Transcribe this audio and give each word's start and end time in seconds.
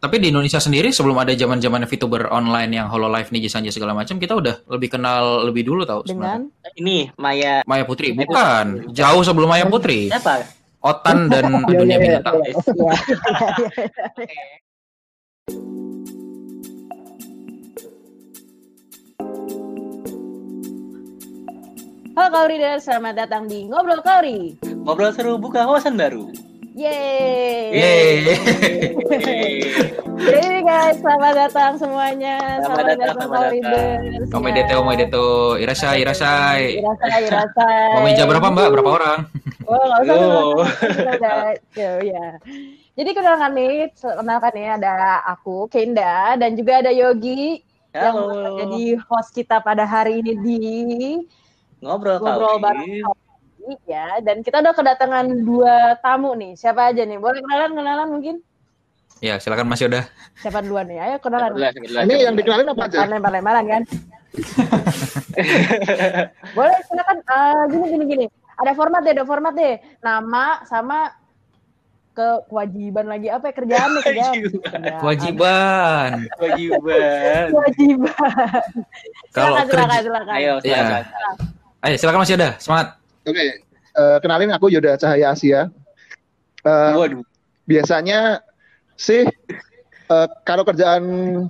tapi 0.00 0.16
di 0.16 0.32
Indonesia 0.32 0.56
sendiri 0.56 0.88
sebelum 0.88 1.12
ada 1.20 1.36
zaman 1.36 1.60
zaman 1.60 1.84
VTuber 1.84 2.32
online 2.32 2.72
yang 2.72 2.88
Hololive 2.88 3.28
nih 3.36 3.52
Sanjay 3.52 3.68
segala 3.68 3.92
macam 3.92 4.16
kita 4.16 4.32
udah 4.32 4.64
lebih 4.72 4.96
kenal 4.96 5.44
lebih 5.44 5.68
dulu 5.68 5.84
tau 5.84 6.00
Dengan? 6.00 6.48
Ini 6.72 7.12
Maya. 7.20 7.60
Maya 7.68 7.84
Putri. 7.84 8.16
Bukan. 8.16 8.96
Jauh 8.96 9.20
sebelum 9.20 9.52
Maya 9.52 9.68
Putri. 9.68 10.08
Siapa? 10.08 10.48
Otan 10.80 11.28
dan 11.28 11.52
Iya, 11.68 11.76
dunia 11.76 12.00
iya, 12.00 12.00
iya, 12.00 12.04
binatang. 12.16 12.40
Halo 22.16 22.28
Kauri 22.32 22.56
dan 22.56 22.80
selamat 22.80 23.14
datang 23.20 23.44
di 23.44 23.68
Ngobrol 23.68 24.00
Kauri. 24.00 24.56
Ngobrol 24.64 25.12
seru 25.12 25.36
buka 25.36 25.68
wawasan 25.68 26.00
baru. 26.00 26.49
Yeay. 26.80 27.76
Yeay. 27.76 28.12
Jadi 30.16 30.58
guys, 30.64 30.96
selamat 31.04 31.32
datang 31.36 31.72
semuanya. 31.76 32.40
Selamat 32.64 32.84
datang, 32.96 33.16
selamat 33.20 33.40
datang. 33.52 34.00
Omai 34.32 34.52
Deto, 34.56 34.74
Omai 34.80 34.96
Deto, 34.96 35.26
Irasai, 35.60 36.00
Irasai. 36.00 36.80
Irasai, 36.80 37.20
irasai. 37.28 37.92
Mau 38.00 38.04
meja 38.08 38.24
berapa 38.24 38.48
mbak? 38.48 38.68
Berapa 38.72 38.90
orang? 38.96 39.18
Oh, 39.68 39.76
nggak 39.76 40.00
usah 40.08 40.16
Yo. 41.76 41.92
ya. 42.00 42.26
Jadi 42.96 43.10
kenalkan 43.12 43.52
nih, 43.52 43.92
kenalkan 44.00 44.52
nih 44.56 44.66
ada 44.80 45.20
aku, 45.28 45.68
Kenda, 45.68 46.40
dan 46.40 46.56
juga 46.56 46.80
ada 46.80 46.88
Yogi 46.96 47.60
yang 47.92 48.16
Halo. 48.16 48.56
jadi 48.56 48.82
host 49.04 49.36
kita 49.36 49.60
pada 49.60 49.82
hari 49.84 50.24
ini 50.24 50.32
di 50.38 50.56
Ngobrol 51.80 52.20
ngobrol 52.20 52.60
bareng 52.60 53.02
Kauri, 53.60 53.76
ya. 53.84 54.06
Dan 54.24 54.40
kita 54.40 54.64
udah 54.64 54.72
kedatangan 54.72 55.26
dua 55.44 56.00
tamu 56.00 56.32
nih. 56.32 56.56
Siapa 56.56 56.92
aja 56.92 57.04
nih? 57.04 57.20
Boleh 57.20 57.44
kenalan, 57.44 57.76
kenalan 57.76 58.08
mungkin? 58.08 58.36
Ya 59.20 59.36
silakan 59.36 59.68
Mas 59.68 59.84
Yoda. 59.84 60.08
Siapa 60.40 60.64
duluan 60.64 60.88
nih? 60.88 60.96
Ayo 60.96 61.16
kenalan. 61.20 61.52
Ini 61.76 62.14
yang 62.24 62.34
dikenalin 62.40 62.72
apa 62.72 62.88
aja? 62.88 63.04
Lempar-lemparan 63.04 63.64
kan? 63.68 63.82
Boleh 66.56 66.78
silakan. 66.88 67.16
Ah, 67.28 67.68
gini 67.68 67.86
gini 67.92 68.04
gini. 68.08 68.26
Ada 68.56 68.72
format 68.72 69.04
deh, 69.04 69.12
ada 69.12 69.24
format 69.28 69.52
deh. 69.52 69.76
Nama 70.00 70.64
sama 70.64 71.12
ke 72.10 72.26
kewajiban 72.50 73.06
lagi 73.06 73.30
apa 73.30 73.48
ya 73.48 73.54
kerjaan 73.54 73.88
nih 73.92 74.02
kerjaan. 74.02 74.34
Kewajiban. 75.04 76.10
Kewajiban. 76.36 77.46
Kewajiban. 77.52 78.60
Kalau 79.36 79.52
silakan, 79.52 79.68
silakan, 79.68 79.68
kerja, 79.68 80.00
silakan. 80.02 80.34
Ayo, 80.34 80.54
Iya. 80.64 80.76
silakan. 80.80 81.02
ayo 81.80 81.94
silakan 81.96 82.18
Mas 82.20 82.30
Yoda, 82.32 82.50
semangat. 82.58 82.88
Oke, 83.24 83.46
eh, 83.92 84.18
kenalin 84.24 84.50
aku 84.50 84.72
Yoda 84.72 84.96
Cahaya 84.96 85.32
Asia. 85.32 85.68
Eh, 86.60 86.92
Waduh. 86.96 87.24
biasanya 87.64 88.40
sih 88.96 89.24
eh, 90.10 90.28
kalau 90.44 90.64
kerjaan 90.64 91.04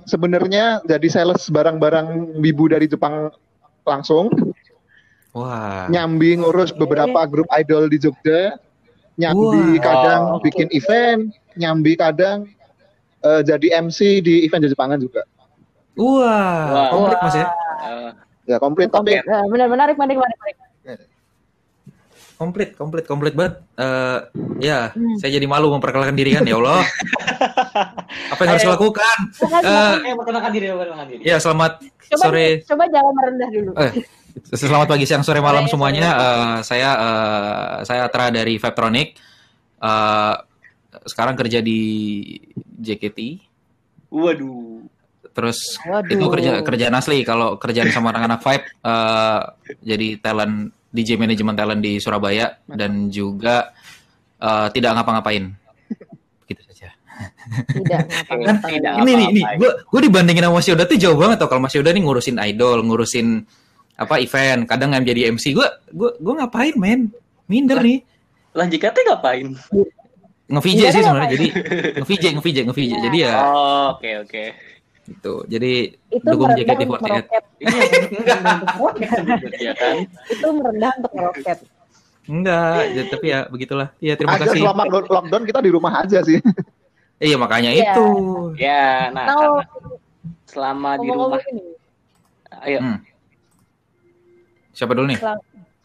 sebenarnya 0.05 0.79
jadi 0.83 1.07
sales 1.07 1.47
barang-barang 1.47 2.39
wibu 2.39 2.71
dari 2.71 2.87
Jepang 2.87 3.31
langsung, 3.83 4.29
Wah. 5.31 5.87
nyambi 5.87 6.37
ngurus 6.39 6.75
beberapa 6.75 7.23
grup 7.27 7.47
idol 7.55 7.87
di 7.87 7.97
Jogja, 7.97 8.55
nyambi 9.15 9.79
Wah. 9.79 9.83
kadang 9.83 10.21
bikin 10.43 10.67
event, 10.71 11.31
nyambi 11.55 11.95
kadang 11.95 12.47
eh, 13.23 13.41
jadi 13.43 13.79
MC 13.83 14.19
di 14.21 14.43
event 14.43 14.63
di 14.63 14.71
Jepangan 14.71 14.99
juga. 14.99 15.23
Wah. 15.95 16.67
Wah. 16.71 16.87
Komplit 16.91 17.19
Mas 17.23 17.35
ya. 17.35 17.47
Eh, 17.81 18.11
Ya 18.49 18.57
komplit 18.57 18.89
Komplit. 18.89 19.21
Eh, 19.21 19.45
benar 19.53 19.69
menarik, 19.69 19.95
menarik, 20.01 20.17
menarik. 20.17 20.37
menarik. 20.41 20.57
Komplit, 22.41 22.73
komplit, 22.73 23.05
komplit 23.05 23.37
banget. 23.37 23.61
Eh, 23.77 24.17
ya, 24.59 24.89
Hmm. 24.89 25.13
saya 25.15 25.29
jadi 25.31 25.45
malu 25.45 25.69
memperkenalkan 25.69 26.17
diri 26.17 26.33
kan, 26.33 26.41
ya 26.41 26.57
Allah. 26.57 26.81
Apa 28.33 28.41
yang 28.41 28.57
harus 28.57 28.65
Ayo. 28.65 28.69
dilakukan? 28.73 29.17
Silakan, 29.29 29.61
Eh, 29.61 29.69
silakan. 29.69 30.01
eh, 30.01 30.15
perkenalkan 30.17 30.51
diri, 30.51 30.65
perkenalkan 30.67 31.07
diri. 31.07 31.21
ya, 31.21 31.37
selamat 31.37 31.71
coba, 31.85 32.23
sore. 32.25 32.47
coba 32.65 32.83
jangan 32.89 33.13
merendah 33.13 33.49
dulu. 33.53 33.71
Eh, 33.77 33.91
selamat 34.51 34.87
pagi, 34.89 35.05
siang, 35.05 35.21
sore, 35.21 35.37
malam 35.37 35.69
semuanya. 35.69 36.09
Eh, 36.09 36.57
saya 36.65 36.89
eh, 36.97 37.75
saya 37.85 38.09
Atra 38.09 38.33
dari 38.33 38.57
Vaptronic. 38.57 39.07
Eh, 39.77 40.35
sekarang 41.05 41.37
kerja 41.37 41.61
di 41.61 41.79
JKT. 42.57 43.37
Waduh. 44.09 44.81
Terus 45.31 45.77
Waduh. 45.79 46.09
itu 46.09 46.25
kerja 46.27 46.51
kerjaan 46.59 46.95
asli. 46.97 47.21
Kalau 47.21 47.55
kerjaan 47.55 47.93
sama 47.93 48.09
anak-anak 48.11 48.41
Vibe, 48.41 48.65
eh, 48.81 49.39
jadi 49.79 50.07
talent 50.17 50.73
DJ 50.91 51.15
manajemen 51.15 51.55
talent 51.55 51.79
di 51.79 51.97
Surabaya 51.97 52.59
dan 52.67 53.07
juga 53.07 53.71
eh, 54.37 54.67
tidak 54.75 54.91
ngapa-ngapain. 54.99 55.55
Gitu 56.51 56.61
saja. 56.67 56.91
Tidak, 57.71 57.99
ngapa-ngapain. 58.27 58.79
Tidak 58.83 58.93
ini 59.01 59.11
nih, 59.15 59.27
ini 59.31 59.41
gue 59.55 59.71
gue 59.87 60.01
dibandingin 60.03 60.43
sama 60.47 60.59
Mas 60.59 60.67
Yoda 60.67 60.83
tuh 60.83 60.99
jauh 60.99 61.15
banget 61.15 61.39
tuh. 61.39 61.47
Kalau 61.47 61.61
Mas 61.63 61.73
Yoda 61.73 61.89
nih 61.95 62.03
ngurusin 62.03 62.37
idol, 62.43 62.83
ngurusin 62.83 63.27
apa 63.95 64.19
event, 64.19 64.67
kadang 64.67 64.91
yang 64.91 65.03
jadi 65.07 65.31
MC. 65.31 65.55
Gue 65.55 65.67
gue 65.95 66.11
gue 66.19 66.33
ngapain, 66.35 66.75
men? 66.75 67.07
Minder 67.47 67.79
nih. 67.79 68.03
Lah 68.51 68.67
JKT 68.67 68.97
ngapain? 69.07 69.47
Nge-VJ 70.51 70.81
sih 70.91 71.01
sebenarnya. 71.03 71.31
Jadi 71.31 71.47
nge-VJ, 72.03 72.25
nge-VJ, 72.35 72.57
nge-VJ. 72.67 72.93
Jadi 73.07 73.17
ya 73.23 73.33
Oh, 73.39 73.95
oke 73.95 74.09
oke. 74.27 74.43
Gitu. 75.11 75.43
Jadi 75.45 75.73
Itu 76.07 76.25
dukung 76.25 76.55
merendah 76.55 76.75
JKT48. 76.79 77.15
untuk 78.55 78.67
meroket. 78.79 79.51
Iya 79.59 79.73
kan? 79.75 79.95
Itu 80.31 80.47
merendah 80.55 80.91
untuk 80.97 81.11
meroket. 81.13 81.57
Enggak, 82.29 82.79
ya, 82.93 83.03
tapi 83.09 83.25
ya 83.33 83.39
begitulah. 83.49 83.87
Iya, 83.97 84.13
terima 84.15 84.37
aja 84.37 84.45
kasih. 84.47 84.61
selama 84.61 84.83
lockdown, 84.87 85.43
kita 85.43 85.59
di 85.59 85.71
rumah 85.73 85.93
aja 85.99 86.19
sih. 86.23 86.39
Iya, 87.21 87.37
makanya 87.37 87.69
Iya. 87.69 87.93
itu. 87.93 88.07
Ya, 88.57 89.13
nah 89.13 89.29
Kalau 89.29 89.61
karena 89.61 89.93
selama 90.49 90.89
di 90.97 91.07
rumah, 91.13 91.37
ini, 91.53 91.63
ayo. 92.65 92.79
Hmm. 92.81 92.97
Siapa 94.73 94.97
dulu 94.97 95.05
nih? 95.13 95.21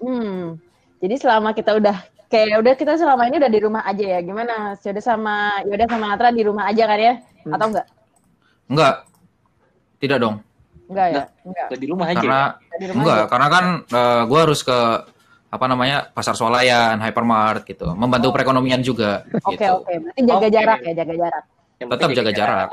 Hmm. 0.00 0.56
Jadi 0.96 1.14
selama 1.20 1.52
kita 1.52 1.76
udah 1.76 1.96
kayak 2.32 2.56
udah 2.64 2.74
kita 2.80 2.96
selama 2.96 3.28
ini 3.28 3.36
udah 3.36 3.52
di 3.52 3.60
rumah 3.60 3.82
aja 3.84 4.16
ya. 4.16 4.20
Gimana? 4.24 4.80
Yoda 4.80 5.02
sama 5.04 5.60
Yoda 5.68 5.84
sama 5.92 6.06
Atra 6.16 6.32
di 6.32 6.40
rumah 6.40 6.72
aja 6.72 6.88
kan 6.88 6.98
ya? 6.98 7.14
Hmm. 7.44 7.52
Atau 7.52 7.66
enggak? 7.68 7.86
Enggak. 8.72 8.94
Tidak 9.96 10.18
dong. 10.18 10.40
Enggak 10.86 11.06
ya? 11.10 11.22
Enggak. 11.42 11.66
Di 11.74 11.86
rumah 11.88 12.06
aja. 12.06 12.18
Karena 12.20 12.42
rumah 12.92 13.02
enggak, 13.02 13.18
aja. 13.18 13.26
karena 13.32 13.48
kan 13.50 13.64
eh, 13.86 14.22
gua 14.28 14.40
harus 14.46 14.60
ke 14.62 14.78
apa 15.46 15.64
namanya? 15.66 15.98
pasar 16.10 16.34
swalayan, 16.36 17.00
hypermart 17.00 17.64
gitu. 17.64 17.86
Membantu 17.92 18.28
Oh. 18.28 18.34
perekonomian 18.34 18.80
juga 18.80 19.24
Oke 19.42 19.56
gitu. 19.56 19.72
oke. 19.80 19.92
Berarti 20.02 20.20
jaga 20.22 20.36
Oke. 20.38 20.48
jarak 20.52 20.78
ya, 20.82 20.92
jaga 20.94 21.14
jarak. 21.16 21.44
Yang 21.76 21.88
Tetap 21.88 22.00
penting 22.04 22.18
jaga 22.18 22.32
jarak. 22.32 22.68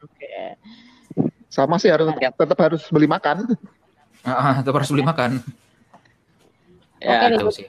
Oke. 0.00 0.30
Sama 1.52 1.76
sih 1.76 1.90
harus 1.92 2.08
Iya. 2.16 2.30
tetap 2.32 2.58
harus 2.58 2.82
beli 2.88 3.04
makan. 3.06 3.36
Ah, 4.24 4.62
tetap 4.64 4.74
harus 4.80 4.90
beli 4.90 5.04
makan. 5.04 5.30
Ya, 7.02 7.18
Oke, 7.26 7.34
Itu 7.34 7.50
sih. 7.50 7.66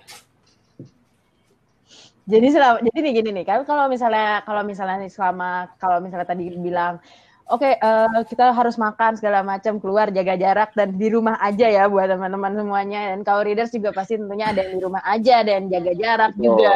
Jadi 2.23 2.47
selama 2.55 2.79
jadi 2.85 2.99
nih 3.03 3.13
gini 3.17 3.29
nih 3.35 3.45
kan 3.49 3.59
kalau 3.65 3.89
misalnya 3.89 4.39
kalau 4.45 4.63
misalnya 4.63 5.01
nih 5.01 5.11
selama 5.11 5.67
kalau 5.75 5.99
misalnya 5.99 6.23
tadi 6.23 6.53
bilang 6.55 7.03
oke 7.49 7.69
eh, 7.79 8.19
kita 8.29 8.55
harus 8.55 8.79
makan 8.79 9.19
segala 9.19 9.43
macam 9.43 9.79
keluar 9.81 10.07
jaga 10.13 10.35
jarak 10.39 10.71
dan 10.77 10.95
di 10.95 11.07
rumah 11.11 11.35
aja 11.43 11.67
ya 11.67 11.83
buat 11.91 12.07
teman-teman 12.07 12.55
semuanya 12.55 13.15
dan 13.15 13.19
kalau 13.25 13.43
readers 13.43 13.73
juga 13.73 13.91
pasti 13.91 14.15
tentunya 14.15 14.51
ada 14.51 14.63
yang 14.63 14.79
di 14.79 14.83
rumah 14.83 15.03
aja 15.03 15.43
ada 15.43 15.51
yang 15.59 15.67
jaga 15.67 15.91
jarak 15.97 16.31
juga. 16.39 16.71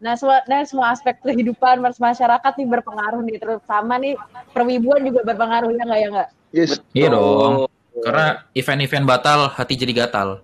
Nah 0.00 0.16
semua 0.16 0.40
nah, 0.48 0.64
semua 0.64 0.86
aspek 0.96 1.12
kehidupan 1.20 1.84
mas- 1.84 2.00
masyarakat 2.00 2.52
nih 2.56 2.68
berpengaruh 2.68 3.20
nih 3.20 3.36
terutama 3.36 4.00
nih 4.00 4.16
perwibuan 4.56 5.04
juga 5.04 5.20
berpengaruh 5.28 5.76
ya 5.76 5.82
nggak 5.84 6.00
ya 6.00 6.08
nggak? 6.08 6.28
Yes. 6.50 6.70
Iya 6.96 7.08
dong. 7.12 7.68
Karena 8.00 8.48
event-event 8.56 9.04
batal, 9.04 9.52
hati 9.52 9.76
jadi 9.76 9.92
gatal. 9.92 10.40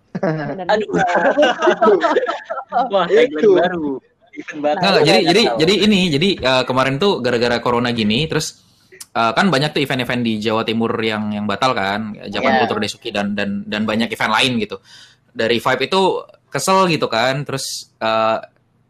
Aduh. 0.69 0.89
Wah, 2.93 3.09
Itu. 3.09 3.17
tagline 3.17 3.53
baru. 3.65 3.89
Event 4.37 4.61
batal. 4.61 4.85
Enggak. 4.85 5.03
jadi 5.09 5.21
jadi 5.25 5.43
tahu. 5.49 5.57
jadi 5.65 5.75
ini 5.89 5.99
jadi 6.13 6.29
eh, 6.37 6.63
kemarin 6.69 7.01
tuh 7.01 7.25
gara-gara 7.25 7.57
corona 7.65 7.97
gini 7.97 8.29
terus 8.29 8.66
eh, 9.17 9.33
kan 9.33 9.47
banyak 9.49 9.71
tuh 9.71 9.81
event-event 9.81 10.21
di 10.21 10.37
Jawa 10.37 10.63
Timur 10.63 10.93
yang 11.01 11.33
yang 11.33 11.45
batal 11.45 11.73
kan, 11.73 12.13
Japan 12.27 12.53
Iya. 12.53 12.59
Kultur 12.61 12.79
Desuki 12.79 13.09
dan 13.09 13.33
dan 13.33 13.65
dan 13.65 13.83
banyak 13.83 14.09
event 14.09 14.33
lain 14.33 14.53
gitu. 14.59 14.77
Dari 15.33 15.57
Vibe 15.57 15.85
itu 15.85 16.03
kesel 16.47 16.85
gitu 16.87 17.09
kan, 17.09 17.43
terus 17.43 17.65
eh, 17.97 18.39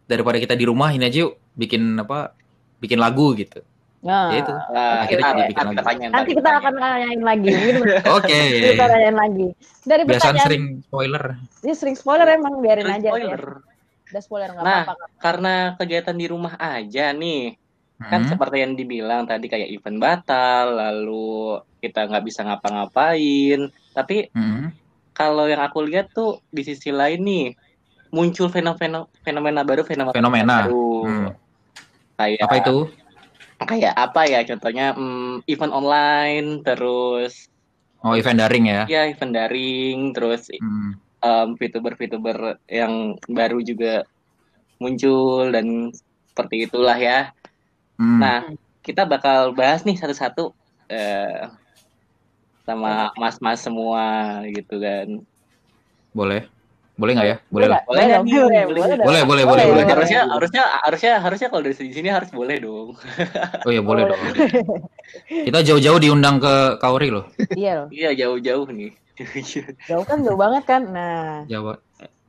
daripada 0.05 0.37
kita 0.37 0.53
di 0.53 0.63
rumah 0.63 0.91
ini 0.91 1.05
aja 1.05 1.25
yuk 1.25 1.39
bikin 1.53 1.97
apa? 1.97 2.35
Bikin 2.77 2.99
lagu 2.99 3.33
gitu. 3.33 3.63
Nah, 4.03 4.31
Ya 4.31 4.39
itu. 4.39 4.53
Nah, 4.53 5.03
Akhirnya 5.03 5.27
ya, 5.27 5.47
bikin 5.49 5.57
kita 5.67 5.67
lagu. 5.75 5.89
tanya, 5.89 6.07
nanti 6.13 6.31
kita 6.33 6.51
akan 6.55 6.75
nanyain 6.77 7.21
lagi. 7.21 7.51
Oke. 8.17 8.39
kita 8.71 8.85
tanyain 8.87 9.17
lagi. 9.17 9.47
Dari 9.83 10.03
Biasaan 10.05 10.15
pertanyaan 10.31 10.47
sering 10.47 10.65
spoiler. 10.81 11.25
Ini 11.59 11.73
sering 11.75 11.97
spoiler 11.97 12.29
emang 12.29 12.55
biarin 12.61 12.87
aja 12.87 13.09
Spoiler. 13.09 13.43
ya. 13.43 13.75
Udah 14.07 14.23
spoiler 14.23 14.49
nggak 14.49 14.63
Nah, 14.63 14.83
apa-apa. 14.85 15.05
Karena 15.19 15.55
kegiatan 15.75 16.15
di 16.15 16.27
rumah 16.29 16.55
aja 16.55 17.11
nih, 17.11 17.59
kan 17.97 18.21
Hmm. 18.23 18.29
seperti 18.29 18.61
yang 18.61 18.77
dibilang 18.77 19.25
tadi 19.25 19.49
kayak 19.49 19.73
event 19.73 19.97
batal, 19.97 20.77
lalu 20.77 21.57
kita 21.81 22.05
nggak 22.05 22.25
bisa 22.25 22.45
ngapa-ngapain. 22.45 23.73
Tapi 23.97 24.29
Hmm. 24.37 24.69
kalau 25.17 25.49
yang 25.49 25.65
aku 25.65 25.81
lihat 25.81 26.13
tuh 26.13 26.45
di 26.53 26.61
sisi 26.61 26.93
lain 26.93 27.25
nih 27.25 27.47
muncul 28.13 28.53
fenomena 28.53 29.09
fenomena 29.25 29.65
baru, 29.65 29.83
fenomena, 29.83 30.13
Fenomena. 30.13 30.57
baru. 30.69 30.89
Hmm. 31.03 31.29
Kayak 32.17 32.45
Apa 32.45 32.57
itu? 32.61 32.77
kayak 33.57 33.95
apa 33.97 34.29
ya 34.29 34.45
contohnya 34.45 34.93
hmm, 34.93 35.41
event 35.49 35.73
online 35.73 36.61
terus 36.61 37.49
Oh, 38.05 38.13
event 38.13 38.37
daring 38.39 38.69
ya. 38.69 38.85
ya 38.87 39.09
event 39.09 39.33
daring 39.33 40.13
terus 40.13 40.47
Hmm. 40.61 41.01
em, 41.25 41.49
VTuber-VTuber 41.57 42.61
yang 42.69 43.17
baru 43.27 43.65
juga 43.65 44.05
muncul 44.77 45.49
dan 45.51 45.91
seperti 46.29 46.69
itulah 46.69 46.95
ya. 46.95 47.33
Hmm. 47.97 48.21
Nah, 48.21 48.41
kita 48.85 49.09
bakal 49.09 49.57
bahas 49.57 49.83
nih 49.83 49.97
satu-satu 49.97 50.53
eh, 50.93 51.49
sama 52.67 53.11
mas-mas 53.17 53.63
semua 53.63 54.41
gitu 54.51 54.79
kan. 54.79 55.23
Boleh. 56.13 56.49
Boleh 56.97 57.13
nggak 57.13 57.29
ya? 57.29 57.37
Boleh 57.53 57.69
lah. 57.69 57.81
Boleh 57.85 58.03
nggak 58.09 58.21
dong, 58.21 58.27
nih? 58.27 58.33
boleh, 58.33 58.49
Boleh. 58.49 58.65
boleh, 58.65 58.97
dong. 58.97 59.07
Boleh, 59.07 59.23
boleh, 59.29 59.45
boleh, 59.45 59.65
boleh. 59.69 59.85
Harusnya 59.85 60.21
harusnya 60.25 60.63
harusnya 60.81 61.13
harusnya 61.21 61.49
kalau 61.53 61.63
dari 61.69 61.77
sini 61.77 62.09
harus 62.09 62.31
boleh 62.33 62.57
dong. 62.57 62.97
Oh 63.69 63.73
iya, 63.73 63.85
boleh 63.85 64.09
dong. 64.09 64.21
Kita 65.29 65.61
jauh-jauh 65.61 66.01
diundang 66.01 66.41
ke 66.41 66.81
Kauri 66.81 67.13
loh. 67.13 67.29
Iya 67.53 67.85
loh. 67.85 67.89
Iya 67.93 68.11
jauh-jauh 68.17 68.65
nih. 68.73 68.97
Jauh 69.89 70.05
kan 70.09 70.25
jauh 70.25 70.41
banget 70.41 70.65
kan. 70.65 70.83
Nah, 70.89 71.45
Jawa. 71.49 71.81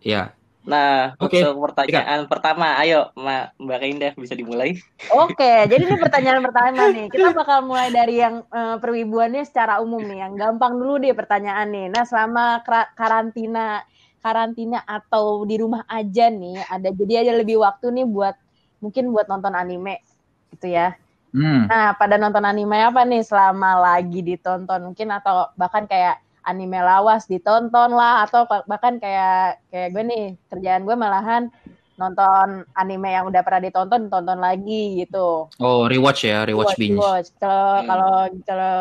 Iya. 0.04 0.36
Nah, 0.68 1.16
Oke, 1.16 1.40
untuk 1.40 1.72
pertanyaan 1.72 2.28
pertama, 2.28 2.76
ayo 2.84 3.08
Ma- 3.16 3.48
Mbak 3.56 3.82
Indah 3.88 4.12
bisa 4.20 4.36
dimulai. 4.36 4.76
Oke, 5.16 5.64
jadi 5.72 5.80
ini 5.80 5.96
pertanyaan 5.96 6.44
pertama 6.44 6.92
nih. 6.92 7.08
Kita 7.08 7.32
bakal 7.32 7.64
mulai 7.64 7.88
dari 7.88 8.20
yang 8.20 8.44
eh, 8.44 8.76
perwibuannya 8.76 9.48
secara 9.48 9.80
umum 9.80 10.04
nih. 10.04 10.28
Yang 10.28 10.34
gampang 10.36 10.76
dulu 10.76 11.00
deh 11.00 11.16
pertanyaan 11.16 11.72
nih. 11.72 11.88
Nah, 11.88 12.04
selama 12.04 12.60
kara- 12.68 12.92
karantina 13.00 13.88
karantina 14.20 14.84
atau 14.84 15.48
di 15.48 15.56
rumah 15.56 15.88
aja 15.88 16.28
nih, 16.28 16.60
ada 16.68 16.92
jadi 16.92 17.24
ada 17.24 17.34
lebih 17.40 17.64
waktu 17.64 17.88
nih 17.96 18.04
buat 18.04 18.36
mungkin 18.84 19.08
buat 19.16 19.32
nonton 19.32 19.56
anime 19.56 20.04
gitu 20.52 20.68
ya. 20.68 21.00
Hmm. 21.32 21.64
Nah, 21.72 21.96
pada 21.96 22.20
nonton 22.20 22.44
anime 22.44 22.76
apa 22.84 23.08
nih 23.08 23.24
selama 23.24 23.80
lagi 23.80 24.20
ditonton 24.20 24.92
mungkin 24.92 25.16
atau 25.16 25.48
bahkan 25.56 25.88
kayak 25.88 26.20
anime 26.48 26.80
lawas 26.80 27.28
ditonton 27.28 27.92
lah 27.92 28.24
atau 28.24 28.48
bahkan 28.66 28.96
kayak 28.98 29.60
kayak 29.68 29.92
gue 29.92 30.04
nih 30.08 30.24
kerjaan 30.48 30.88
gue 30.88 30.96
malahan 30.96 31.52
nonton 32.00 32.64
anime 32.72 33.10
yang 33.12 33.28
udah 33.28 33.44
pernah 33.44 33.68
ditonton 33.68 34.08
tonton 34.08 34.40
lagi 34.40 35.04
gitu. 35.04 35.52
Oh, 35.60 35.84
rewatch 35.92 36.24
ya, 36.24 36.48
rewatch 36.48 36.80
binge. 36.80 36.96
rewatch. 36.96 37.30
Kalau 37.36 37.84
Hmm. 37.84 37.88
kalau 37.90 38.12
kalau 38.48 38.76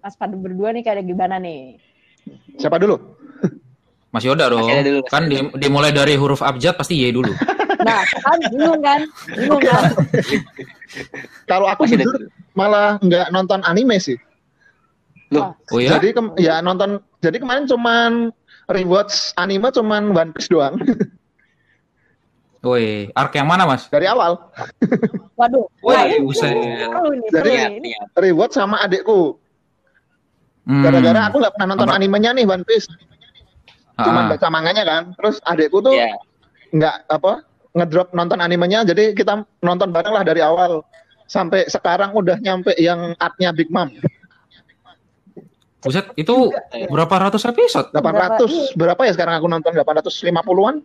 Mas 0.00 0.14
Padu 0.14 0.36
berdua 0.38 0.70
nih 0.70 0.86
kayak 0.86 1.02
gimana 1.02 1.36
nih? 1.36 1.82
Siapa 2.56 2.78
dulu? 2.78 3.18
Mas 4.14 4.22
Yoda 4.22 4.46
dong. 4.50 4.62
Mas 4.62 4.84
dulu, 4.86 5.00
Kan 5.08 5.22
di- 5.26 5.54
dimulai 5.58 5.90
dari 5.90 6.14
huruf 6.14 6.40
abjad 6.40 6.78
pasti 6.78 6.94
Y 7.00 7.10
dulu. 7.10 7.34
Nah, 7.80 8.04
kan 8.04 8.36
bingung 8.52 8.80
kan? 8.84 9.00
Bingung 9.32 9.64
kan? 9.64 9.88
Kalau 11.48 11.64
aku 11.64 11.88
Masih 11.88 12.04
jujur 12.04 12.28
malah 12.52 13.00
nggak 13.00 13.32
nonton 13.32 13.64
anime 13.64 13.96
sih. 13.96 14.20
Loh, 15.30 15.54
Oh 15.70 15.78
ya? 15.78 15.94
Jadi 15.94 16.10
kem- 16.10 16.34
ya 16.36 16.58
nonton. 16.58 16.98
Jadi 17.18 17.38
kemarin 17.38 17.64
cuman 17.64 18.34
rewatch 18.66 19.30
anime 19.34 19.70
cuman 19.70 20.10
One 20.10 20.30
Piece 20.32 20.46
doang 20.46 20.74
Woi, 22.60 23.08
arc 23.10 23.32
yang 23.32 23.48
mana, 23.48 23.64
Mas? 23.64 23.88
dari 23.88 24.04
awal. 24.04 24.36
Waduh. 25.32 25.64
Woi, 25.86 26.20
seru 26.30 26.60
Jadi- 27.32 27.80
Ini. 27.80 27.90
Rewatch 28.12 28.52
sama 28.52 28.84
adikku. 28.84 29.40
Hmm. 30.68 30.84
Gara-gara 30.84 31.24
aku 31.24 31.40
nggak 31.40 31.54
pernah 31.56 31.68
nonton 31.72 31.88
Apa? 31.88 31.96
animenya 31.96 32.30
nih 32.30 32.44
One 32.44 32.60
Piece. 32.62 32.84
Cuman 33.96 34.28
Ah. 34.28 34.30
baca 34.30 34.46
manganya 34.50 34.84
kan. 34.84 35.02
Terus 35.16 35.40
adikku 35.42 35.80
tuh 35.80 35.96
Ya, 35.96 36.12
nggak 36.70 37.08
apa 37.08 37.48
ngedrop 37.72 38.12
nonton 38.12 38.38
animenya. 38.38 38.84
Jadi 38.84 39.16
kita 39.16 39.40
nonton 39.58 39.88
bareng 39.88 40.12
lah 40.12 40.20
dari 40.20 40.44
awal 40.44 40.84
sampai 41.24 41.64
sekarang 41.64 42.12
udah 42.12 42.36
nyampe 42.38 42.76
yang 42.76 43.16
artnya 43.16 43.56
Big 43.56 43.72
Mom. 43.72 43.88
Buset, 45.80 46.12
itu 46.14 46.52
berapa 46.92 47.14
ratus 47.28 47.40
episode? 47.48 47.88
800 47.90 48.76
berapa 48.76 49.00
ya 49.08 49.12
sekarang 49.16 49.40
aku 49.40 49.48
nonton 49.48 49.72
850-an? 49.72 50.76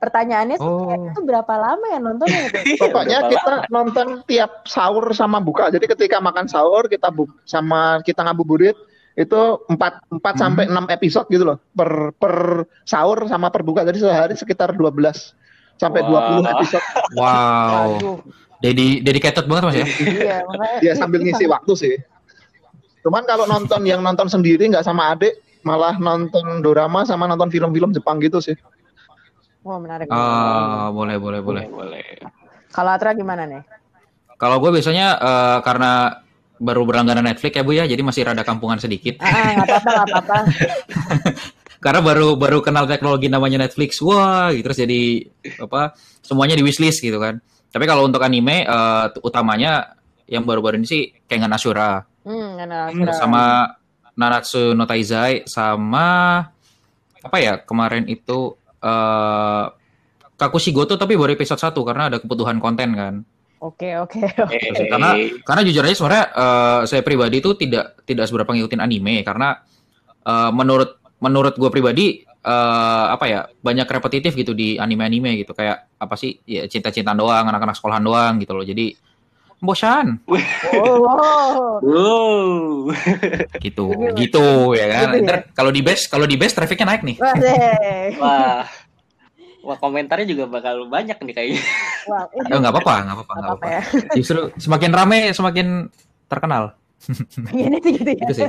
pertanyaannya 0.00 0.56
Oh. 0.56 0.88
itu 0.96 1.20
berapa 1.20 1.54
lama 1.60 1.86
ya 1.92 2.00
nontonnya 2.00 2.48
itu? 2.48 2.56
Pokoknya 2.82 3.20
Berapa 3.20 3.32
kita 3.36 3.52
nonton 3.68 4.06
tiap 4.24 4.64
sahur 4.64 5.12
sama 5.12 5.44
buka. 5.44 5.68
Jadi 5.68 5.84
ketika 5.84 6.16
makan 6.24 6.48
sahur 6.48 6.88
kita 6.88 7.12
bu 7.12 7.28
sama 7.44 8.00
kita 8.00 8.24
ngabuburit 8.24 8.72
itu 9.12 9.40
4 9.68 9.68
4 9.68 10.16
Hmm. 10.16 10.40
sampai 10.40 10.64
6 10.72 10.88
episode 10.88 11.28
gitu 11.28 11.44
loh 11.44 11.60
per 11.76 12.16
per 12.16 12.64
sahur 12.88 13.28
sama 13.28 13.52
per 13.52 13.60
buka. 13.60 13.84
Jadi 13.84 14.00
sehari 14.00 14.34
sekitar 14.40 14.72
12 14.72 15.36
sampai 15.76 16.00
Wah. 16.08 16.40
20 16.40 16.48
episode. 16.48 16.84
Wow. 17.12 18.24
Dedi 18.60 19.00
dedicated 19.00 19.48
banget, 19.48 19.64
Mas 19.64 19.76
ya? 19.76 19.86
Iya, 20.04 20.36
makanya 20.44 20.76
Ya 20.80 20.92
sambil 20.92 21.20
ngisi 21.24 21.44
waktu 21.44 21.72
sih. 21.76 21.94
Cuman 23.00 23.24
kalau 23.24 23.48
nonton 23.48 23.80
yang 23.88 24.04
nonton 24.04 24.28
sendiri 24.28 24.68
nggak 24.68 24.84
sama 24.84 25.16
adik, 25.16 25.40
malah 25.64 25.96
nonton 25.96 26.60
dorama 26.60 27.04
sama 27.04 27.24
nonton 27.28 27.48
film-film 27.48 27.92
Jepang 27.96 28.20
gitu 28.20 28.40
sih. 28.40 28.56
Wah, 29.60 29.76
menarik. 29.76 30.08
Ah, 30.08 30.88
boleh, 30.88 31.20
boleh, 31.20 31.40
boleh. 31.44 31.64
boleh. 31.68 32.04
Kalau 32.72 32.90
Atra 32.96 33.12
gimana 33.12 33.44
nih? 33.44 33.60
Kalau 34.40 34.56
gue 34.56 34.70
biasanya 34.72 35.20
eh, 35.20 35.58
karena 35.60 36.16
baru 36.60 36.84
berlangganan 36.84 37.24
Netflix 37.24 37.52
ya 37.56 37.64
Bu 37.64 37.72
ya, 37.76 37.84
jadi 37.84 38.00
masih 38.00 38.24
rada 38.24 38.44
kampungan 38.44 38.80
sedikit. 38.80 39.20
Ah, 39.20 39.28
ah, 39.28 39.50
nggak 39.60 39.68
apa-apa, 39.68 39.90
nggak 39.90 40.08
apa-apa. 40.08 40.38
Karena 41.84 42.04
baru 42.04 42.36
baru 42.36 42.60
kenal 42.60 42.84
teknologi 42.84 43.32
namanya 43.32 43.64
Netflix, 43.64 44.04
wah, 44.04 44.52
gitu 44.52 44.68
terus 44.68 44.84
jadi 44.84 45.24
apa 45.64 45.96
semuanya 46.20 46.52
di 46.52 46.60
wishlist 46.60 47.00
gitu 47.00 47.16
kan. 47.16 47.40
Tapi 47.72 47.88
kalau 47.88 48.04
untuk 48.04 48.20
anime 48.20 48.68
eh, 48.68 49.06
utamanya 49.24 49.96
yang 50.28 50.44
baru-baru 50.44 50.76
ini 50.76 50.86
sih 50.88 51.02
Kengan 51.24 51.56
Ashura 51.56 52.04
Hmm, 52.20 52.60
Hmm, 52.60 53.08
sama 53.16 53.74
Nanatsu 54.16 54.76
no 54.76 54.84
Taizai 54.84 55.48
sama 55.48 56.44
apa 57.20 57.36
ya 57.40 57.60
kemarin 57.60 58.04
itu 58.08 58.56
eh 58.80 59.66
Kakushigoto 60.40 60.96
tapi 60.96 61.20
baru 61.20 61.36
episode 61.36 61.60
1 61.60 61.76
karena 61.84 62.08
ada 62.08 62.16
kebutuhan 62.16 62.56
konten 62.56 62.96
kan. 62.96 63.14
Oke, 63.60 63.92
oke. 64.00 64.24
Eh, 64.24 64.88
karena 64.88 65.12
karena 65.44 65.60
jujur 65.68 65.84
aja 65.84 65.92
sebenarnya 65.92 66.26
eh, 66.32 66.80
saya 66.88 67.04
pribadi 67.04 67.44
itu 67.44 67.52
tidak 67.60 68.00
tidak 68.08 68.24
seberapa 68.24 68.48
ngikutin 68.56 68.80
anime 68.80 69.20
karena 69.20 69.60
eh, 70.24 70.50
menurut 70.56 70.96
menurut 71.20 71.60
gue 71.60 71.68
pribadi 71.68 72.24
eh, 72.24 73.06
apa 73.12 73.24
ya 73.28 73.44
banyak 73.52 73.84
repetitif 73.84 74.32
gitu 74.32 74.56
di 74.56 74.80
anime-anime 74.80 75.44
gitu 75.44 75.52
kayak 75.52 76.00
apa 76.00 76.16
sih 76.16 76.40
ya 76.48 76.64
cinta-cintaan 76.64 77.20
doang 77.20 77.44
anak-anak 77.44 77.76
sekolahan 77.76 78.00
doang 78.00 78.40
gitu 78.40 78.56
loh 78.56 78.64
jadi 78.64 78.96
bosan 79.60 80.16
Oh, 80.72 80.96
wow. 80.98 81.78
Wow. 81.80 82.90
gitu 83.58 83.92
Gitu. 84.16 84.46
ya 84.74 84.86
kan 84.88 85.06
Gitu 85.12 85.16
ya. 85.16 85.24
Ntar 85.24 85.36
kalau 85.52 85.70
di 85.70 85.80
base 85.80 86.04
kalau 86.06 86.24
di 86.24 86.34
base 86.34 86.54
trafficnya 86.54 86.86
naik 86.88 87.02
nih 87.04 87.16
Wah. 87.16 87.34
Wah. 88.18 88.62
Wah, 89.60 89.76
komentarnya 89.76 90.24
juga 90.24 90.48
bakal 90.48 90.88
banyak 90.88 91.20
nih 91.20 91.34
kayaknya. 91.36 91.60
Wah, 92.08 92.24
nggak 92.32 92.72
apa-apa 92.72 92.94
nggak 93.04 93.14
apa-apa 93.14 93.32
nggak 93.34 93.48
apa-apa 93.52 93.66
ya. 93.68 93.80
justru 94.16 94.40
semakin 94.56 94.90
rame 94.90 95.20
semakin 95.30 95.68
terkenal 96.26 96.72
Pengennya 97.36 97.80
sih 97.80 97.92
gitu 97.92 98.10
ya. 98.10 98.18
itu 98.18 98.32
sih 98.34 98.48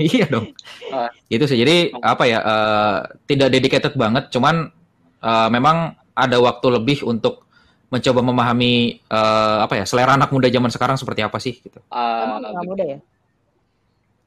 iya 0.00 0.26
dong 0.26 0.50
Ah. 0.90 1.08
itu 1.28 1.46
sih 1.46 1.56
jadi 1.56 1.76
apa 1.96 2.26
ya 2.26 2.38
eh, 2.42 2.96
tidak 3.24 3.48
dedicated 3.48 3.94
banget 3.94 4.28
cuman 4.28 4.74
eh, 5.20 5.48
memang 5.48 5.94
ada 6.12 6.36
waktu 6.38 6.66
lebih 6.72 7.06
untuk 7.06 7.46
mencoba 7.92 8.20
memahami 8.24 8.72
eh, 8.98 9.56
apa 9.60 9.74
ya 9.76 9.84
selera 9.84 10.16
anak 10.16 10.32
muda 10.32 10.48
zaman 10.48 10.72
sekarang 10.72 10.96
seperti 10.96 11.20
apa 11.20 11.36
sih 11.36 11.60
gitu 11.60 11.76
Ah, 11.92 12.40
Emang 12.40 12.56
nggak 12.56 12.64
muda 12.64 12.84
ya? 12.88 12.98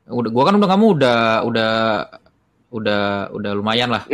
udah 0.05 0.29
gua 0.29 0.43
kan 0.45 0.53
udah 0.53 0.69
kamu 0.69 0.85
udah 1.01 1.19
udah 1.49 1.71
udah 2.69 3.03
udah 3.33 3.51
lumayan 3.57 3.89
lah 3.89 4.05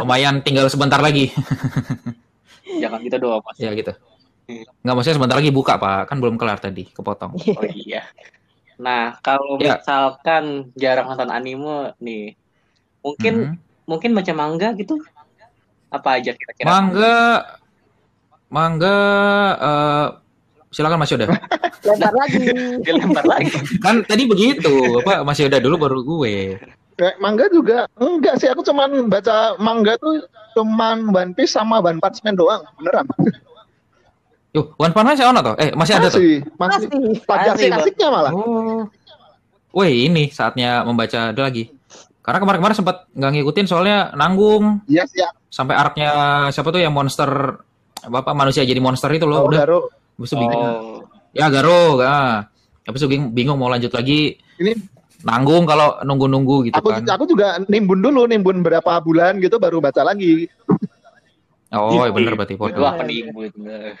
lumayan 0.00 0.40
tinggal 0.40 0.64
sebentar 0.72 0.96
lagi 0.96 1.28
jangan 2.80 3.04
gitu 3.04 3.16
doang, 3.20 3.44
Mas. 3.44 3.60
ya 3.60 3.70
gitu 3.76 3.92
nggak 4.80 4.94
maksudnya 4.96 5.16
sebentar 5.20 5.36
lagi 5.36 5.52
buka 5.52 5.76
pak 5.76 6.08
kan 6.08 6.16
belum 6.20 6.40
kelar 6.40 6.56
tadi 6.56 6.88
kepotong 6.88 7.36
Oh 7.36 7.64
iya. 7.64 8.04
Nah, 8.74 9.14
kalau 9.22 9.54
Ya. 9.62 9.78
misalkan 9.78 10.74
jarang 10.74 11.06
nonton 11.06 11.30
anime 11.30 11.94
nih, 12.02 12.34
mungkin 13.06 13.34
Mhm. 13.54 13.56
mungkin 13.86 14.10
baca 14.18 14.32
manga 14.34 14.74
gitu? 14.74 14.98
Apa 15.94 16.18
aja 16.18 16.34
kira-kira? 16.34 16.66
mangga 16.66 17.18
mangga 18.50 18.98
eh, 19.56 20.06
silakan 20.70 20.98
Mas 20.98 21.14
Yoda 21.14 21.30
Lempar 21.84 22.16
lagi. 22.16 22.40
Dilempar 22.80 23.24
lagi. 23.28 23.52
kan 23.78 24.00
tadi 24.02 24.24
begitu 24.24 24.72
apa 25.04 25.22
Mas 25.22 25.38
Yoda 25.38 25.62
dulu 25.62 25.78
baru 25.78 26.02
gue 26.02 26.58
Kayak 26.94 27.18
manga 27.18 27.50
juga 27.50 27.90
enggak 27.98 28.38
sih 28.38 28.46
aku 28.46 28.62
cuman 28.62 29.10
baca 29.10 29.58
manga 29.58 29.98
tuh 29.98 30.22
cuman 30.54 31.10
One 31.10 31.34
Piece 31.34 31.54
sama 31.54 31.82
One 31.82 31.98
Punch 31.98 32.22
Man 32.22 32.38
doang 32.38 32.62
beneran 32.78 33.06
Yuh, 34.54 34.70
One 34.78 34.94
Punch 34.94 35.02
Man 35.02 35.18
masih 35.18 35.26
ono 35.26 35.40
toh? 35.42 35.54
Eh, 35.58 35.74
masih 35.74 35.94
ada 35.98 36.06
tuh? 36.06 36.22
masih 36.22 36.38
masih 36.54 36.86
Masih, 37.26 37.50
asik-asiknya 37.50 38.08
malah 38.14 38.30
Oh. 38.30 38.86
Wih, 39.74 40.06
ini 40.06 40.30
saatnya 40.30 40.86
membaca 40.86 41.34
ada 41.34 41.42
lagi. 41.50 41.66
Karena 42.24 42.40
kemarin-kemarin 42.40 42.76
sempat 42.76 42.96
nggak 43.12 43.30
ngikutin 43.36 43.66
soalnya 43.68 44.08
nanggung 44.16 44.80
iya 44.88 45.04
sih 45.04 45.20
ya. 45.20 45.28
sampai 45.52 45.76
arc-nya 45.76 46.10
siapa 46.48 46.72
tuh 46.72 46.80
yang 46.80 46.96
monster 46.96 47.28
apa, 48.00 48.16
apa 48.24 48.32
manusia 48.32 48.64
jadi 48.64 48.80
monster 48.80 49.12
itu 49.12 49.28
loh 49.28 49.44
Oh, 49.44 49.52
udah 49.52 49.60
Garo. 49.60 49.80
habis 50.16 50.32
itu 50.32 50.40
bingung 50.40 50.64
Oh. 50.64 51.04
ya 51.36 51.52
Garo 51.52 52.00
ah 52.00 52.48
habis 52.80 53.00
itu 53.04 53.08
bingung, 53.08 53.28
bingung 53.30 53.60
mau 53.60 53.68
lanjut 53.68 53.92
lagi 53.92 54.40
Ini 54.56 54.72
nanggung 55.20 55.64
kalau 55.64 56.00
nunggu-nunggu 56.00 56.68
gitu 56.68 56.76
aku 56.76 56.96
kan 56.96 57.04
aku 57.04 57.24
juga 57.28 57.60
nimbun 57.68 58.00
dulu, 58.00 58.24
nimbun 58.24 58.64
berapa 58.64 59.00
bulan 59.00 59.36
gitu 59.40 59.60
baru 59.60 59.84
baca 59.84 60.00
lagi. 60.00 60.48
oh 61.74 62.06
iya 62.06 62.12
bener 62.12 62.36
berarti 62.36 62.54
nih 62.54 63.20
Bud? 63.32 63.52
Nah. 63.58 63.92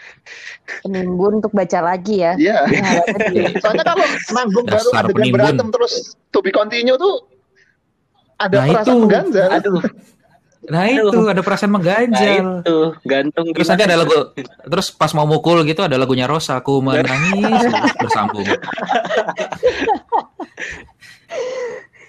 Penimbun 0.80 1.42
untuk 1.42 1.50
baca 1.50 1.80
lagi 1.82 2.22
ya. 2.22 2.38
Iya. 2.38 2.60
Nah, 2.70 3.04
tadi. 3.18 3.36
Soalnya 3.58 3.84
kalau 3.84 4.06
nanggung 4.30 4.64
baru 4.64 4.88
Dasar 4.88 5.02
adegan 5.04 5.16
penimbun. 5.18 5.36
berantem 5.40 5.68
terus 5.72 5.92
to 6.30 6.38
be 6.38 6.48
continue 6.48 6.94
tuh 6.94 7.33
ada 8.36 8.54
Nah, 8.54 8.64
perasaan 8.66 8.86
itu. 8.88 9.00
mengganjal. 9.00 9.48
Aduh, 9.52 9.82
nah 10.64 10.84
itu 10.86 11.18
ada 11.28 11.40
perasaan 11.40 11.68
nah 11.68 11.76
mengganjal 11.76 12.40
itu 12.58 12.78
gantung 13.04 13.46
terus 13.52 13.68
nanti 13.68 13.84
ada 13.84 14.00
lagu 14.00 14.16
terus 14.64 14.88
pas 14.90 15.12
mau 15.12 15.24
mukul 15.24 15.60
gitu 15.62 15.80
ada 15.80 15.94
lagunya 15.94 16.24
Rosa 16.24 16.56
aku 16.56 16.80
menangis 16.80 17.68
bersambung 18.00 18.48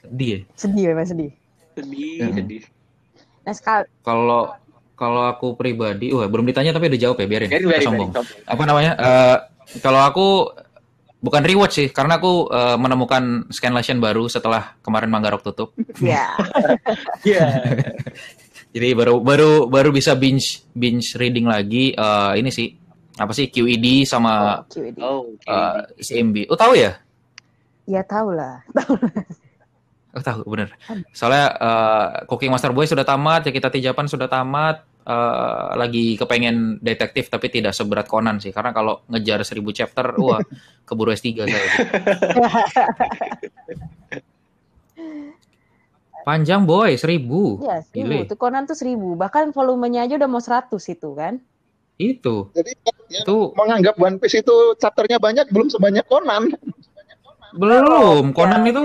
dia 0.07 0.45
sedih 0.53 0.85
memang 0.87 1.03
sedih. 1.03 1.31
sedih, 1.73 2.15
Hmm. 2.21 2.31
sedih. 2.33 2.63
Nah, 3.43 3.51
sekali 3.51 3.85
kalau 3.99 4.55
kalau 4.95 5.27
aku 5.27 5.53
pribadi 5.53 6.09
wah 6.09 6.23
belum 6.23 6.47
ditanya 6.47 6.71
tapi 6.71 6.87
udah 6.87 7.01
jawab 7.01 7.19
ya 7.19 7.27
biarin 7.27 7.49
Biarin, 7.51 7.67
biarin, 7.67 7.83
sombong 7.83 8.09
biarin. 8.13 8.47
apa 8.47 8.63
namanya 8.63 8.91
eh, 8.95 9.37
kalau 9.83 9.99
aku 9.99 10.27
bukan 11.21 11.41
rewatch 11.43 11.73
sih 11.79 11.87
karena 11.89 12.17
aku 12.19 12.49
eh, 12.51 12.77
menemukan 12.77 13.49
scanlation 13.49 13.97
baru 13.99 14.27
setelah 14.29 14.75
kemarin 14.81 15.09
Manggarok 15.11 15.43
tutup 15.43 15.73
ya. 15.99 16.35
Iya. 17.23 17.45
jadi 18.75 18.91
baru 18.93 19.23
baru 19.23 19.65
baru 19.71 19.89
bisa 19.95 20.13
binge 20.13 20.65
binge 20.75 21.15
reading 21.15 21.47
lagi 21.47 21.95
eh, 21.95 22.31
ini 22.39 22.51
sih 22.51 22.71
apa 23.15 23.31
sih 23.31 23.47
QED 23.47 24.03
sama 24.03 24.63
QED. 24.67 24.99
Oh, 24.99 25.31
oke. 25.31 25.47
eh, 25.47 25.81
CMB 26.03 26.51
oh 26.51 26.59
tahu 26.59 26.75
ya 26.75 27.05
Ya 27.85 28.01
tahu 28.05 28.33
lah. 28.33 28.61
Oh, 30.15 30.23
tahu 30.23 30.47
bener. 30.47 30.71
Soalnya 31.11 31.51
eh, 31.59 32.07
Cooking 32.31 32.47
Master 32.47 32.71
Boy 32.71 32.87
sudah 32.87 33.03
tamat, 33.03 33.43
ya 33.43 33.51
kita 33.51 33.67
Japan 33.83 34.07
sudah 34.07 34.31
tamat. 34.31 34.87
Eh, 35.05 35.69
lagi 35.77 36.17
kepengen 36.17 36.81
detektif 36.81 37.29
tapi 37.29 37.47
tidak 37.47 37.77
seberat 37.77 38.09
Conan 38.09 38.41
sih. 38.41 38.49
Karena 38.49 38.73
kalau 38.73 39.05
ngejar 39.07 39.45
1000 39.45 39.61
chapter, 39.71 40.05
wah 40.25 40.41
keburu 40.83 41.13
S3 41.13 41.45
saya. 41.45 41.69
Panjang 46.25 46.65
boy, 46.65 46.97
1000. 46.97 47.21
Iya, 47.61 47.77
seribu. 47.85 48.25
Tuh 48.25 48.37
Conan 48.41 48.65
tuh 48.65 48.73
seribu. 48.73 49.13
Bahkan 49.13 49.53
volumenya 49.53 50.09
aja 50.09 50.17
udah 50.17 50.25
mau 50.25 50.41
seratus 50.41 50.89
itu 50.89 51.13
kan. 51.13 51.37
Itu. 52.01 52.49
Jadi 52.57 52.73
ya, 53.13 53.21
Itu 53.21 53.53
menganggap 53.53 53.93
One 54.01 54.17
Piece 54.17 54.41
itu 54.41 54.73
chapternya 54.81 55.21
banyak 55.21 55.53
belum 55.53 55.69
sebanyak 55.69 56.01
Conan. 56.09 56.49
belum. 57.55 58.33
Conan 58.33 58.65
Ya, 58.65 58.73
itu. 58.73 58.83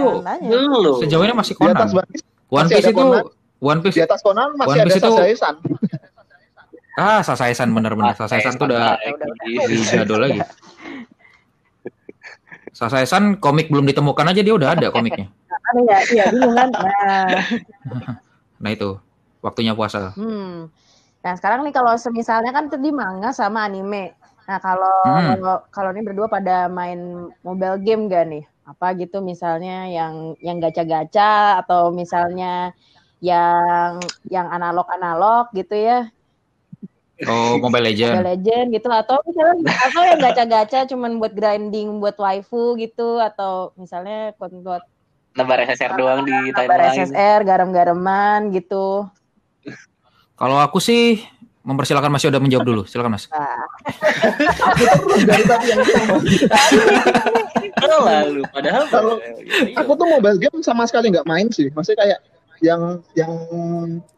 Belum. 0.53 1.01
sejauh 1.01 1.25
ini 1.25 1.33
masih 1.33 1.55
Conan. 1.57 1.89
One 2.53 2.69
Piece, 2.69 2.85
itu 2.85 2.93
Conan. 2.93 3.25
One 3.61 3.81
Piece 3.81 3.95
di 3.95 4.03
atas 4.03 4.21
Conan 4.21 4.57
masih 4.57 4.69
One 4.69 4.79
ada 4.79 4.87
Piece 4.89 4.99
itu- 4.99 5.13
Sasaisan. 5.13 5.55
ah 6.97 7.21
Sasaisan 7.21 7.69
bener-bener. 7.71 8.13
Sasaisan 8.15 8.57
tuh 8.57 8.67
udah 8.67 8.97
di 9.45 9.77
jadul 9.85 10.21
lagi. 10.21 10.41
Sasaisan 12.73 13.37
komik 13.37 13.69
belum 13.69 13.85
ditemukan 13.85 14.27
aja 14.27 14.41
dia 14.41 14.55
udah 14.55 14.73
ada 14.73 14.89
komiknya. 14.89 15.27
Ada 15.51 15.81
ya, 15.91 15.99
iya 16.09 16.25
bingung 16.29 16.55
kan. 16.55 16.71
Nah, 16.81 17.29
Nah 18.61 18.71
itu 18.71 19.01
waktunya 19.41 19.73
puasa. 19.73 20.13
hmm. 20.15 20.69
Nah 21.21 21.33
sekarang 21.35 21.65
nih 21.65 21.75
kalau 21.75 21.93
semisalnya 21.95 22.49
kan 22.49 22.69
tadi 22.69 22.89
manga 22.91 23.29
sama 23.31 23.65
anime. 23.65 24.17
Nah 24.47 24.59
kalau 24.59 24.97
Hmm. 25.03 25.27
kalau 25.31 25.57
kalau 25.69 25.91
ini 25.91 26.03
berdua 26.03 26.27
pada 26.27 26.65
main 26.67 26.99
mobile 27.41 27.77
game 27.79 28.07
gak 28.07 28.25
nih? 28.27 28.45
Apa 28.63 28.95
gitu 28.95 29.19
misalnya 29.19 29.85
yang 29.85 30.39
yang 30.39 30.57
gacha-gacha 30.59 31.59
atau 31.59 31.91
misalnya 31.91 32.71
yang 33.21 34.01
yang 34.29 34.49
analog-analog 34.49 35.53
gitu 35.53 35.77
ya. 35.77 36.09
Oh 37.29 37.61
Mobile 37.61 37.93
Legend. 37.93 38.17
Mobile 38.17 38.29
Legend 38.33 38.67
gitu 38.73 38.89
atau 38.89 39.17
misalnya 39.29 39.55
atau 39.69 40.03
yang 40.09 40.21
gacha-gacha 40.25 40.89
cuman 40.89 41.21
buat 41.21 41.37
grinding 41.37 42.01
buat 42.01 42.17
waifu 42.17 42.81
gitu 42.81 43.21
atau 43.21 43.77
misalnya 43.77 44.33
buat 44.41 44.85
Nebar 45.31 45.63
SSR 45.63 45.95
doang 45.95 46.27
di 46.27 46.35
timeline. 46.51 47.07
SSR 47.07 47.47
garam-garaman 47.47 48.51
gitu. 48.51 49.07
Kalau 50.35 50.59
aku 50.59 50.83
sih 50.83 51.23
mempersilakan 51.63 52.11
Mas 52.11 52.25
Yoda 52.27 52.43
menjawab 52.43 52.67
dulu. 52.67 52.83
Silakan 52.89 53.15
Mas. 53.15 53.31
Nah, 53.31 53.63
Dari 55.23 55.45
tadi 55.47 55.67
yang 55.71 55.79
ngomong. 55.85 56.23
Lalu 57.79 58.43
padahal 58.51 58.85
Kalau-. 58.91 59.21
Aku 59.85 59.93
tuh 59.95 60.07
mobile 60.09 60.39
game 60.41 60.59
sama 60.67 60.89
sekali 60.91 61.15
nggak 61.15 61.29
main 61.29 61.47
sih. 61.55 61.71
Maksudnya 61.71 62.01
kayak 62.03 62.19
yang 62.61 62.83
yang 63.15 63.33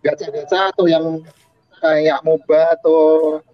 gacha-gacha 0.00 0.70
atau 0.70 0.84
yang 0.84 1.22
kayak 1.78 2.22
MOBA 2.22 2.62
atau 2.76 2.96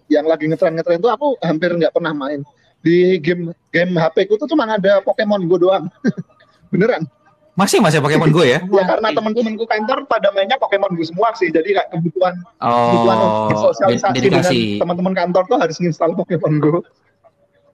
yang 0.07 0.25
lagi 0.25 0.45
ngetren-ngetren 0.45 0.99
tuh 0.99 1.09
aku 1.09 1.27
hampir 1.41 1.73
nggak 1.73 1.93
pernah 1.93 2.13
main. 2.13 2.41
Di 2.79 3.19
game 3.19 3.51
game 3.69 3.93
HP 3.93 4.27
ku 4.27 4.37
tuh 4.37 4.47
cuma 4.47 4.65
ada 4.65 5.01
Pokemon 5.01 5.45
Go 5.45 5.59
doang. 5.59 5.89
Beneran. 6.73 7.05
Masih 7.53 7.83
Mas 7.83 7.91
ya 7.91 7.99
Pokemon 7.99 8.31
Go 8.31 8.47
ya? 8.47 8.63
Ya 8.71 8.85
karena 8.87 9.11
teman-temanku 9.11 9.67
kantor 9.67 10.07
pada 10.07 10.31
mainnya 10.31 10.57
Pokemon 10.57 10.95
Go 10.95 11.03
semua 11.03 11.35
sih. 11.35 11.49
Jadi 11.49 11.75
kayak 11.75 11.91
kebutuhan 11.91 12.35
kebutuhan 12.57 13.17
Oh, 13.19 13.49
bersosialisasi 13.51 14.15
dengan 14.17 14.41
dedikasi. 14.41 14.79
teman-teman 14.79 15.13
kantor 15.13 15.43
tuh 15.47 15.59
harus 15.59 15.77
install 15.79 16.15
Pokemon 16.15 16.55
Go. 16.59 16.81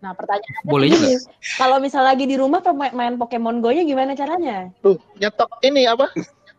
nah 0.01 0.13
pertanyaannya 0.13 0.69
Boleh 0.69 0.93
juga. 0.93 1.17
kalau 1.57 1.81
misal 1.81 2.05
lagi 2.05 2.29
di 2.29 2.37
rumah 2.37 2.61
pemain 2.61 2.93
main 2.93 3.17
Pokemon 3.17 3.61
Go-nya 3.61 3.85
gimana 3.85 4.13
caranya? 4.13 4.69
Tuh, 4.81 5.01
nyetok 5.17 5.49
ini 5.63 5.89
apa? 5.89 6.13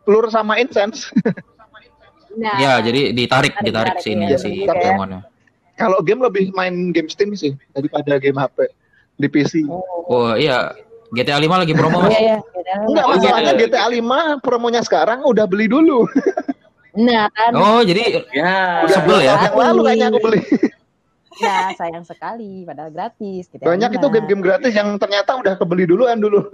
Pelur 0.06 0.30
sama 0.30 0.56
incense. 0.56 1.10
Nah, 2.32 2.56
Ya, 2.56 2.78
jadi 2.78 3.10
ditarik, 3.10 3.56
Ditarik, 3.56 3.64
ditarik 3.64 3.94
ditarik, 3.96 3.96
sini 3.98 4.24
ya. 4.28 4.36
si 4.36 4.48
Jadi 4.54 4.58
kayak- 4.62 4.76
Pokemonnya. 4.92 5.20
Kalau 5.74 5.98
game 6.00 6.20
lebih 6.22 6.52
main 6.52 6.72
game 6.90 7.04
Steam 7.06 7.32
sih 7.32 7.52
daripada 7.70 8.16
game 8.16 8.36
HP 8.36 8.56
di 9.14 9.26
PC. 9.26 9.52
oh, 9.66 9.80
Oh 10.06 10.32
iya, 10.32 10.72
GTA 11.10 11.36
5 11.36 11.56
lagi 11.58 11.72
promo 11.72 12.00
Mas. 12.00 12.12
iya 12.12 12.36
ya. 12.36 12.76
Enggak, 12.82 13.04
Oh, 13.04 13.12
masalahnya 13.12 13.52
iya. 13.52 13.60
GTA 13.62 13.86
5 13.90 14.04
promonya 14.38 14.80
sekarang 14.80 15.20
udah 15.22 15.44
beli 15.44 15.66
dulu. 15.66 16.04
Nah 16.94 17.28
kan, 17.28 17.52
Oh, 17.52 17.80
jadi 17.80 18.24
Ya. 18.30 18.84
Udah 18.84 18.94
Sebel 18.94 19.18
ya? 19.22 19.34
Yang 19.42 19.56
lalu 19.58 19.80
kayaknya 19.82 20.06
aku 20.06 20.18
beli. 20.22 20.40
nah 21.36 21.68
sayang 21.74 22.04
sekali, 22.04 22.64
padahal 22.64 22.88
gratis. 22.88 23.44
Gitu 23.46 23.60
Banyak 23.60 23.90
itu 23.92 24.06
game-game 24.06 24.40
gratis 24.40 24.72
yang 24.72 24.96
ternyata 24.96 25.36
udah 25.36 25.54
kebeli 25.54 25.84
duluan 25.84 26.16
dulu. 26.16 26.48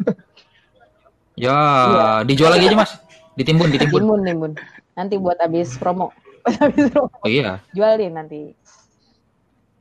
ya 1.35 1.55
Iya. 1.55 2.07
dijual 2.23 2.51
lagi 2.53 2.67
aja 2.67 2.77
Mas. 2.77 2.93
Ditimbun, 3.37 3.69
ditimbun. 3.75 4.01
Timun, 4.03 4.21
timun. 4.25 4.53
Nanti 4.97 5.15
buat 5.17 5.39
habis 5.41 5.77
promo. 5.81 6.13
habis 6.63 6.89
promo. 6.93 7.09
Oh 7.23 7.29
iya, 7.31 7.59
Jualin 7.73 8.13
nanti. 8.17 8.53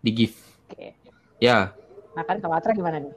di 0.01 0.09
gift. 0.17 0.41
Oke. 0.65 0.97
Ya. 1.37 1.69
Nah 2.17 2.23
kan 2.25 2.41
kalau 2.41 2.57
Atra 2.57 2.73
gimana 2.73 2.97
nih? 2.97 3.13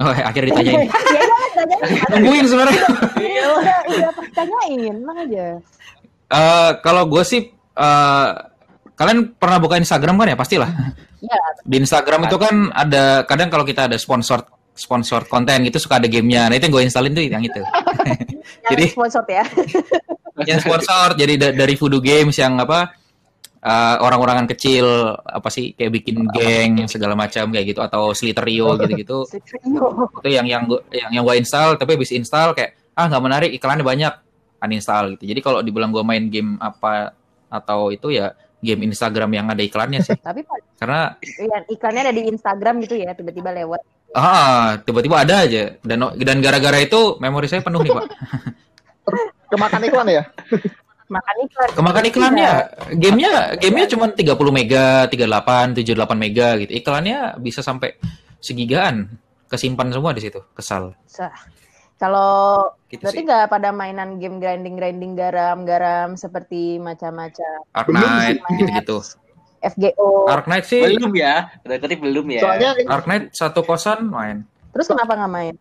Oh, 0.00 0.08
akhirnya 0.08 0.56
ditanyain. 0.56 0.88
ya 1.16 1.22
tanyain. 1.52 2.00
Nungguin 2.16 2.46
sebenarnya. 2.48 2.84
Udah, 3.20 3.78
udah 3.92 4.12
pas 4.16 4.28
tanyain, 4.32 4.94
tenang 4.96 5.18
aja. 5.20 5.46
Eh, 6.32 6.70
kalau 6.80 7.04
gue 7.12 7.22
sih 7.28 7.52
eh, 7.52 8.28
kalian 8.96 9.36
pernah 9.36 9.60
buka 9.60 9.76
Instagram 9.76 10.16
kan 10.16 10.32
ya 10.32 10.36
pastilah. 10.40 10.70
Ya, 11.22 11.38
Di 11.62 11.76
Instagram 11.78 12.26
itu 12.26 12.36
kan 12.40 12.72
ada 12.72 13.22
kadang 13.28 13.52
kalau 13.52 13.62
kita 13.68 13.86
ada 13.86 14.00
sponsor 14.00 14.42
sponsor 14.72 15.28
konten 15.28 15.68
gitu 15.68 15.78
suka 15.78 16.00
ada 16.00 16.08
gamenya. 16.08 16.48
Nah 16.48 16.56
itu 16.56 16.68
yang 16.68 16.74
gue 16.74 16.84
installin 16.84 17.12
tuh 17.12 17.24
yang 17.24 17.44
itu. 17.44 17.60
yang 18.66 18.72
Jadi 18.72 18.84
sponsor 18.92 19.22
ya. 19.28 19.44
yang 20.50 20.60
sponsor 20.64 21.06
jadi 21.14 21.34
da- 21.36 21.54
dari 21.54 21.74
Voodoo 21.76 22.00
Games 22.00 22.34
yang 22.40 22.56
apa 22.56 22.96
eh, 23.62 23.96
orang-orangan 24.00 24.48
kecil 24.48 25.12
apa 25.12 25.48
sih 25.52 25.76
kayak 25.76 25.92
bikin 26.02 26.24
geng 26.32 26.88
segala 26.88 27.12
macam 27.12 27.52
kayak 27.52 27.66
gitu 27.76 27.80
atau 27.84 28.16
Slither.io 28.16 28.80
gitu-gitu. 28.80 29.18
Itu 29.28 30.28
yang 30.28 30.48
yang 30.48 30.64
gua, 30.66 30.80
yang 30.90 31.20
yang 31.20 31.22
gue 31.22 31.36
install 31.36 31.76
tapi 31.76 32.00
habis 32.00 32.10
install 32.10 32.56
kayak 32.56 32.74
ah 32.96 33.08
nggak 33.08 33.22
menarik 33.22 33.50
iklannya 33.52 33.84
banyak 33.84 34.12
uninstall 34.62 35.14
gitu. 35.18 35.28
Jadi 35.28 35.40
kalau 35.42 35.60
dibilang 35.60 35.90
gue 35.90 36.04
main 36.06 36.24
game 36.30 36.56
apa 36.62 37.12
atau 37.52 37.92
itu 37.92 38.08
ya 38.14 38.32
game 38.62 38.86
Instagram 38.86 39.30
yang 39.34 39.46
ada 39.50 39.60
iklannya 39.60 40.00
sih. 40.00 40.16
Tapi 40.16 40.46
Karena 40.78 41.14
yang 41.42 41.66
iklannya 41.66 42.02
ada 42.08 42.14
di 42.14 42.22
Instagram 42.30 42.82
gitu 42.86 42.94
ya, 42.98 43.12
tiba-tiba 43.12 43.50
lewat. 43.50 43.82
Ah 44.12 44.78
tiba-tiba 44.84 45.24
ada 45.24 45.44
aja 45.44 45.76
dan 45.80 46.12
dan 46.20 46.38
gara-gara 46.44 46.78
itu 46.80 47.16
memori 47.18 47.48
saya 47.48 47.64
penuh 47.64 47.80
nih 47.80 47.92
pak. 47.92 48.06
Kemakan 49.52 49.82
iklan 49.84 50.08
ya? 50.08 50.22
Makan 51.12 51.36
iklan. 51.44 51.68
Kemakan 51.76 52.04
iklannya, 52.08 52.52
gamenya 52.96 53.32
gamenya 53.60 53.86
cuma 53.92 54.08
30 54.08 54.32
mega, 54.48 55.04
38, 55.12 55.76
78 55.76 56.16
mega 56.16 56.48
gitu. 56.56 56.72
Iklannya 56.72 57.36
bisa 57.36 57.60
sampai 57.60 58.00
segigaan, 58.40 59.12
kesimpan 59.52 59.92
semua 59.92 60.16
di 60.16 60.24
situ. 60.24 60.40
Kesal. 60.56 60.96
Sah. 61.04 61.32
Kalau 62.00 62.72
Gitu 62.92 63.08
berarti 63.08 63.24
nggak 63.24 63.48
pada 63.48 63.72
mainan 63.72 64.20
game 64.20 64.36
grinding 64.36 64.76
grinding 64.76 65.16
garam 65.16 65.64
garam 65.64 66.12
seperti 66.12 66.76
macam-macam. 66.76 67.64
Arknight 67.72 68.36
Belum 68.36 68.52
sih, 68.52 68.56
gitu-gitu. 68.60 68.96
FGO. 69.62 70.26
Ark 70.26 70.50
Knight 70.50 70.66
sih, 70.66 70.82
Belum 70.82 71.14
ya, 71.14 71.48
berarti 71.62 71.96
belum 71.96 72.26
ya. 72.34 72.42
Soalnya 72.42 72.70
Ark 72.90 73.06
Knight 73.06 73.24
satu 73.30 73.62
kosan 73.62 74.10
main. 74.10 74.42
Terus 74.74 74.86
kenapa 74.90 75.14
nggak 75.14 75.32
main? 75.32 75.54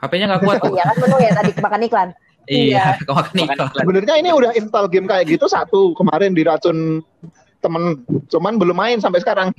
HP-nya 0.00 0.26
nggak 0.32 0.42
kuat. 0.44 0.60
Iya 0.64 0.84
kan 0.92 0.96
penuh 0.96 1.18
ya 1.20 1.30
tadi 1.36 1.50
kemakan 1.56 1.80
iklan. 1.84 2.08
Iya, 2.48 2.84
kemakan 3.08 3.34
Makan 3.36 3.56
iklan. 3.56 3.72
sebenarnya 3.76 4.14
ini 4.20 4.30
udah 4.32 4.50
install 4.56 4.86
game 4.88 5.06
kayak 5.08 5.24
gitu 5.28 5.46
satu 5.46 5.92
kemarin 5.96 6.32
diracun 6.32 7.04
temen, 7.60 8.04
cuman 8.32 8.56
belum 8.56 8.76
main 8.76 8.98
sampai 9.00 9.20
sekarang. 9.20 9.52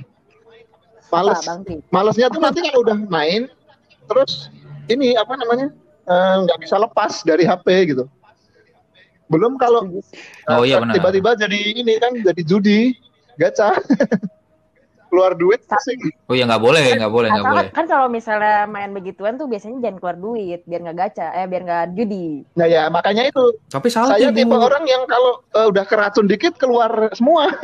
Males. 1.12 1.44
Malesnya 1.92 2.32
tuh 2.32 2.40
nanti 2.40 2.64
kalau 2.64 2.88
udah 2.88 2.96
main, 3.12 3.44
terus 4.08 4.48
ini 4.88 5.12
apa 5.12 5.36
namanya 5.36 5.68
eh, 6.08 6.34
nggak 6.48 6.58
bisa 6.64 6.80
lepas 6.80 7.20
dari 7.22 7.44
HP 7.44 7.92
gitu. 7.92 8.08
Belum 9.30 9.58
kalau 9.60 9.86
Oh 10.50 10.64
iya 10.66 10.80
benar. 10.82 10.98
tiba-tiba 10.98 11.34
jadi 11.38 11.58
ini 11.78 11.98
kan 12.02 12.12
jadi 12.18 12.42
judi, 12.42 12.92
gacha, 13.38 13.72
keluar 15.12 15.36
duit 15.36 15.60
pusing. 15.68 16.00
Oh 16.24 16.32
iya 16.32 16.48
nggak 16.48 16.64
boleh, 16.64 16.96
nggak 16.96 17.12
boleh, 17.12 17.28
nggak 17.28 17.44
boleh. 17.44 17.68
kan 17.68 17.84
kalau 17.84 18.08
misalnya 18.08 18.64
main 18.64 18.96
begituan 18.96 19.36
tuh 19.36 19.44
biasanya 19.44 19.84
jangan 19.84 19.96
keluar 20.00 20.16
duit 20.16 20.60
biar 20.64 20.80
nggak 20.88 20.98
gacha, 20.98 21.28
eh 21.36 21.44
biar 21.44 21.62
nggak 21.68 21.84
judi. 21.92 22.48
Nah 22.56 22.64
ya 22.64 22.88
makanya 22.88 23.28
itu 23.28 23.44
Tapi 23.68 23.88
salah 23.92 24.16
saya 24.16 24.32
tipe 24.32 24.56
orang 24.56 24.88
yang 24.88 25.04
kalau 25.04 25.44
eh, 25.52 25.68
udah 25.68 25.84
keracun 25.84 26.24
dikit 26.24 26.56
keluar 26.56 27.12
semua. 27.12 27.52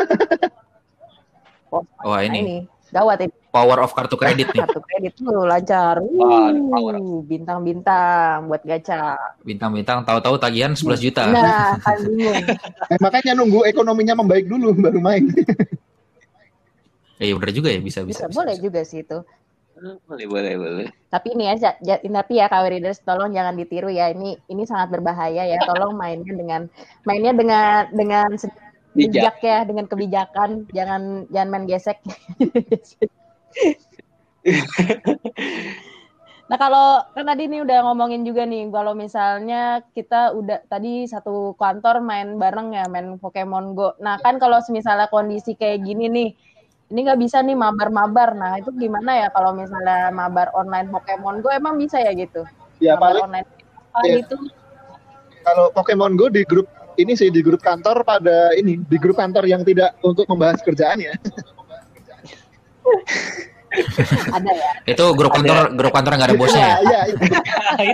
Oh, 1.69 1.85
Wah 2.00 2.25
nah 2.25 2.33
ini 2.33 2.41
ini 2.41 2.59
gawat 2.90 3.18
ini 3.25 3.35
power 3.59 3.78
of 3.83 3.90
kartu 3.97 4.14
kredit 4.14 4.47
nih. 4.52 4.61
kartu 4.62 4.80
kredit 4.85 5.12
tuh 5.18 5.45
lancar. 5.49 5.99
Wah, 5.99 6.52
bintang-bintang 7.25 8.47
buat 8.47 8.62
gacha. 8.62 9.16
Bintang-bintang 9.42 10.04
tahu-tahu 10.04 10.37
tagihan 10.38 10.76
11 10.76 11.00
juta. 11.02 11.26
Nah, 11.26 11.75
kan 11.80 11.99
bingung. 12.04 12.45
Eh, 12.92 12.99
makanya 13.04 13.37
nunggu 13.37 13.68
ekonominya 13.68 14.16
membaik 14.16 14.49
dulu 14.49 14.73
baru 14.76 15.00
main. 15.02 15.26
Iya 17.18 17.35
benar 17.35 17.50
juga 17.50 17.75
ya, 17.75 17.83
bisa 17.83 18.07
bisa. 18.07 18.23
Bisa, 18.23 18.30
bisa, 18.30 18.38
boleh 18.38 18.54
bisa. 18.54 18.62
juga 18.62 18.80
sih 18.87 19.02
itu. 19.02 19.18
Boleh, 20.07 20.26
boleh, 20.30 20.54
boleh. 20.54 20.87
Tapi 21.11 21.35
ini 21.35 21.50
ya, 21.50 21.75
tapi 21.99 22.33
ya 22.38 22.47
KW 22.47 22.64
Readers 22.78 23.02
tolong 23.02 23.35
jangan 23.35 23.59
ditiru 23.59 23.90
ya. 23.90 24.14
Ini 24.14 24.38
ini 24.47 24.62
sangat 24.62 24.95
berbahaya 24.95 25.42
ya. 25.47 25.59
Tolong 25.66 25.99
mainnya 25.99 26.30
dengan 26.30 26.71
mainnya 27.02 27.35
dengan 27.35 27.90
dengan 27.90 28.28
Bijak. 28.97 29.12
bijak 29.12 29.37
ya, 29.45 29.59
dengan 29.68 29.87
kebijakan. 29.87 30.50
Jangan 30.73 31.28
jangan 31.28 31.49
main 31.52 31.66
gesek. 31.68 31.99
nah 36.49 36.57
kalau 36.57 37.04
kan 37.12 37.28
tadi 37.28 37.45
nih 37.45 37.61
udah 37.61 37.85
ngomongin 37.85 38.25
juga 38.25 38.49
nih 38.49 38.73
kalau 38.73 38.97
misalnya 38.97 39.85
kita 39.92 40.33
udah 40.33 40.64
tadi 40.64 41.04
satu 41.04 41.52
kantor 41.61 42.00
main 42.00 42.40
bareng 42.40 42.73
ya 42.73 42.88
main 42.88 43.21
Pokemon 43.21 43.76
Go. 43.76 43.92
Nah 44.00 44.16
kan 44.25 44.40
kalau 44.40 44.57
misalnya 44.73 45.12
kondisi 45.12 45.52
kayak 45.52 45.85
gini 45.85 46.09
nih 46.09 46.28
ini 46.88 46.99
nggak 47.04 47.21
bisa 47.21 47.45
nih 47.45 47.52
mabar-mabar. 47.52 48.33
Nah 48.33 48.57
itu 48.57 48.73
gimana 48.73 49.21
ya 49.21 49.28
kalau 49.28 49.52
misalnya 49.52 50.09
mabar 50.09 50.49
online 50.57 50.88
Pokemon 50.88 51.45
Go 51.45 51.52
emang 51.52 51.76
bisa 51.76 52.00
ya 52.00 52.16
gitu? 52.16 52.49
Ya 52.80 52.97
mabar 52.97 53.21
paling 53.21 53.25
online 53.28 53.49
apa 53.92 54.07
Iya. 54.09 54.16
gitu? 54.25 54.37
kalau 55.45 55.73
Pokemon 55.73 56.16
Go 56.16 56.28
di 56.28 56.45
grup 56.45 56.68
ini 56.99 57.12
sih 57.14 57.31
di 57.31 57.40
grup 57.40 57.62
kantor 57.62 58.02
pada 58.02 58.52
ini 58.59 58.83
di 58.83 58.99
grup 58.99 59.17
kantor 59.17 59.47
yang 59.47 59.62
tidak 59.62 59.95
untuk 60.02 60.26
membahas 60.26 60.59
kerjaan 60.61 60.99
ya. 60.99 61.14
Ada 64.33 64.50
ya? 64.50 64.71
Itu 64.88 65.12
grup 65.14 65.37
kantor, 65.37 65.76
grup 65.76 65.93
kantor 65.93 66.12
nggak 66.19 66.28
ada 66.33 66.38
bosnya 66.40 66.62
ya. 66.64 66.76
Iya, 66.83 67.00
iya. 67.07 67.23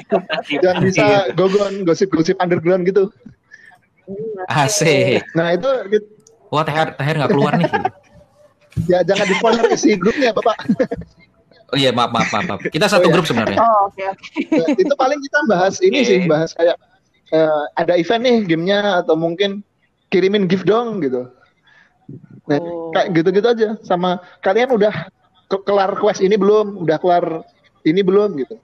Itu. 0.01 0.17
Dan 0.63 0.75
bisa 0.87 1.07
gogon 1.35 1.83
gosip-gosip 1.85 2.39
underground 2.41 2.87
gitu. 2.89 3.11
Asik. 4.49 5.25
Nah 5.35 5.53
itu 5.57 5.69
gitu. 5.93 6.07
Wah 6.53 6.63
THR, 6.63 6.95
THR 6.95 7.17
nggak 7.21 7.33
keluar 7.35 7.53
nih. 7.59 7.69
ya 8.91 9.07
jangan 9.07 9.27
di 9.31 9.35
spoiler 9.39 9.65
isi 9.71 9.95
grupnya 9.99 10.35
bapak. 10.35 10.57
Oh 11.73 11.77
iya 11.79 11.91
maaf 11.91 12.11
maaf 12.15 12.31
maaf. 12.31 12.61
Kita 12.71 12.87
satu 12.87 13.07
Oh, 13.07 13.11
iya. 13.11 13.15
grup 13.19 13.27
sebenarnya. 13.27 13.59
Oh 13.59 13.91
oke 13.91 14.03
oke. 14.07 14.27
Nah, 14.55 14.69
itu 14.79 14.95
paling 14.95 15.19
kita 15.19 15.39
bahas 15.51 15.75
ini 15.83 15.99
Oke. 16.03 16.07
sih 16.07 16.19
bahas 16.31 16.51
kayak 16.55 16.77
eh, 17.35 17.63
ada 17.75 17.99
event 17.99 18.23
nih 18.23 18.37
gamenya 18.47 18.79
atau 19.03 19.19
mungkin 19.19 19.67
kirimin 20.09 20.47
gift 20.47 20.65
dong 20.65 21.03
gitu. 21.03 21.27
Nah, 22.45 22.61
Oh. 22.61 22.93
kayak 22.93 23.17
gitu-gitu 23.17 23.49
aja 23.49 23.69
sama 23.83 24.21
kalian 24.39 24.71
udah 24.71 25.09
ke- 25.49 25.65
kelar 25.65 25.97
quest 25.97 26.21
ini 26.21 26.37
belum? 26.37 26.85
Udah 26.85 27.01
kelar 27.01 27.43
ini 27.83 28.01
belum 28.01 28.39
gitu. 28.39 28.61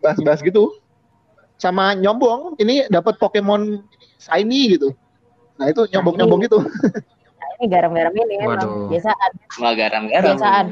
Bahas-bahas 0.00 0.40
gitu. 0.40 0.70
Sama 1.54 1.94
nyombong, 1.94 2.56
ini 2.56 2.86
dapat 2.88 3.18
Pokemon 3.18 3.82
shiny 4.18 4.78
gitu. 4.78 4.94
Nah, 5.54 5.68
itu 5.68 5.84
nyombong-nyombong 5.90 6.40
gitu. 6.42 6.58
Nah, 7.34 7.48
ini 7.60 7.66
garam-garam 7.68 8.10
ini 8.10 8.34
emang 8.40 8.56
Waduh. 8.56 8.88
biasaan. 8.88 9.30
Cuma 9.52 9.70
garam-garam. 9.76 10.26
Kebiasaan. 10.32 10.66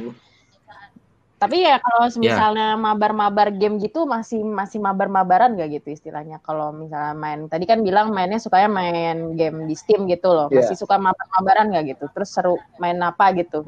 Tapi 1.42 1.58
ya 1.58 1.82
kalau 1.82 2.06
Ya. 2.06 2.14
misalnya 2.22 2.68
mabar-mabar 2.78 3.50
game 3.50 3.82
gitu 3.82 4.06
masih 4.06 4.46
masih 4.46 4.78
mabar-mabaran 4.78 5.58
gak 5.58 5.74
gitu 5.74 5.90
istilahnya 5.90 6.38
kalau 6.38 6.70
misalnya 6.70 7.18
main 7.18 7.50
tadi 7.50 7.66
kan 7.66 7.82
bilang 7.82 8.14
mainnya 8.14 8.38
sukanya 8.38 8.70
main 8.70 9.34
game 9.34 9.66
di 9.66 9.74
Steam 9.74 10.06
gitu 10.06 10.30
loh 10.30 10.46
Iya. 10.48 10.62
masih 10.62 10.76
suka 10.78 11.02
mabar-mabaran 11.02 11.74
gak 11.74 11.84
gitu 11.98 12.04
terus 12.14 12.30
seru 12.30 12.62
main 12.78 12.94
apa 13.02 13.34
gitu 13.34 13.66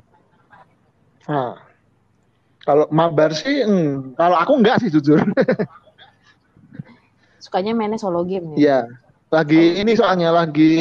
Nah, 1.25 1.57
kalau 2.61 2.85
mabar 2.93 3.33
sih, 3.33 3.65
hmm, 3.65 4.13
kalau 4.13 4.37
aku 4.37 4.61
enggak 4.61 4.77
sih 4.85 4.93
jujur. 4.93 5.25
sukanya 7.41 7.73
mainnya 7.73 7.97
solo 7.97 8.25
game 8.29 8.55
ya 8.55 8.61
Iya, 8.61 8.79
lagi 9.33 9.81
ini 9.81 9.97
soalnya 9.97 10.31
lagi 10.33 10.73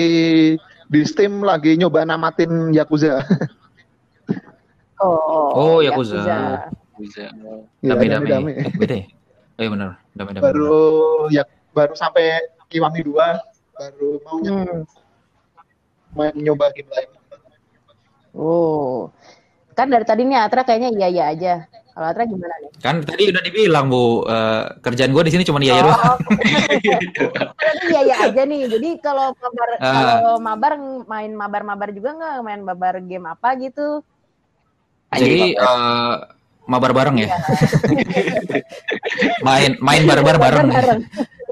di 0.88 1.00
Steam 1.08 1.42
lagi 1.42 1.80
nyoba 1.80 2.04
namatin 2.04 2.76
Yakuza. 2.76 3.24
oh 5.04 5.48
Oh, 5.56 5.78
Yakuza. 5.80 6.68
Bisa. 6.96 7.30
Iya, 7.30 7.56
Dame-dame. 7.84 8.28
dame-dame. 8.30 8.52
Eh, 8.60 8.74
beda 8.74 8.96
ya? 8.96 9.06
Oh 9.54 9.62
iya 9.62 9.70
benar. 9.70 9.90
Dame-dame. 10.12 10.44
Baru 10.44 10.78
ya 11.30 11.44
baru 11.70 11.94
sampai 11.94 12.38
Kiwami 12.68 13.02
2 13.02 13.38
baru 13.74 14.10
mau 14.22 14.38
Hmm. 14.40 14.86
main 16.12 16.34
nyoba 16.36 16.70
game 16.70 16.90
lain. 16.90 17.10
oh 18.32 19.10
kan 19.72 19.86
dari 19.86 20.02
tadi 20.02 20.22
nih 20.22 20.38
Atra 20.40 20.62
kayaknya 20.62 20.90
iya 20.92 21.08
iya 21.08 21.24
aja 21.30 21.54
kalau 21.92 22.08
Atra 22.08 22.26
gimana 22.26 22.54
nih 22.58 22.70
Kan 22.78 23.02
tadi 23.02 23.30
udah 23.30 23.42
dibilang 23.42 23.86
Bu, 23.88 24.22
eh, 24.24 24.64
kerjaan 24.80 25.10
gue 25.10 25.24
di 25.24 25.32
sini 25.32 25.44
cuma 25.44 25.58
iya 25.58 25.78
ya 25.78 25.84
doang. 25.84 25.98
Oh, 26.04 26.18
Tadi 27.56 27.86
iya 27.88 28.02
iya 28.04 28.16
aja 28.24 28.42
nih. 28.44 28.66
Jadi 28.68 28.90
kalau 29.00 29.32
mabar 29.34 29.70
Ah. 29.78 29.94
kalau 30.20 30.36
mabar 30.38 30.72
main 31.06 31.32
mabar-mabar 31.32 31.90
juga 31.90 32.10
nggak 32.12 32.36
main 32.42 32.62
mabar 32.62 32.94
game 33.00 33.26
apa 33.26 33.50
gitu? 33.56 34.02
Jadi 35.12 35.54
eh, 35.56 36.14
mabar 36.68 36.92
bareng 36.96 37.18
ya. 37.20 37.30
main 39.48 39.76
main 39.80 40.04
barbar 40.08 40.36
bareng. 40.40 40.68
Bareng. 40.72 41.02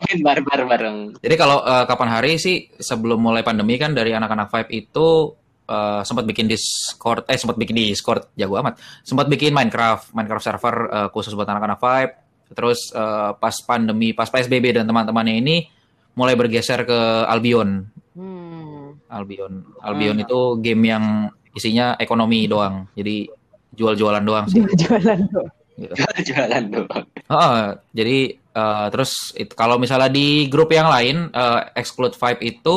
Main 0.01 0.19
barbar 0.25 0.59
bareng. 0.65 0.97
Jadi 1.21 1.35
kalau 1.37 1.61
eh, 1.61 1.85
kapan 1.85 2.09
hari 2.09 2.31
sih 2.41 2.71
sebelum 2.79 3.21
mulai 3.21 3.45
pandemi 3.45 3.77
kan 3.77 3.93
dari 3.93 4.15
anak-anak 4.15 4.49
Five 4.49 4.69
itu 4.71 5.35
eh, 5.67 6.01
sempat 6.07 6.23
bikin 6.25 6.47
Discord, 6.47 7.27
eh 7.27 7.37
sempat 7.37 7.59
bikin 7.59 7.75
Discord 7.75 8.33
jago 8.39 8.57
amat. 8.59 8.79
Sempat 9.05 9.27
bikin 9.29 9.53
Minecraft, 9.53 10.15
Minecraft 10.15 10.43
server 10.43 10.75
eh, 10.89 11.07
khusus 11.13 11.35
buat 11.35 11.47
anak-anak 11.47 11.79
Five. 11.79 12.11
Terus 12.51 12.91
eh, 12.95 13.31
pas 13.35 13.55
pandemi, 13.67 14.15
pas 14.15 14.27
PSBB 14.31 14.81
dan 14.81 14.87
teman-temannya 14.87 15.35
ini 15.37 15.67
mulai 16.15 16.35
bergeser 16.35 16.83
ke 16.83 16.99
Albion. 17.27 17.87
Hmm. 18.15 18.99
Albion. 19.11 19.75
Albion 19.83 20.15
Hmm. 20.19 20.23
itu 20.23 20.39
game 20.63 20.83
yang 20.87 21.05
isinya 21.51 21.99
ekonomi 21.99 22.47
doang. 22.47 22.87
Jadi 22.95 23.27
jual-jualan 23.75 24.23
doang 24.23 24.45
sih. 24.51 24.61
Jualan 24.63 25.19
tuh. 25.31 25.47
gitu. 25.79 25.93
Jualan 26.31 26.63
doang. 26.67 27.05
Heeh, 27.07 27.61
jadi 27.95 28.17
eh, 28.35 28.85
terus 28.91 29.31
itu, 29.33 29.53
kalau 29.55 29.79
misalnya 29.79 30.11
di 30.11 30.45
grup 30.51 30.69
yang 30.75 30.91
lain 30.91 31.31
eh, 31.31 31.59
exclude 31.79 32.15
Vibe 32.15 32.41
itu 32.43 32.75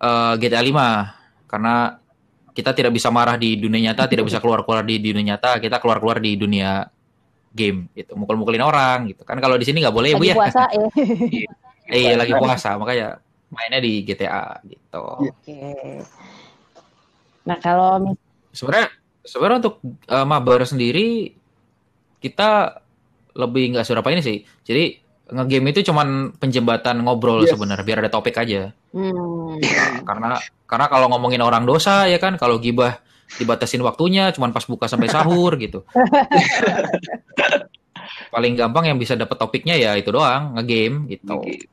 eh, 0.00 0.32
GTA 0.40 0.62
5 0.64 1.48
karena 1.50 2.00
kita 2.50 2.74
tidak 2.74 2.92
bisa 2.92 3.08
marah 3.14 3.38
di 3.38 3.56
dunia 3.56 3.90
nyata, 3.92 4.10
tidak 4.10 4.26
bisa 4.26 4.42
keluar-keluar 4.42 4.82
di 4.82 4.98
dunia 4.98 5.34
nyata, 5.34 5.62
kita 5.62 5.78
keluar-keluar 5.78 6.18
di 6.18 6.34
dunia 6.34 6.82
game 7.50 7.90
gitu, 7.94 8.14
mukul-mukulin 8.14 8.62
orang 8.62 9.10
gitu. 9.10 9.22
Kan 9.26 9.38
kalau 9.42 9.58
di 9.58 9.66
sini 9.66 9.82
nggak 9.82 9.94
boleh 9.94 10.14
ya 10.14 10.16
Bu 10.18 10.22
Lagi 10.26 10.30
ya. 10.30 10.36
puasa 10.38 10.62
ya. 10.74 11.50
Eh, 11.90 12.00
iya 12.06 12.14
lagi 12.14 12.32
puasa, 12.34 12.78
makanya 12.78 13.18
mainnya 13.50 13.82
di 13.82 14.06
GTA 14.06 14.62
gitu. 14.66 15.04
Oke. 15.26 15.58
Nah 17.46 17.58
kalau 17.58 17.98
mis- 17.98 18.22
Sebenarnya 18.54 18.90
sebenarnya 19.22 19.58
untuk 19.66 19.76
eh, 20.06 20.26
mabar 20.26 20.64
sendiri 20.64 21.34
kita 22.18 22.80
lebih 23.34 23.76
nggak 23.76 23.86
seberapa 23.86 24.10
ini 24.12 24.20
sih. 24.20 24.38
Jadi 24.62 24.84
ngegame 25.30 25.70
itu 25.70 25.86
cuman 25.86 26.34
penjembatan 26.36 27.06
ngobrol 27.06 27.46
Yes. 27.46 27.54
sebenarnya 27.54 27.86
biar 27.86 27.98
ada 28.02 28.10
topik 28.10 28.34
aja. 28.34 28.74
hmm, 28.90 29.62
Nah, 29.62 30.02
karena 30.08 30.28
karena 30.66 30.86
kalau 30.90 31.06
ngomongin 31.10 31.40
orang 31.40 31.62
dosa 31.62 32.10
ya 32.10 32.18
kan 32.18 32.34
kalau 32.34 32.58
gibah 32.58 32.98
dibatasin 33.30 33.78
waktunya 33.80 34.34
cuman 34.34 34.50
pas 34.50 34.66
buka 34.66 34.90
sampai 34.90 35.06
sahur 35.06 35.54
gitu. 35.54 35.86
Paling 38.30 38.54
gampang 38.54 38.90
yang 38.90 38.98
bisa 38.98 39.14
dapat 39.14 39.38
topiknya 39.38 39.74
ya 39.74 39.94
itu 39.94 40.10
doang 40.10 40.54
ngegame 40.58 41.06
gitu. 41.10 41.38
Oke. 41.38 41.66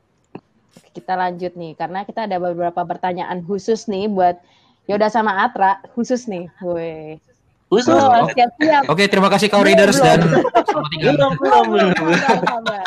kita 0.93 1.13
lanjut 1.13 1.53
nih 1.53 1.77
karena 1.77 2.01
kita 2.09 2.25
ada 2.25 2.41
beberapa 2.41 2.81
pertanyaan 2.81 3.45
khusus 3.45 3.85
nih 3.85 4.09
buat 4.09 4.41
Yoda 4.89 5.13
sama 5.13 5.45
Atra 5.45 5.77
khusus 5.93 6.25
nih. 6.25 6.49
Woi. 6.57 7.21
Khusus. 7.67 7.91
Oh, 7.91 8.23
siap-siap. 8.31 8.87
Oke, 8.87 9.11
terima 9.11 9.27
kasih 9.27 9.51
Kau 9.51 9.59
Readers 9.59 9.99
dan 9.99 10.23
selamat 10.23 10.87
tinggal. 10.87 11.13
Belum, 11.19 11.33
belum, 11.35 11.65
belum. 11.67 11.89
Sabar, 12.23 12.39
sabar. 12.47 12.83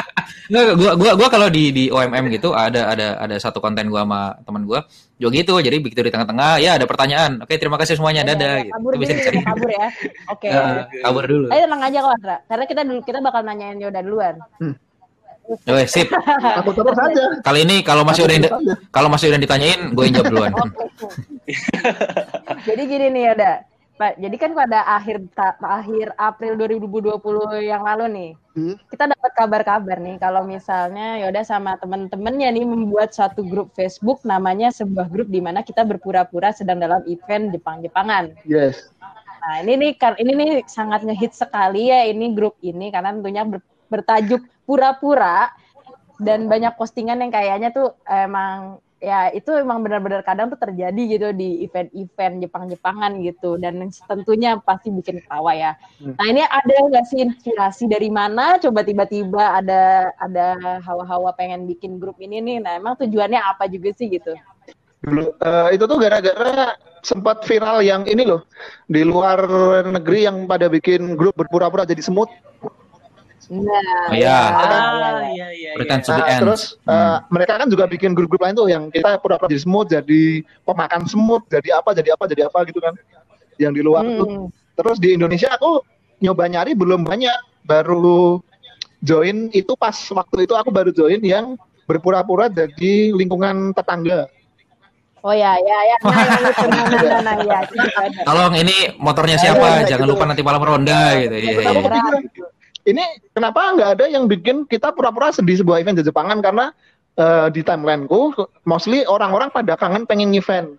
Nggak, 0.51 0.65
gua 0.81 0.93
gua 0.97 1.13
gua 1.21 1.29
kalau 1.29 1.47
di 1.53 1.69
di 1.69 1.85
OMM 1.93 2.33
gitu 2.33 2.57
ada 2.57 2.89
ada 2.89 3.21
ada 3.21 3.37
satu 3.37 3.61
konten 3.61 3.93
gua 3.93 4.09
sama 4.09 4.21
teman 4.41 4.65
gua 4.65 4.89
juga 5.21 5.31
gitu. 5.37 5.53
Jadi 5.61 5.77
begitu 5.85 6.01
di 6.01 6.09
tengah-tengah 6.09 6.65
ya 6.65 6.81
ada 6.81 6.89
pertanyaan. 6.89 7.45
Oke, 7.45 7.61
terima 7.61 7.77
kasih 7.77 8.01
semuanya. 8.01 8.25
Ya, 8.25 8.33
Dadah 8.33 8.53
ya, 8.57 8.65
gitu. 8.65 8.73
Kabur 8.73 8.91
Itu 8.91 8.99
bisa 9.05 9.13
dicari. 9.21 9.37
kabur 9.45 9.71
ya. 9.71 9.87
Oke. 10.33 10.49
Nah, 10.61 10.89
kabur 11.05 11.25
dulu. 11.29 11.47
Ayo 11.53 11.61
tenang 11.69 11.83
aja 11.85 11.99
kok, 12.01 12.13
Atra. 12.17 12.37
Karena 12.49 12.65
kita 12.65 12.81
dulu 12.89 13.01
kita 13.05 13.19
bakal 13.21 13.41
nanyain 13.45 13.77
Yoda 13.77 14.01
duluan. 14.01 14.35
Oke, 15.51 15.85
sip. 15.87 16.09
Aku 16.65 16.71
terus 16.73 16.97
aja. 16.97 17.25
Kali 17.45 17.69
ini 17.69 17.85
kalau 17.85 18.03
masih 18.09 18.25
udah 18.25 18.37
kalau 18.89 19.13
masih 19.13 19.29
udah 19.29 19.41
ditanyain, 19.45 19.93
gue 19.93 20.05
yang 20.09 20.15
jawab 20.19 20.31
duluan. 20.33 20.53
Jadi 22.69 22.83
gini 22.89 23.07
nih 23.13 23.23
Yoda. 23.29 23.53
Pak, 24.01 24.17
jadi 24.17 24.33
kan 24.41 24.57
pada 24.57 24.81
akhir 24.97 25.29
ta- 25.37 25.61
akhir 25.61 26.17
April 26.17 26.57
2020 26.57 27.61
yang 27.61 27.85
lalu 27.85 28.09
nih, 28.09 28.31
Hmm. 28.57 28.75
kita 28.89 29.05
dapat 29.13 29.31
kabar-kabar 29.37 30.01
nih 30.01 30.17
kalau 30.17 30.41
misalnya 30.41 31.21
Yoda 31.21 31.45
sama 31.45 31.77
temen-temennya 31.77 32.49
nih 32.49 32.65
membuat 32.65 33.13
satu 33.13 33.45
grup 33.45 33.77
Facebook 33.77 34.25
namanya 34.25 34.73
sebuah 34.73 35.05
grup 35.05 35.29
di 35.29 35.45
mana 35.45 35.61
kita 35.61 35.85
berpura-pura 35.85 36.49
sedang 36.49 36.81
dalam 36.81 37.05
event 37.05 37.53
Jepang-Jepangan. 37.53 38.41
Yes. 38.49 38.89
Nah 39.45 39.61
ini 39.69 39.77
nih 39.77 39.93
kan 40.01 40.17
ini 40.17 40.33
nih 40.33 40.51
sangat 40.65 41.05
ngehit 41.05 41.37
sekali 41.37 41.93
ya 41.93 42.09
ini 42.09 42.33
grup 42.33 42.57
ini 42.65 42.89
karena 42.89 43.13
tentunya 43.13 43.45
ber- 43.45 43.69
bertajuk 43.93 44.41
pura-pura 44.65 45.53
dan 46.17 46.49
banyak 46.49 46.73
postingan 46.73 47.21
yang 47.21 47.29
kayaknya 47.29 47.69
tuh 47.69 47.93
emang 48.09 48.81
ya 49.01 49.33
itu 49.33 49.49
emang 49.57 49.81
benar-benar 49.81 50.21
kadang 50.21 50.53
tuh 50.53 50.61
terjadi 50.61 51.03
gitu 51.09 51.29
di 51.33 51.65
event-event 51.65 52.45
Jepang-Jepangan 52.45 53.25
gitu 53.25 53.57
dan 53.57 53.89
tentunya 54.05 54.61
pasti 54.61 54.93
bikin 54.93 55.25
ketawa 55.25 55.57
ya. 55.57 55.73
Hmm. 55.99 56.15
Nah 56.21 56.27
ini 56.29 56.45
ada 56.45 56.75
nggak 56.87 57.05
sih 57.09 57.25
inspirasi 57.25 57.89
dari 57.89 58.13
mana? 58.13 58.61
Coba 58.61 58.85
tiba-tiba 58.85 59.57
ada 59.57 60.13
ada 60.21 60.79
hawa-hawa 60.85 61.33
pengen 61.33 61.65
bikin 61.65 61.97
grup 61.97 62.21
ini 62.21 62.45
nih. 62.45 62.61
Nah 62.61 62.77
emang 62.77 63.01
tujuannya 63.01 63.41
apa 63.41 63.67
juga 63.73 63.91
sih 63.97 64.13
gitu? 64.13 64.37
Dulu 65.01 65.33
eh, 65.33 65.69
itu 65.81 65.85
tuh 65.89 65.97
gara-gara 65.97 66.77
sempat 67.01 67.49
viral 67.49 67.81
yang 67.81 68.05
ini 68.05 68.29
loh 68.29 68.45
di 68.85 69.01
luar 69.01 69.49
negeri 69.89 70.29
yang 70.29 70.45
pada 70.45 70.69
bikin 70.69 71.17
grup 71.17 71.33
berpura-pura 71.41 71.89
jadi 71.89 72.05
semut. 72.05 72.29
Nah, 73.51 73.67
Oh, 74.07 74.15
iya. 74.15 74.39
Ah, 74.47 75.27
iya, 75.27 75.51
iya, 75.51 75.71
Pretend 75.75 76.01
iya. 76.01 76.07
to 76.07 76.11
be 76.15 76.23
Nah, 76.23 76.39
terus 76.39 76.63
Hmm. 76.87 77.19
mereka 77.35 77.59
kan 77.59 77.67
juga 77.67 77.85
bikin 77.91 78.15
grup-grup 78.15 78.47
lain 78.47 78.55
tuh 78.55 78.71
yang 78.71 78.95
kita 78.95 79.19
pura-pura 79.19 79.51
jadi 79.51 79.59
semut, 79.59 79.91
jadi 79.91 80.23
pemakan 80.63 81.03
semut, 81.11 81.43
jadi 81.51 81.83
apa, 81.83 81.91
jadi 81.91 82.15
apa, 82.15 82.25
jadi 82.31 82.47
apa 82.47 82.59
gitu 82.71 82.79
kan. 82.79 82.95
Yang 83.59 83.73
di 83.75 83.83
luar 83.83 84.07
tuh. 84.07 84.23
Hmm. 84.23 84.47
Terus 84.79 84.97
di 85.03 85.19
Indonesia 85.19 85.51
aku 85.51 85.83
nyoba 86.23 86.47
nyari 86.47 86.79
belum 86.79 87.03
banyak, 87.03 87.67
baru 87.67 88.39
join 89.03 89.51
itu 89.51 89.75
pas 89.75 89.99
waktu 89.99 90.47
itu 90.47 90.55
aku 90.55 90.71
baru 90.71 90.95
join 90.95 91.19
yang 91.19 91.59
berpura-pura 91.91 92.47
jadi 92.47 93.11
lingkungan 93.11 93.75
tetangga. 93.75 94.31
Oh 95.21 95.35
ya, 95.37 95.53
ya, 95.59 95.79
ya. 95.85 95.97
Nah, 96.01 96.17
yang 96.17 96.43
itu, 96.49 96.65
nah, 96.65 96.85
nah, 96.89 97.13
nah, 97.21 97.21
nah, 97.21 97.37
ya. 97.45 97.59
itu 97.69 97.89
ada. 97.93 98.21
Tolong 98.25 98.55
ini 98.57 98.77
motornya 98.97 99.37
Iya, 99.37 99.53
siapa? 99.53 99.67
iya, 99.85 99.89
Jangan 99.91 100.07
gitu. 100.09 100.13
lupa 100.17 100.25
nanti 100.25 100.41
malam 100.47 100.63
ronda 100.65 101.01
gitu. 101.21 101.35
Iya, 101.37 101.51
iya. 101.61 101.81
kepikiran, 101.85 102.23
ini 102.89 103.05
kenapa 103.37 103.77
nggak 103.77 103.91
ada 103.99 104.05
yang 104.09 104.25
bikin 104.25 104.65
kita 104.65 104.93
pura-pura 104.95 105.33
sedih 105.35 105.61
sebuah 105.61 105.85
event 105.85 106.01
Jepangan? 106.01 106.41
Karena 106.41 106.73
eh, 107.17 107.47
di 107.53 107.61
timelineku 107.61 108.33
mostly 108.65 109.05
orang-orang 109.05 109.53
pada 109.53 109.77
kangen 109.77 110.09
pengen 110.09 110.33
event. 110.33 110.77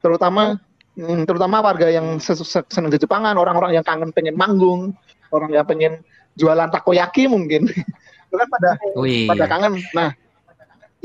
Terutama 0.00 0.56
mm, 0.96 1.28
terutama 1.28 1.60
warga 1.60 1.92
yang 1.92 2.16
se- 2.18 2.40
se- 2.40 2.68
seneng 2.72 2.92
Jepangan 2.92 3.36
orang-orang 3.36 3.76
yang 3.76 3.84
kangen 3.84 4.10
pengen 4.10 4.34
manggung 4.34 4.96
orang 5.32 5.52
yang 5.52 5.66
pengen 5.68 6.00
jualan 6.40 6.68
takoyaki 6.72 7.28
mungkin. 7.28 7.68
Itu 8.28 8.34
kan 8.40 8.48
pada 8.48 8.70
Wih. 8.96 9.28
pada 9.28 9.44
kangen. 9.44 9.76
Nah 9.92 10.16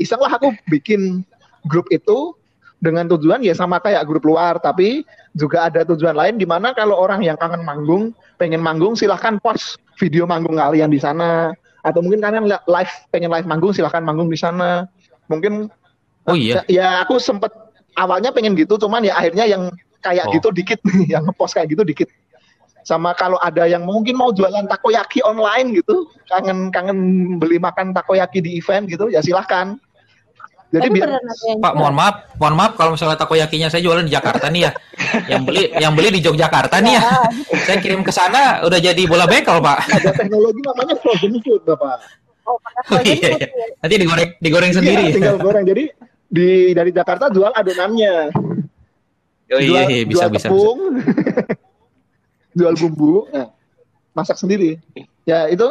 iseng 0.00 0.22
lah 0.22 0.32
aku 0.32 0.54
bikin 0.70 1.26
grup 1.66 1.90
itu 1.92 2.32
dengan 2.78 3.10
tujuan 3.10 3.42
ya 3.42 3.52
sama 3.52 3.82
kayak 3.82 4.06
grup 4.06 4.22
luar 4.22 4.62
tapi 4.62 5.02
juga 5.36 5.68
ada 5.68 5.84
tujuan 5.84 6.16
lain 6.16 6.34
di 6.40 6.46
mana 6.48 6.72
kalau 6.72 6.96
orang 6.96 7.20
yang 7.20 7.36
kangen 7.36 7.62
manggung 7.62 8.16
pengen 8.40 8.62
manggung 8.62 8.96
silahkan 8.96 9.36
post 9.42 9.76
video 10.00 10.24
manggung 10.24 10.56
kalian 10.56 10.88
di 10.88 11.00
sana 11.00 11.52
atau 11.84 12.00
mungkin 12.00 12.20
kalian 12.22 12.48
li- 12.48 12.64
live 12.66 12.92
pengen 13.12 13.30
live 13.32 13.46
manggung 13.48 13.72
silahkan 13.74 14.00
manggung 14.02 14.28
di 14.28 14.38
sana 14.38 14.88
mungkin 15.28 15.68
Oh 16.28 16.36
iya. 16.36 16.60
ya 16.68 17.00
aku 17.00 17.16
sempet 17.16 17.48
awalnya 17.96 18.28
pengen 18.28 18.52
gitu 18.52 18.76
cuman 18.76 19.00
ya 19.00 19.16
akhirnya 19.16 19.48
yang 19.48 19.72
kayak 20.04 20.28
Oh. 20.28 20.32
gitu 20.36 20.48
dikit 20.52 20.76
yang 21.12 21.24
ngepost 21.24 21.56
kayak 21.56 21.72
gitu 21.72 21.82
dikit 21.88 22.08
sama 22.84 23.12
kalau 23.16 23.36
ada 23.40 23.68
yang 23.68 23.84
mungkin 23.84 24.16
mau 24.16 24.32
jualan 24.32 24.64
takoyaki 24.68 25.20
online 25.24 25.76
gitu 25.76 26.08
kangen 26.28 26.72
kangen 26.72 26.98
beli 27.36 27.56
makan 27.60 27.92
takoyaki 27.92 28.40
di 28.40 28.60
event 28.60 28.88
gitu 28.88 29.08
ya 29.12 29.20
silahkan 29.20 29.76
jadi 30.68 30.84
yang 30.84 31.00
Pak, 31.58 31.72
jual. 31.72 31.80
mohon 31.80 31.94
maaf, 31.96 32.16
mohon 32.36 32.54
maaf 32.54 32.72
kalau 32.76 32.92
misalnya 32.92 33.16
takoyakinya 33.16 33.66
saya 33.66 33.80
jualan 33.80 34.04
di 34.04 34.12
Jakarta 34.12 34.46
nih 34.48 34.68
ya. 34.68 34.72
Yang 35.26 35.42
beli 35.42 35.62
yang 35.74 35.92
beli 35.96 36.08
di 36.10 36.20
Yogyakarta 36.20 36.76
nih 36.78 36.92
ya. 36.92 37.02
Saya 37.64 37.78
kirim 37.78 38.04
ke 38.04 38.10
sana 38.10 38.60
udah 38.60 38.76
jadi 38.76 39.02
bola 39.04 39.24
bekel, 39.24 39.58
Pak. 39.58 39.78
ada 39.88 40.12
teknologi 40.12 40.60
namanya 40.60 40.94
frozen 40.98 41.32
food 41.40 41.64
bapak 41.64 41.96
Oh, 42.44 42.56
Oh, 42.88 43.00
iya, 43.00 43.12
iya. 43.12 43.30
ya. 43.36 43.48
Nanti 43.78 43.94
digoreng 43.98 44.28
digoreng 44.40 44.70
Iya, 44.72 44.76
sendiri. 44.76 45.04
tinggal 45.12 45.36
goreng 45.36 45.64
jadi 45.64 45.84
di 46.26 46.48
dari 46.72 46.90
Jakarta 46.90 47.28
jual 47.28 47.48
adonannya 47.50 48.14
Oh 49.48 49.56
iya, 49.56 49.64
jual, 49.64 49.84
iya, 49.86 50.02
bisa 50.04 50.12
jual 50.18 50.28
bisa. 50.28 50.28
bisa. 50.28 50.48
tepung 50.48 50.78
jual 52.58 52.74
bumbu 52.74 53.24
nah, 53.30 53.48
masak 54.12 54.36
sendiri 54.36 54.76
ya 55.24 55.44
itu 55.46 55.64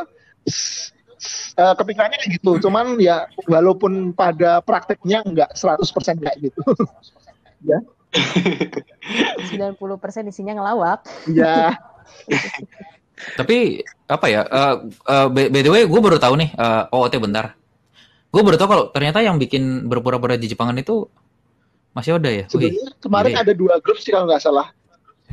s- 1.17 1.53
eh, 1.57 1.73
kepikirannya 1.75 2.17
kayak 2.17 2.31
gitu 2.41 2.51
cuman 2.69 2.97
ya 3.01 3.25
walaupun 3.49 4.13
pada 4.13 4.61
prakteknya 4.61 5.21
nggak 5.25 5.51
100% 5.57 6.17
kayak 6.21 6.37
gitu 6.39 6.61
90% 9.49 10.23
isinya 10.29 10.57
ngelawak. 10.57 11.03
ya 11.29 11.73
Tapi 13.35 13.81
apa 14.07 14.25
ya? 14.29 14.41
eh 14.45 14.73
eh, 14.87 15.27
by, 15.27 15.43
by 15.49 15.61
the 15.65 15.71
way, 15.73 15.83
gue 15.85 16.01
baru 16.01 16.17
tahu 16.21 16.37
nih. 16.37 16.49
eh 16.53 16.83
OOT 16.93 17.13
bentar. 17.19 17.57
Gue 18.29 18.41
baru 18.45 18.55
tahu 18.59 18.69
kalau 18.69 18.85
ternyata 18.93 19.19
yang 19.23 19.37
bikin 19.41 19.87
berpura-pura 19.89 20.37
di 20.37 20.47
Jepangan 20.49 20.77
itu 20.77 21.07
masih 21.97 22.21
ada 22.21 22.29
ya. 22.29 22.45
Sebenarnya 22.45 22.93
kemarin 23.01 23.33
ya. 23.33 23.41
ada 23.41 23.53
dua 23.57 23.75
grup 23.81 23.97
sih 23.97 24.13
kalau 24.13 24.29
nggak 24.29 24.41
salah 24.43 24.69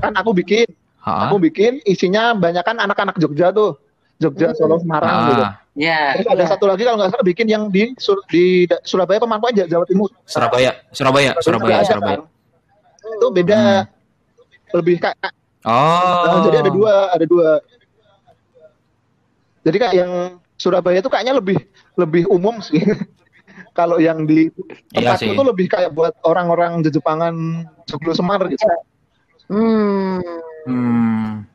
kan 0.00 0.10
aku 0.18 0.34
bikin 0.34 0.66
ha? 1.06 1.28
aku 1.28 1.38
bikin 1.38 1.78
isinya 1.86 2.34
banyak 2.34 2.64
kan 2.66 2.76
anak-anak 2.82 3.14
Jogja 3.22 3.54
tuh 3.54 3.78
Jogja 4.18 4.50
Solo 4.58 4.82
Semarang 4.82 5.30
gitu 5.30 5.44
Ah, 5.44 5.52
Ya, 5.74 6.14
terus 6.14 6.30
ada 6.30 6.44
Iya. 6.46 6.50
satu 6.54 6.64
lagi 6.66 6.86
kalau 6.86 6.96
nggak 6.96 7.10
salah 7.10 7.26
bikin 7.26 7.46
yang 7.50 7.66
di 7.66 7.98
Sur- 7.98 8.22
di 8.30 8.62
Surabaya 8.82 9.18
Pemangkuan 9.18 9.50
Jawa 9.66 9.82
Timur 9.82 10.06
Surabaya, 10.22 10.70
Surabaya, 10.90 11.34
Surabaya, 11.42 11.82
Surabaya. 11.82 12.18
kan? 12.22 12.30
itu 13.04 13.26
beda 13.30 13.58
Hmm. 13.58 13.82
lebih 14.72 14.96
kayak 14.98 15.18
Oh. 15.64 16.22
Nah, 16.28 16.44
jadi 16.44 16.60
ada 16.60 16.70
dua, 16.70 16.94
ada 17.08 17.24
dua. 17.24 17.56
Jadi 19.64 19.76
kayak 19.80 19.94
yang 19.96 20.12
Surabaya 20.54 21.00
itu 21.00 21.08
kayaknya 21.08 21.34
lebih 21.34 21.56
lebih 21.96 22.28
umum 22.28 22.60
sih. 22.60 22.78
Kalau 23.78 23.96
yang 23.98 24.22
di 24.22 24.52
Iya 24.92 25.16
tempatku 25.16 25.24
sih. 25.24 25.34
tuh 25.34 25.46
lebih 25.48 25.66
kayak 25.66 25.90
buat 25.90 26.14
orang-orang 26.22 26.84
Jepangan 26.86 27.34
Joglo 27.88 28.12
Semar 28.12 28.44
gitu. 28.46 28.62
Hmm. 29.48 30.20
Hmm. 30.68 31.48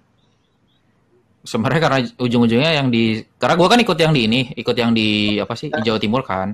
Sebenarnya 1.39 1.82
karena 1.82 1.99
ujung-ujungnya 2.19 2.71
yang 2.75 2.91
di 2.91 3.23
karena 3.39 3.56
gua 3.56 3.71
kan 3.71 3.80
ikut 3.80 3.95
yang 3.95 4.12
di 4.12 4.21
ini, 4.28 4.41
ikut 4.54 4.75
yang 4.75 4.91
di 4.91 5.39
apa 5.39 5.56
sih 5.56 5.71
di 5.71 5.80
Jawa 5.80 5.99
Timur 5.99 6.21
kan. 6.21 6.52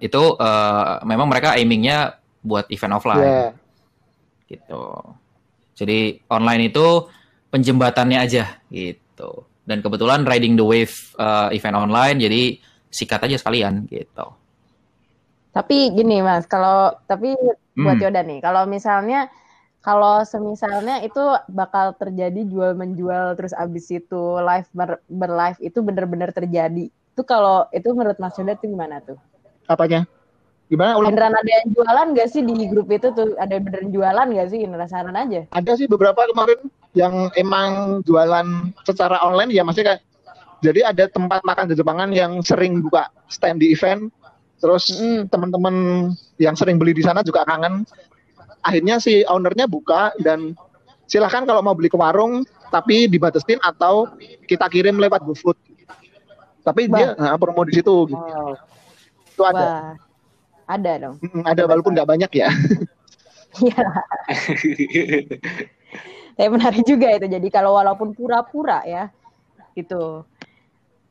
Itu 0.00 0.34
eh, 0.34 0.94
memang 1.04 1.28
mereka 1.28 1.54
aimingnya 1.54 2.16
buat 2.42 2.66
event 2.72 2.96
offline 2.98 3.22
Ya. 3.22 3.48
gitu. 4.48 4.82
Jadi 5.78 6.20
online 6.26 6.68
itu 6.68 7.06
penjembatannya 7.48 8.18
aja 8.18 8.58
gitu. 8.68 9.46
Dan 9.62 9.78
kebetulan 9.78 10.26
riding 10.26 10.58
the 10.58 10.66
wave 10.66 10.92
eh, 11.16 11.54
event 11.54 11.76
online 11.76 12.18
jadi 12.18 12.42
sikat 12.88 13.24
aja 13.24 13.36
sekalian 13.38 13.86
gitu. 13.88 14.26
Tapi 15.52 15.92
gini 15.92 16.24
Mas, 16.24 16.48
kalau 16.48 16.96
tapi 17.04 17.36
buat 17.76 17.96
Hmm. 17.96 18.04
Yoda 18.08 18.24
nih, 18.24 18.40
kalau 18.40 18.64
misalnya 18.64 19.28
kalau 19.82 20.22
semisalnya 20.22 21.02
itu 21.02 21.20
bakal 21.50 21.90
terjadi 21.98 22.46
jual 22.46 22.78
menjual 22.78 23.34
terus 23.34 23.50
abis 23.58 23.90
itu 23.90 24.22
live 24.38 24.70
ber, 24.70 25.02
berlive 25.10 25.58
itu 25.58 25.82
bener-bener 25.82 26.30
terjadi. 26.30 26.86
Itu 26.88 27.22
kalau 27.26 27.66
itu 27.74 27.90
menurut 27.90 28.16
Mas 28.22 28.38
Yoda 28.38 28.54
itu 28.54 28.70
gimana 28.70 29.02
tuh? 29.02 29.18
Apanya? 29.66 30.06
Gimana? 30.70 30.96
Ulang. 30.96 31.12
Beneran 31.12 31.34
ada 31.34 31.50
yang 31.50 31.68
jualan 31.74 32.06
gak 32.16 32.28
sih 32.30 32.40
di 32.46 32.54
grup 32.70 32.88
itu 32.94 33.10
tuh? 33.12 33.34
Ada 33.36 33.58
yang 33.58 33.64
beneran 33.66 33.90
jualan 33.90 34.26
gak 34.38 34.48
sih? 34.54 34.58
Penasaran 34.64 35.16
aja. 35.18 35.40
Ada 35.50 35.72
sih 35.76 35.86
beberapa 35.90 36.24
kemarin 36.30 36.60
yang 36.94 37.14
emang 37.34 38.00
jualan 38.06 38.46
secara 38.86 39.18
online 39.20 39.50
ya 39.50 39.66
masih 39.66 39.82
kayak 39.82 40.00
jadi 40.62 40.94
ada 40.94 41.10
tempat 41.10 41.42
makan 41.42 41.66
di 41.68 41.74
Jepangan 41.74 42.08
yang 42.14 42.38
sering 42.46 42.86
buka 42.86 43.10
stand 43.26 43.58
di 43.58 43.74
event 43.74 44.08
terus 44.62 44.94
Mm. 44.94 45.26
teman-teman 45.26 45.74
yang 46.38 46.54
sering 46.54 46.78
beli 46.78 46.94
di 46.94 47.02
sana 47.02 47.26
juga 47.26 47.42
kangen 47.42 47.82
akhirnya 48.62 49.02
si 49.02 49.26
ownernya 49.26 49.66
buka 49.66 50.14
dan 50.22 50.54
silahkan 51.10 51.44
kalau 51.44 51.60
mau 51.60 51.76
beli 51.76 51.92
ke 51.92 51.98
warung 51.98 52.46
tapi 52.72 53.04
dibatasin 53.10 53.60
atau 53.60 54.08
kita 54.48 54.64
kirim 54.72 54.96
lewat 54.96 55.20
GoFood. 55.28 55.58
Tapi 56.62 56.88
Wah. 56.88 56.96
dia 56.96 57.06
nah, 57.18 57.36
promo 57.36 57.66
di 57.68 57.74
situ 57.76 58.08
gitu. 58.08 58.16
Wow. 58.16 58.56
Itu 59.28 59.42
ada. 59.44 59.66
Wah. 59.66 59.94
Ada 60.72 60.92
dong. 61.04 61.16
Mm, 61.20 61.42
ada 61.44 61.62
walaupun 61.68 61.92
nggak 61.92 62.08
banyak 62.08 62.32
ya. 62.32 62.48
Iya. 63.60 63.84
Tapi 66.38 66.48
menarik 66.54 66.86
juga 66.88 67.12
itu. 67.12 67.26
Jadi 67.28 67.48
kalau 67.52 67.76
walaupun 67.76 68.16
pura-pura 68.16 68.80
ya, 68.88 69.12
gitu. 69.76 70.24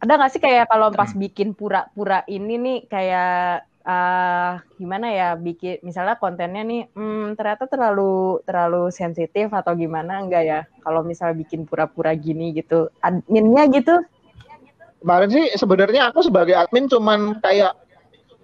Ada 0.02 0.18
nggak 0.18 0.32
sih 0.34 0.42
kayak 0.42 0.66
kalau 0.66 0.90
pas 0.90 1.14
bikin 1.14 1.54
pura-pura 1.54 2.26
ini 2.26 2.58
nih 2.58 2.78
kayak 2.90 3.70
eh 3.82 4.54
gimana 4.78 5.10
ya 5.10 5.34
bikin 5.34 5.82
misalnya 5.82 6.22
kontennya 6.22 6.62
nih 6.62 6.94
hmm, 6.94 7.34
ternyata 7.34 7.66
terlalu 7.66 8.38
terlalu 8.46 8.94
sensitif 8.94 9.50
atau 9.50 9.74
gimana 9.74 10.22
enggak 10.22 10.44
ya 10.46 10.60
kalau 10.86 11.02
misalnya 11.02 11.42
bikin 11.42 11.66
pura-pura 11.66 12.14
gini 12.14 12.54
gitu 12.54 12.94
adminnya 13.02 13.66
gitu 13.74 14.06
Kemarin 15.02 15.30
sih 15.34 15.46
sebenarnya 15.58 16.14
aku 16.14 16.22
sebagai 16.22 16.54
admin 16.54 16.86
cuman 16.86 17.42
kayak 17.42 17.74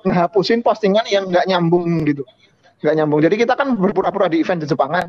ngehapusin 0.02 0.66
postingan 0.66 1.06
yang 1.06 1.30
nggak 1.30 1.46
nyambung 1.46 2.02
gitu. 2.02 2.26
Nggak 2.82 2.96
nyambung. 2.98 3.22
Jadi 3.22 3.36
kita 3.38 3.54
kan 3.54 3.78
berpura-pura 3.78 4.26
di 4.26 4.42
event 4.42 4.66
di 4.66 4.68
Jepangan. 4.68 5.06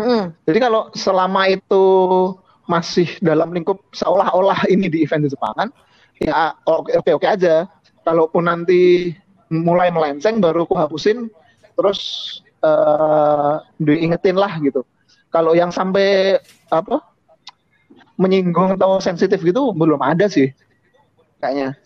Mm-mm. 0.00 0.32
Jadi 0.48 0.58
kalau 0.60 0.88
selama 0.96 1.52
itu 1.52 1.84
masih 2.64 3.20
dalam 3.20 3.52
lingkup 3.52 3.84
seolah-olah 3.92 4.64
ini 4.72 4.88
di 4.88 5.04
event 5.04 5.28
di 5.28 5.30
Jepangan, 5.36 5.68
ya 6.24 6.56
oke 6.64 7.04
oke 7.04 7.10
oke 7.20 7.26
aja. 7.28 7.68
Kalaupun 8.00 8.48
nanti 8.48 9.12
mulai 9.48 9.88
melenceng 9.90 10.38
baru 10.38 10.66
aku 10.66 10.74
hapusin, 10.74 11.30
terus 11.74 12.00
eh 12.60 13.54
diingetin 13.78 14.34
lah 14.34 14.58
gitu. 14.58 14.82
Kalau 15.30 15.52
yang 15.52 15.70
sampai 15.70 16.40
apa 16.72 17.02
menyinggung 18.16 18.74
atau 18.80 18.96
sensitif 18.98 19.44
gitu 19.44 19.76
belum 19.76 20.00
ada 20.00 20.26
sih, 20.26 20.48
kayaknya. 21.38 21.76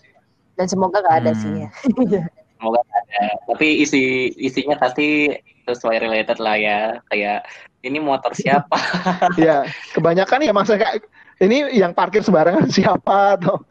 dan 0.55 0.66
semoga 0.68 1.01
nggak 1.01 1.18
ada 1.25 1.33
Hmm. 1.33 1.40
sih 1.40 1.53
ya 1.64 1.68
Semoga 2.61 2.85
ada. 2.92 3.25
Tapi 3.49 3.81
isi 3.81 4.29
isinya 4.37 4.77
pasti 4.77 5.33
sesuai 5.64 5.96
related 6.05 6.37
lah 6.37 6.61
ya. 6.61 6.79
Kayak 7.09 7.49
ini 7.81 7.96
motor 7.96 8.37
siapa? 8.37 8.77
Ya, 9.40 9.64
kebanyakan 9.96 10.44
ya 10.44 10.53
masa 10.53 10.77
kayak 10.77 11.01
ini 11.40 11.73
yang 11.73 11.96
parkir 11.96 12.20
sembarangan 12.20 12.68
siapa 12.77 13.40
atau 13.40 13.64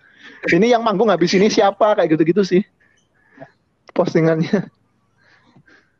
ini 0.49 0.73
yang 0.73 0.81
manggung 0.81 1.13
habis 1.13 1.29
ini 1.37 1.53
siapa 1.53 1.93
kayak 1.93 2.17
gitu-gitu 2.17 2.41
sih 2.41 2.61
postingannya. 3.99 4.71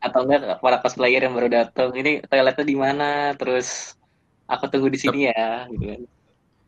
Atau 0.00 0.24
enggak 0.24 0.64
para 0.64 0.80
cosplayer 0.80 1.28
yang 1.28 1.36
baru 1.36 1.52
datang. 1.52 1.92
Ini 1.92 2.24
toiletnya 2.24 2.64
di 2.64 2.76
mana? 2.80 3.36
Terus 3.36 3.92
aku 4.48 4.72
tunggu 4.72 4.88
di 4.88 4.96
sini 4.96 5.28
ya, 5.28 5.68
gitu 5.68 5.84
kan. 5.84 6.00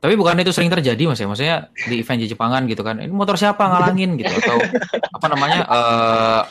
Tapi 0.03 0.18
bukan 0.18 0.42
itu 0.42 0.51
sering 0.51 0.66
terjadi 0.66 1.07
mas 1.07 1.23
ya, 1.23 1.31
maksudnya 1.31 1.71
di 1.87 2.03
event 2.03 2.18
di 2.18 2.27
Jepangan 2.27 2.66
gitu 2.66 2.83
kan, 2.83 2.99
ini 2.99 3.14
motor 3.14 3.38
siapa 3.38 3.62
ngalangin 3.62 4.18
gitu 4.18 4.35
atau 4.35 4.59
apa 5.14 5.27
namanya, 5.31 5.62
eh 5.62 6.42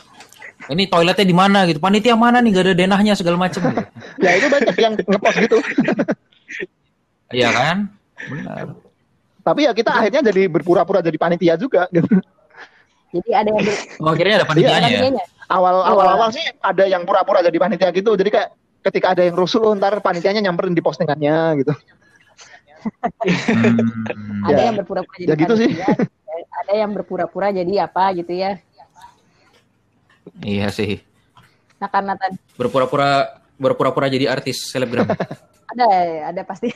ini 0.72 0.88
toiletnya 0.88 1.28
di 1.28 1.36
mana 1.36 1.68
gitu, 1.68 1.84
panitia 1.84 2.16
mana 2.16 2.40
nih 2.40 2.56
gak 2.56 2.64
ada 2.64 2.74
denahnya 2.80 3.12
segala 3.12 3.36
macam 3.36 3.60
gitu. 3.60 3.84
Ya 4.24 4.40
itu 4.40 4.48
banyak 4.48 4.76
yang 4.80 4.94
ngepost 4.96 5.38
gitu. 5.44 5.58
Iya 7.36 7.52
kan? 7.52 7.92
Benar. 8.32 8.80
Tapi 9.44 9.60
ya 9.68 9.76
kita 9.76 10.00
akhirnya 10.00 10.22
jadi 10.32 10.48
berpura-pura 10.48 11.04
jadi 11.04 11.20
panitia 11.20 11.60
juga 11.60 11.92
gitu. 11.92 12.08
Jadi 13.12 13.30
ada 13.36 13.50
yang 13.50 13.60
ber- 13.60 13.86
Oh 14.02 14.10
akhirnya 14.10 14.36
ada 14.36 14.48
panitianya 14.48 14.80
ya? 14.82 15.00
panitianya. 15.00 15.24
Awal 15.48 15.76
Iya. 15.76 15.90
awal 15.90 16.08
awal 16.10 16.30
sih 16.32 16.44
ada 16.60 16.84
yang 16.86 17.04
pura-pura 17.04 17.40
jadi 17.40 17.58
panitia 17.58 17.92
gitu. 17.92 18.12
Jadi 18.14 18.30
kayak 18.30 18.50
ketika 18.82 19.08
ada 19.12 19.22
yang 19.22 19.36
rusuh 19.36 19.76
ntar 19.76 20.00
panitianya 20.00 20.42
nyamperin 20.42 20.72
di 20.72 20.80
postingannya 20.80 21.36
gitu. 21.60 21.74
Hmm. 22.82 24.48
ada 24.48 24.58
Ya. 24.58 24.66
yang 24.66 24.76
berpura-pura 24.76 25.16
jadi 25.16 25.28
Ya 25.28 25.36
gitu 25.38 25.54
sih. 25.56 25.70
ada 26.58 26.74
yang 26.74 26.92
berpura-pura 26.92 27.48
jadi 27.50 27.74
apa 27.84 28.10
gitu 28.16 28.34
ya 28.34 28.58
Iya 30.40 30.70
sih. 30.70 31.02
nah 31.78 31.88
karena 31.88 32.14
tadi 32.14 32.38
Berpura-pura 32.54 33.38
berpura-pura 33.56 34.08
jadi 34.08 34.26
artis 34.28 34.66
selebgram. 34.66 35.06
ada 35.72 35.88
ada 36.28 36.42
pasti 36.42 36.74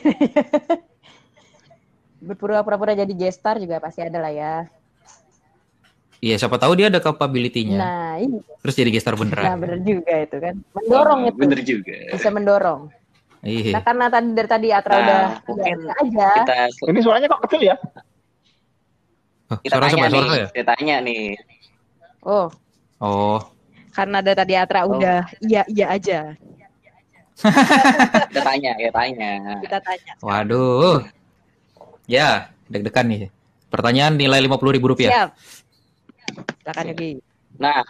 berpura-pura 2.18 2.94
jadi 2.94 3.12
gestar 3.12 3.56
juga 3.56 3.76
pasti 3.76 4.00
ada 4.00 4.18
lah 4.18 4.30
ya 4.30 4.54
Iya, 6.18 6.34
siapa 6.36 6.56
tahu 6.56 6.72
dia 6.74 6.88
ada 6.88 6.96
capability-nya. 6.96 7.76
nah 7.76 8.12
ini 8.16 8.40
Terus 8.58 8.74
jadi 8.74 8.90
gestar 8.90 9.12
nah 9.12 9.20
beneran. 9.20 9.60
bener 9.60 9.78
juga 9.80 10.14
itu 10.18 10.36
kan 10.36 10.54
mendorong 10.72 11.20
Oh, 11.22 11.28
itu 11.28 11.38
Bener 11.38 11.60
juga. 11.60 11.96
bisa 12.10 12.30
mendorong 12.30 12.82
nah 13.36 13.46
Iya. 13.46 13.78
karena 13.78 14.06
tadi 14.08 14.28
dari 14.32 14.48
tadi 14.48 14.68
Atra 14.70 14.92
Nah, 14.92 15.02
udah 15.02 15.22
mungkin 15.46 15.76
udah 15.84 15.96
aja 16.00 16.28
Kita 16.34 16.56
Ini 16.88 16.98
suaranya 16.98 17.26
kok 17.28 17.40
kecil 17.46 17.62
ya? 17.62 17.76
Oh, 19.46 19.58
kita 19.60 19.72
suara 19.72 19.84
tanya 19.84 19.94
siapa? 19.94 20.02
nih, 20.02 20.12
Suara 20.16 20.28
saya? 20.28 20.46
kita 20.50 20.66
tanya 20.68 20.94
nih. 21.00 21.24
oh 22.22 22.48
Oh, 22.96 23.38
karena 23.92 24.18
dari 24.18 24.34
tadi 24.34 24.54
Atra 24.54 24.80
Oh. 24.82 24.96
udah 24.96 25.20
iya 25.42 25.62
iya 25.68 25.86
aja 25.90 26.20
Kita 28.26 28.40
tanya, 28.42 28.72
kita 28.74 28.90
tanya. 28.90 29.30
kita 29.60 29.78
tanya 29.78 30.12
waduh. 30.18 31.04
Ya, 32.06 32.48
deg-degan 32.66 33.04
nih. 33.04 33.28
Pertanyaan 33.66 34.14
nilai 34.14 34.40
lima 34.40 34.56
puluh 34.56 34.72
ribu 34.72 34.88
rupiah. 34.88 35.10
siap 35.12 35.30
silakan 36.62 36.84
Yogi 36.92 37.10
Nah, 37.56 37.80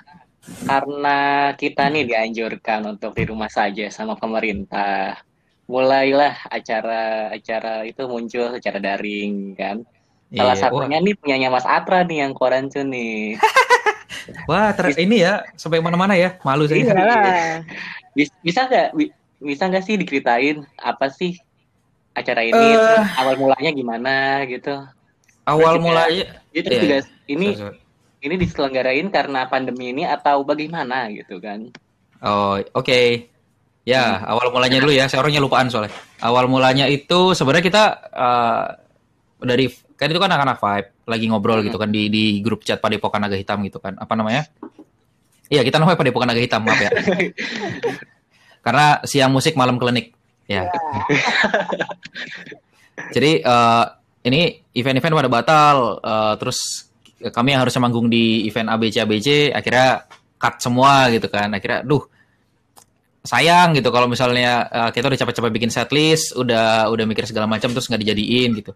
karena 0.63 1.19
kita 1.59 1.91
nih 1.91 2.07
dianjurkan 2.07 2.87
untuk 2.87 3.19
di 3.19 3.27
rumah 3.27 3.51
saja 3.51 3.91
sama 3.91 4.15
pemerintah, 4.15 5.19
mulailah 5.67 6.39
acara-acara 6.47 7.83
itu 7.83 8.07
muncul 8.07 8.55
secara 8.55 8.79
daring 8.79 9.59
kan. 9.59 9.83
Salah 10.31 10.55
Iya. 10.55 10.63
satunya 10.71 10.99
nih 11.03 11.15
punyanya 11.19 11.49
Mas 11.51 11.67
Atra 11.67 12.07
nih 12.07 12.23
yang 12.23 12.33
Korancun 12.35 12.87
nih. 12.95 13.35
Wah, 14.51 14.71
ter- 14.75 14.95
ini 14.99 15.23
ya 15.27 15.43
sampai 15.59 15.83
mana-mana 15.83 16.15
ya. 16.15 16.39
Malu 16.47 16.67
saya. 16.71 16.83
Iyalah. 16.83 17.63
Bis- 18.17 18.35
Bisa 18.43 18.71
nggak 18.71 18.95
bi- 18.95 19.15
bisa 19.43 19.67
nggak 19.67 19.83
sih 19.83 19.95
diceritain 19.99 20.63
apa 20.79 21.11
sih 21.11 21.35
acara 22.15 22.43
ini 22.47 22.79
terus 22.79 23.07
awal 23.19 23.35
mulanya 23.35 23.71
gimana 23.75 24.15
gitu? 24.47 24.79
Awal 25.47 25.79
mulanya 25.79 26.43
Itu 26.55 26.71
Iya, 26.71 26.81
juga 26.83 26.97
ini 27.27 27.47
Sorry, 27.55 27.61
sorry. 27.75 27.86
Ini 28.27 28.37
diselenggarain 28.37 29.09
karena 29.09 29.47
pandemi 29.47 29.95
ini 29.95 30.03
atau 30.05 30.43
bagaimana 30.43 31.09
gitu 31.15 31.39
kan? 31.39 31.71
Oh, 32.21 32.59
oke. 32.75 33.31
Ya, 33.87 34.19
awal 34.27 34.51
mulanya 34.51 34.83
dulu 34.83 34.91
ya. 34.91 35.07
Saya 35.07 35.23
orangnya 35.23 35.39
lupaan 35.39 35.71
soalnya. 35.71 35.95
Awal 36.19 36.51
mulanya 36.51 36.91
itu 36.91 37.39
sebenarnya 37.39 37.65
kita 37.65 37.85
eh, 38.11 38.65
dari 39.47 39.67
kan 39.97 40.11
itu 40.11 40.19
kan 40.19 40.29
anak-anak 40.29 40.59
vibe 40.59 40.89
lagi 41.07 41.25
ngobrol 41.31 41.63
gitu 41.63 41.79
kan 41.79 41.89
di 41.89 42.11
di 42.11 42.43
grup 42.43 42.67
chat 42.67 42.83
Padepokan 42.83 43.23
Naga 43.23 43.39
Hitam 43.39 43.63
gitu 43.63 43.79
kan. 43.79 43.95
Apa 43.95 44.19
namanya? 44.19 44.43
Iya, 45.47 45.63
kita 45.63 45.79
namanya 45.79 45.99
Padepokan 46.03 46.27
Naga 46.27 46.43
Hitam, 46.43 46.67
maaf 46.67 46.83
ya. 46.83 46.91
Karena 48.67 48.99
siang 49.07 49.31
musik 49.31 49.55
malam 49.55 49.79
klinik. 49.79 50.11
Ya. 50.51 50.67
Jadi 53.15 53.47
eh, 53.47 53.85
ini 54.27 54.67
event-event 54.75 55.15
pada 55.15 55.31
batal 55.31 55.77
eh, 56.03 56.35
terus 56.43 56.86
kami 57.31 57.55
yang 57.55 57.63
harusnya 57.63 57.83
manggung 57.83 58.11
di 58.11 58.47
event 58.49 58.69
ABC 58.73 58.97
ABC 59.03 59.29
akhirnya 59.53 60.07
cut 60.37 60.55
semua 60.61 61.09
gitu 61.13 61.27
kan. 61.31 61.49
Akhirnya 61.53 61.83
duh 61.83 62.03
sayang 63.27 63.75
gitu 63.75 63.91
kalau 63.91 64.07
misalnya 64.07 64.71
eh, 64.71 64.91
kita 64.95 65.11
udah 65.11 65.19
capek-capek 65.19 65.53
bikin 65.53 65.71
setlist, 65.71 66.33
udah 66.39 66.89
udah 66.89 67.05
mikir 67.05 67.27
segala 67.27 67.51
macam 67.51 67.75
terus 67.75 67.91
nggak 67.91 68.03
dijadiin 68.07 68.51
gitu. 68.63 68.73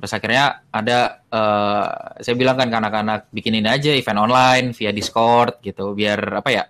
Terus 0.00 0.12
akhirnya 0.16 0.64
ada 0.72 1.22
eh, 1.30 1.86
saya 2.24 2.34
bilang 2.34 2.58
kan 2.58 2.68
ke 2.68 2.76
anak-anak 2.76 3.20
bikin 3.30 3.62
ini 3.62 3.68
aja 3.70 3.94
event 3.94 4.20
online 4.20 4.66
via 4.74 4.90
Discord 4.90 5.62
gitu 5.62 5.94
biar 5.94 6.42
apa 6.42 6.50
ya? 6.50 6.64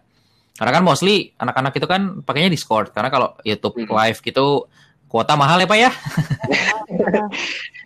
Karena 0.61 0.77
kan 0.77 0.85
mostly 0.85 1.33
anak-anak 1.41 1.73
itu 1.73 1.89
kan 1.89 2.21
pakainya 2.21 2.53
Discord 2.53 2.93
karena 2.93 3.09
kalau 3.09 3.33
YouTube 3.49 3.81
live 3.81 4.19
gitu 4.21 4.69
kuota 5.09 5.35
mahal 5.35 5.57
ya 5.57 5.67
Pak 5.67 5.79
ya. 5.81 5.91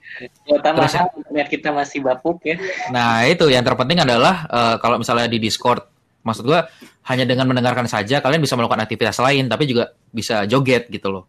Kuota 0.47 0.71
Terus 0.71 0.95
mahal, 0.95 1.09
internet 1.19 1.47
kita 1.51 1.69
masih 1.75 1.99
bapuk 2.05 2.39
ya. 2.47 2.57
Nah, 2.95 3.27
itu 3.27 3.51
yang 3.51 3.67
terpenting 3.67 4.03
adalah 4.03 4.47
eh, 4.47 4.77
kalau 4.79 5.03
misalnya 5.03 5.27
di 5.27 5.43
Discord, 5.43 5.83
maksud 6.23 6.47
gua 6.47 6.71
hanya 7.05 7.29
dengan 7.29 7.51
mendengarkan 7.51 7.85
saja 7.85 8.25
kalian 8.25 8.41
bisa 8.41 8.57
melakukan 8.57 8.81
aktivitas 8.81 9.21
lain 9.21 9.45
tapi 9.45 9.69
juga 9.69 9.93
bisa 10.09 10.47
joget 10.47 10.89
gitu 10.89 11.11
loh. 11.11 11.25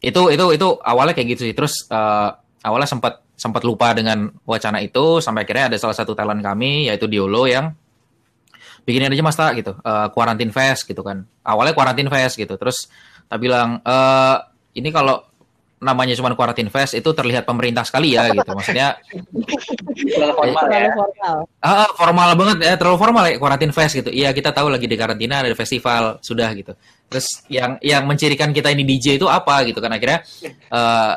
Itu 0.00 0.30
itu 0.30 0.44
itu 0.54 0.68
awalnya 0.80 1.12
kayak 1.12 1.28
gitu 1.36 1.50
sih. 1.50 1.54
Terus 1.56 1.90
eh, 1.90 2.30
awalnya 2.64 2.88
sempat 2.88 3.20
sempat 3.34 3.66
lupa 3.66 3.90
dengan 3.92 4.30
wacana 4.46 4.78
itu 4.78 5.18
sampai 5.18 5.42
akhirnya 5.42 5.74
ada 5.74 5.78
salah 5.82 5.96
satu 5.98 6.14
talent 6.14 6.38
kami 6.38 6.86
yaitu 6.86 7.10
Diolo 7.10 7.50
yang 7.50 7.74
bikinin 8.86 9.10
aja 9.10 9.24
Mas 9.26 9.34
Tak 9.34 9.58
gitu. 9.58 9.74
eh, 9.74 10.08
quarantine 10.14 10.54
fest 10.54 10.86
gitu 10.86 11.02
kan. 11.02 11.26
Awalnya 11.42 11.74
quarantine 11.74 12.08
fest 12.08 12.38
gitu. 12.38 12.54
Terus 12.54 12.86
tak 13.26 13.42
bilang 13.42 13.82
eh 13.82 14.36
ini 14.78 14.90
kalau 14.94 15.33
namanya 15.84 16.16
cuma 16.16 16.32
Quarantine 16.32 16.72
Fest 16.72 16.96
itu 16.96 17.04
terlihat 17.12 17.44
pemerintah 17.44 17.84
sekali 17.84 18.16
ya 18.16 18.32
gitu. 18.32 18.48
Maksudnya 18.48 18.96
Terlalu 19.94 20.32
formal 20.32 20.64
ya. 20.72 20.88
Formal. 20.96 21.36
ah, 21.60 21.88
formal 21.92 22.28
banget 22.34 22.56
ya, 22.64 22.74
terlalu 22.80 22.96
formal 22.96 23.24
ya 23.28 23.36
Quarantine 23.36 23.74
Fest 23.76 23.92
gitu. 24.00 24.08
Iya, 24.08 24.32
kita 24.32 24.50
tahu 24.50 24.72
lagi 24.72 24.88
di 24.88 24.96
karantina 24.96 25.44
ada 25.44 25.52
festival 25.52 26.18
sudah 26.24 26.48
gitu. 26.56 26.72
Terus 27.12 27.44
yang 27.52 27.76
yang 27.84 28.08
mencirikan 28.08 28.50
kita 28.50 28.72
ini 28.72 28.82
DJ 28.82 29.20
itu 29.20 29.28
apa 29.28 29.60
gitu 29.68 29.78
kan 29.78 29.92
akhirnya 29.92 30.24
eh, 30.48 31.14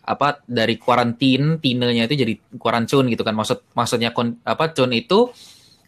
apa 0.00 0.42
dari 0.42 0.74
kuarantin 0.74 1.58
tinenya 1.62 2.06
itu 2.06 2.14
jadi 2.14 2.34
kuarancun 2.56 3.10
gitu 3.10 3.22
kan. 3.26 3.34
Maksud 3.34 3.74
maksudnya 3.74 4.14
kon- 4.14 4.38
apa 4.46 4.70
cun 4.70 4.94
itu 4.94 5.28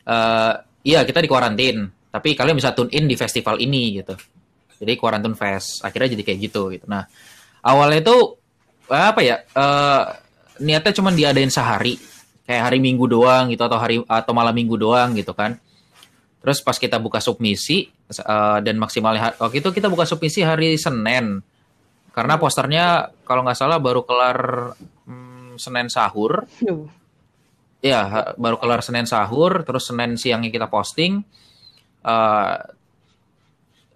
eh 0.02 0.52
iya 0.82 1.06
kita 1.06 1.22
di 1.22 1.30
kuarantin, 1.30 1.86
tapi 2.10 2.34
kalian 2.34 2.58
bisa 2.58 2.74
tune 2.74 2.90
in 2.90 3.06
di 3.06 3.14
festival 3.14 3.62
ini 3.62 4.02
gitu. 4.02 4.14
Jadi 4.82 4.98
Quarantine 4.98 5.38
Fest. 5.38 5.86
Akhirnya 5.86 6.18
jadi 6.18 6.22
kayak 6.26 6.38
gitu 6.50 6.62
gitu. 6.74 6.90
Nah, 6.90 7.06
awalnya 7.62 8.02
itu 8.02 8.16
apa 8.90 9.20
ya? 9.24 9.36
eh 9.40 10.02
niatnya 10.60 10.92
cuma 10.92 11.10
diadain 11.10 11.48
sehari, 11.48 11.96
kayak 12.44 12.62
hari 12.70 12.78
Minggu 12.78 13.08
doang 13.08 13.48
gitu 13.50 13.62
atau 13.64 13.78
hari 13.80 14.02
atau 14.04 14.32
malam 14.36 14.52
Minggu 14.52 14.76
doang 14.76 15.16
gitu 15.16 15.32
kan. 15.32 15.56
Terus 16.42 16.58
pas 16.60 16.74
kita 16.76 16.98
buka 16.98 17.22
submisi 17.22 17.86
eh, 17.88 18.58
dan 18.60 18.76
maksimalnya 18.76 19.38
waktu 19.38 19.62
itu 19.62 19.70
kita 19.70 19.86
buka 19.88 20.04
submisi 20.04 20.42
hari 20.42 20.74
Senin. 20.76 21.40
Karena 22.12 22.36
posternya 22.36 23.08
kalau 23.24 23.40
nggak 23.40 23.56
salah 23.56 23.80
baru 23.80 24.04
kelar 24.04 24.74
hmm, 25.08 25.56
Senin 25.56 25.88
sahur. 25.88 26.44
Duh. 26.60 26.84
Iya, 27.82 28.00
ha- 28.06 28.30
baru 28.38 28.60
kelar 28.60 28.84
Senin 28.84 29.08
sahur, 29.08 29.64
terus 29.66 29.88
Senin 29.88 30.14
siangnya 30.20 30.52
kita 30.52 30.68
posting. 30.68 31.24
eh 32.02 32.56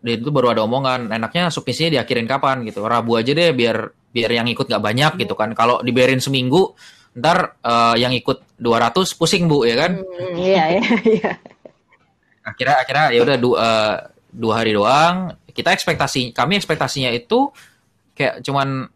dan 0.00 0.22
itu 0.22 0.30
baru 0.30 0.52
ada 0.52 0.62
omongan, 0.64 1.10
enaknya 1.10 1.48
submisinya 1.50 2.00
diakhirin 2.00 2.28
kapan 2.28 2.62
gitu. 2.68 2.84
Rabu 2.84 3.16
aja 3.18 3.32
deh 3.32 3.50
biar 3.56 3.90
biar 4.12 4.30
yang 4.32 4.46
ikut 4.48 4.68
nggak 4.68 4.82
banyak 4.82 5.12
gitu 5.26 5.34
kan. 5.36 5.52
Kalau 5.52 5.80
dibiarin 5.84 6.20
seminggu, 6.22 6.76
ntar 7.16 7.58
eh, 7.60 7.96
yang 8.00 8.12
ikut 8.12 8.60
200 8.60 9.18
pusing 9.18 9.48
Bu 9.48 9.64
ya 9.64 9.76
kan. 9.76 9.92
Hmm, 10.00 10.34
Iya, 10.36 10.64
iya, 10.80 10.84
iya. 11.04 11.32
Akhirnya 12.50 12.76
akhirnya 12.78 13.06
ya 13.10 13.20
udah 13.26 13.36
dua, 13.36 13.56
eh, 13.58 13.94
dua 14.30 14.52
hari 14.62 14.72
doang. 14.76 15.34
Kita 15.50 15.72
ekspektasi 15.72 16.36
kami 16.36 16.60
ekspektasinya 16.60 17.10
itu 17.10 17.50
kayak 18.16 18.44
cuman 18.44 18.88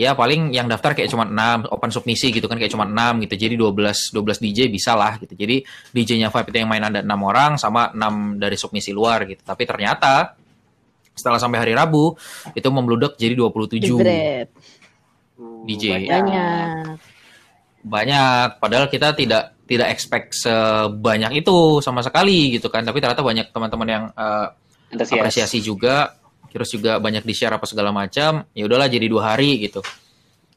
ya 0.00 0.16
paling 0.16 0.48
yang 0.56 0.64
daftar 0.64 0.96
kayak 0.96 1.12
cuma 1.12 1.28
6 1.28 1.68
open 1.68 1.92
submisi 1.92 2.32
gitu 2.32 2.48
kan 2.48 2.56
kayak 2.56 2.72
cuma 2.72 2.88
6 2.88 3.20
gitu. 3.28 3.36
Jadi 3.36 3.54
12 3.60 4.16
12 4.16 4.40
DJ 4.40 4.72
bisa 4.72 4.96
lah 4.96 5.20
gitu. 5.20 5.36
Jadi 5.36 5.60
DJ-nya 5.92 6.32
Vibe 6.32 6.48
itu 6.48 6.56
yang 6.64 6.70
main 6.72 6.80
ada 6.80 7.04
6 7.04 7.12
orang 7.20 7.60
sama 7.60 7.92
6 7.92 8.40
dari 8.40 8.56
submisi 8.56 8.96
luar 8.96 9.28
gitu. 9.28 9.44
Tapi 9.44 9.68
ternyata 9.68 10.32
setelah 11.12 11.36
sampai 11.36 11.60
hari 11.60 11.76
Rabu 11.76 12.16
itu 12.56 12.68
membludak 12.72 13.20
jadi 13.20 13.36
27 13.36 13.76
Jebret. 13.84 14.48
DJ. 15.68 16.08
Banyak. 16.08 16.96
banyak 17.80 18.60
padahal 18.60 18.92
kita 18.92 19.16
tidak 19.16 19.56
tidak 19.64 19.88
expect 19.88 20.36
sebanyak 20.36 21.40
itu 21.40 21.80
sama 21.80 22.04
sekali 22.04 22.60
gitu 22.60 22.68
kan 22.68 22.84
tapi 22.84 23.00
ternyata 23.00 23.24
banyak 23.24 23.48
teman-teman 23.48 23.88
yang 23.88 24.04
Antusias. 24.92 25.16
apresiasi 25.16 25.64
juga 25.64 26.19
terus 26.50 26.68
juga 26.74 26.98
banyak 26.98 27.22
di 27.22 27.32
share 27.32 27.56
apa 27.56 27.66
segala 27.66 27.94
macam 27.94 28.44
ya 28.52 28.66
udahlah 28.66 28.90
jadi 28.90 29.06
dua 29.06 29.34
hari 29.34 29.62
gitu. 29.64 29.80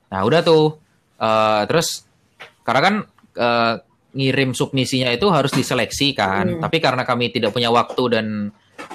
Nah 0.10 0.22
udah 0.26 0.42
tuh. 0.42 0.78
Eh, 1.18 1.62
terus 1.70 2.04
karena 2.66 2.82
kan 2.82 2.96
eh, 3.38 3.74
ngirim 4.14 4.54
submisinya 4.54 5.10
itu 5.10 5.26
harus 5.30 5.54
diseleksi 5.54 6.14
kan. 6.14 6.46
Hmm. 6.58 6.62
tapi 6.62 6.78
karena 6.78 7.02
kami 7.02 7.34
tidak 7.34 7.54
punya 7.54 7.74
waktu 7.74 8.04
dan 8.14 8.28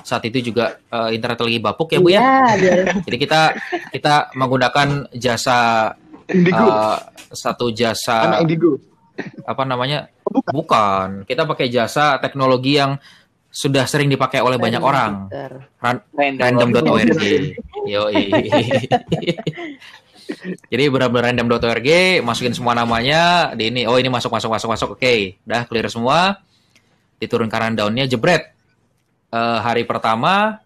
saat 0.03 0.23
itu 0.27 0.53
juga 0.53 0.79
eh, 0.91 1.15
internet 1.15 1.39
lagi 1.43 1.59
bapuk 1.59 1.89
ya 1.95 1.99
bu 1.99 2.09
ya. 2.11 2.21
Iya, 2.55 2.77
jadi 3.07 3.17
kita 3.19 3.41
kita 3.95 4.15
menggunakan 4.35 5.11
jasa 5.15 5.93
Indigo, 6.29 6.67
eh, 6.69 6.99
satu 7.33 7.73
jasa 7.73 8.29
anak 8.29 8.49
Indigo. 8.49 8.79
apa 9.43 9.63
namanya? 9.67 10.07
Oh, 10.23 10.39
bukan. 10.39 10.53
bukan. 10.55 11.09
Kita 11.27 11.43
pakai 11.49 11.67
jasa 11.73 12.23
teknologi 12.23 12.79
yang 12.79 13.01
sudah 13.49 13.89
sering 13.89 14.13
dipakai 14.13 14.45
oleh 14.45 14.61
banyak 14.61 14.81
orang. 14.81 15.33
Random. 15.81 16.37
random.org 16.37 17.25
yo 17.89 18.05
jadi 20.71 20.93
benar-benar 20.93 21.33
random.org 21.33 21.89
masukin 22.21 22.53
semua 22.53 22.77
namanya 22.77 23.57
di 23.57 23.73
ini 23.73 23.89
oh 23.89 23.97
ini 23.97 24.13
masuk 24.13 24.29
masuk 24.29 24.53
masuk 24.53 24.69
masuk. 24.69 24.89
Oke 25.01 25.41
udah 25.49 25.65
clear 25.65 25.89
semua. 25.89 26.45
Diturunkan 27.19 27.73
rundownnya 27.73 28.07
jebret. 28.07 28.53
Eh, 29.29 29.59
hari 29.61 29.85
pertama 29.89 30.61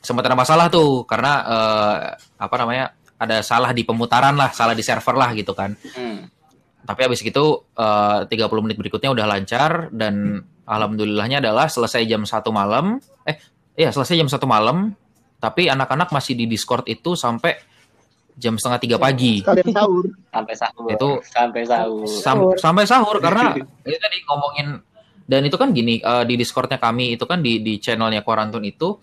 sempat 0.00 0.24
ada 0.28 0.36
masalah 0.36 0.68
tuh 0.68 1.04
karena 1.04 1.32
eh, 1.44 1.96
apa 2.40 2.56
namanya 2.60 2.92
ada 3.16 3.40
salah 3.40 3.72
di 3.72 3.88
pemutaran 3.88 4.36
lah 4.36 4.52
salah 4.52 4.76
di 4.76 4.84
server 4.84 5.16
lah 5.16 5.32
gitu 5.36 5.52
kan. 5.56 5.72
Hmm. 5.96 6.28
tapi 6.84 7.08
habis 7.08 7.24
itu 7.24 7.64
eh, 7.80 8.20
30 8.28 8.44
menit 8.60 8.76
berikutnya 8.76 9.16
udah 9.16 9.24
lancar 9.24 9.88
dan 9.88 10.44
alhamdulillahnya 10.64 11.38
adalah 11.38 11.66
selesai 11.66 12.04
jam 12.04 12.24
satu 12.24 12.48
malam 12.48 12.96
eh 13.22 13.36
iya 13.74 13.88
selesai 13.88 14.16
jam 14.16 14.28
satu 14.28 14.44
malam 14.44 14.92
tapi 15.36 15.68
anak-anak 15.68 16.08
masih 16.08 16.32
di 16.34 16.44
Discord 16.44 16.84
itu 16.86 17.12
sampai 17.12 17.52
jam 18.34 18.56
setengah 18.56 18.80
tiga 18.80 18.96
pagi 18.96 19.40
Kalian 19.40 19.70
sahur. 19.70 20.04
Sampai 20.26 20.54
sahur. 20.56 20.88
Itu- 20.90 21.20
sampai 21.22 21.62
sahur. 21.62 22.06
Sam- 22.08 22.56
sampai 22.56 22.84
sahur 22.84 23.16
karena 23.18 23.54
itu 23.86 23.94
tadi 23.94 24.18
ngomongin 24.24 24.68
dan 25.24 25.40
itu 25.40 25.54
kan 25.54 25.70
gini 25.70 26.00
eh, 26.00 26.24
di 26.24 26.34
Discordnya 26.34 26.76
kami 26.76 27.14
itu 27.14 27.24
kan 27.24 27.38
di 27.38 27.60
di 27.60 27.78
channelnya 27.78 28.20
Quarantun 28.20 28.64
itu 28.64 28.98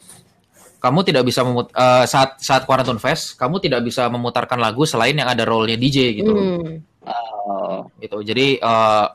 kamu 0.78 1.00
tidak 1.06 1.24
bisa 1.24 1.46
memut 1.46 1.70
eh, 1.72 2.06
saat 2.06 2.42
saat 2.42 2.66
Quarantun 2.66 2.98
Fest 2.98 3.38
kamu 3.38 3.62
tidak 3.62 3.82
bisa 3.82 4.06
memutarkan 4.06 4.58
lagu 4.58 4.84
selain 4.84 5.14
yang 5.14 5.30
ada 5.30 5.46
role-nya 5.46 5.78
DJ 5.78 6.18
gitu 6.18 6.34
Hmm. 6.34 6.82
Oh. 7.02 7.90
gitu 7.98 8.22
jadi 8.22 8.58
eh, 8.58 9.06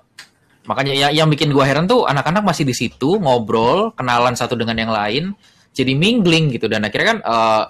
makanya 0.66 0.92
ya, 0.92 1.09
yang 1.14 1.31
bikin 1.31 1.55
gua 1.55 1.64
heran 1.64 1.87
tuh 1.87 2.05
anak-anak 2.05 2.42
masih 2.42 2.66
di 2.66 2.74
situ 2.74 3.18
ngobrol 3.22 3.94
kenalan 3.94 4.35
satu 4.35 4.59
dengan 4.59 4.76
yang 4.76 4.92
lain 4.92 5.35
jadi 5.76 5.92
mingling 5.92 6.57
gitu. 6.57 6.66
Dan 6.72 6.88
akhirnya 6.88 7.07
kan 7.12 7.18
eh, 7.20 7.62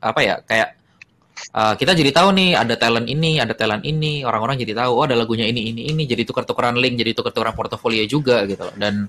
apa 0.00 0.20
ya 0.24 0.34
kayak 0.40 0.68
eh, 1.52 1.74
kita 1.76 1.92
jadi 1.92 2.10
tahu 2.16 2.28
nih 2.32 2.50
ada 2.56 2.74
talent 2.80 3.06
ini 3.06 3.36
ada 3.36 3.52
talent 3.52 3.84
ini. 3.84 4.24
Orang-orang 4.24 4.56
jadi 4.56 4.72
tahu 4.72 4.92
oh 4.96 5.04
ada 5.04 5.12
lagunya 5.12 5.44
ini 5.44 5.68
ini 5.76 5.92
ini. 5.92 6.02
Jadi 6.08 6.24
tukar-tukaran 6.24 6.80
link 6.80 6.96
jadi 6.96 7.12
tukar-tukaran 7.12 7.52
portofolio 7.52 8.02
juga 8.08 8.48
gitu 8.48 8.64
loh. 8.64 8.74
dan 8.80 9.04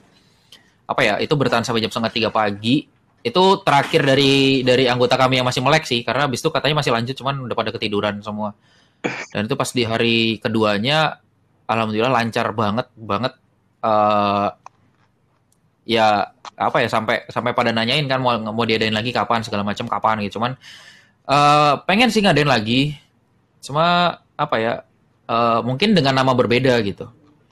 apa 0.88 1.02
ya 1.04 1.14
itu 1.20 1.36
bertahan 1.36 1.64
sampai 1.64 1.80
jam 1.80 1.92
setengah 1.92 2.12
tiga 2.12 2.30
pagi. 2.30 2.84
Itu 3.24 3.64
terakhir 3.64 4.04
dari 4.04 4.62
dari 4.68 4.92
anggota 4.92 5.16
kami 5.16 5.40
yang 5.40 5.48
masih 5.48 5.64
melek 5.64 5.88
sih 5.88 6.04
karena 6.04 6.28
habis 6.28 6.44
itu 6.44 6.52
katanya 6.52 6.84
masih 6.84 6.92
lanjut 6.92 7.16
cuman 7.16 7.36
udah 7.48 7.56
pada 7.56 7.72
ketiduran 7.72 8.20
semua. 8.20 8.52
Dan 9.32 9.48
itu 9.48 9.56
pas 9.56 9.70
di 9.72 9.84
hari 9.88 10.18
keduanya 10.42 11.22
alhamdulillah 11.68 12.12
lancar 12.12 12.48
banget 12.56 12.88
banget 12.96 13.34
eh 13.84 14.50
ya 15.88 16.36
apa 16.58 16.78
ya 16.84 16.90
sampai 16.92 17.24
sampai 17.32 17.56
pada 17.56 17.72
nanyain 17.72 18.04
kan 18.12 18.20
mau 18.20 18.36
mau 18.52 18.66
diadain 18.68 18.92
lagi 18.92 19.16
kapan 19.16 19.40
segala 19.46 19.64
macam 19.64 19.88
kapan 19.88 20.24
gitu. 20.26 20.40
Cuman 20.40 20.56
eh 21.30 21.74
pengen 21.88 22.10
sih 22.12 22.24
ngadain 22.24 22.50
lagi. 22.50 22.96
Cuma 23.64 24.18
apa 24.36 24.56
ya 24.60 24.74
eh 25.30 25.60
mungkin 25.64 25.94
dengan 25.96 26.18
nama 26.20 26.34
berbeda 26.36 26.80
gitu. 26.84 27.08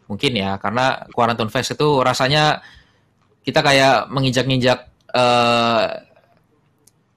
Mungkin 0.10 0.32
ya 0.38 0.58
karena 0.62 1.06
Quarantine 1.13 1.51
Fest 1.51 1.75
itu 1.75 1.88
rasanya 2.04 2.62
kita 3.45 3.62
kayak 3.62 4.10
menginjak-injak 4.12 4.80
eh 5.15 5.86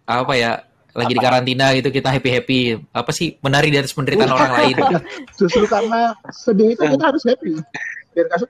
apa 0.09 0.33
ya 0.39 0.68
lagi 0.99 1.15
di 1.15 1.23
karantina 1.23 1.71
gitu 1.79 1.89
kita 1.95 2.11
happy 2.11 2.31
happy 2.35 2.59
apa 2.91 3.11
sih 3.15 3.39
menari 3.39 3.71
di 3.71 3.79
atas 3.79 3.95
penderitaan 3.95 4.35
orang 4.35 4.53
lain 4.59 4.77
Justru 5.39 5.65
karena 5.71 6.13
sedih 6.35 6.75
itu 6.75 6.83
kita 6.83 7.05
harus 7.07 7.23
happy. 7.23 7.55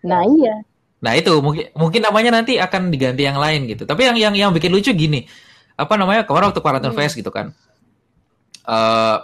Nah 0.09 0.25
iya. 0.25 0.55
Nah 0.99 1.13
itu 1.15 1.31
mungkin 1.39 1.71
mungkin 1.77 2.01
namanya 2.03 2.41
nanti 2.41 2.59
akan 2.59 2.91
diganti 2.91 3.23
yang 3.23 3.39
lain 3.39 3.69
gitu. 3.71 3.85
Tapi 3.85 4.09
yang 4.09 4.17
yang 4.19 4.35
yang 4.35 4.51
bikin 4.51 4.73
lucu 4.73 4.91
gini, 4.97 5.29
apa 5.79 5.95
namanya 5.95 6.27
kemarin 6.27 6.51
waktu 6.51 6.63
Quarantine 6.65 6.95
Hmm. 6.97 7.01
Fest 7.05 7.15
gitu 7.15 7.31
kan, 7.31 7.55
eh 8.67 9.17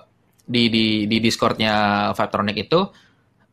di 0.44 0.68
di 0.68 0.87
di 1.08 1.16
Discordnya 1.18 2.10
Vibetronic 2.12 2.56
itu 2.68 2.80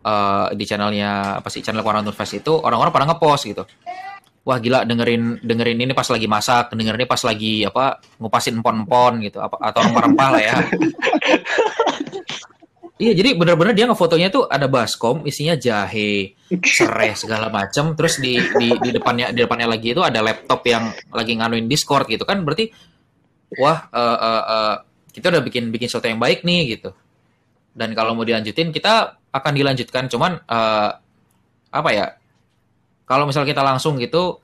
eh 0.05 0.47
di 0.53 0.63
channelnya 0.67 1.41
apa 1.41 1.49
sih 1.49 1.65
channel 1.65 1.81
Quarantine 1.81 2.13
Fest 2.13 2.37
itu 2.37 2.53
orang-orang 2.53 2.93
pada 2.93 3.05
ngepost 3.09 3.43
gitu. 3.49 3.63
Wah 4.41 4.57
gila 4.57 4.89
dengerin 4.89 5.37
dengerin 5.45 5.85
ini 5.85 5.93
pas 5.93 6.09
lagi 6.09 6.25
masak, 6.25 6.73
dengerin 6.73 7.05
ini 7.05 7.09
pas 7.09 7.21
lagi 7.21 7.61
apa 7.61 8.01
ngupasin 8.17 8.57
empon-empon 8.57 9.21
gitu, 9.21 9.37
apa 9.37 9.53
atau 9.61 9.79
rempah-rempah 9.85 10.29
lah 10.33 10.41
ya. 10.41 10.55
Iya, 13.01 13.17
jadi 13.17 13.33
bener-bener 13.33 13.73
dia 13.73 13.89
ngefotonya 13.89 14.29
tuh 14.29 14.45
ada 14.45 14.69
baskom, 14.69 15.25
isinya 15.25 15.57
jahe, 15.57 16.37
serai 16.61 17.17
segala 17.17 17.49
macam, 17.49 17.97
terus 17.97 18.21
di, 18.21 18.37
di 18.37 18.77
di 18.77 18.89
depannya 18.93 19.33
di 19.33 19.41
depannya 19.41 19.65
lagi 19.65 19.97
itu 19.97 20.05
ada 20.05 20.21
laptop 20.21 20.61
yang 20.69 20.93
lagi 21.09 21.33
nganuin 21.33 21.65
Discord 21.65 22.05
gitu 22.05 22.29
kan, 22.29 22.45
berarti 22.45 22.69
wah 23.57 23.89
eh, 23.89 24.17
eh, 24.21 24.43
eh, 24.53 24.75
kita 25.17 25.33
udah 25.33 25.41
bikin 25.41 25.73
bikin 25.73 25.89
sesuatu 25.89 26.13
yang 26.13 26.21
baik 26.21 26.45
nih 26.45 26.77
gitu. 26.77 26.93
Dan 27.73 27.97
kalau 27.97 28.13
mau 28.13 28.21
dilanjutin 28.21 28.69
kita 28.69 29.17
akan 29.33 29.53
dilanjutkan, 29.57 30.05
cuman 30.05 30.37
eh, 30.45 30.89
apa 31.73 31.89
ya? 31.89 32.20
Kalau 33.11 33.27
misal 33.27 33.43
kita 33.43 33.59
langsung 33.59 33.99
gitu, 33.99 34.39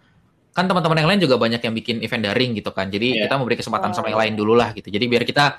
kan 0.52 0.68
teman-teman 0.68 1.00
yang 1.00 1.08
lain 1.08 1.22
juga 1.24 1.40
banyak 1.40 1.64
yang 1.64 1.72
bikin 1.72 2.04
event 2.04 2.20
daring 2.22 2.52
gitu 2.52 2.76
kan, 2.76 2.92
jadi 2.92 3.08
Iya. 3.16 3.22
kita 3.26 3.40
memberi 3.40 3.56
kesempatan 3.56 3.96
sama 3.96 4.12
yang 4.12 4.20
lain 4.20 4.34
dulu 4.36 4.54
lah 4.54 4.76
gitu. 4.76 4.92
Jadi 4.92 5.06
biar 5.08 5.24
kita 5.24 5.56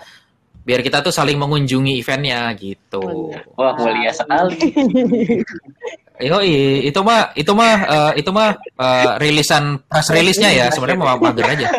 biar 0.61 0.85
kita 0.85 1.01
tuh 1.01 1.09
saling 1.09 1.41
mengunjungi 1.41 1.97
eventnya 1.97 2.53
gitu. 2.53 3.01
Oh, 3.01 3.33
iya. 3.33 3.41
Wah, 3.57 3.73
mulia 3.73 4.13
sekali. 4.13 4.59
Yo, 6.19 6.43
itu 6.43 6.99
mah 6.99 7.31
itu 7.33 7.53
mah 7.55 7.75
eh, 7.87 8.13
itu 8.21 8.29
mah 8.29 8.59
eh, 8.59 9.07
rilisan 9.17 9.79
press 9.81 10.11
release-nya 10.11 10.51
ya 10.51 10.67
sebenarnya 10.69 10.99
mah 10.99 11.15
mager 11.17 11.47
aja. 11.47 11.67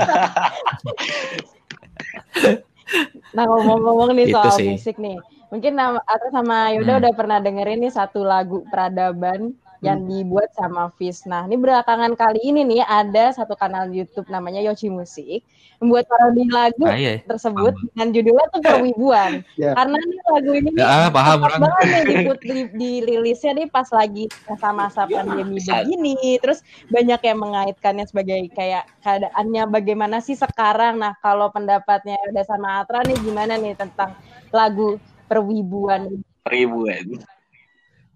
Nah 3.30 3.45
ngomong-ngomong 3.45 4.17
nih 4.17 4.25
Gitu 4.25 4.36
soal 4.36 4.57
sih. 4.57 4.69
musik 4.73 4.95
nih, 4.97 5.17
mungkin 5.53 5.77
nama 5.77 6.01
atau 6.01 6.27
sama 6.34 6.73
Yoda 6.73 6.97
Hmm. 6.97 7.01
udah 7.05 7.13
pernah 7.13 7.38
dengerin 7.38 7.86
nih 7.86 7.93
satu 7.93 8.25
lagu 8.25 8.65
peradaban 8.65 9.53
yang 9.80 10.03
Hmm. 10.03 10.11
dibuat 10.11 10.51
sama 10.51 10.91
Fis. 10.93 11.23
Nah 11.23 11.43
ini 11.43 11.55
belakangan 11.55 12.11
kali 12.13 12.43
ini 12.43 12.61
nih 12.63 12.84
ada 12.84 13.32
satu 13.32 13.55
kanal 13.55 13.88
YouTube 13.88 14.27
namanya 14.27 14.59
Yoshi 14.59 14.88
Musik 14.88 15.39
membuat 15.80 16.03
parodi 16.05 16.43
lagu 16.45 16.84
Nah, 16.84 16.93
iya. 16.93 17.23
tersebut 17.23 17.71
dengan 17.71 18.07
judulnya 18.11 18.45
tuh 18.51 18.61
perwibuan. 18.61 19.32
Ya. 19.55 19.71
Karena 19.71 19.95
nih 19.95 20.19
lagu 20.27 20.51
ini 20.51 20.69
nih 20.69 20.82
Ya, 20.82 21.07
paham 21.07 21.38
pas 21.38 21.47
orang. 21.47 21.59
banget 21.63 21.80
nih 21.80 22.03
diput, 22.05 22.39
di, 22.47 22.57
dirilisnya 22.75 23.51
nih 23.55 23.67
pas 23.67 23.88
lagi 23.89 24.27
masa-masa 24.45 25.07
pandemi 25.07 25.59
Saat- 25.59 25.88
begini. 25.88 26.15
Terus 26.38 26.59
banyak 26.88 27.21
yang 27.23 27.38
mengaitkannya 27.39 28.05
sebagai 28.05 28.39
kayak 28.51 28.84
keadaannya 28.99 29.63
bagaimana 29.65 30.19
sih 30.19 30.36
sekarang. 30.36 30.99
Nah 30.99 31.15
kalau 31.17 31.47
pendapatnya 31.47 32.19
udah 32.27 32.43
sama 32.43 32.84
Atra 32.84 32.99
nih 33.01 33.15
gimana 33.17 33.55
nih 33.55 33.73
tentang 33.73 34.11
lagu 34.51 34.99
perwibuan 35.25 36.19
Ribuan. 36.43 37.05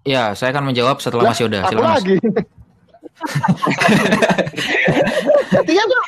Ya, 0.03 0.35
saya 0.35 0.51
akan 0.51 0.71
menjawab 0.71 0.99
setelah 0.99 1.31
Mas 1.31 1.39
Yoda. 1.39 1.63
Silakan 1.63 1.87
Mas. 1.87 2.03
lagi? 2.03 2.15
Gantian 5.53 5.85
dong. 5.87 6.07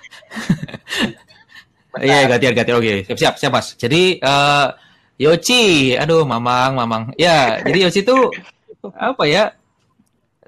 Iya, 2.04 2.28
gantian 2.28 2.54
gantian. 2.60 2.76
Oke, 2.76 3.08
siap 3.08 3.16
siap 3.16 3.34
siap 3.40 3.52
Mas. 3.56 3.68
Jadi 3.80 4.20
eh 4.20 4.68
Yoci, 5.16 5.96
aduh 5.96 6.28
Mamang, 6.28 6.76
Mamang. 6.76 7.04
Ya, 7.16 7.64
jadi 7.64 7.88
Yoci 7.88 8.04
itu 8.04 8.18
apa 9.00 9.24
ya? 9.24 9.56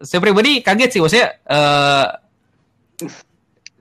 Saya 0.04 0.20
pribadi 0.20 0.60
kaget 0.60 0.90
sih 0.92 1.00
maksudnya 1.00 1.40
eh 1.48 2.06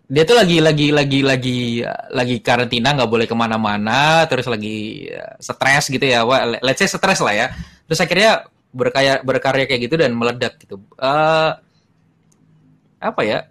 dia 0.07 0.23
tuh 0.23 0.39
lagi 0.39 0.63
lagi 0.63 0.95
lagi 0.95 1.19
lagi 1.27 1.83
lagi 2.15 2.37
karantina 2.39 2.95
nggak 2.95 3.11
boleh 3.11 3.27
ke 3.27 3.35
mana-mana 3.35 4.23
terus 4.31 4.47
lagi 4.47 5.11
eh, 5.11 5.35
stres 5.43 5.91
gitu 5.91 6.07
ya 6.07 6.23
Wah, 6.23 6.63
let's 6.63 6.79
say 6.79 6.87
stres 6.87 7.19
lah 7.19 7.35
ya 7.35 7.47
terus 7.91 7.99
akhirnya 7.99 8.47
berkarya 8.77 9.25
berkarya 9.25 9.65
kayak 9.65 9.89
gitu 9.89 9.97
dan 9.97 10.13
meledak 10.13 10.61
gitu. 10.61 10.77
Eh 11.01 11.51
apa 13.01 13.23
ya? 13.25 13.49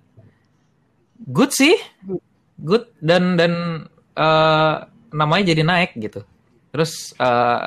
Good 1.25 1.51
sih. 1.51 1.75
Good 2.61 2.93
dan 3.01 3.35
dan 3.35 3.53
eh, 4.13 4.73
namanya 5.11 5.43
jadi 5.51 5.65
naik 5.65 5.97
gitu. 5.97 6.21
Terus 6.69 7.17
eh, 7.17 7.65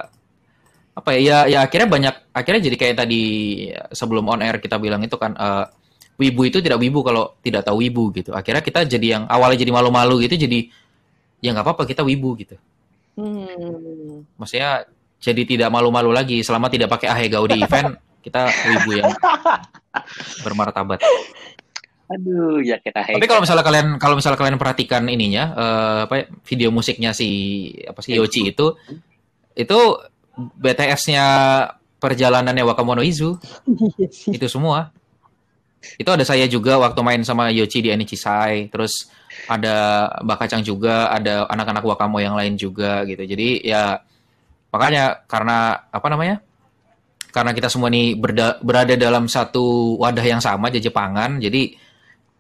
apa 0.99 1.11
ya, 1.15 1.19
ya 1.19 1.39
ya 1.47 1.59
akhirnya 1.67 1.89
banyak 1.91 2.15
akhirnya 2.35 2.63
jadi 2.71 2.77
kayak 2.79 2.97
tadi 3.03 3.23
sebelum 3.95 4.27
on 4.31 4.43
air 4.43 4.63
kita 4.63 4.79
bilang 4.79 5.03
itu 5.03 5.19
kan 5.19 5.35
eh, 5.35 5.67
wibu 6.19 6.47
itu 6.47 6.63
tidak 6.63 6.79
wibu 6.79 7.03
kalau 7.03 7.35
tidak 7.43 7.67
tahu 7.67 7.83
wibu 7.83 8.15
gitu. 8.15 8.31
Akhirnya 8.31 8.63
kita 8.63 8.87
jadi 8.87 9.07
yang 9.19 9.25
awalnya 9.27 9.59
jadi 9.59 9.75
malu-malu 9.75 10.23
gitu 10.25 10.39
jadi 10.39 10.71
ya 11.43 11.55
nggak 11.55 11.67
apa-apa 11.67 11.83
kita 11.91 12.07
wibu 12.07 12.39
gitu. 12.39 12.55
Hmm. 13.19 14.23
maksudnya 14.39 14.87
jadi 15.19 15.43
tidak 15.45 15.69
malu-malu 15.71 16.15
lagi 16.15 16.41
selama 16.47 16.71
tidak 16.71 16.91
pakai 16.91 17.11
ahegao 17.11 17.45
di 17.47 17.59
event 17.61 17.99
kita 18.23 18.51
wibu 18.71 18.91
yang 18.99 19.11
bermartabat 20.45 21.03
Aduh, 22.09 22.65
ya 22.65 22.81
kita 22.81 23.05
Tapi 23.05 23.29
kalau 23.29 23.45
misalnya 23.45 23.61
kalian 23.61 24.01
kalau 24.01 24.17
misalnya 24.17 24.41
kalian 24.41 24.57
perhatikan 24.57 25.05
ininya 25.13 25.45
eh, 25.53 25.99
apa 26.09 26.15
ya, 26.17 26.25
video 26.49 26.73
musiknya 26.73 27.13
si 27.13 27.29
apa 27.85 28.01
sih 28.01 28.17
Yoshi 28.17 28.49
itu 28.49 28.73
itu 29.53 29.79
BTS-nya 30.57 31.25
perjalanannya 32.01 32.65
Wakamono 32.65 33.05
Izu 33.05 33.37
itu 34.37 34.47
semua. 34.49 34.89
Itu 36.01 36.11
ada 36.11 36.25
saya 36.25 36.49
juga 36.49 36.81
waktu 36.81 37.01
main 37.05 37.23
sama 37.23 37.53
Yoshi 37.53 37.85
di 37.85 37.93
Anichisai, 37.93 38.73
terus 38.73 39.13
ada 39.47 40.09
Mbak 40.25 40.37
Kacang 40.41 40.63
juga, 40.65 41.13
ada 41.13 41.47
anak-anak 41.47 41.85
Wakamo 41.87 42.19
yang 42.19 42.35
lain 42.35 42.59
juga 42.59 43.05
gitu. 43.07 43.23
Jadi 43.23 43.63
ya 43.63 44.01
makanya 44.69 45.25
karena 45.25 45.57
apa 45.85 46.07
namanya? 46.07 46.37
Karena 47.29 47.53
kita 47.53 47.69
semua 47.69 47.89
nih 47.89 48.15
berda- 48.15 48.57
berada 48.59 48.95
dalam 48.95 49.27
satu 49.27 49.95
wadah 49.97 50.25
yang 50.25 50.41
sama, 50.41 50.73
Jepangan, 50.83 51.39
jadi 51.39 51.77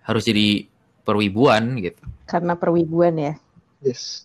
harus 0.02 0.24
jadi 0.24 0.64
perwibuan 1.02 1.76
gitu. 1.78 2.00
Karena 2.24 2.52
perwibuan 2.52 3.14
ya. 3.14 3.34
Yes. 3.80 4.24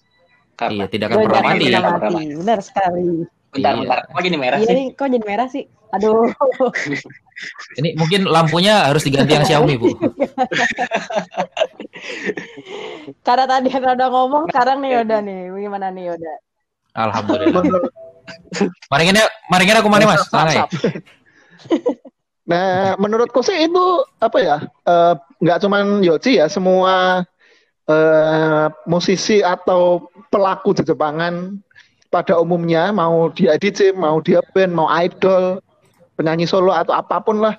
Iya, 0.53 0.55
Karena 0.55 0.83
tidak 0.87 1.07
akan 1.09 1.17
pernah 1.19 1.41
mati. 1.43 1.65
ya. 1.67 1.79
mati. 1.81 2.15
Benar 2.33 2.59
sekali. 2.61 3.03
bentar, 3.49 3.71
Iya. 3.71 3.79
bentar. 3.83 3.99
Kok 4.07 4.21
gini 4.21 4.37
merah 4.37 4.57
Iya 4.57 4.65
sih? 4.65 4.73
nih, 4.73 4.87
kok 4.93 5.07
jadi 5.07 5.25
merah 5.25 5.47
sih? 5.47 5.63
Aduh. 5.91 6.25
Ini 7.79 7.89
mungkin 7.93 8.21
lampunya 8.25 8.87
harus 8.87 9.03
diganti 9.03 9.33
yang 9.33 9.43
Xiaomi, 9.43 9.75
Bu. 9.75 9.89
Karena 13.21 13.45
tadi 13.45 13.69
ada 13.69 13.89
udah 13.93 14.09
ngomong, 14.09 14.43
sekarang 14.49 14.77
nih 14.79 14.91
Yoda 14.95 15.17
nih. 15.27 15.39
Gimana 15.51 15.87
nih 15.89 16.03
Yoda? 16.09 16.33
Alhamdulillah. 16.93 17.61
Menurut- 17.61 17.93
Maringin 18.87 19.17
maringin 19.49 19.77
aku 19.81 19.89
mana, 19.89 20.05
Mas? 20.07 20.23
Sangai. 20.29 20.63
Nah, 22.43 22.99
menurutku 22.99 23.39
sih 23.39 23.55
itu 23.55 23.83
apa 24.19 24.37
ya? 24.37 24.57
eh, 24.83 25.13
Nggak 25.39 25.59
cuman 25.63 25.83
Yoji 26.03 26.39
ya, 26.39 26.47
semua 26.47 27.23
eh, 27.87 28.65
musisi 28.83 29.39
atau 29.39 30.07
pelaku 30.27 30.75
di 30.75 30.83
Jepangan 30.83 31.55
pada 32.07 32.37
umumnya 32.37 32.91
mau 32.91 33.31
dia 33.31 33.55
DJ, 33.55 33.91
mau 33.91 34.19
dia 34.19 34.43
band, 34.53 34.71
mau 34.71 34.87
idol, 34.93 35.63
penyanyi 36.13 36.45
solo 36.45 36.71
atau 36.71 36.93
apa 36.93 37.17
pun 37.19 37.39
lah. 37.39 37.55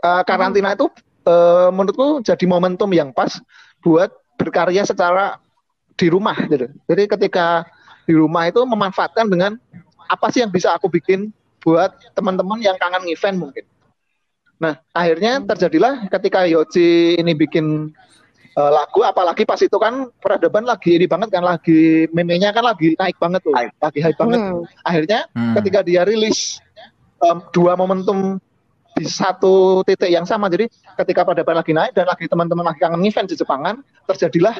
eh, 0.00 0.22
karantina 0.24 0.72
itu 0.72 0.88
eh, 1.24 1.68
menurutku 1.68 2.24
jadi 2.24 2.44
momentum 2.44 2.88
yang 2.90 3.12
pas 3.12 3.36
buat 3.80 4.08
berkarya 4.36 4.84
secara 4.84 5.36
di 5.94 6.08
rumah 6.08 6.36
gitu. 6.48 6.72
Jadi 6.88 7.04
ketika 7.06 7.68
di 8.10 8.18
rumah 8.18 8.50
itu 8.50 8.58
memanfaatkan 8.66 9.30
dengan 9.30 9.54
apa 10.10 10.26
sih 10.34 10.42
yang 10.42 10.50
bisa 10.50 10.74
aku 10.74 10.90
bikin 10.90 11.30
buat 11.62 11.94
teman-teman 12.18 12.58
yang 12.58 12.74
kangen 12.74 13.06
event 13.06 13.38
mungkin. 13.38 13.62
Nah, 14.58 14.82
akhirnya 14.90 15.38
terjadilah 15.46 16.10
ketika 16.10 16.42
Yoji 16.50 17.14
ini 17.16 17.32
bikin 17.38 17.94
eh, 18.58 18.70
lagu, 18.74 19.06
apalagi 19.06 19.46
pas 19.46 19.62
itu 19.62 19.78
kan 19.78 20.10
peradaban 20.18 20.66
lagi 20.66 20.98
ini 20.98 21.06
banget 21.06 21.30
kan, 21.30 21.46
lagi 21.46 22.10
meme-nya 22.10 22.50
kan 22.50 22.66
lagi 22.66 22.98
naik 22.98 23.14
banget 23.22 23.46
tuh, 23.46 23.54
Hype. 23.54 23.72
lagi 23.78 23.98
hype 24.02 24.18
banget. 24.18 24.40
Hmm. 24.42 24.66
Akhirnya 24.82 25.20
Hmm. 25.30 25.54
ketika 25.62 25.80
dia 25.86 26.02
rilis 26.02 26.58
em, 27.22 27.38
dua 27.54 27.78
momentum 27.78 28.42
di 28.98 29.06
satu 29.06 29.86
titik 29.86 30.10
yang 30.10 30.26
sama, 30.26 30.50
jadi 30.50 30.66
ketika 30.98 31.22
peradaban 31.22 31.62
lagi 31.62 31.70
naik 31.72 31.94
dan 31.94 32.10
lagi 32.10 32.26
teman-teman 32.26 32.66
lagi 32.66 32.82
kangen 32.82 33.06
event 33.06 33.30
di 33.30 33.38
Jepangan, 33.38 33.80
terjadilah 34.10 34.58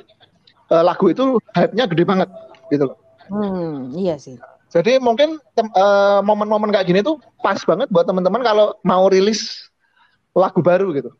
eh, 0.70 0.82
lagu 0.86 1.10
itu 1.10 1.42
hype-nya 1.50 1.84
gede 1.90 2.04
banget 2.06 2.28
gitu 2.70 2.94
loh. 2.94 3.09
Hmm, 3.30 3.94
iya 3.94 4.18
sih. 4.18 4.36
Jadi 4.70 4.98
mungkin 5.02 5.38
eh, 5.58 6.20
momen-momen 6.22 6.70
kayak 6.70 6.86
gini 6.86 7.00
tuh 7.02 7.18
pas 7.42 7.58
banget 7.62 7.90
buat 7.90 8.06
teman-teman 8.06 8.42
kalau 8.42 8.66
mau 8.86 9.06
rilis 9.10 9.70
lagu 10.34 10.62
baru 10.62 10.94
gitu. 10.94 11.10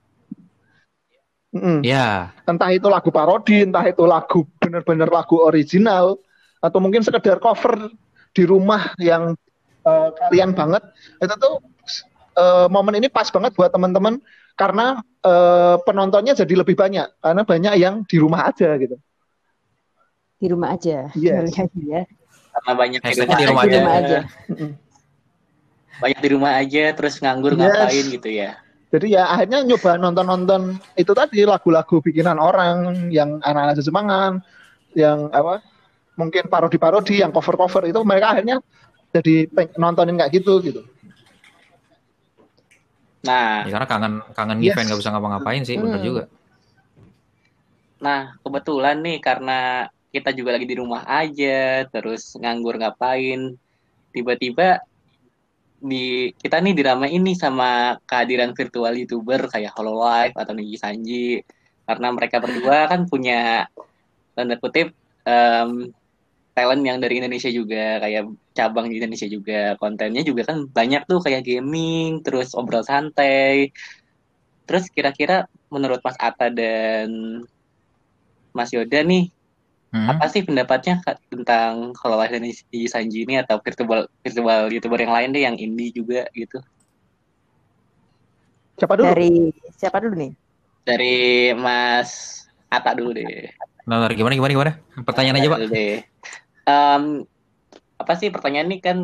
Mm-mm. 1.51 1.83
Ya, 1.83 2.31
Entah 2.47 2.71
itu 2.71 2.87
lagu 2.87 3.11
parodi, 3.11 3.67
entah 3.67 3.83
itu 3.83 4.07
lagu 4.07 4.47
bener-bener 4.63 5.11
lagu 5.11 5.43
original, 5.43 6.15
atau 6.63 6.79
mungkin 6.79 7.03
sekedar 7.03 7.43
cover 7.43 7.91
di 8.31 8.47
rumah 8.47 8.95
yang 9.03 9.35
eh, 9.83 10.09
kalian 10.15 10.55
banget. 10.55 10.83
Itu 11.19 11.35
tuh 11.35 11.55
eh, 12.39 12.67
momen 12.71 13.03
ini 13.03 13.11
pas 13.11 13.27
banget 13.35 13.51
buat 13.59 13.75
teman-teman 13.75 14.23
karena 14.55 15.03
eh, 15.27 15.77
penontonnya 15.83 16.39
jadi 16.39 16.55
lebih 16.63 16.79
banyak 16.79 17.19
karena 17.19 17.43
banyak 17.43 17.75
yang 17.83 17.95
di 18.07 18.17
rumah 18.23 18.47
aja 18.47 18.79
gitu. 18.79 18.95
Di 20.41 20.47
rumah 20.49 20.73
aja. 20.75 21.13
Yes. 21.15 21.53
Iya. 21.77 22.09
Karena 22.57 22.73
banyak 22.75 23.01
di 23.01 23.13
rumah, 23.15 23.37
di 23.39 23.45
rumah 23.47 23.63
Di 23.63 23.69
aja. 23.71 23.79
rumah 23.79 23.95
aja. 23.95 24.19
Mm-mm. 24.51 24.71
Banyak 26.01 26.21
di 26.25 26.29
rumah 26.33 26.53
aja, 26.57 26.85
terus 26.97 27.15
nganggur 27.21 27.53
Yes. 27.55 27.61
ngapain 27.61 28.05
gitu 28.09 28.29
ya. 28.33 28.51
Jadi 28.91 29.07
ya 29.15 29.23
akhirnya 29.31 29.63
nyoba 29.63 30.01
nonton-nonton 30.01 30.63
itu 30.97 31.13
tadi 31.15 31.47
lagu-lagu 31.47 32.01
bikinan 32.03 32.41
orang 32.43 33.07
yang 33.13 33.39
anak-anak 33.39 33.79
Jepangan, 33.79 34.33
yang 34.99 35.29
apa 35.31 35.63
mungkin 36.19 36.51
parodi-parodi, 36.51 37.23
yang 37.23 37.31
cover-cover 37.31 37.87
itu 37.87 38.01
mereka 38.03 38.35
akhirnya 38.35 38.59
jadi 39.15 39.47
nontonin 39.79 40.19
kayak 40.19 40.33
gitu 40.35 40.59
gitu. 40.65 40.83
Nah, 43.21 43.69
ya 43.69 43.73
karena 43.77 43.87
kangen 43.87 44.15
kangen 44.33 44.59
Yes. 44.65 44.73
event 44.73 44.87
nggak 44.91 45.01
bisa 45.05 45.11
ngapa-ngapain 45.13 45.63
sih, 45.63 45.77
bener 45.77 46.01
Hmm. 46.01 46.09
juga. 46.09 46.23
Nah, 48.01 48.41
kebetulan 48.41 48.97
nih 49.05 49.21
karena 49.21 49.87
kita 50.11 50.35
juga 50.35 50.59
lagi 50.59 50.67
di 50.67 50.77
rumah 50.77 51.07
aja, 51.07 51.87
terus 51.87 52.35
nganggur 52.35 52.83
ngapain, 52.83 53.55
tiba-tiba 54.11 54.83
di 55.81 56.29
kita 56.37 56.61
nih 56.61 56.77
diramein 56.77 57.23
nih 57.25 57.39
sama 57.39 57.97
kehadiran 58.05 58.53
virtual 58.53 58.93
youtuber 58.93 59.49
kayak 59.49 59.73
Hololive 59.73 60.37
atau 60.37 60.53
Niji 60.53 60.77
Sanji. 60.77 61.41
Karena 61.89 62.13
mereka 62.13 62.39
berdua 62.39 62.87
kan 62.87 63.09
punya 63.09 63.67
tanda 64.37 64.61
kutip 64.61 64.93
em, 65.25 65.91
talent 66.53 66.83
yang 66.85 67.01
dari 67.01 67.19
Indonesia 67.19 67.49
juga 67.49 67.99
kayak 68.05 68.29
cabang 68.53 68.93
di 68.93 69.01
Indonesia 69.01 69.27
juga. 69.27 69.75
Kontennya 69.81 70.23
juga 70.23 70.43
kan 70.53 70.69
banyak 70.69 71.09
tuh 71.09 71.25
kayak 71.25 71.43
gaming 71.43 72.21
terus 72.21 72.53
obrol 72.53 72.85
santai. 72.85 73.73
Terus 74.69 74.87
kira-kira 74.93 75.49
menurut 75.73 75.99
Mas 76.05 76.19
Ata 76.21 76.53
dan 76.53 77.43
Mas 78.53 78.71
Yoda 78.71 79.01
nih 79.03 79.33
Hmm. 79.91 80.07
apa 80.07 80.27
sih 80.27 80.41
pendapatnya 80.41 81.03
Kak, 81.03 81.19
tentang 81.27 81.91
kalau 81.93 82.15
live 82.17 82.31
dari 82.31 82.47
Niji 82.47 82.87
Sanji 82.87 83.27
ini 83.27 83.37
atau 83.37 83.59
virtual 83.59 84.07
virtual 84.23 84.71
youtuber 84.71 84.97
yang 84.97 85.11
lain 85.11 85.29
deh 85.31 85.43
yang 85.43 85.57
indie 85.57 85.91
juga 85.91 86.31
gitu 86.31 86.63
Siapa 88.77 88.95
dulu? 88.95 89.11
Dari 89.11 89.51
siapa 89.75 89.99
dulu 89.99 90.15
nih? 90.17 90.33
dari 90.81 91.17
Mas 91.53 92.43
Ata 92.67 92.95
dulu 92.95 93.13
deh 93.13 93.51
Nah, 93.83 94.07
gimana 94.09 94.39
gimana 94.39 94.53
gimana? 94.53 94.73
Pertanyaan 95.03 95.37
aja, 95.37 95.49
Pak. 95.51 95.59
Dulu 95.59 95.73
deh. 95.73 95.97
Em, 96.63 97.05
apa 97.99 98.13
sih 98.15 98.31
pertanyaan 98.31 98.71
ini 98.71 98.79
kan 98.79 98.99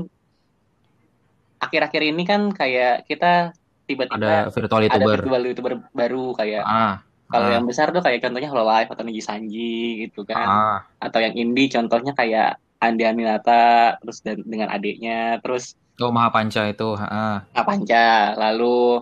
akhir-akhir 1.59 2.03
ini 2.07 2.23
kan 2.23 2.53
kayak 2.53 3.03
kita 3.05 3.51
tiba-tiba 3.85 4.47
Ada 4.47 4.55
virtual 4.55 4.81
ada 4.81 4.87
YouTuber. 4.95 5.17
virtual 5.19 5.43
youtuber 5.43 5.73
baru 5.91 6.31
kayak 6.33 6.63
Ah. 6.63 7.03
Kalau 7.27 7.49
ah, 7.51 7.53
yang 7.59 7.65
besar 7.67 7.91
tuh 7.91 8.03
kayak 8.03 8.23
contohnya 8.23 8.51
Hololive 8.51 8.91
atau 8.91 9.03
Niji 9.03 9.23
Sanji 9.23 10.07
gitu 10.07 10.23
kan 10.23 10.47
ah. 10.47 10.79
atau 11.03 11.19
yang 11.19 11.35
indie 11.35 11.71
contohnya 11.71 12.15
kayak 12.15 12.63
Andi 12.79 13.03
Aminata 13.03 13.97
terus 13.99 14.23
dan 14.23 14.43
dengan 14.47 14.71
adiknya 14.71 15.41
terus 15.43 15.75
Oh, 15.97 16.13
Mahapanca 16.13 16.69
itu, 16.69 16.93
ah. 16.93 17.41
Apanca 17.57 18.37
lalu 18.37 19.01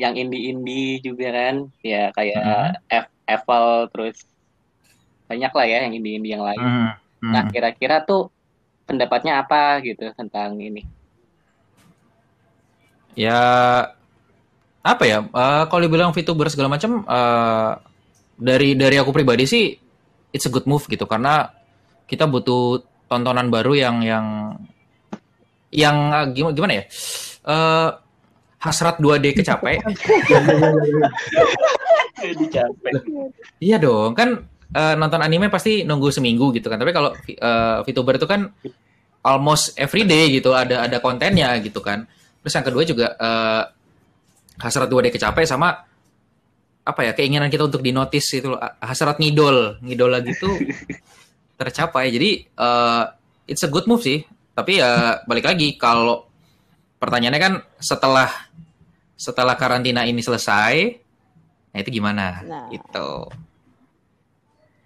yang 0.00 0.16
indie-indie 0.16 1.04
juga 1.04 1.28
kan 1.36 1.68
ya 1.84 2.08
kayak. 2.16 2.80
F 2.88 3.12
Eval 3.28 3.92
terus 3.92 4.24
banyak 5.28 5.52
lah 5.52 5.66
ya 5.68 5.78
yang 5.84 5.92
indie-indie 6.00 6.32
yang 6.32 6.44
lain 6.44 6.58
Hmm. 6.64 6.90
hmm. 7.20 7.32
nah 7.36 7.42
kira-kira 7.52 8.00
tuh 8.08 8.32
pendapatnya 8.88 9.44
apa 9.44 9.84
gitu 9.84 10.08
tentang 10.16 10.56
ini 10.56 10.82
Ya 13.18 13.42
apa 14.88 15.04
ya? 15.04 15.18
eh, 15.20 15.64
kalau 15.68 15.82
dibilang 15.84 16.16
VTuber 16.16 16.48
segala 16.48 16.72
macam 16.72 17.04
eh, 17.04 17.72
dari 18.38 18.72
dari 18.78 18.96
aku 18.96 19.10
pribadi 19.12 19.44
sih 19.44 19.74
it's 20.32 20.46
a 20.46 20.52
good 20.52 20.64
move 20.64 20.86
gitu 20.88 21.04
karena 21.04 21.52
kita 22.08 22.24
butuh 22.24 22.80
tontonan 23.08 23.52
baru 23.52 23.72
yang 23.76 23.96
yang 24.00 24.26
yang 25.68 25.96
eh, 26.12 26.26
gimana 26.32 26.52
gimana 26.56 26.72
ya? 26.80 26.84
Eh, 27.48 27.88
hasrat 28.58 28.98
2D 28.98 29.36
kecapek. 29.38 29.78
Iya 33.62 33.76
dong, 33.78 34.12
kan 34.16 34.48
eh, 34.74 34.94
nonton 34.98 35.20
anime 35.22 35.52
pasti 35.52 35.84
nunggu 35.84 36.08
seminggu 36.10 36.50
gitu 36.56 36.66
kan. 36.72 36.80
Tapi 36.80 36.92
kalau 36.96 37.12
eh, 37.28 37.78
VTuber 37.84 38.16
itu 38.16 38.26
kan 38.28 38.48
almost 39.22 39.76
every 39.76 40.08
day 40.08 40.32
gitu, 40.32 40.56
ada 40.56 40.88
ada 40.88 40.98
kontennya 40.98 41.54
gitu 41.60 41.78
kan. 41.84 42.08
Terus 42.42 42.54
yang 42.56 42.66
kedua 42.66 42.82
juga 42.88 43.06
eh, 43.14 43.62
hasrat 44.58 44.90
2D 44.90 45.14
kecapek 45.14 45.46
sama 45.46 45.86
apa 46.88 47.00
ya 47.04 47.12
keinginan 47.12 47.52
kita 47.52 47.68
untuk 47.68 47.84
dinotis 47.84 48.32
itu 48.32 48.56
hasrat 48.80 49.20
ngidol, 49.20 49.76
ngidola 49.84 50.24
gitu 50.24 50.48
tercapai. 51.60 52.08
Jadi 52.08 52.30
eh, 52.48 53.04
it's 53.46 53.64
a 53.64 53.70
good 53.70 53.84
move 53.84 54.00
sih. 54.02 54.24
Tapi 54.56 54.82
ya 54.82 55.22
balik 55.28 55.46
lagi 55.46 55.78
kalau 55.78 56.26
pertanyaannya 56.98 57.40
kan 57.40 57.54
setelah 57.78 58.26
setelah 59.18 59.54
karantina 59.58 60.06
ini 60.06 60.22
selesai, 60.22 60.74
nah 61.74 61.78
itu 61.78 61.90
gimana? 61.90 62.42
Nah. 62.42 62.66
Itu. 62.70 63.26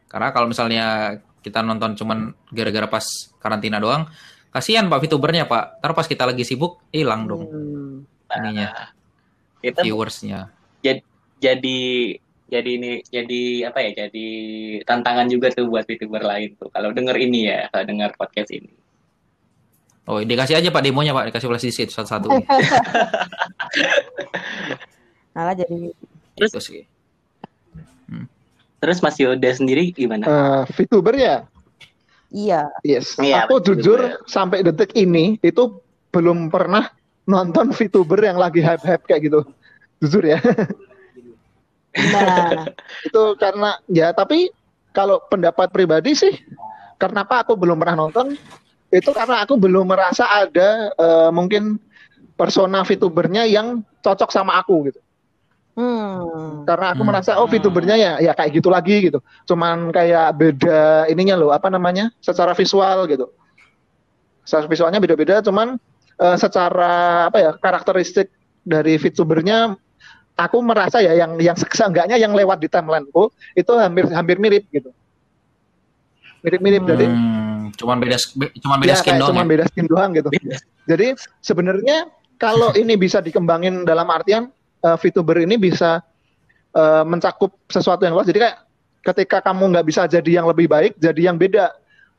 Karena 0.09 0.29
kalau 0.33 0.49
misalnya 0.49 1.16
kita 1.41 1.64
nonton 1.64 1.97
cuman 1.97 2.33
gara-gara 2.53 2.85
pas 2.89 3.05
karantina 3.41 3.81
doang, 3.81 4.09
kasihan 4.53 4.89
Pak 4.89 5.01
VTubernya 5.05 5.49
Pak. 5.49 5.81
Ntar 5.81 5.93
pas 5.97 6.07
kita 6.09 6.25
lagi 6.29 6.45
sibuk 6.45 6.81
hilang 6.93 7.25
dong 7.29 7.45
Hmm. 7.49 7.97
ininya, 8.33 8.73
kita 9.63 9.81
viewersnya. 9.81 10.51
jadi 10.83 11.79
jadi 12.53 12.71
ini 12.71 12.91
jadi 13.05 13.43
apa 13.67 13.79
ya 13.81 13.91
jadi 14.05 14.29
tantangan 14.85 15.27
juga 15.27 15.49
tuh 15.49 15.67
buat 15.67 15.83
youtuber 15.83 16.21
lain 16.21 16.53
tuh 16.55 16.69
kalau 16.69 16.91
denger 16.91 17.17
ini 17.17 17.49
ya 17.49 17.67
kalau 17.69 17.85
denger 17.85 18.11
podcast 18.15 18.53
ini 18.53 18.69
Oh, 20.03 20.19
dikasih 20.19 20.59
aja 20.59 20.67
Pak 20.69 20.83
demonya 20.83 21.15
Pak, 21.15 21.31
dikasih 21.31 21.47
flash 21.47 21.63
disk 21.63 21.87
satu-satu. 21.89 22.27
Malah 25.33 25.55
jadi 25.55 25.95
Itu 26.35 26.59
sih. 26.59 26.83
terus 28.83 28.99
Mas 28.99 29.15
Yoda 29.15 29.47
sendiri 29.47 29.95
gimana 29.95 30.27
Eh, 30.27 30.63
VTuber 30.75 31.15
ya? 31.15 31.37
iya. 32.29 32.67
Yes. 32.83 33.15
Iya, 33.15 33.47
Aku 33.47 33.63
VTuber. 33.63 33.79
jujur 33.79 34.01
sampai 34.27 34.67
detik 34.67 34.91
ini 34.93 35.39
itu 35.39 35.79
belum 36.11 36.51
pernah 36.51 36.91
nonton 37.33 37.72
VTuber 37.72 38.20
yang 38.20 38.37
lagi 38.37 38.61
hype-hype 38.61 39.09
kayak 39.09 39.33
gitu. 39.33 39.41
Jujur 40.05 40.20
ya. 40.28 40.39
Nah, 41.93 42.68
itu 43.09 43.22
karena 43.37 43.70
ya 43.89 44.12
tapi 44.12 44.49
kalau 44.93 45.20
pendapat 45.28 45.72
pribadi 45.72 46.12
sih 46.12 46.35
kenapa 46.97 47.45
aku 47.45 47.57
belum 47.57 47.80
pernah 47.80 47.97
nonton 47.97 48.37
itu 48.93 49.11
karena 49.12 49.41
aku 49.45 49.57
belum 49.57 49.89
merasa 49.89 50.28
ada 50.28 50.93
eh, 50.93 51.30
mungkin 51.33 51.80
persona 52.37 52.85
VTubernya 52.85 53.49
yang 53.49 53.80
cocok 54.03 54.28
sama 54.33 54.61
aku 54.61 54.93
gitu. 54.93 55.01
hmm. 55.76 56.64
Karena 56.68 56.93
aku 56.93 57.03
Hmm. 57.05 57.09
merasa 57.12 57.37
oh 57.41 57.49
VTubernya 57.49 57.97
ya 57.97 58.12
ya 58.20 58.33
kayak 58.37 58.61
gitu 58.61 58.68
lagi 58.68 59.09
gitu. 59.09 59.20
Cuman 59.49 59.89
kayak 59.93 60.37
beda 60.37 61.09
ininya 61.09 61.37
loh 61.41 61.51
apa 61.53 61.68
namanya? 61.72 62.12
secara 62.20 62.53
visual 62.53 63.09
gitu. 63.09 63.28
Secara 64.45 64.66
visualnya 64.68 64.99
beda-beda 65.01 65.41
cuman 65.41 65.76
eh, 66.23 66.37
secara 66.39 66.93
apa 67.29 67.39
ya 67.43 67.51
karakteristik 67.59 68.31
dari 68.62 68.95
VTubernya 68.95 69.75
aku 70.39 70.59
merasa 70.62 71.03
ya 71.03 71.12
yang 71.12 71.37
yang 71.37 71.59
seenggaknya 71.59 72.16
yang 72.16 72.33
lewat 72.33 72.62
di 72.62 72.70
timelineku 72.70 73.29
itu 73.53 73.73
hampir 73.77 74.07
hampir 74.14 74.37
mirip 74.39 74.64
gitu. 74.70 74.91
Mirip-mirip 76.43 76.83
jadi 76.83 77.07
Hmm, 77.07 77.70
cuman 77.79 78.03
beda 78.03 78.18
be- 78.35 78.51
cuman 78.59 78.77
beda 78.83 78.95
ya, 78.95 78.99
skin 78.99 79.14
doang. 79.23 79.31
cuma 79.31 79.43
ya? 79.43 79.49
beda 79.55 79.64
skin 79.70 79.87
doang 79.87 80.11
gitu. 80.18 80.29
Jadi 80.91 81.07
sebenarnya 81.39 82.11
kalau 82.39 82.75
ini 82.83 82.99
bisa 82.99 83.23
dikembangin 83.23 83.87
dalam 83.87 84.11
artian 84.11 84.51
eh, 84.83 84.97
VTuber 84.99 85.47
ini 85.47 85.55
bisa 85.55 86.03
eh, 86.75 87.05
mencakup 87.07 87.55
sesuatu 87.70 88.03
yang 88.03 88.18
luas. 88.18 88.27
Jadi 88.27 88.43
kayak 88.43 88.57
ketika 89.03 89.39
kamu 89.43 89.70
nggak 89.70 89.87
bisa 89.87 90.03
jadi 90.11 90.43
yang 90.43 90.47
lebih 90.51 90.66
baik, 90.66 90.99
jadi 90.99 91.31
yang 91.31 91.39
beda. 91.39 91.70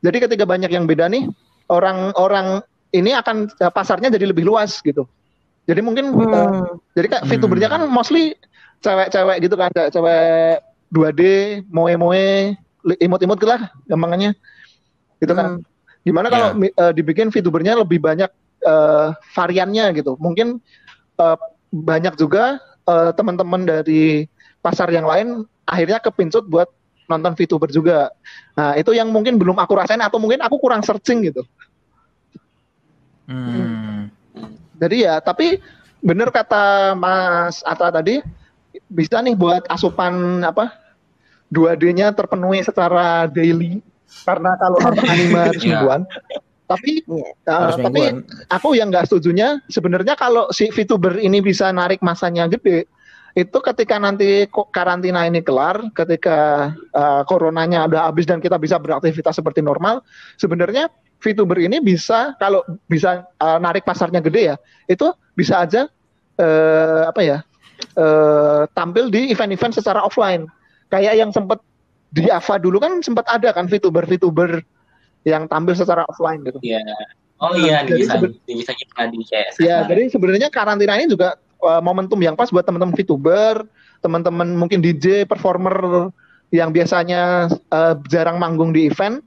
Jadi 0.04 0.18
ketika 0.24 0.44
banyak 0.44 0.72
yang 0.72 0.84
beda 0.88 1.08
nih, 1.08 1.28
orang-orang 1.72 2.60
ini 2.94 3.12
akan 3.12 3.50
eh, 3.50 3.72
pasarnya 3.74 4.14
jadi 4.14 4.30
lebih 4.30 4.46
luas 4.46 4.80
gitu. 4.80 5.10
Jadi 5.66 5.82
mungkin 5.82 6.14
eh, 6.14 6.30
Hmm. 6.30 6.78
jadi 6.94 7.08
kayak 7.10 7.24
Hmm. 7.26 7.32
VTubernya 7.34 7.70
kan 7.72 7.82
mostly 7.90 8.38
cewek-cewek 8.84 9.38
gitu 9.42 9.56
kan, 9.58 9.72
cewek 9.74 10.60
2D, 10.94 11.22
moe-moe, 11.72 12.54
imut-imut 13.02 13.38
gitu 13.42 13.50
lah 13.50 13.72
gampangannya. 13.90 14.36
Gitu 15.18 15.34
kan. 15.34 15.64
Gimana 16.04 16.28
kalau 16.28 16.52
Ya. 16.52 16.56
mi- 16.56 16.76
eh, 16.76 16.94
dibikin 16.94 17.32
VTubernya 17.32 17.80
lebih 17.80 17.98
banyak 18.00 18.30
eh, 18.64 19.08
variannya 19.36 19.92
gitu. 19.98 20.16
Mungkin 20.20 20.60
eh, 21.18 21.38
banyak 21.74 22.16
juga 22.16 22.60
eh, 22.84 23.12
teman-teman 23.16 23.64
dari 23.64 24.28
pasar 24.60 24.92
yang 24.92 25.08
lain 25.08 25.44
akhirnya 25.64 26.00
kepincut 26.00 26.48
buat 26.48 26.68
nonton 27.08 27.36
VTuber 27.36 27.68
juga. 27.72 28.08
Nah, 28.56 28.80
itu 28.80 28.96
yang 28.96 29.12
mungkin 29.12 29.36
belum 29.36 29.60
aku 29.60 29.76
rasain 29.76 30.00
atau 30.00 30.20
mungkin 30.20 30.40
aku 30.40 30.56
kurang 30.60 30.84
searching 30.84 31.24
gitu. 31.28 31.44
Hmm. 33.26 34.12
Jadi 34.78 35.08
ya, 35.08 35.24
tapi 35.24 35.62
bener 36.04 36.28
kata 36.28 36.92
Mas 36.94 37.64
Ata 37.64 37.88
tadi, 37.90 38.20
bisa 38.92 39.22
nih 39.24 39.38
buat 39.38 39.64
asupan 39.72 40.42
apa 40.44 40.76
2D-nya 41.50 42.12
terpenuhi 42.12 42.66
secara 42.66 43.30
daily. 43.30 43.80
Karena 44.26 44.56
kalau 44.60 44.78
nonton 44.82 45.06
anime 45.14 45.40
harus 45.40 45.62
Iya. 45.64 45.80
mingguan. 45.80 46.02
Tapi 46.64 47.04
uh, 47.12 47.32
Harus 47.46 47.76
tapi 47.78 48.02
mingguan. 48.02 48.16
aku 48.50 48.70
yang 48.74 48.88
nggak 48.90 49.06
setujunya 49.12 49.60
sebenarnya 49.68 50.16
kalau 50.16 50.48
si 50.50 50.72
VTuber 50.72 51.20
ini 51.20 51.44
bisa 51.44 51.70
narik 51.70 52.00
masanya 52.02 52.48
gede, 52.48 52.88
itu 53.34 53.58
ketika 53.62 54.00
nanti 54.00 54.48
karantina 54.72 55.26
ini 55.28 55.44
kelar, 55.44 55.92
ketika 55.92 56.72
uh, 56.94 57.22
coronanya 57.28 57.86
udah 57.86 58.10
habis 58.10 58.26
dan 58.26 58.40
kita 58.40 58.58
bisa 58.58 58.80
beraktivitas 58.80 59.38
seperti 59.38 59.60
normal, 59.62 60.02
sebenarnya 60.38 60.88
VTuber 61.24 61.56
ini 61.64 61.80
bisa 61.80 62.36
kalau 62.36 62.60
bisa 62.92 63.24
uh, 63.40 63.58
narik 63.64 63.88
pasarnya 63.88 64.20
gede 64.20 64.52
ya, 64.52 64.56
itu 64.92 65.08
bisa 65.34 65.64
aja 65.64 65.88
eh, 66.38 67.04
apa 67.10 67.22
ya 67.22 67.38
eh, 67.98 68.62
tampil 68.74 69.10
di 69.10 69.32
event-event 69.34 69.74
secara 69.74 70.04
offline. 70.06 70.46
Kayak 70.92 71.18
yang 71.18 71.32
sempat 71.34 71.58
di 72.14 72.30
Ava 72.30 72.62
dulu 72.62 72.78
kan 72.78 73.02
sempat 73.02 73.26
ada 73.26 73.50
kan 73.50 73.66
VTuber-VTuber 73.66 74.62
yang 75.26 75.50
tampil 75.50 75.74
secara 75.74 76.06
offline 76.06 76.46
gitu. 76.46 76.62
Iya. 76.62 76.84
Oh 77.42 77.58
iya, 77.58 77.84
Jadi 77.84 78.08
seben- 78.08 78.40
Niji 78.48 78.64
Sanji 78.64 78.84
pernah 78.88 79.12
di 79.12 79.20
CS. 79.26 79.60
Ya, 79.60 79.84
jadi 79.84 80.08
sebenarnya 80.08 80.48
karantina 80.48 80.96
ini 80.96 81.12
juga 81.12 81.36
uh, 81.60 81.84
momentum 81.84 82.16
yang 82.24 82.40
pas 82.40 82.48
buat 82.48 82.64
teman-teman 82.64 82.96
VTuber, 82.96 83.68
teman-teman 84.00 84.56
mungkin 84.56 84.80
DJ, 84.80 85.28
performer 85.28 86.08
yang 86.56 86.72
biasanya 86.72 87.52
uh, 87.74 88.00
jarang 88.08 88.40
manggung 88.40 88.72
di 88.72 88.88
event, 88.88 89.20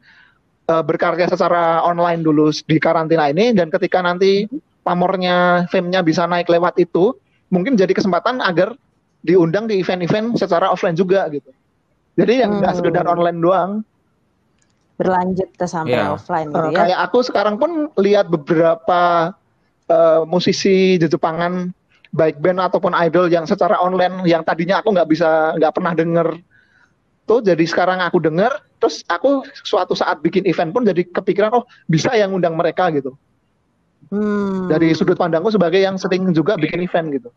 eh, 0.67 0.83
berkarya 0.83 1.27
secara 1.27 1.83
online 1.83 2.23
dulu 2.23 2.51
di 2.51 2.77
karantina 2.77 3.31
ini 3.31 3.55
dan 3.55 3.71
ketika 3.71 4.03
nanti 4.03 4.47
pamornya 4.83 5.67
fame-nya 5.67 6.03
bisa 6.03 6.27
naik 6.27 6.47
lewat 6.47 6.79
itu, 6.79 7.11
mungkin 7.51 7.75
jadi 7.75 7.91
kesempatan 7.91 8.39
agar 8.39 8.75
diundang 9.21 9.67
di 9.67 9.83
event-event 9.83 10.39
secara 10.39 10.71
offline 10.71 10.95
juga 10.95 11.27
gitu. 11.31 11.51
Jadi 12.15 12.43
yang 12.43 12.63
nggak 12.63 12.73
Hmm. 12.73 12.79
sekedar 12.81 13.07
online 13.07 13.41
doang. 13.43 13.71
Berlanjut 14.97 15.53
ke 15.53 15.67
sampai 15.69 15.93
Iya. 15.93 16.15
offline 16.17 16.49
Eh, 16.49 16.55
gitu 16.57 16.69
ya. 16.73 16.79
kayak 16.81 16.99
aku 17.05 17.19
sekarang 17.21 17.61
pun 17.61 17.93
lihat 18.01 18.31
beberapa 18.33 19.33
eh, 19.87 20.23
musisi 20.27 20.99
Jepangan 20.99 21.71
baik 22.11 22.41
band 22.41 22.59
ataupun 22.59 22.91
idol 23.07 23.29
yang 23.29 23.45
secara 23.45 23.79
online 23.79 24.25
yang 24.25 24.43
tadinya 24.43 24.81
aku 24.81 24.91
nggak 24.91 25.07
bisa 25.07 25.55
nggak 25.55 25.71
pernah 25.71 25.93
denger 25.93 26.29
tuh 27.27 27.43
jadi 27.43 27.65
sekarang 27.67 27.99
aku 28.01 28.23
denger 28.23 28.55
terus 28.79 29.03
aku 29.11 29.43
suatu 29.67 29.99
saat 29.99 30.23
bikin 30.23 30.47
event 30.47 30.71
pun 30.71 30.87
jadi 30.87 31.03
kepikiran 31.03 31.51
oh 31.53 31.65
bisa 31.91 32.15
yang 32.15 32.33
undang 32.33 32.55
mereka 32.55 32.89
gitu. 32.95 33.19
Hmm. 34.07 34.71
dari 34.71 34.95
sudut 34.95 35.19
pandangku 35.19 35.51
sebagai 35.51 35.83
yang 35.83 35.99
sering 35.99 36.31
juga 36.31 36.55
bikin 36.55 36.87
event 36.87 37.11
gitu. 37.11 37.31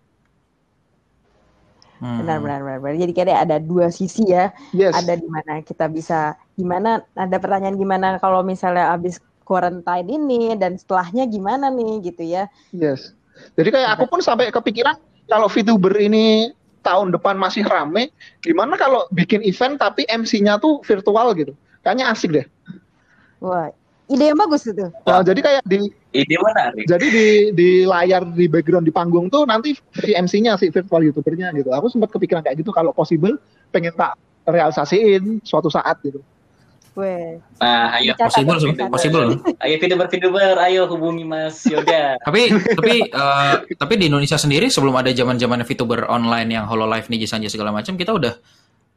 Hmm. 2.00 2.24
benar 2.24 2.40
benar 2.40 2.60
benar 2.62 2.80
benar. 2.80 2.96
jadi 3.02 3.12
kayak 3.12 3.40
ada 3.50 3.58
dua 3.58 3.90
sisi 3.90 4.30
ya. 4.30 4.54
Yes. 4.72 4.94
Ada 4.94 5.18
di 5.18 5.26
mana 5.26 5.66
kita 5.66 5.90
bisa 5.90 6.38
gimana 6.54 7.02
ada 7.18 7.38
pertanyaan 7.42 7.76
gimana 7.76 8.22
kalau 8.22 8.46
misalnya 8.46 8.94
habis 8.94 9.18
quarantine 9.44 10.06
ini 10.06 10.54
dan 10.54 10.78
setelahnya 10.78 11.26
gimana 11.26 11.74
nih 11.74 12.14
gitu 12.14 12.22
ya. 12.22 12.46
Yes. 12.70 13.18
Jadi 13.58 13.74
kayak 13.74 13.98
aku 13.98 14.06
pun 14.06 14.22
sampai 14.22 14.54
kepikiran 14.54 14.96
kalau 15.26 15.50
VTuber 15.50 15.98
ini 15.98 16.54
tahun 16.82 17.16
depan 17.16 17.36
masih 17.36 17.66
rame 17.68 18.12
gimana 18.44 18.76
kalau 18.80 19.06
bikin 19.12 19.44
event 19.44 19.80
tapi 19.80 20.08
MC-nya 20.08 20.58
tuh 20.58 20.80
virtual 20.84 21.32
gitu 21.36 21.54
kayaknya 21.84 22.12
asik 22.12 22.32
deh 22.34 22.46
wah 23.44 23.72
ide 24.10 24.26
yang 24.34 24.40
bagus 24.40 24.66
itu 24.66 24.90
Nah, 25.06 25.22
jadi 25.22 25.40
kayak 25.40 25.64
di 25.70 25.94
Ide 26.10 26.42
menarik. 26.42 26.90
jadi 26.90 27.06
di 27.06 27.28
di 27.54 27.70
layar 27.86 28.26
di 28.34 28.50
background 28.50 28.82
di 28.82 28.90
panggung 28.90 29.30
tuh 29.30 29.46
nanti 29.46 29.78
si 29.78 30.10
MC-nya 30.18 30.58
si 30.58 30.74
virtual 30.74 31.06
youtubernya 31.06 31.54
gitu. 31.54 31.70
Aku 31.70 31.86
sempat 31.86 32.10
kepikiran 32.10 32.42
kayak 32.42 32.58
gitu 32.66 32.74
kalau 32.74 32.90
possible 32.90 33.38
pengen 33.70 33.94
tak 33.94 34.18
realisasiin 34.50 35.38
suatu 35.46 35.70
saat 35.70 36.02
gitu. 36.02 36.18
Weh. 36.94 37.38
Nah, 37.60 37.96
ayo. 37.96 38.12
Dicatat, 38.12 38.28
Possible, 38.34 38.58
sih, 38.58 38.70
dicatat. 38.74 38.92
possible. 38.92 39.24
Ayo 39.62 39.74
VTuber-VTuber, 39.78 40.54
ayo 40.60 40.82
hubungi 40.90 41.24
Mas 41.24 41.62
Yoga. 41.66 42.18
Tapi 42.28 42.50
tapi 42.76 42.94
eh, 43.08 43.54
tapi 43.74 43.94
di 43.96 44.06
Indonesia 44.10 44.36
sendiri 44.36 44.68
sebelum 44.68 44.94
ada 44.96 45.10
zaman-zaman 45.10 45.64
VTuber 45.64 46.08
online 46.08 46.60
yang 46.60 46.66
Hololive 46.66 47.08
nih 47.08 47.24
Sanjay 47.24 47.48
segala 47.48 47.72
macam 47.72 47.94
kita 47.94 48.12
udah 48.12 48.34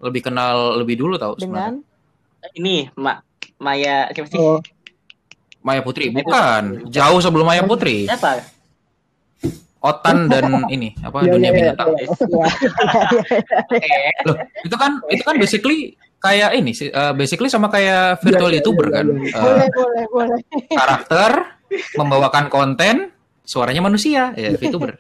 lebih 0.03 0.23
kenal 0.25 0.79
lebih 0.79 0.99
dulu 0.99 1.15
tau 1.15 1.37
sebenarnya. 1.37 1.79
dengan 1.79 2.51
Ini 2.59 2.77
Ma 2.99 3.15
Maya 3.63 4.11
siapa 4.11 4.27
sih? 4.27 4.39
Oh, 4.43 4.59
Maya 5.63 5.79
Putri 5.79 6.11
bukan 6.11 6.91
jauh 6.91 7.23
sebelum 7.23 7.47
Maya 7.47 7.63
Putri 7.63 8.11
Siapa? 8.11 8.43
Otan 9.79 10.27
dan 10.27 10.67
ini 10.67 10.91
apa 10.99 11.23
Iya, 11.23 11.31
dunia 11.35 11.43
iya, 11.43 11.51
iya. 11.51 11.59
binatang 11.75 11.89
ya, 11.95 12.03
loh 12.07 12.15
itu 14.63 14.77
kan 14.79 14.91
itu 15.11 15.23
kan 15.23 15.35
basically 15.39 15.79
kayak 16.23 16.51
ini 16.55 16.71
sih 16.71 16.87
eh, 16.87 17.13
basically 17.13 17.47
sama 17.47 17.67
kayak 17.67 18.23
virtual 18.23 18.47
Iya, 18.47 18.49
iya, 18.49 18.57
youtuber 18.63 18.87
iya, 18.87 18.95
kan? 18.95 19.05
iya. 19.11 19.35
Eh, 19.35 19.43
boleh 19.43 19.69
boleh 19.69 20.05
boleh. 20.09 20.39
karakter 20.71 21.31
membawakan 21.95 22.45
konten 22.47 22.95
suaranya 23.43 23.81
manusia. 23.81 24.31
Ya 24.33 24.55
VTuber. 24.55 24.97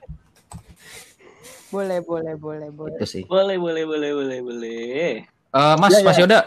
Boleh 1.70 1.98
boleh 2.02 2.34
boleh 2.34 2.68
boleh. 2.68 2.96
Itu 2.96 3.04
sih. 3.06 3.22
Boleh, 3.24 3.56
boleh, 3.56 3.82
boleh, 3.82 4.10
boleh, 4.12 4.38
boleh. 4.40 5.24
Eh, 5.24 5.74
Mas 5.78 5.90
Ya, 5.90 5.98
ya. 5.98 6.04
Mas 6.04 6.16
Yoda. 6.18 6.38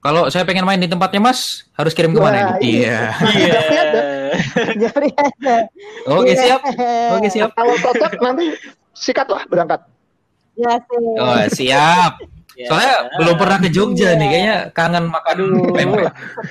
Kalau 0.00 0.26
saya 0.26 0.42
pengen 0.42 0.64
main 0.64 0.80
di 0.80 0.88
tempatnya 0.88 1.20
Mas 1.20 1.68
harus 1.76 1.92
kirim 1.92 2.10
ke 2.10 2.18
mana 2.18 2.32
Wah, 2.32 2.56
ini? 2.58 2.82
iya. 2.82 3.12
Iya. 3.20 3.60
oke 6.08 6.24
Iya. 6.24 6.34
siap. 6.40 6.60
Oke 7.14 7.28
siap. 7.28 7.48
Kalau 7.52 7.74
cocok 7.76 8.12
nanti 8.18 8.44
sikat 8.92 9.28
lah 9.28 9.44
berangkat. 9.44 9.80
ya 10.52 10.76
sih 10.76 11.00
oh 11.16 11.40
siap 11.48 12.12
Ya. 12.52 12.66
soalnya 12.66 12.92
belum 13.14 13.36
pernah 13.36 13.58
ke 13.58 13.68
Jogja 13.68 14.10
Iya. 14.10 14.18
nih 14.18 14.28
kayaknya 14.28 14.56
kangen 14.70 15.04
makan 15.06 15.34
Aduh. 15.34 15.70
pempek 15.70 16.02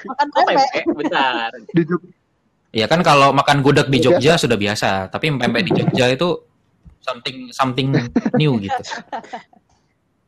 makan 0.05 0.27
Oh, 0.31 0.43
pempek 0.47 0.83
bentar. 0.95 1.49
Di 1.69 1.83
Jog- 1.83 2.07
Ya 2.69 2.85
kan 2.85 3.01
kalau 3.01 3.33
makan 3.33 3.59
gudeg 3.59 3.89
di 3.89 3.97
Jogja 3.97 4.37
sudah 4.37 4.53
biasa, 4.53 5.09
tapi 5.09 5.27
pempek 5.31 5.65
di 5.65 5.73
Jogja 5.73 6.05
itu 6.07 6.45
something 6.99 7.49
something 7.49 7.89
new 8.35 8.55
gitu. 8.57 8.77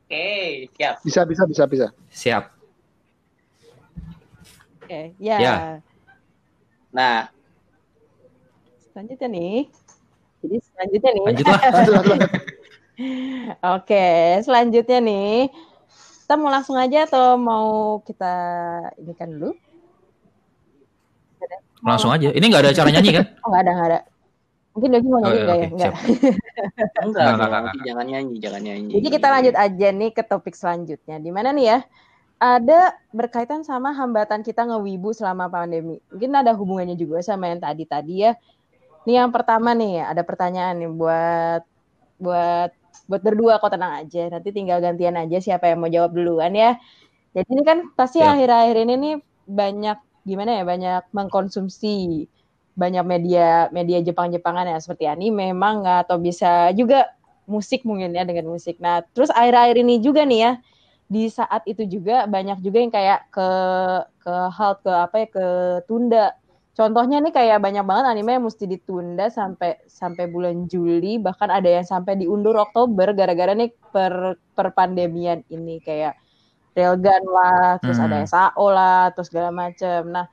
Oke, 0.04 0.26
siap. 0.74 0.98
bisa 1.00 1.22
bisa 1.22 1.42
bisa 1.46 1.64
bisa. 1.64 1.86
Siap. 2.10 2.44
oke 4.82 5.00
ya. 5.16 5.36
Ya. 5.38 5.54
Nah, 6.90 7.30
selanjutnya 8.84 9.28
nih 9.30 9.56
jadi 10.42 10.56
selanjutnya 10.60 11.10
nih 11.10 11.22
Lanjutlah. 11.24 11.60
Oke, 13.62 14.04
selanjutnya 14.44 14.98
nih, 15.00 15.48
kita 16.22 16.34
mau 16.36 16.52
langsung 16.52 16.76
aja 16.76 17.08
atau 17.08 17.40
mau 17.40 17.98
kita 18.04 18.32
ini 19.00 19.12
kan 19.16 19.28
dulu? 19.32 19.56
Langsung 21.82 22.14
aja. 22.14 22.30
Ini 22.30 22.44
nggak 22.46 22.62
ada 22.62 22.72
cara 22.76 22.88
nyanyi 22.94 23.10
kan? 23.16 23.24
Oh 23.42 23.48
nggak 23.50 23.62
ada 23.66 23.72
nggak 23.74 23.88
ada. 23.90 24.00
Mungkin 24.72 24.88
Dogi 24.88 25.08
mau 25.10 25.20
Oh, 25.20 25.28
nyanyi 25.28 25.36
iya, 25.36 25.44
nggak 25.44 25.58
ya? 25.58 25.68
enggak, 25.68 25.92
Enggak, 27.02 27.26
enggak, 27.36 27.50
nanti 27.52 27.78
jangan 27.84 28.06
nyanyi, 28.08 28.34
jangan 28.40 28.60
nyanyi. 28.64 28.90
Jadi 28.96 29.08
kita 29.12 29.26
lanjut 29.28 29.54
aja 29.58 29.86
nih 29.92 30.10
ke 30.14 30.22
topik 30.24 30.54
selanjutnya. 30.56 31.16
Di 31.20 31.30
mana 31.34 31.48
nih 31.52 31.66
ya? 31.68 31.78
Ada 32.42 32.78
berkaitan 33.14 33.62
sama 33.62 33.94
hambatan 33.94 34.42
kita 34.42 34.66
ngewibu 34.66 35.14
selama 35.14 35.46
pandemi. 35.46 36.00
Mungkin 36.10 36.32
ada 36.34 36.50
hubungannya 36.56 36.96
juga 36.98 37.22
sama 37.22 37.52
yang 37.52 37.60
tadi-tadi 37.62 38.26
ya. 38.26 38.32
Nih 39.04 39.18
yang 39.18 39.30
pertama 39.30 39.74
nih, 39.74 40.02
ada 40.06 40.22
pertanyaan 40.24 40.74
nih 40.78 40.90
buat 40.90 41.62
buat 42.22 42.70
buat 43.12 43.22
berdua 43.26 43.60
kok 43.60 43.72
tenang 43.76 43.92
aja. 44.00 44.20
Nanti 44.32 44.48
tinggal 44.56 44.78
gantian 44.80 45.16
aja 45.20 45.36
siapa 45.44 45.68
yang 45.70 45.78
mau 45.84 45.92
jawab 45.92 46.12
duluan 46.16 46.52
ya. 46.56 46.80
Jadi 47.36 47.48
ini 47.54 47.62
kan 47.70 47.78
pasti 47.98 48.18
Ya. 48.18 48.32
akhir-akhir 48.32 48.76
ini 48.84 48.94
nih 49.04 49.14
banyak 49.60 49.98
gimana 50.28 50.50
ya? 50.60 50.64
Banyak 50.72 51.02
mengkonsumsi 51.16 51.88
banyak 52.72 53.04
media 53.04 53.68
media 53.76 53.98
Jepang-Jepangan 54.00 54.64
ya 54.72 54.78
seperti 54.80 55.04
anime, 55.08 55.52
manga 55.52 56.04
atau 56.04 56.16
bisa 56.16 56.72
juga 56.72 57.04
musik 57.44 57.84
mungkin 57.88 58.16
ya 58.16 58.24
dengan 58.24 58.48
musik. 58.48 58.80
Nah, 58.80 59.04
terus 59.12 59.28
akhir-akhir 59.32 59.76
ini 59.84 59.94
juga 60.00 60.24
nih 60.24 60.40
ya 60.46 60.52
di 61.12 61.28
saat 61.28 61.62
itu 61.68 61.84
juga 61.88 62.24
banyak 62.28 62.58
juga 62.64 62.78
yang 62.80 62.92
kayak 62.94 63.20
ke 63.34 63.48
ke 64.24 64.34
halt 64.56 64.78
ke 64.84 64.92
apa 64.92 65.16
ya 65.22 65.26
ke 65.28 65.46
tunda. 65.88 66.32
Contohnya 66.72 67.20
nih 67.20 67.36
kayak 67.36 67.60
banyak 67.60 67.84
banget 67.84 68.04
anime 68.08 68.32
yang 68.40 68.44
mesti 68.48 68.64
ditunda 68.64 69.28
sampai 69.28 69.76
sampai 69.84 70.24
bulan 70.24 70.64
Juli 70.72 71.20
bahkan 71.20 71.52
ada 71.52 71.68
yang 71.68 71.84
sampai 71.84 72.16
diundur 72.16 72.56
Oktober 72.56 73.12
gara-gara 73.12 73.52
nih 73.52 73.68
per 73.92 74.40
perpandemian 74.56 75.44
ini 75.52 75.84
kayak 75.84 76.16
Railgun 76.72 77.24
lah, 77.28 77.76
terus 77.84 78.00
Hmm. 78.00 78.08
ada 78.08 78.16
SAO 78.24 78.66
lah, 78.72 79.12
terus 79.12 79.28
segala 79.28 79.52
macam. 79.52 80.08
Nah, 80.08 80.24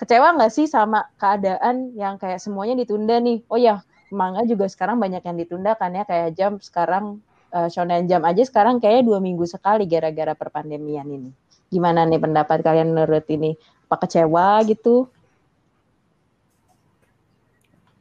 kecewa 0.00 0.32
nggak 0.40 0.48
sih 0.48 0.64
sama 0.64 1.04
keadaan 1.20 1.92
yang 1.92 2.16
kayak 2.16 2.40
semuanya 2.40 2.80
ditunda 2.80 3.20
nih? 3.20 3.44
Oh 3.52 3.60
ya, 3.60 3.84
manga 4.08 4.40
juga 4.48 4.64
sekarang 4.72 4.96
banyak 4.96 5.20
yang 5.20 5.36
ditunda 5.36 5.76
kan 5.76 5.92
ya 5.92 6.08
kayak 6.08 6.32
jam 6.32 6.56
sekarang 6.64 7.20
eh, 7.52 7.68
shonen 7.68 8.08
jam 8.08 8.24
aja 8.24 8.40
sekarang 8.48 8.80
kayaknya 8.80 9.04
dua 9.12 9.18
minggu 9.20 9.44
sekali 9.44 9.84
gara-gara 9.84 10.32
perpandemian 10.32 11.04
ini. 11.12 11.28
Gimana 11.68 12.08
nih 12.08 12.20
pendapat 12.20 12.64
kalian 12.64 12.96
menurut 12.96 13.28
ini? 13.28 13.52
Apa 13.92 14.08
kecewa 14.08 14.64
gitu? 14.64 15.12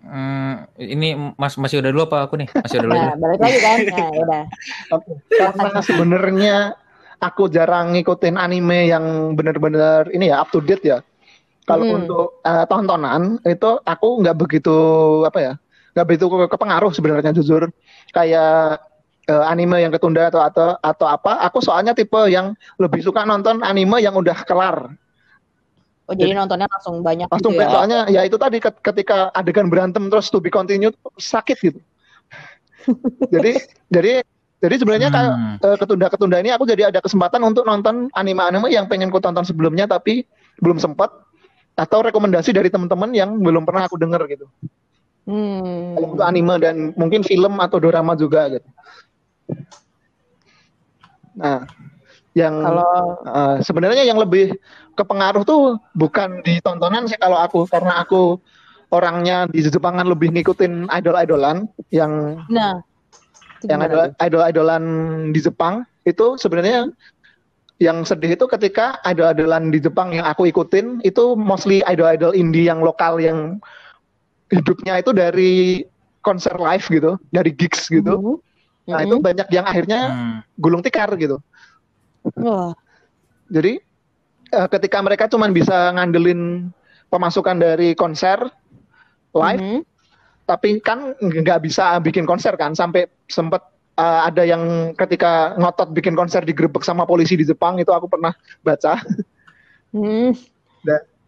Hmm, 0.01 0.65
ini 0.81 1.13
Mas 1.37 1.53
masih 1.61 1.77
udah 1.77 1.89
dulu 1.93 2.03
apa 2.09 2.25
aku 2.25 2.33
nih? 2.41 2.49
Masih 2.49 2.81
udah 2.81 2.89
dulu. 2.89 2.97
Nah, 2.97 3.13
balik 3.21 3.39
lagi 3.39 3.59
kan? 3.61 3.77
Nah, 3.93 4.09
ya 4.09 4.21
udah. 4.25 4.43
Oke. 4.97 5.11
Karena 5.29 5.69
sebenarnya 5.85 6.55
aku 7.21 7.43
jarang 7.53 7.93
ngikutin 7.93 8.35
anime 8.35 8.89
yang 8.89 9.05
benar-benar 9.37 10.09
ini 10.09 10.33
ya 10.33 10.41
up 10.41 10.49
to 10.49 10.57
date 10.59 10.81
ya. 10.81 11.05
Kalau 11.69 11.85
Hmm. 11.85 11.97
untuk 12.01 12.41
eh, 12.41 12.65
tontonan 12.65 13.37
itu 13.45 13.69
aku 13.85 14.07
nggak 14.25 14.37
begitu 14.41 14.75
apa 15.23 15.39
ya, 15.39 15.53
nggak 15.93 16.05
begitu 16.09 16.25
ke- 16.27 16.49
kepengaruh 16.49 16.91
sebenarnya 16.91 17.31
jujur. 17.37 17.69
Kayak 18.09 18.81
eh, 19.29 19.43
anime 19.45 19.85
yang 19.85 19.93
ketunda 19.93 20.33
atau 20.33 20.41
atau 20.41 20.67
atau 20.81 21.07
apa. 21.07 21.45
Aku 21.45 21.61
soalnya 21.61 21.93
tipe 21.93 22.17
yang 22.25 22.57
lebih 22.81 23.05
suka 23.05 23.21
nonton 23.21 23.61
anime 23.61 24.01
yang 24.01 24.17
udah 24.17 24.41
kelar. 24.49 24.97
Oh, 26.09 26.17
jadi 26.17 26.33
nontonnya 26.35 26.67
langsung 26.67 27.05
banyak 27.05 27.29
Langsung 27.29 27.53
gitu 27.55 27.61
ya? 27.63 27.69
soalnya 27.71 27.99
ya 28.09 28.21
itu 28.25 28.35
tadi 28.35 28.57
ket- 28.57 28.81
ketika 28.83 29.29
adegan 29.31 29.69
berantem 29.71 30.09
terus 30.11 30.27
to 30.27 30.41
be 30.41 30.49
continued 30.51 30.97
sakit 31.15 31.57
gitu. 31.61 31.79
jadi 33.33 33.61
jadi 33.93 34.13
jadi 34.61 34.75
sebenarnya 34.77 35.09
Hmm. 35.09 35.57
eh, 35.61 35.77
ketunda-ketunda 35.77 36.37
ini 36.41 36.49
aku 36.53 36.65
jadi 36.69 36.93
ada 36.93 36.99
kesempatan 37.01 37.41
untuk 37.41 37.65
nonton 37.65 38.09
anime-anime 38.13 38.69
yang 38.69 38.85
pengen 38.85 39.09
ku 39.09 39.17
tonton 39.17 39.45
sebelumnya 39.45 39.85
tapi 39.85 40.25
belum 40.61 40.77
sempat 40.77 41.09
atau 41.77 41.99
rekomendasi 42.03 42.51
dari 42.53 42.67
teman-teman 42.69 43.09
yang 43.15 43.41
belum 43.41 43.63
pernah 43.65 43.87
aku 43.87 43.97
dengar 43.97 44.21
gitu. 44.27 44.45
Hmm. 45.25 45.95
Kalau 45.95 46.07
Untuk 46.17 46.25
anime 46.25 46.55
dan 46.59 46.75
mungkin 46.97 47.21
film 47.21 47.57
atau 47.61 47.77
drama 47.77 48.17
juga 48.17 48.49
gitu. 48.51 48.67
Nah, 51.37 51.63
yang 52.35 52.53
Kalau 52.59 52.91
eh, 53.23 53.57
sebenarnya 53.63 54.03
yang 54.03 54.19
lebih 54.19 54.55
kepengaruh 54.95 55.43
tuh 55.43 55.79
bukan 55.95 56.43
di 56.43 56.59
tontonan 56.61 57.07
sih 57.07 57.17
kalau 57.17 57.39
aku 57.39 57.65
karena 57.67 58.03
aku 58.03 58.39
orangnya 58.91 59.47
di 59.47 59.63
Jepangan 59.63 60.03
lebih 60.05 60.35
ngikutin 60.35 60.91
idol-idolan 60.91 61.67
yang 61.95 62.43
Nah, 62.51 62.83
yang 63.63 63.79
idol 63.85 64.11
idol-idolan 64.19 64.83
di 65.31 65.39
Jepang 65.39 65.85
itu 66.03 66.35
sebenarnya 66.35 66.89
yang 67.81 68.05
sedih 68.05 68.37
itu 68.37 68.45
ketika 68.45 69.01
idol-idolan 69.05 69.73
di 69.73 69.81
Jepang 69.81 70.13
yang 70.13 70.25
aku 70.29 70.45
ikutin 70.49 71.01
itu 71.01 71.33
mostly 71.33 71.81
idol-idol 71.89 72.33
indie 72.37 72.69
yang 72.69 72.81
lokal 72.81 73.17
yang 73.17 73.57
hidupnya 74.53 74.99
itu 75.01 75.15
dari 75.15 75.81
konser 76.21 76.53
live 76.61 76.85
gitu, 76.85 77.11
dari 77.33 77.49
gigs 77.49 77.89
gitu. 77.89 78.17
Mhm. 78.21 78.35
Nah, 78.91 78.99
Mhm. 79.01 79.05
itu 79.09 79.15
banyak 79.17 79.47
yang 79.49 79.65
akhirnya 79.65 80.01
Hmm. 80.13 80.37
gulung 80.57 80.85
tikar 80.85 81.09
gitu. 81.17 81.41
Wah, 82.37 82.73
Jadi 83.51 83.83
eh, 84.51 84.67
ketika 84.67 84.99
mereka 84.99 85.25
cuma 85.31 85.47
bisa 85.49 85.95
ngandelin 85.95 86.71
pemasukan 87.07 87.57
dari 87.59 87.95
konser 87.95 88.39
live, 89.31 89.63
mhm. 89.63 89.79
tapi 90.47 90.79
kan 90.83 91.15
nggak 91.19 91.63
bisa 91.63 91.95
bikin 92.03 92.27
konser 92.27 92.55
kan 92.59 92.75
sampai 92.75 93.07
sempet 93.31 93.63
eh, 93.95 94.21
ada 94.27 94.43
yang 94.43 94.95
ketika 94.95 95.55
ngotot 95.55 95.95
bikin 95.95 96.15
konser 96.15 96.43
digerebek 96.43 96.83
sama 96.83 97.07
polisi 97.07 97.39
di 97.39 97.47
Jepang 97.47 97.79
itu 97.79 97.91
aku 97.91 98.11
pernah 98.11 98.35
baca 98.63 98.99
Hmm. 99.91 100.31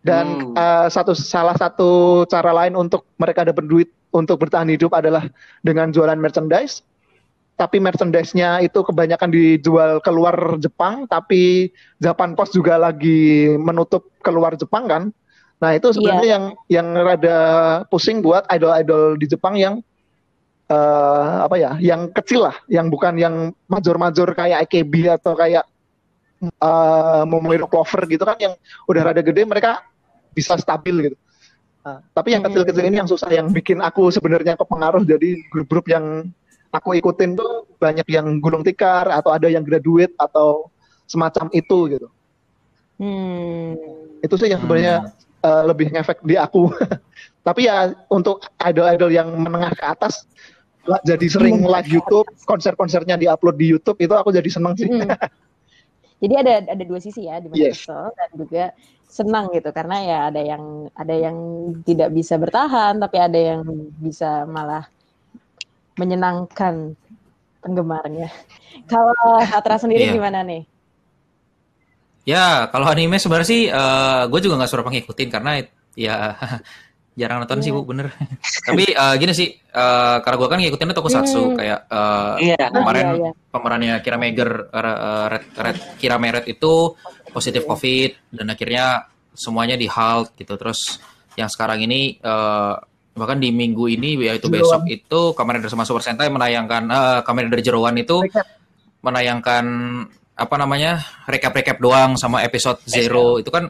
dan 0.04 0.26
Hmm. 0.40 0.56
eh, 0.56 0.88
satu 0.88 1.12
salah 1.16 1.56
satu 1.56 2.24
cara 2.28 2.52
lain 2.64 2.76
untuk 2.80 3.08
mereka 3.20 3.44
dapat 3.44 3.64
duit 3.68 3.90
untuk 4.16 4.40
bertahan 4.40 4.72
hidup 4.72 4.92
adalah 4.96 5.28
dengan 5.60 5.92
jualan 5.92 6.16
merchandise 6.16 6.84
tapi 7.54 7.78
merchandise-nya 7.78 8.66
itu 8.66 8.82
kebanyakan 8.82 9.30
dijual 9.30 10.02
keluar 10.02 10.58
Jepang 10.58 11.06
tapi 11.06 11.70
Japan 12.02 12.34
Post 12.34 12.58
juga 12.58 12.82
lagi 12.82 13.54
menutup 13.62 14.10
keluar 14.26 14.58
Jepang 14.58 14.90
kan 14.90 15.04
nah 15.62 15.72
itu 15.72 15.96
sebenarnya 15.96 16.28
yang 16.28 16.46
yang 16.68 16.88
rada 16.98 17.38
pusing 17.88 18.20
buat 18.20 18.44
idol-idol 18.52 19.16
di 19.16 19.26
Jepang 19.30 19.56
yang 19.56 19.80
eh, 20.68 21.34
apa 21.46 21.56
ya 21.56 21.78
yang 21.80 22.12
kecil 22.12 22.50
lah 22.50 22.58
yang 22.68 22.92
bukan 22.92 23.16
yang 23.16 23.36
major-major 23.70 24.34
kayak 24.36 24.68
AKB 24.68 25.14
atau 25.22 25.38
kayak 25.38 25.64
Momoiro 27.24 27.72
Clover 27.72 28.04
gitu 28.12 28.28
kan 28.28 28.36
yang 28.36 28.54
udah 28.92 29.02
rada 29.08 29.24
gede 29.24 29.48
mereka 29.48 29.80
bisa 30.36 30.60
stabil 30.60 31.08
gitu. 31.08 31.18
Nah, 31.84 32.00
tapi 32.12 32.36
yang 32.36 32.44
Hmm. 32.44 32.52
kecil-kecil 32.52 32.84
ini 32.84 32.98
yang 33.00 33.08
susah 33.08 33.30
yang 33.32 33.48
bikin 33.52 33.80
aku 33.80 34.12
sebenarnya 34.12 34.60
kepengaruh 34.60 35.04
jadi 35.08 35.40
grup-grup 35.52 35.88
yang 35.88 36.32
aku 36.74 36.98
ikutin 36.98 37.38
tuh 37.38 37.70
banyak 37.78 38.04
yang 38.10 38.42
gulung 38.42 38.66
tikar 38.66 39.06
atau 39.14 39.30
ada 39.30 39.46
yang 39.46 39.62
graduate 39.62 40.18
atau 40.18 40.74
semacam 41.06 41.48
itu 41.54 41.78
gitu. 41.94 42.08
Hmm. 42.98 43.78
Itu 44.26 44.34
sih 44.42 44.50
yang 44.50 44.66
sebenarnya 44.66 45.14
eh, 45.46 45.64
lebih 45.70 45.94
ngefek 45.94 46.26
di 46.26 46.36
aku. 46.36 46.74
tapi 47.48 47.68
ya 47.68 47.94
untuk 48.10 48.48
idol-idol 48.64 49.12
yang 49.12 49.30
menengah 49.36 49.76
ke 49.76 49.84
atas 49.84 50.26
jadi 51.08 51.26
sering 51.32 51.64
live 51.64 51.88
YouTube, 51.88 52.28
konser-konsernya 52.44 53.16
diupload 53.16 53.56
di 53.56 53.72
YouTube 53.72 54.04
itu 54.04 54.12
aku 54.12 54.36
jadi 54.36 54.50
seneng 54.52 54.76
sih. 54.76 54.90
Mm. 54.92 55.08
Jadi 56.24 56.40
ada 56.40 56.54
ada 56.72 56.84
dua 56.88 57.04
sisi 57.04 57.28
ya, 57.28 57.44
di 57.44 57.52
mana 57.52 57.60
Yes. 57.60 57.84
kesel 57.84 58.08
dan 58.16 58.30
juga 58.32 58.66
senang 59.12 59.52
gitu 59.52 59.70
karena 59.76 59.98
ya 60.02 60.20
ada 60.32 60.42
yang 60.42 60.64
ada 60.96 61.16
yang 61.20 61.38
tidak 61.84 62.10
bisa 62.16 62.40
bertahan 62.40 62.96
tapi 62.96 63.20
ada 63.20 63.36
yang 63.36 63.62
bisa 64.00 64.48
malah 64.48 64.88
menyenangkan 65.96 66.96
penggemarnya. 67.62 68.30
Kalau 68.92 69.40
Hatra 69.40 69.78
sendiri 69.78 70.10
Iya. 70.10 70.16
gimana 70.18 70.42
nih? 70.44 70.64
Ya, 72.24 72.72
kalau 72.72 72.88
anime 72.88 73.20
sebenarnya 73.20 73.50
sih 73.52 73.62
gue 74.32 74.40
juga 74.40 74.56
nggak 74.56 74.72
suruh 74.72 74.88
ngikutin 74.88 75.28
karena 75.28 75.60
ya 75.92 76.32
jarang 77.20 77.44
nonton 77.44 77.60
sih 77.60 77.70
Iya. 77.70 77.78
bu, 77.78 77.84
bener. 77.84 78.08
Tapi 78.68 78.90
eh, 78.90 79.16
gini 79.20 79.34
sih, 79.36 79.52
eh, 79.52 80.18
karena 80.24 80.38
gue 80.40 80.48
kan 80.50 80.60
ngikutinnya 80.64 80.96
tokusatsu 80.96 81.42
Hmm. 81.52 81.58
kayak 81.60 81.80
eh, 81.92 82.34
Iya. 82.48 82.66
kemarin 82.72 83.06
iya, 83.06 83.16
iya. 83.28 83.32
pemerannya 83.52 83.94
Kira 84.02 84.16
Meger, 84.18 84.50
eh, 84.72 85.26
Red, 85.36 85.46
Red, 85.54 85.78
Kira 86.00 86.16
Meret 86.16 86.48
itu 86.48 86.96
positif 87.30 87.68
COVID 87.68 88.34
dan 88.40 88.48
akhirnya 88.50 88.86
semuanya 89.36 89.76
di 89.76 89.92
halt 89.92 90.32
gitu. 90.40 90.56
Terus 90.56 91.04
yang 91.36 91.52
sekarang 91.52 91.84
ini 91.84 92.18
eh, 92.18 92.74
bahkan 93.14 93.38
di 93.38 93.54
minggu 93.54 93.86
ini 93.90 94.18
yaitu 94.26 94.50
Jeroan. 94.50 94.82
besok 94.82 94.82
itu 94.90 95.22
Kamen 95.38 95.62
Rider 95.62 95.70
sama 95.70 95.86
Super 95.86 96.02
Sentai 96.02 96.34
menayangkan 96.34 96.84
eh, 96.90 97.20
Kamen 97.22 97.50
Rider 97.50 97.62
Jeroan 97.62 97.96
itu 97.98 98.26
menayangkan 99.06 99.66
apa 100.34 100.56
namanya 100.58 100.98
recap-recap 101.30 101.78
doang 101.78 102.18
sama 102.18 102.42
episode 102.42 102.82
zero 102.90 103.38
itu 103.38 103.54
kan 103.54 103.70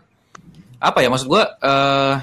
apa 0.79 0.99
ya 1.03 1.11
maksud 1.11 1.27
gua 1.27 1.43
eh 1.59 2.15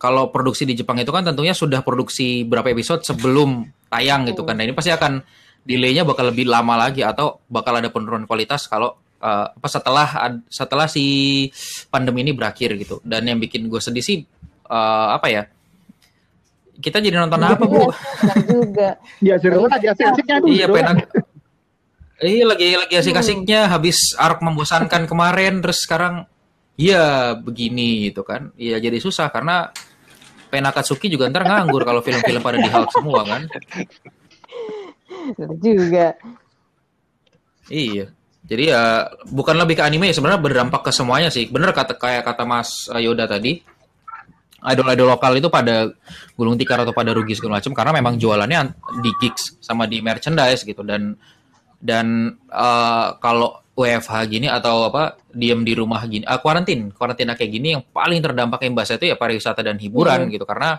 kalau 0.00 0.32
produksi 0.32 0.64
di 0.64 0.72
Jepang 0.72 0.96
itu 0.96 1.12
kan 1.12 1.20
tentunya 1.20 1.52
sudah 1.52 1.84
produksi 1.84 2.48
berapa 2.48 2.72
episode 2.72 3.04
sebelum 3.04 3.68
tayang 3.92 4.24
gitu 4.32 4.48
kan. 4.48 4.56
Nah 4.56 4.64
ini 4.64 4.72
pasti 4.72 4.88
akan 4.88 5.20
delaynya 5.60 6.08
bakal 6.08 6.32
lebih 6.32 6.48
lama 6.48 6.80
lagi 6.80 7.04
atau 7.04 7.44
bakal 7.52 7.76
ada 7.76 7.92
penurunan 7.92 8.24
kualitas 8.24 8.64
kalau 8.64 8.96
eh, 9.20 9.46
apa 9.52 9.68
setelah 9.68 10.08
setelah 10.48 10.88
si 10.88 11.04
pandemi 11.92 12.24
ini 12.24 12.32
berakhir 12.32 12.80
gitu. 12.80 13.04
Dan 13.04 13.28
yang 13.28 13.36
bikin 13.36 13.68
gue 13.68 13.76
sedih 13.76 14.00
sih 14.00 14.24
eh, 14.72 15.08
apa 15.12 15.28
ya? 15.28 15.44
Kita 16.80 16.98
jadi 16.98 17.16
nonton 17.20 17.40
apa 17.44 17.64
bu? 17.68 17.92
Senang 18.18 18.44
juga. 18.48 18.88
Ya 19.20 19.36
Zero 19.36 19.68
lagi 19.68 19.86
asik-asiknya 19.86 20.36
tuh. 20.40 20.48
Iya 20.48 20.66
Zero. 20.66 20.74
penak. 20.74 20.96
Iya 22.20 22.44
lagi 22.48 22.68
lagi 22.76 22.94
asik-asiknya 23.00 23.60
habis 23.68 24.12
arc 24.16 24.44
membosankan 24.44 25.08
kemarin 25.08 25.64
terus 25.64 25.84
sekarang 25.84 26.24
iya 26.80 27.32
begini 27.36 28.08
gitu 28.08 28.24
kan. 28.24 28.52
Iya 28.56 28.80
jadi 28.80 28.96
susah 29.00 29.28
karena 29.32 29.72
Penakatsuki 30.50 31.06
juga 31.06 31.30
ntar 31.30 31.46
nganggur 31.46 31.86
kalau 31.86 32.02
film-film 32.02 32.42
pada 32.42 32.58
di 32.58 32.66
halt 32.66 32.90
semua 32.90 33.22
kan. 33.22 33.46
Juga. 35.62 36.18
Iya. 37.70 38.10
Jadi 38.50 38.64
ya 38.66 39.06
bukan 39.30 39.54
lebih 39.62 39.78
ke 39.78 39.86
anime 39.86 40.10
sebenarnya 40.10 40.42
berdampak 40.42 40.82
ke 40.82 40.90
semuanya 40.90 41.30
sih. 41.30 41.46
Bener 41.46 41.70
kata 41.70 41.94
kayak 41.94 42.26
kata 42.26 42.42
Mas 42.42 42.90
Yoda 42.98 43.30
tadi. 43.30 43.62
Idol-idol 44.60 45.08
lokal 45.08 45.40
itu 45.40 45.48
pada 45.48 45.88
gulung 46.36 46.60
tikar 46.60 46.84
atau 46.84 46.92
pada 46.92 47.16
rugi 47.16 47.32
segala 47.32 47.60
macam 47.60 47.72
karena 47.72 47.92
memang 47.96 48.20
jualannya 48.20 48.76
di 49.00 49.10
gigs 49.16 49.56
sama 49.64 49.88
di 49.88 50.04
merchandise 50.04 50.68
gitu. 50.68 50.84
Dan 50.84 51.16
dan 51.80 52.36
eh, 52.52 53.08
kalau 53.24 53.56
WFH 53.72 54.28
gini 54.28 54.46
atau 54.52 54.92
apa 54.92 55.16
diem 55.32 55.64
di 55.64 55.72
rumah 55.72 56.04
gini, 56.04 56.28
ah, 56.28 56.36
kuarantin, 56.36 56.92
kuarantina 56.92 57.32
kayak 57.32 57.50
gini 57.50 57.68
yang 57.72 57.82
paling 57.88 58.20
terdampak 58.20 58.60
imbasnya 58.68 59.00
itu 59.00 59.08
ya 59.08 59.16
pariwisata 59.16 59.64
dan 59.64 59.80
hiburan 59.80 60.28
gitu. 60.28 60.44
Karena 60.44 60.76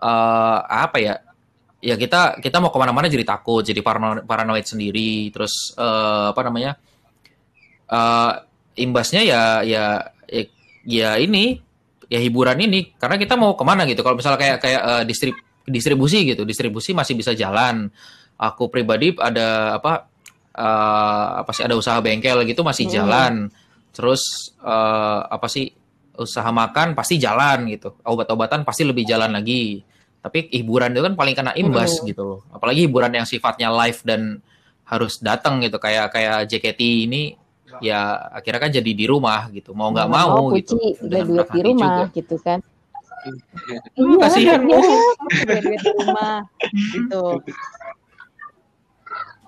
eh 0.00 0.58
apa 0.64 0.96
ya 1.02 1.14
ya 1.82 1.96
kita 1.98 2.38
kita 2.40 2.56
mau 2.62 2.70
ke 2.72 2.78
mana-mana 2.80 3.08
jadi 3.10 3.24
takut 3.26 3.66
jadi 3.66 3.82
parano- 3.82 4.22
paranoid 4.22 4.62
sendiri. 4.62 5.34
Terus 5.34 5.74
eh, 5.74 6.26
apa 6.30 6.40
namanya 6.46 6.78
eh 7.90 8.32
imbasnya 8.78 9.26
ya 9.26 9.42
ya 9.66 9.84
ya, 10.30 10.42
ya 10.86 11.10
ini 11.18 11.58
ya 12.10 12.18
hiburan 12.18 12.58
ini 12.58 12.92
karena 12.98 13.14
kita 13.16 13.38
mau 13.38 13.54
ke 13.54 13.62
mana 13.62 13.86
gitu. 13.86 14.02
Kalau 14.02 14.18
misalnya 14.18 14.36
kayak 14.36 14.58
kayak 14.58 14.80
eh, 14.82 15.04
distrib- 15.06 15.42
distribusi 15.64 16.26
gitu 16.26 16.42
distribusi 16.42 16.90
masih 16.90 17.14
bisa 17.14 17.30
jalan. 17.32 17.86
Aku 18.36 18.66
pribadi 18.66 19.14
ada 19.14 19.78
apa 19.78 20.10
eh, 20.50 21.26
apa 21.40 21.50
sih 21.54 21.62
ada 21.62 21.78
usaha 21.78 21.96
bengkel 22.02 22.42
gitu 22.44 22.60
masih 22.60 22.90
Hmm. 22.90 22.94
jalan. 22.98 23.32
Terus 23.94 24.20
eh, 24.58 25.20
apa 25.24 25.46
sih 25.46 25.70
usaha 26.18 26.50
makan 26.50 26.92
pasti 26.92 27.16
jalan 27.16 27.70
gitu. 27.70 27.96
Obat-obatan 28.02 28.66
pasti 28.66 28.82
lebih 28.84 29.06
jalan 29.06 29.32
lagi. 29.32 29.80
Tapi 30.20 30.52
hiburan 30.52 30.92
itu 30.92 31.00
kan 31.00 31.14
paling 31.16 31.32
kena 31.32 31.52
imbas 31.56 32.02
Hmm. 32.02 32.10
gitu 32.10 32.22
loh. 32.26 32.40
Apalagi 32.52 32.84
hiburan 32.84 33.14
yang 33.14 33.24
sifatnya 33.24 33.72
live 33.72 34.02
dan 34.04 34.42
harus 34.84 35.16
datang 35.22 35.62
gitu. 35.62 35.78
Kayak 35.78 36.10
kayak 36.12 36.44
JKT 36.44 36.80
ini 37.08 37.39
ya 37.78 38.18
akhirnya 38.34 38.60
kan 38.66 38.72
jadi 38.74 38.90
di 38.90 39.06
rumah 39.06 39.46
gitu 39.54 39.70
mau 39.70 39.94
nggak 39.94 40.10
mau, 40.10 40.50
gitu 40.58 40.74
Puci 40.74 41.06
dengan 41.06 41.26
duit 41.30 41.38
berat 41.38 41.48
di 41.54 41.60
rumah 41.62 41.94
juga. 41.94 42.16
gitu 42.18 42.36
kan. 42.42 42.58
Hmm, 44.00 44.16
kasihan, 44.18 44.60
Bu. 44.64 44.80
duit 45.46 45.80
di 45.80 45.90
rumah 46.02 46.36
gitu. 46.72 47.22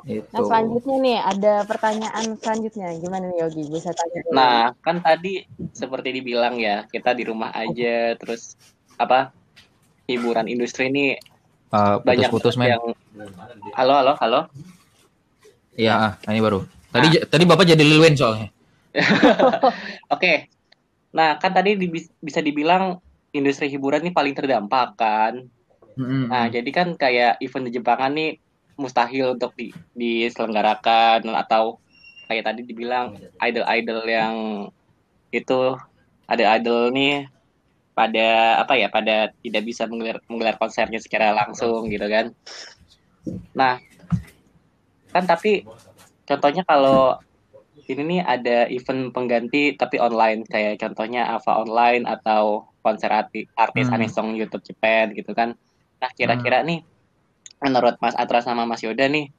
Gitu. 0.03 0.27
Nah 0.35 0.43
selanjutnya 0.43 0.97
nih 0.99 1.19
ada 1.23 1.55
pertanyaan 1.63 2.25
selanjutnya 2.43 2.91
gimana 2.99 3.31
nih 3.31 3.39
Yogi 3.47 3.63
bisa 3.71 3.95
tanya 3.95 4.19
dulu. 4.27 4.35
Nah, 4.35 4.75
kan 4.83 4.99
tadi 4.99 5.47
seperti 5.71 6.11
dibilang 6.11 6.59
ya, 6.59 6.91
kita 6.91 7.15
di 7.15 7.23
rumah 7.23 7.55
aja 7.55 8.19
terus 8.19 8.59
apa? 8.99 9.31
Hiburan 10.11 10.51
industri 10.51 10.91
ini 10.91 11.19
Uh, 11.73 11.97
banyak 12.05 12.29
putus-putus 12.29 12.61
men 12.61 12.77
yang 12.77 12.85
Halo, 13.73 13.97
halo, 13.97 14.13
halo. 14.21 14.41
Iya, 15.73 16.13
ah, 16.13 16.13
ini 16.29 16.45
baru. 16.45 16.69
Tadi 16.93 17.09
tadi 17.25 17.45
Bapak 17.49 17.65
jadi 17.65 17.81
Lil 17.81 18.01
Wayne 18.01 18.19
soalnya. 18.21 18.49
Oke. 20.15 20.53
Nah, 21.13 21.41
kan 21.41 21.53
tadi 21.53 21.77
di- 21.77 22.13
bisa 22.21 22.41
dibilang 22.45 23.01
industri 23.33 23.73
hiburan 23.73 24.05
ini 24.05 24.13
paling 24.13 24.37
terdampak 24.37 24.97
kan. 24.97 25.49
Mm-mm. 25.97 26.29
Nah, 26.29 26.49
jadi 26.49 26.69
kan 26.73 26.97
kayak 26.97 27.41
event 27.41 27.69
di 27.69 27.73
Jepangan 27.81 28.13
nih 28.13 28.37
mustahil 28.77 29.37
untuk 29.37 29.53
di, 29.57 29.73
diselenggarakan 29.93 31.29
atau 31.37 31.81
kayak 32.29 32.49
tadi 32.49 32.65
dibilang 32.65 33.21
idol-idol 33.45 34.01
yang 34.09 34.35
itu 35.33 35.77
ada 36.25 36.57
idol 36.57 36.89
nih 36.93 37.29
pada 37.93 38.57
apa 38.65 38.73
ya 38.81 38.89
pada 38.89 39.29
tidak 39.45 39.63
bisa 39.69 39.85
menggelar 39.85 40.25
menggelar 40.25 40.57
konsernya 40.57 40.97
secara 40.97 41.37
langsung 41.37 41.93
gitu 41.93 42.09
kan 42.09 42.33
nah 43.53 43.77
kan 45.13 45.29
tapi 45.29 45.69
contohnya 46.29 46.63
kalau 46.67 47.19
ini 47.89 48.03
nih 48.17 48.21
ada 48.23 48.59
event 48.71 49.11
pengganti 49.11 49.75
tapi 49.75 49.99
online 49.99 50.47
kayak 50.47 50.79
contohnya 50.79 51.27
Ava 51.35 51.61
online 51.67 52.07
atau 52.07 52.69
konser 52.83 53.11
arti, 53.11 53.47
artis 53.55 53.89
Hmm. 53.91 53.97
Anisong 53.99 54.29
YouTube 54.39 54.63
Japan 54.63 55.11
gitu 55.15 55.33
kan 55.35 55.55
nah 56.03 56.11
kira-kira 56.15 56.67
nih 56.67 56.83
menurut 57.63 57.95
Mas 58.03 58.19
Atra 58.19 58.43
sama 58.43 58.67
Mas 58.67 58.83
Yoda 58.83 59.07
nih 59.07 59.31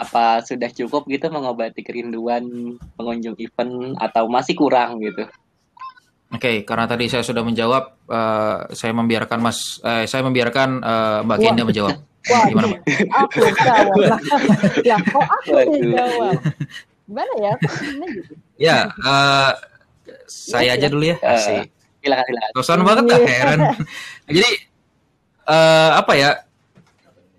apa 0.00 0.40
sudah 0.44 0.68
cukup 0.72 1.08
gitu 1.08 1.28
mengobati 1.28 1.84
kerinduan 1.84 2.76
pengunjung 2.96 3.36
event 3.40 3.96
atau 4.00 4.28
masih 4.28 4.56
kurang 4.56 5.00
gitu 5.00 5.28
Oke, 6.30 6.62
karena 6.62 6.86
tadi 6.86 7.10
saya 7.10 7.26
sudah 7.26 7.42
menjawab, 7.42 8.06
eh, 8.06 8.58
saya 8.70 8.94
membiarkan 8.94 9.42
Mas, 9.42 9.82
eh, 9.82 10.06
saya 10.06 10.22
membiarkan 10.22 10.78
eh, 10.78 11.18
Mbak 11.26 11.36
Wah. 11.42 11.46
Kenda 11.50 11.64
menjawab. 11.66 11.96
Wah, 12.28 12.44
aku 13.16 13.40
jawab 13.56 13.96
lah. 13.96 14.20
ya, 14.84 14.96
kok 15.00 15.24
aku 15.24 15.50
yang 15.56 15.88
jawab? 15.96 16.36
Gimana 17.08 17.32
ya? 17.40 17.52
Ini 17.80 18.06
gitu? 18.12 18.32
Ya, 18.60 18.78
eh, 18.92 19.50
saya 20.28 20.76
aja 20.76 20.86
dulu 20.86 21.08
ya. 21.08 21.16
Eh, 21.16 21.32
Asik. 21.32 21.64
silakan 22.00 22.24
silakan 22.28 22.80
banget 22.84 23.04
lah, 23.06 23.18
Iya. 23.18 23.28
heran. 23.32 23.58
Jadi 24.28 24.50
eh, 25.46 25.90
apa 25.96 26.12
ya? 26.14 26.30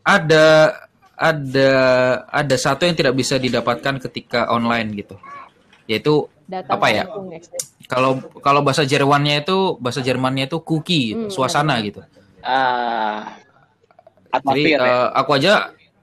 Ada 0.01 0.45
ada 1.13 1.69
ada 2.25 2.55
satu 2.57 2.89
yang 2.89 2.97
tidak 2.97 3.13
bisa 3.13 3.37
didapatkan 3.37 4.01
ketika 4.01 4.49
online 4.49 4.97
gitu, 4.97 5.13
yaitu 5.85 6.25
Data 6.49 6.73
Apa 6.73 6.89
ya? 6.89 7.05
next. 7.29 7.53
kalau 7.85 8.17
kalau 8.41 8.59
bahasa 8.59 8.81
Jermannya 8.81 9.45
itu 9.45 9.77
bahasa 9.77 10.01
Jermannya 10.01 10.49
itu 10.49 10.57
cookie, 10.59 11.13
gitu, 11.13 11.29
Hmm, 11.29 11.31
suasana 11.31 11.77
gitu. 11.79 12.01
ah 12.41 13.37
Jadi 14.31 14.39
atmosfer 14.39 14.67
ya 14.71 14.79
eh, 14.79 15.07
aku 15.11 15.31
aja 15.35 15.53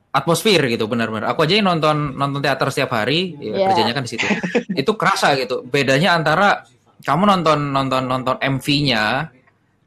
atmosfer 0.09 0.61
gitu 0.69 0.85
benar-benar. 0.85 1.33
Aku 1.33 1.45
aja 1.45 1.55
yang 1.57 1.69
nonton 1.69 2.13
nonton 2.13 2.41
teater 2.41 2.69
setiap 2.69 2.93
hari, 2.93 3.37
ya, 3.41 3.57
Iya. 3.57 3.67
kerjanya 3.73 3.93
kan 3.97 4.05
di 4.05 4.11
situ. 4.13 4.27
itu 4.75 4.93
kerasa 4.97 5.33
gitu. 5.37 5.65
Bedanya 5.65 6.17
antara 6.17 6.65
kamu 7.05 7.25
nonton 7.25 7.59
nonton 7.71 8.03
nonton 8.05 8.37
MV-nya 8.43 9.31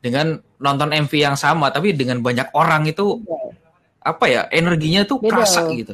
dengan 0.02 0.34
nonton 0.58 0.90
MV 0.94 1.12
yang 1.14 1.38
sama 1.38 1.70
tapi 1.70 1.94
dengan 1.94 2.22
banyak 2.22 2.50
orang 2.58 2.90
itu 2.90 3.18
apa 4.02 4.26
ya 4.26 4.42
energinya 4.50 5.06
tuh 5.06 5.22
Beda 5.22 5.30
kerasa 5.46 5.62
loh. 5.66 5.74
gitu. 5.78 5.94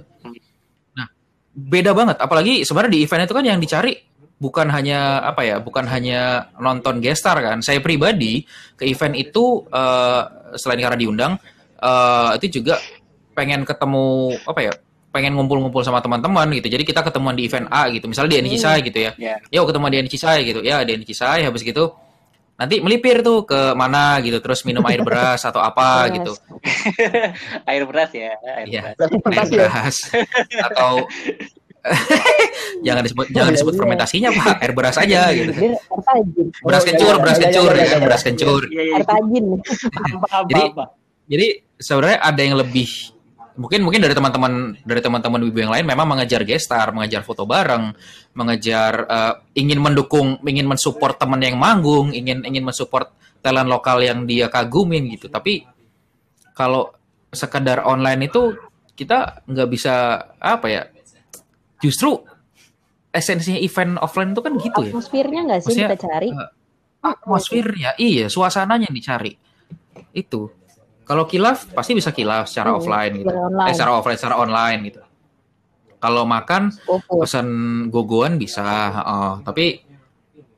Nah 0.95 1.07
beda 1.51 1.91
banget. 1.91 2.17
Apalagi 2.21 2.63
sebenarnya 2.63 2.93
di 2.93 2.99
event 3.03 3.23
itu 3.27 3.35
kan 3.35 3.45
yang 3.47 3.59
dicari 3.59 3.95
bukan 4.37 4.69
hanya 4.69 5.25
apa 5.25 5.41
ya 5.41 5.57
bukan 5.57 5.89
hanya 5.89 6.51
nonton 6.61 7.01
gestar 7.01 7.41
kan. 7.41 7.59
Saya 7.59 7.81
pribadi 7.81 8.45
ke 8.77 8.85
event 8.85 9.17
itu 9.17 9.65
eh, 9.67 10.21
selain 10.55 10.79
karena 10.79 10.95
diundang 10.95 11.33
eh, 11.77 12.29
itu 12.41 12.61
juga 12.61 12.81
pengen 13.33 13.61
ketemu 13.63 14.33
apa 14.43 14.59
ya 14.65 14.73
pengen 15.13 15.33
ngumpul-ngumpul 15.33 15.81
sama 15.81 15.97
teman-teman 15.97 16.45
gitu. 16.53 16.67
Jadi 16.69 16.83
kita 16.85 17.01
ketemuan 17.01 17.33
di 17.33 17.45
event 17.49 17.65
A 17.73 17.89
gitu. 17.89 18.05
Misalnya 18.05 18.37
di 18.37 18.49
NC 18.49 18.55
Sai 18.61 18.79
gitu 18.85 18.99
ya. 19.01 19.11
ya 19.17 19.41
Yuk 19.49 19.69
ketemu 19.73 19.85
di 19.89 19.97
NC 20.05 20.13
Sai 20.19 20.39
gitu. 20.45 20.59
Ya 20.61 20.83
di 20.85 20.93
NC 20.93 21.09
Sai 21.17 21.41
habis 21.41 21.61
gitu 21.65 21.93
nanti 22.57 22.81
melipir 22.81 23.21
tuh 23.21 23.45
ke 23.45 23.77
mana 23.77 24.17
gitu 24.25 24.41
terus 24.41 24.65
minum 24.65 24.81
air 24.89 25.01
beras 25.07 25.45
atau 25.45 25.61
apa 25.61 26.09
Yes. 26.09 26.13
gitu. 26.17 26.31
air 27.69 27.83
beras 27.85 28.09
ya 28.09 28.33
air 28.33 28.65
Iya. 28.65 28.81
beras 29.21 29.45
Air 29.45 29.53
ya? 29.53 29.69
beras 29.69 29.97
atau 30.65 30.91
jangan 32.85 33.01
disebut 33.05 33.25
jangan 33.29 33.51
disebut 33.53 33.73
Iya. 33.77 33.79
fermentasinya 33.79 34.29
Pak, 34.33 34.55
air 34.59 34.73
beras 34.73 34.97
aja 34.97 35.21
gitu. 35.31 35.51
Beras 36.65 36.81
Oh, 36.81 36.85
kencur, 36.89 37.15
beras 37.21 37.37
kencur 37.37 37.71
ya 37.77 37.97
beras 38.01 38.21
kencur. 38.25 38.61
Jadi. 38.65 40.61
Jadi 41.27 41.47
sebenarnya 41.77 42.19
ada 42.23 42.41
yang 42.41 42.55
lebih 42.57 42.89
mungkin 43.57 43.81
mungkin 43.81 44.05
dari 44.05 44.13
teman-teman 44.13 44.77
dari 44.85 45.01
teman-teman 45.01 45.41
wibu 45.49 45.65
yang 45.65 45.73
lain 45.73 45.85
memang 45.85 46.05
mengejar 46.05 46.45
gestar, 46.45 46.93
mengejar 46.93 47.25
foto 47.25 47.43
bareng, 47.43 47.91
mengejar 48.37 48.93
eh, 49.09 49.33
ingin 49.59 49.81
mendukung, 49.81 50.37
ingin 50.45 50.69
mensupport 50.69 51.17
teman 51.17 51.41
yang 51.41 51.57
manggung, 51.57 52.13
ingin 52.13 52.45
ingin 52.45 52.63
mensupport 52.63 53.11
talent 53.41 53.67
lokal 53.67 53.99
yang 54.01 54.23
dia 54.29 54.47
kagumin 54.47 55.09
gitu. 55.13 55.27
Tapi 55.27 55.65
kalau 56.53 56.93
sekedar 57.33 57.83
online 57.85 58.29
itu 58.29 58.55
kita 58.93 59.43
nggak 59.45 59.69
bisa 59.69 59.93
apa 60.37 60.67
ya? 60.69 60.83
Justru 61.81 62.17
esensinya 63.13 63.57
event 63.57 63.97
offline 63.97 64.31
itu 64.37 64.41
kan 64.45 64.53
gitu 64.61 64.79
ya. 64.85 64.91
Atmosfernya 64.93 65.41
nggak 65.49 65.59
sih 65.65 65.67
Maksudnya, 65.73 65.89
kita 65.89 65.99
cari? 66.05 66.29
eh, 66.29 66.49
atmosfernya 67.01 67.91
iya 68.01 68.25
suasananya 68.27 68.89
yang 68.89 68.97
dicari 68.97 69.33
itu 70.13 70.49
kalau 71.07 71.23
kilaf 71.23 71.71
pasti 71.71 71.91
bisa 71.93 72.11
kilaf 72.11 72.45
secara 72.45 72.69
Hmm, 72.69 72.77
offline 72.77 73.13
gitu 73.15 73.25
secara 73.25 73.47
online. 73.47 73.63
eh 73.63 73.73
secara 73.73 73.91
offline 73.93 74.17
secara 74.17 74.35
online 74.37 74.79
gitu 74.85 75.01
kalau 75.97 76.23
makan 76.23 76.69
Fokus. 76.77 77.19
pesan 77.25 77.47
gogoan 77.87 78.35
bisa 78.35 78.63
heeh. 78.93 79.31
tapi 79.41 79.65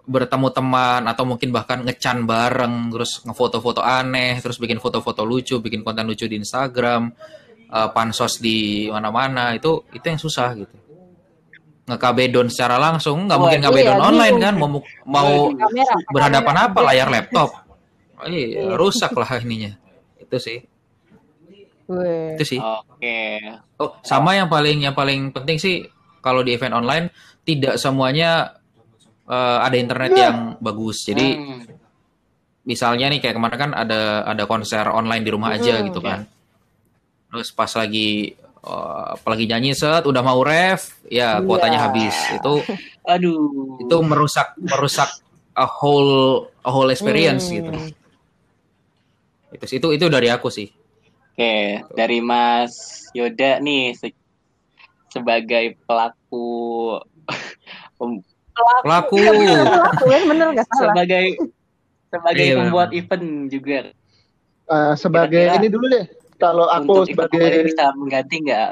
bertemu 0.03 0.47
teman 0.49 1.05
atau 1.05 1.23
mungkin 1.23 1.49
bahkan 1.49 1.79
ngecan 1.79 2.25
bareng 2.25 2.89
terus 2.89 3.21
ngefoto-foto 3.21 3.79
aneh 3.79 4.41
terus 4.41 4.57
bikin 4.57 4.77
foto-foto 4.77 5.21
lucu 5.21 5.57
bikin 5.57 5.79
konten 5.79 6.03
lucu 6.03 6.25
di 6.25 6.35
Instagram 6.35 7.13
eh, 7.69 7.89
pansos 7.89 8.37
di 8.37 8.57
mana-mana 8.85 9.53
itu 9.53 9.85
itu 9.91 10.01
yang 10.03 10.17
susah 10.17 10.49
gitu 10.55 10.75
nge-kabedon 11.85 12.45
secara 12.47 12.77
langsung 12.77 13.25
nggak 13.25 13.39
mungkin 13.39 13.59
Wah, 13.59 13.65
kabedon 13.67 13.95
iya, 13.95 14.03
online 14.03 14.35
bingung. 14.35 14.45
kan 14.45 14.53
mau 14.55 14.69
mau 15.07 15.29
Kamera. 15.51 15.95
berhadapan 16.07 16.55
kamera. 16.55 16.67
apa 16.67 16.79
layar 16.83 17.07
laptop 17.09 17.49
Oh, 18.19 18.27
iya, 18.27 18.45
Iya. 18.59 18.75
rusak 18.75 19.15
lah 19.15 19.31
ininya 19.39 19.79
itu 20.29 20.37
sih. 20.37 20.59
Weh. 21.89 22.37
itu 22.37 22.45
sih. 22.45 22.59
Oke. 22.61 23.41
Oh 23.81 23.97
sama 24.05 24.37
yang 24.37 24.45
paling 24.45 24.77
yang 24.79 24.93
paling 24.93 25.33
penting 25.33 25.57
sih 25.57 25.89
kalau 26.21 26.45
di 26.45 26.53
event 26.53 26.77
online 26.77 27.09
tidak 27.41 27.81
semuanya 27.81 28.53
eh, 29.25 29.57
ada 29.59 29.73
internet 29.73 30.11
yang 30.13 30.35
bagus. 30.61 31.01
Jadi 31.01 31.27
Hmm, 31.33 31.65
misalnya 32.61 33.09
nih 33.09 33.19
kayak 33.19 33.35
kemarin 33.35 33.57
kan 33.57 33.71
ada 33.73 34.21
ada 34.21 34.43
konser 34.45 34.85
online 34.85 35.25
di 35.25 35.31
rumah 35.33 35.49
aja 35.51 35.81
Hmm. 35.81 35.85
gitu 35.89 35.97
kan. 35.99 36.29
Terus 37.29 37.49
pas 37.49 37.73
lagi 37.73 38.37
eh, 38.59 39.05
apalagi 39.17 39.49
nyanyi 39.49 39.73
set 39.73 40.05
udah 40.05 40.21
mau 40.21 40.45
ref 40.45 41.01
ya 41.09 41.41
Iya. 41.41 41.41
kuotanya 41.41 41.89
habis. 41.89 42.13
Itu 42.37 42.61
aduh. 43.01 43.81
itu 43.81 43.95
merusak 44.05 44.53
merusak 44.61 45.09
a 45.57 45.65
whole 45.65 46.45
a 46.61 46.69
whole 46.69 46.93
experience 46.93 47.49
Hmm. 47.49 47.55
gitu 47.65 47.71
itu 49.55 49.65
itu 49.81 49.87
itu 49.97 50.05
dari 50.09 50.27
aku 50.29 50.47
sih 50.53 50.67
oke 51.33 51.53
dari 51.97 52.19
Mas 52.21 52.73
Yoda 53.17 53.57
nih 53.63 53.97
se- 53.97 54.17
sebagai 55.09 55.73
pelaku 55.89 56.47
pelaku 58.85 59.17
Pelaku 59.25 60.03
ya 60.09 60.19
bener 60.25 60.47
nggak 60.53 60.67
salah. 60.69 60.93
sebagai 60.93 61.25
sebagai 62.09 62.45
Iya, 62.45 62.55
pembuat 62.57 62.89
event 62.93 63.25
juga 63.53 63.79
Eh, 64.69 64.93
sebagai 65.01 65.33
Kira-kira 65.49 65.57
ini 65.65 65.67
dulu 65.73 65.85
deh. 65.89 66.05
Kalau 66.37 66.69
aku 66.69 67.09
sebagai 67.09 67.65
bisa 67.65 67.89
mengganti 67.97 68.35
nggak 68.45 68.69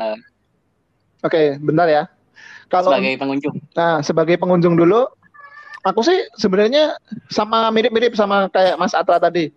Oke, 1.25 1.57
bentar 1.57 1.89
ya. 1.89 2.03
Kalau 2.69 2.93
sebagai 2.93 3.13
pengunjung 3.17 3.55
nah 3.73 4.01
sebagai 4.05 4.35
pengunjung 4.37 4.77
dulu, 4.77 5.09
aku 5.81 6.01
sih 6.05 6.17
sebenarnya 6.37 6.93
sama 7.33 7.69
mirip-mirip 7.73 8.13
sama 8.13 8.45
kayak 8.53 8.77
Mas 8.77 8.93
Atra 8.93 9.17
tadi. 9.17 9.49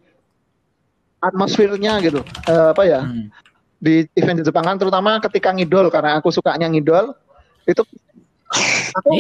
Atmosfernya 1.21 2.01
gitu. 2.01 2.21
Eh, 2.49 2.69
apa 2.73 2.83
ya? 2.89 3.01
Hmm. 3.05 3.29
Di 3.81 4.05
event 4.17 4.41
di 4.41 4.45
Jepangan 4.45 4.77
terutama 4.77 5.21
ketika 5.25 5.53
ngidol 5.57 5.89
karena 5.89 6.21
aku 6.21 6.29
sukanya 6.29 6.69
ngidol 6.69 7.17
itu 7.65 7.81
aku 8.93 9.11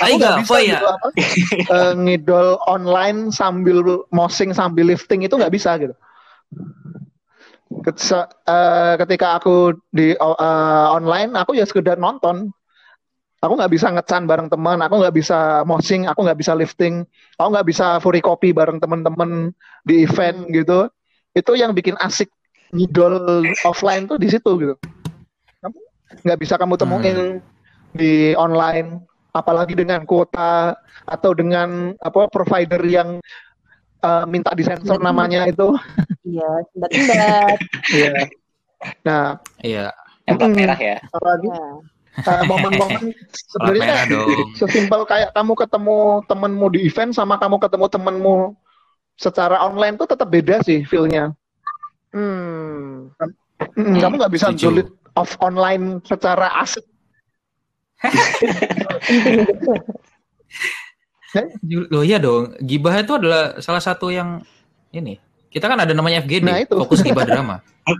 aku 0.00 0.14
nggak 0.18 0.38
bisa 0.42 0.56
ya? 0.58 0.74
gitu 0.74 0.86
apa 0.90 1.06
eh, 1.76 1.92
ngidol 1.94 2.58
online 2.66 3.30
sambil 3.30 4.02
moshing 4.10 4.50
sambil 4.50 4.90
lifting 4.90 5.22
itu 5.22 5.34
nggak 5.38 5.54
bisa 5.54 5.78
gitu. 5.78 5.94
Ket- 7.86 8.02
se- 8.02 8.30
eh, 8.50 8.94
ketika 9.06 9.38
aku 9.38 9.78
di 9.94 10.18
eh, 10.18 10.86
online 10.90 11.30
aku 11.38 11.54
ya 11.54 11.62
sekedar 11.66 11.98
nonton. 11.98 12.50
Aku 13.40 13.56
nggak 13.56 13.72
bisa 13.72 13.88
ngecan 13.88 14.28
bareng 14.28 14.52
teman, 14.52 14.84
aku 14.84 15.00
nggak 15.00 15.16
bisa 15.16 15.64
moshing, 15.64 16.04
aku 16.04 16.28
nggak 16.28 16.36
bisa 16.36 16.52
lifting, 16.52 17.08
aku 17.40 17.48
nggak 17.48 17.72
bisa 17.72 17.96
furi 17.96 18.20
kopi 18.20 18.52
bareng 18.52 18.76
teman-teman 18.76 19.56
di 19.80 20.04
event 20.04 20.44
gitu. 20.52 20.92
Itu 21.34 21.54
yang 21.54 21.72
bikin 21.72 21.94
asik 22.00 22.30
ngidol 22.70 23.46
offline 23.66 24.06
tuh 24.06 24.18
di 24.18 24.30
situ 24.30 24.50
gitu. 24.58 24.74
Kamu 25.62 25.78
nggak 26.26 26.38
bisa 26.38 26.54
kamu 26.58 26.74
temuin 26.78 27.18
di 27.94 28.34
online 28.38 29.02
apalagi 29.30 29.78
dengan 29.78 30.02
kuota 30.06 30.74
atau 31.06 31.30
dengan 31.34 31.94
apa 32.02 32.26
provider 32.30 32.82
yang 32.82 33.22
uh, 34.02 34.26
minta 34.26 34.50
disensor 34.54 34.98
Hmm. 34.98 35.06
namanya 35.06 35.46
itu. 35.46 35.70
Iya, 36.26 36.50
sendat-sendat. 36.74 37.58
Iya. 37.94 38.12
Nah, 39.06 39.24
Iya. 39.62 39.86
yang 40.30 40.38
merah 40.54 40.78
ya 40.78 40.96
apalagi 41.10 41.48
Ya. 41.50 41.66
Eh, 42.20 42.42
momen-momen 42.44 43.14
sebenarnya 43.54 44.02
sesimpel 44.58 45.06
kayak 45.06 45.30
kamu 45.30 45.54
ketemu 45.54 45.98
temenmu 46.26 46.66
di 46.74 46.80
event 46.90 47.14
sama 47.14 47.38
kamu 47.38 47.62
ketemu 47.62 47.86
temenmu 47.86 48.36
secara 49.20 49.60
online 49.60 50.00
tuh 50.00 50.08
tetap 50.08 50.24
beda 50.26 50.64
sih 50.64 50.80
feel-nya. 50.88 51.36
Hmm. 52.10 53.12
Mm, 53.76 54.00
kamu 54.00 54.14
nggak 54.16 54.32
bisa 54.32 54.48
sulit 54.56 54.88
off 55.12 55.36
online 55.44 56.00
secara 56.02 56.48
asik. 56.64 56.82
Loh 61.92 62.02
iya 62.02 62.18
dong, 62.18 62.56
gibah 62.58 62.96
itu 62.98 63.14
adalah 63.14 63.60
salah 63.60 63.78
satu 63.78 64.10
yang 64.10 64.42
ini. 64.90 65.20
Kita 65.50 65.66
kan 65.66 65.78
ada 65.78 65.90
namanya 65.92 66.22
FGD, 66.22 66.46
Nah, 66.46 66.62
itu. 66.62 66.74
fokus 66.78 67.02
gibah 67.04 67.26
drama. 67.28 67.60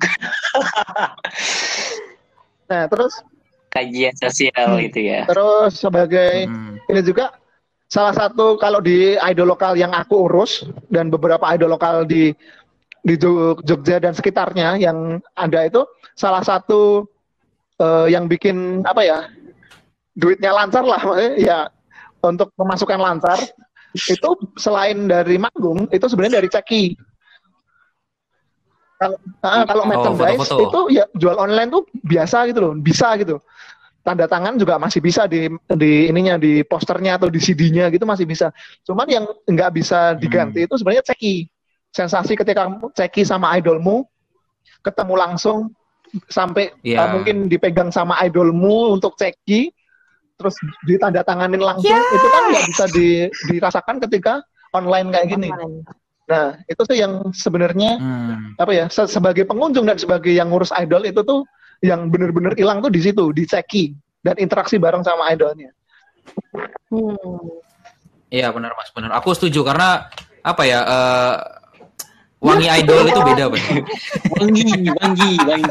Nah, 2.70 2.86
terus 2.86 3.10
Kajian 3.66 4.14
sosial 4.14 4.78
Hmm. 4.78 4.82
itu 4.82 5.02
ya. 5.02 5.26
terus 5.26 5.74
sebagai 5.74 6.46
Hmm. 6.46 6.78
ini 6.86 7.02
juga 7.02 7.34
salah 7.90 8.14
satu 8.14 8.54
kalau 8.56 8.78
di 8.78 9.18
idol 9.18 9.50
lokal 9.50 9.74
yang 9.74 9.90
aku 9.90 10.30
urus 10.30 10.62
dan 10.88 11.10
beberapa 11.10 11.42
idol 11.50 11.74
lokal 11.74 12.06
di 12.06 12.30
di 13.02 13.14
Jog- 13.18 13.66
Jogja 13.66 13.98
dan 13.98 14.14
sekitarnya 14.14 14.78
yang 14.78 15.18
ada 15.34 15.66
itu 15.66 15.82
salah 16.14 16.44
satu 16.46 17.02
eh, 17.82 18.06
yang 18.14 18.30
bikin 18.30 18.86
apa 18.86 19.02
ya 19.02 19.18
duitnya 20.14 20.54
lancar 20.54 20.86
lah 20.86 21.02
maksudnya 21.02 21.32
ya 21.40 21.58
untuk 22.22 22.52
pemasukan 22.54 23.00
lancar 23.00 23.38
itu 24.06 24.30
selain 24.54 25.10
dari 25.10 25.34
manggung 25.40 25.90
itu 25.90 26.06
sebenarnya 26.06 26.38
dari 26.38 26.48
ceki. 26.52 26.84
Kalau 29.00 29.16
ah, 29.42 29.64
kalau 29.64 29.82
Oh, 29.88 29.88
merchandise 29.88 30.52
itu 30.52 30.80
ya 30.92 31.04
jual 31.16 31.36
online 31.40 31.72
tuh 31.72 31.82
biasa 32.04 32.44
gitu 32.52 32.60
loh 32.60 32.72
bisa 32.76 33.16
gitu 33.16 33.40
tanda 34.00 34.24
tangan 34.24 34.56
juga 34.56 34.80
masih 34.80 35.00
bisa 35.00 35.28
di 35.28 35.46
di 35.70 36.08
ininya 36.08 36.40
di 36.40 36.64
posternya 36.64 37.20
atau 37.20 37.28
di 37.28 37.36
CD-nya 37.36 37.92
gitu 37.92 38.04
masih 38.04 38.24
bisa. 38.24 38.48
Cuman 38.82 39.06
yang 39.06 39.24
nggak 39.44 39.70
bisa 39.76 40.16
diganti 40.16 40.64
itu 40.64 40.74
sebenarnya 40.74 41.04
ceki. 41.04 41.46
Sensasi 41.90 42.32
ketika 42.34 42.64
kamu 42.64 42.94
ceki 42.94 43.22
sama 43.22 43.52
idolmu 43.54 44.06
ketemu 44.80 45.14
langsung 45.18 45.58
sampai 46.26 46.74
Iya. 46.82 47.06
uh, 47.06 47.08
mungkin 47.14 47.46
dipegang 47.46 47.90
sama 47.90 48.18
idolmu 48.24 48.94
untuk 48.94 49.14
ceki 49.14 49.70
terus 50.34 50.56
ditanda 50.88 51.20
tanganin 51.20 51.60
langsung 51.60 51.92
Ya. 51.92 52.00
itu 52.00 52.26
kan 52.26 52.42
nggak 52.48 52.64
bisa 52.72 52.84
di- 52.90 53.28
dirasakan 53.52 54.00
ketika 54.08 54.40
online 54.72 55.12
kayak 55.12 55.26
gini. 55.28 55.48
Online. 55.52 55.84
Nah, 56.30 56.46
itu 56.64 56.82
tuh 56.86 56.94
yang 56.94 57.34
sebenarnya 57.34 57.98
Hmm. 57.98 58.54
apa 58.56 58.70
ya 58.70 58.86
se- 58.86 59.10
sebagai 59.10 59.44
pengunjung 59.44 59.82
dan 59.84 59.98
sebagai 59.98 60.30
yang 60.30 60.48
ngurus 60.48 60.70
idol 60.78 61.02
itu 61.04 61.20
tuh 61.20 61.42
yang 61.80 62.12
bener-bener 62.12 62.52
hilang 62.56 62.84
tuh 62.84 62.92
di 62.92 63.00
situ 63.00 63.32
di 63.32 63.44
ceki 63.48 63.84
dan 64.20 64.36
interaksi 64.36 64.76
bareng 64.76 65.00
sama 65.00 65.32
idolnya. 65.32 65.72
Hmm. 66.92 67.16
Iya 68.30 68.52
benar 68.54 68.76
mas, 68.78 68.92
benar. 68.94 69.10
Aku 69.18 69.32
setuju 69.34 69.64
karena 69.66 70.06
apa 70.44 70.62
ya? 70.68 70.80
eh, 70.84 71.34
wangi 72.40 72.68
idol 72.68 73.04
itu 73.08 73.20
beda 73.20 73.44
benar. 73.52 73.74
Wangi, 74.38 74.88
wangi, 74.96 75.30
wangi. 75.44 75.68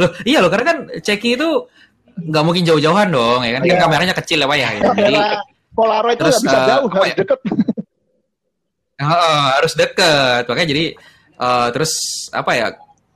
Loh, 0.00 0.10
iya 0.24 0.38
loh 0.42 0.50
karena 0.50 0.64
kan 0.72 0.78
Ceki 0.98 1.36
itu 1.36 1.48
nggak 2.16 2.42
mungkin 2.42 2.62
jauh-jauhan 2.64 3.08
dong, 3.12 3.44
ya 3.44 3.52
kan? 3.54 3.62
Kan 3.62 3.76
Iya. 3.76 3.82
kameranya 3.82 4.14
kecil 4.16 4.38
ya 4.42 4.46
pak 4.48 4.56
ya. 4.58 4.68
ya. 4.72 4.80
Jadi 4.94 5.18
Polaroid 5.72 6.16
itu 6.16 6.22
terus, 6.26 6.34
nggak 6.36 6.44
bisa 6.48 6.58
eh, 6.58 6.66
jauh 6.68 6.88
harus 6.88 7.08
ya? 7.08 7.16
deket. 7.22 7.40
eh, 9.02 9.48
harus 9.60 9.72
deket, 9.76 10.42
makanya 10.48 10.68
jadi 10.72 10.84
eh, 11.38 11.68
terus 11.76 11.92
apa 12.32 12.50
ya? 12.56 12.66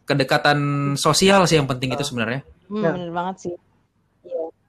Kedekatan 0.07 0.59
sosial 0.95 1.45
sih 1.45 1.59
yang 1.59 1.67
penting 1.67 1.93
itu 1.93 2.07
sebenarnya. 2.07 2.47
Hmm, 2.71 2.83
Ya. 2.83 2.91
bener 2.95 3.11
banget 3.11 3.37
sih. 3.43 3.55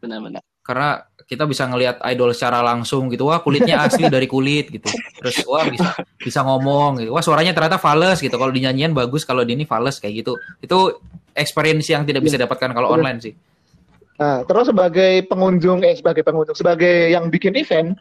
Benar-benar. 0.02 0.42
Karena 0.66 0.90
kita 1.24 1.44
bisa 1.46 1.64
ngelihat 1.68 2.00
idol 2.10 2.32
secara 2.36 2.60
langsung 2.64 3.08
gitu, 3.08 3.28
wah 3.30 3.40
kulitnya 3.40 3.84
asli 3.86 4.08
dari 4.12 4.26
kulit 4.26 4.68
gitu. 4.68 4.90
Terus 5.22 5.46
wah 5.46 5.64
bisa 5.70 5.94
bisa 6.18 6.40
ngomong 6.42 7.06
gitu. 7.06 7.12
Wah 7.14 7.24
suaranya 7.24 7.54
ternyata 7.54 7.78
fals 7.78 8.20
gitu. 8.20 8.34
Kalau 8.36 8.50
dinyanyian 8.52 8.92
bagus, 8.92 9.24
kalau 9.24 9.46
di 9.46 9.54
ini 9.56 9.64
fals 9.64 10.02
kayak 10.02 10.26
gitu. 10.26 10.34
Itu 10.60 11.00
experience 11.32 11.88
yang 11.88 12.04
tidak 12.04 12.26
bisa 12.26 12.36
dapatkan 12.36 12.74
kalau 12.74 12.90
Betul. 12.92 12.98
online 13.00 13.20
sih. 13.22 13.34
Nah, 14.18 14.42
terus 14.50 14.74
sebagai 14.74 15.22
pengunjung, 15.30 15.86
eh 15.86 15.94
sebagai 15.94 16.26
pengunjung, 16.26 16.58
sebagai 16.58 17.14
yang 17.14 17.30
bikin 17.30 17.54
event, 17.54 17.94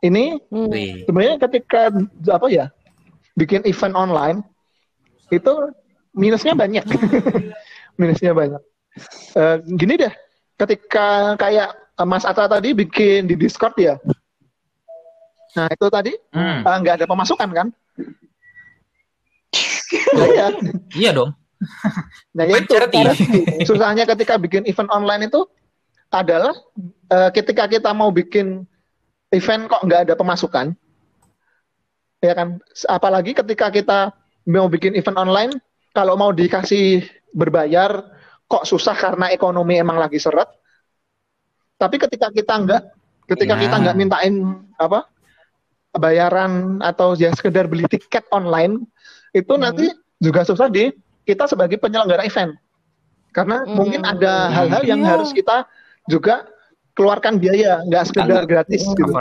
ini 0.00 0.38
Hmm. 0.48 0.70
Sebenarnya 1.04 1.36
ketika 1.42 1.90
apa 2.30 2.46
ya 2.48 2.66
bikin 3.36 3.66
event 3.66 3.94
online 3.98 4.38
itu 5.30 5.52
minusnya 6.12 6.52
banyak, 6.52 6.84
minusnya 8.00 8.34
banyak. 8.34 8.62
Eh, 9.38 9.56
gini 9.78 9.94
deh, 9.94 10.12
ketika 10.58 11.38
kayak 11.38 11.70
Mas 12.02 12.26
Ata 12.26 12.50
tadi 12.50 12.74
bikin 12.74 13.30
di 13.30 13.38
Discord 13.38 13.76
ya, 13.78 13.94
nah 15.54 15.70
itu 15.70 15.86
tadi 15.86 16.12
Hmm. 16.34 16.66
eh, 16.66 16.76
nggak 16.82 17.02
ada 17.02 17.06
pemasukan 17.06 17.48
kan? 17.50 17.68
Nah, 19.90 20.26
iya. 20.30 20.46
Iya 20.94 21.10
dong. 21.14 21.30
Nah, 22.36 22.46
Bukan 22.46 22.62
itu 22.62 22.74
susahnya 23.66 24.06
ketika 24.06 24.38
bikin 24.38 24.62
event 24.64 24.88
online 24.94 25.26
itu 25.26 25.44
adalah 26.08 26.54
eh, 27.10 27.30
ketika 27.34 27.66
kita 27.66 27.90
mau 27.90 28.08
bikin 28.14 28.64
event 29.30 29.66
kok 29.66 29.82
nggak 29.86 30.08
ada 30.08 30.14
pemasukan, 30.18 30.72
ya 32.18 32.32
kan? 32.34 32.58
Apalagi 32.86 33.34
ketika 33.34 33.70
kita 33.70 33.98
mau 34.48 34.66
bikin 34.68 34.96
event 34.96 35.18
online, 35.18 35.52
kalau 35.92 36.14
mau 36.14 36.30
dikasih 36.30 37.04
berbayar 37.34 38.04
kok 38.46 38.66
susah 38.66 38.94
karena 38.94 39.30
ekonomi 39.30 39.78
emang 39.78 39.98
lagi 39.98 40.18
seret. 40.18 40.48
Tapi 41.76 41.96
ketika 41.96 42.28
kita 42.28 42.54
nggak, 42.60 42.82
ketika 43.30 43.54
Ya. 43.56 43.60
kita 43.66 43.74
nggak 43.80 43.96
mintain 43.96 44.34
apa 44.76 45.06
bayaran 45.94 46.78
atau 46.80 47.18
ya 47.18 47.34
sekedar 47.34 47.66
beli 47.66 47.86
tiket 47.90 48.26
online, 48.30 48.84
itu 49.34 49.52
Hmm. 49.54 49.62
nanti 49.66 49.90
juga 50.20 50.44
susah 50.46 50.70
di 50.70 50.92
kita 51.26 51.46
sebagai 51.46 51.78
penyelenggara 51.78 52.26
event. 52.26 52.54
Karena 53.30 53.62
Hmm. 53.62 53.74
mungkin 53.78 54.02
ada 54.02 54.50
hal-hal 54.50 54.82
yang 54.82 55.02
Iya. 55.02 55.08
harus 55.14 55.30
kita 55.30 55.66
juga 56.10 56.46
keluarkan 56.94 57.38
biaya, 57.38 57.80
nggak 57.86 58.04
sekedar 58.10 58.42
gratis 58.44 58.82
gitu. 58.82 59.14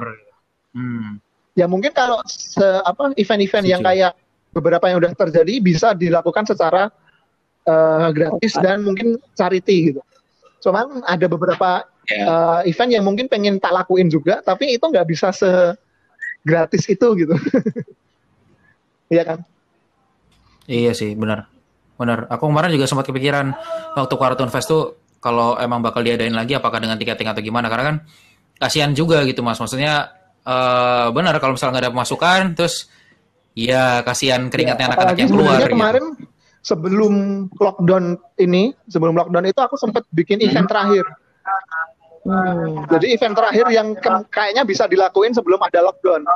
Hmm. 0.74 1.22
Ya 1.53 1.65
mungkin 1.70 1.93
kalau 1.93 2.22
se- 2.26 2.82
apa 2.86 3.13
event-event 3.13 3.65
yang 3.65 3.82
kayak 3.82 4.13
beberapa 4.49 4.89
yang 4.89 4.97
udah 5.01 5.13
terjadi 5.13 5.53
bisa 5.61 5.93
dilakukan 5.93 6.45
secara 6.47 6.89
eh, 7.63 8.07
gratis 8.15 8.53
dan 8.57 8.81
mungkin 8.81 9.21
charity 9.37 9.93
gitu. 9.93 10.01
Cuman 10.63 11.05
ada 11.05 11.25
beberapa 11.29 11.85
Ya. 12.09 12.25
eh, 12.65 12.73
event 12.73 12.89
yang 12.89 13.05
mungkin 13.05 13.29
pengen 13.29 13.61
tak 13.61 13.69
lakuin 13.69 14.09
juga, 14.09 14.41
tapi 14.41 14.73
itu 14.73 14.81
nggak 14.81 15.05
bisa 15.05 15.29
se 15.29 15.77
gratis 16.41 16.89
itu 16.89 17.05
gitu. 17.13 17.35
Iya 19.09 19.23
kan? 19.25 19.39
Iya 20.69 20.93
sih, 20.93 21.17
benar. 21.17 21.49
Benar. 21.97 22.29
Aku 22.29 22.45
kemarin 22.45 22.69
juga 22.69 22.85
sempat 22.85 23.09
kepikiran 23.09 23.51
waktu 23.97 24.15
Cartoon 24.15 24.53
Fest 24.53 24.69
tuh 24.69 25.01
kalau 25.17 25.57
emang 25.57 25.81
bakal 25.81 26.05
diadain 26.05 26.31
lagi 26.31 26.53
apakah 26.53 26.77
dengan 26.77 26.95
tiketing 26.95 27.25
atau 27.25 27.41
gimana 27.41 27.67
karena 27.67 27.85
kan 27.89 27.97
kasihan 28.61 28.93
juga 28.93 29.25
gitu 29.25 29.41
Mas. 29.41 29.57
Maksudnya 29.57 30.13
eh 30.39 31.07
benar 31.11 31.35
kalau 31.41 31.57
misalnya 31.57 31.73
nggak 31.73 31.85
ada 31.89 31.93
pemasukan 31.93 32.41
terus 32.55 32.87
ya 33.53 34.01
kasihan 34.01 34.47
keringatnya 34.47 34.85
Ya, 34.85 34.89
anak-anak 34.93 35.15
yang 35.15 35.29
keluar 35.29 35.45
sebenarnya 35.45 35.65
gitu. 35.65 35.75
kemarin 35.75 36.05
sebelum 36.59 37.13
lockdown 37.55 38.05
ini, 38.37 38.63
sebelum 38.85 39.13
lockdown 39.15 39.45
itu 39.45 39.59
aku 39.59 39.75
sempat 39.75 40.03
bikin 40.11 40.39
event 40.39 40.67
terakhir. 40.67 41.05
Hmm. 42.19 42.83
Jadi 42.87 43.15
event 43.15 43.33
terakhir 43.33 43.65
yang 43.71 43.95
ke- 43.95 44.27
kayaknya 44.29 44.63
bisa 44.63 44.85
dilakuin 44.85 45.31
sebelum 45.31 45.57
ada 45.59 45.79
lockdown. 45.81 46.27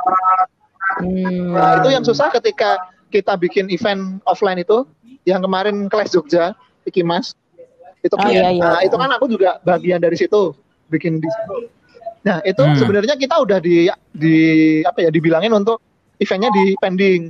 Hmm. 1.00 1.52
Nah, 1.52 1.80
itu 1.80 1.88
yang 1.90 2.02
susah 2.02 2.32
ketika 2.32 2.76
kita 3.08 3.36
bikin 3.36 3.68
event 3.68 4.18
offline 4.24 4.58
itu, 4.58 4.88
yang 5.24 5.40
kemarin 5.40 5.86
kelas 5.86 6.10
Jogja, 6.10 6.56
Iki 6.82 7.02
Mas. 7.02 7.36
Itu 8.00 8.16
kan, 8.16 8.28
Oh, 8.28 8.32
iya, 8.32 8.52
iya. 8.52 8.60
nah, 8.60 8.80
itu 8.80 8.92
kan 8.92 9.08
aku 9.08 9.24
juga 9.26 9.56
bagian 9.62 9.96
dari 9.96 10.12
situ, 10.12 10.52
bikin 10.88 11.20
di 11.20 11.28
situ. 11.28 11.72
Nah, 12.20 12.40
itu 12.42 12.60
Hmm. 12.60 12.76
sebenarnya 12.76 13.16
kita 13.16 13.36
udah 13.36 13.60
di 13.60 13.88
di 14.10 14.36
apa 14.82 14.98
ya 14.98 15.08
dibilangin 15.08 15.52
untuk 15.52 15.80
eventnya 16.16 16.50
di 16.50 16.74
pending. 16.76 17.22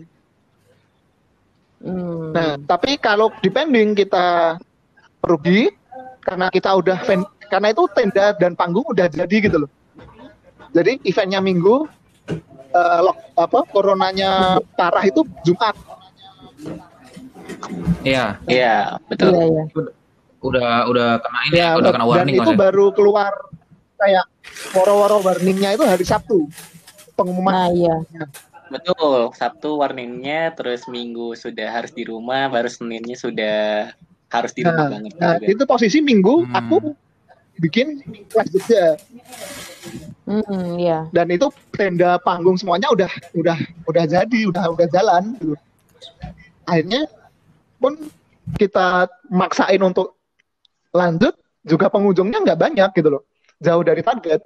Hmm. 1.80 2.32
Nah, 2.32 2.56
tapi 2.58 2.96
kalau 2.96 3.28
di 3.36 3.48
pending 3.48 3.92
kita 3.92 4.56
rugi 5.20 5.68
karena 6.20 6.48
kita 6.48 6.72
udah 6.72 6.96
ven- 7.02 7.28
karena 7.44 7.68
itu 7.70 7.84
tenda 7.92 8.32
dan 8.32 8.52
panggung 8.52 8.84
udah 8.86 9.04
jadi 9.06 9.36
gitu 9.38 9.64
loh. 9.64 9.70
Jadi 10.72 10.98
eventnya 11.02 11.38
minggu, 11.38 11.84
eh, 12.72 13.00
lock- 13.00 13.30
apa 13.34 13.58
coronanya 13.68 14.30
parah 14.72 15.04
itu 15.04 15.22
Jumat. 15.42 15.76
Iya, 18.02 18.40
Iya, 18.44 18.96
betul. 19.06 19.32
Iya, 19.32 19.44
iya. 19.46 19.64
udah 20.40 20.70
udah 20.84 21.08
kena 21.18 21.40
ini, 21.46 21.56
Ya, 21.56 21.68
udah 21.72 21.90
kena 21.90 22.04
dan 22.04 22.10
warning 22.10 22.34
itu 22.34 22.42
Mas. 22.42 22.52
ya. 22.52 22.56
baru 22.58 22.86
keluar 22.92 23.32
kayak 23.96 24.24
woro-woro 24.72 25.16
warningnya 25.20 25.72
itu 25.72 25.84
hari 25.84 26.04
Sabtu. 26.04 26.48
Pengumuman 27.14 27.52
Nah, 27.54 27.68
iya. 27.70 27.94
Betul. 28.74 29.30
Sabtu 29.38 29.78
warningnya, 29.78 30.50
terus 30.58 30.90
Minggu 30.90 31.38
sudah 31.38 31.70
harus 31.70 31.94
di 31.94 32.02
rumah, 32.02 32.50
baru 32.50 32.66
Seninnya 32.66 33.14
sudah 33.14 33.94
harus 34.28 34.50
di 34.50 34.66
rumah 34.66 34.90
Nah, 34.90 34.92
banget 34.98 35.10
nah, 35.14 35.34
juga. 35.38 35.46
itu 35.46 35.62
posisi 35.62 35.98
minggu 36.02 36.42
Hmm. 36.42 36.58
aku 36.58 36.76
bikin 37.62 38.02
kelas 38.26 38.50
jogja 38.50 38.98
Hmm, 40.26 40.74
iya. 40.74 41.06
dan 41.14 41.30
itu 41.30 41.46
tenda 41.70 42.18
panggung 42.18 42.58
semuanya 42.58 42.90
udah 42.90 43.06
udah 43.30 43.54
udah 43.86 44.04
jadi 44.10 44.40
udah 44.50 44.74
udah 44.74 44.86
jalan 44.90 45.38
gitu. 45.38 45.54
akhirnya 46.66 47.06
pun 47.78 47.94
kita 48.58 49.06
maksain 49.30 49.78
untuk 49.78 50.18
lanjut 50.90 51.38
juga 51.62 51.86
pengunjungnya 51.86 52.42
nggak 52.42 52.58
banyak 52.58 52.90
gitu 52.90 53.08
loh 53.14 53.22
jauh 53.62 53.86
dari 53.86 54.02
target 54.02 54.42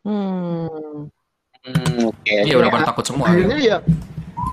Hmm. 0.00 1.10
Hmm, 1.60 2.08
oke. 2.08 2.32
Iya 2.32 2.54
oke. 2.56 2.62
udah 2.64 2.70
pada 2.72 2.86
takut 2.88 3.04
semua. 3.04 3.26
akhirnya 3.28 3.58
ya 3.60 3.76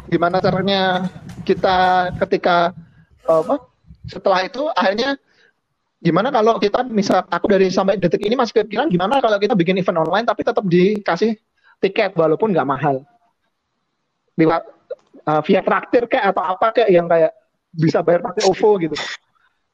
gimana 0.07 0.39
caranya 0.39 1.07
kita 1.43 2.11
ketika 2.23 2.71
apa 3.27 3.55
setelah 4.07 4.43
itu 4.43 4.67
akhirnya 4.71 5.19
gimana 5.99 6.31
kalau 6.31 6.55
kita 6.59 6.83
misal 6.87 7.27
aku 7.27 7.47
dari 7.51 7.67
sampai 7.67 7.99
detik 7.99 8.23
ini 8.23 8.39
masih 8.39 8.63
kepikiran 8.63 8.87
gimana 8.87 9.19
kalau 9.19 9.35
kita 9.35 9.55
bikin 9.55 9.79
event 9.79 9.99
online 10.07 10.23
tapi 10.23 10.47
tetap 10.47 10.63
dikasih 10.63 11.35
tiket 11.83 12.15
walaupun 12.15 12.55
nggak 12.55 12.67
mahal 12.67 13.03
lewat 14.39 14.63
uh, 15.27 15.41
via 15.43 15.61
traktir 15.65 16.07
kayak 16.07 16.31
atau 16.31 16.43
apa 16.55 16.67
kayak 16.71 16.89
yang 16.93 17.07
kayak 17.09 17.35
bisa 17.75 17.99
bayar 17.99 18.23
pakai 18.23 18.47
OVO 18.47 18.69
gitu 18.79 18.95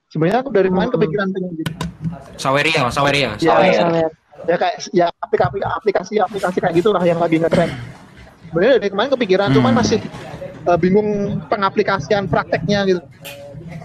sebenarnya 0.10 0.42
aku 0.42 0.50
dari 0.50 0.70
kemarin 0.74 0.90
kepikiran 0.90 1.28
pengen 1.30 1.54
gitu 1.62 1.74
Saweria, 2.38 2.90
Saweria. 2.90 3.38
Ya, 3.38 3.54
Sawer. 3.54 4.12
Ya 4.44 4.56
kayak 4.56 4.76
ya 4.92 5.08
aplikasi 5.18 5.58
aplikasi 5.62 6.14
aplikasi 6.20 6.58
kayak 6.60 6.76
gitulah 6.76 7.00
yang 7.00 7.16
lagi 7.16 7.40
ngetren 7.40 7.72
sebenarnya 8.46 8.74
dari 8.78 8.90
kemarin 8.92 9.12
kepikiran 9.12 9.48
Hmm. 9.50 9.56
cuman 9.58 9.74
masih 9.74 10.00
uh, 10.64 10.76
bingung 10.76 11.10
pengaplikasian 11.48 12.28
prakteknya 12.28 12.84
gitu 12.86 13.02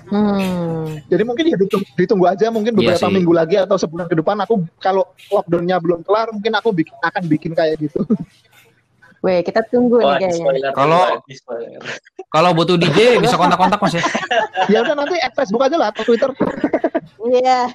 Hmm. 0.08 1.04
jadi 1.04 1.20
mungkin 1.20 1.44
ya 1.46 1.56
ditunggu, 1.56 1.84
ditunggu 1.94 2.24
aja 2.26 2.48
mungkin 2.48 2.72
Iya 2.72 2.96
beberapa 2.96 3.06
sih. 3.06 3.14
minggu 3.14 3.28
lagi 3.30 3.56
atau 3.56 3.76
sebulan 3.76 4.08
ke 4.08 4.16
depan 4.16 4.40
aku 4.40 4.64
kalau 4.78 5.04
lockdownnya 5.28 5.76
belum 5.76 6.00
kelar 6.00 6.32
mungkin 6.32 6.52
aku 6.54 6.72
bikin, 6.72 6.96
akan 6.98 7.22
bikin 7.24 7.52
kayak 7.52 7.76
gitu 7.78 8.00
Weh, 9.18 9.42
kita 9.42 9.66
tunggu 9.66 9.98
Wah, 9.98 10.14
nih 10.14 10.30
kayaknya. 10.30 10.70
Kalau-. 10.70 11.18
Kalau 12.34 12.54
butuh 12.54 12.78
DJ 12.78 13.18
bisa 13.18 13.34
kontak-kontak 13.34 13.82
Mas 13.82 13.98
ya. 13.98 14.02
ya 14.72 14.78
udah 14.80 14.94
nanti 14.94 15.18
add 15.18 15.34
Facebook 15.34 15.58
aja 15.60 15.74
lah 15.74 15.90
atau 15.90 16.06
Twitter 16.06 16.30
Iya. 17.26 17.66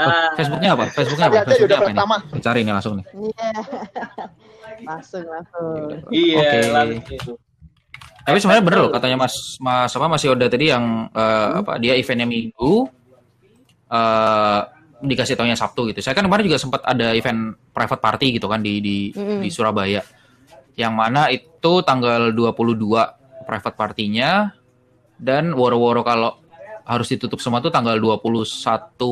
Ah, 0.00 0.32
Facebooknya 0.32 0.70
apa? 0.72 0.84
Facebooknya 0.88 1.26
apa? 1.28 1.36
Facebooknya 1.44 1.68
udah 1.68 1.78
apa 1.78 1.88
pertama. 1.92 2.16
nih? 2.16 2.40
Cari 2.40 2.60
nih 2.64 2.72
langsung 2.72 2.94
nih. 2.96 3.04
Iya. 3.12 3.50
Langsung, 4.80 5.24
langsung. 5.28 5.92
iya, 6.08 6.40
Oke. 6.40 6.58
langsung. 6.72 7.36
Tapi 8.24 8.36
sebenarnya 8.40 8.64
bener 8.64 8.78
loh 8.80 8.90
katanya 8.96 9.16
Mas 9.20 9.60
Mas 9.60 9.92
apa 9.92 10.06
Mas 10.08 10.24
Yoda 10.24 10.48
tadi 10.48 10.72
yang 10.72 11.08
eh, 11.12 11.48
apa 11.60 11.76
dia 11.76 12.00
eventnya 12.00 12.24
Minggu 12.24 12.88
eh 13.92 14.60
dikasih 15.00 15.36
taunya 15.36 15.56
Sabtu 15.56 15.88
gitu. 15.92 16.00
Saya 16.00 16.12
kan 16.16 16.24
kemarin 16.28 16.44
juga 16.48 16.60
sempat 16.60 16.80
ada 16.84 17.12
event 17.16 17.56
private 17.72 18.00
party 18.00 18.26
gitu 18.36 18.46
kan 18.48 18.60
di 18.60 18.80
di, 18.80 18.96
Mm-mm. 19.12 19.40
di 19.44 19.48
Surabaya. 19.48 20.00
Yang 20.76 20.92
mana 20.96 21.28
itu 21.32 21.72
tanggal 21.84 22.32
22 22.32 23.44
private 23.48 23.76
partinya 23.76 24.52
dan 25.20 25.52
woro-woro 25.52 26.00
kalau 26.04 26.40
harus 26.82 27.08
ditutup 27.08 27.38
semua 27.38 27.58
tuh 27.58 27.68
tanggal 27.68 27.96
21 27.96 28.44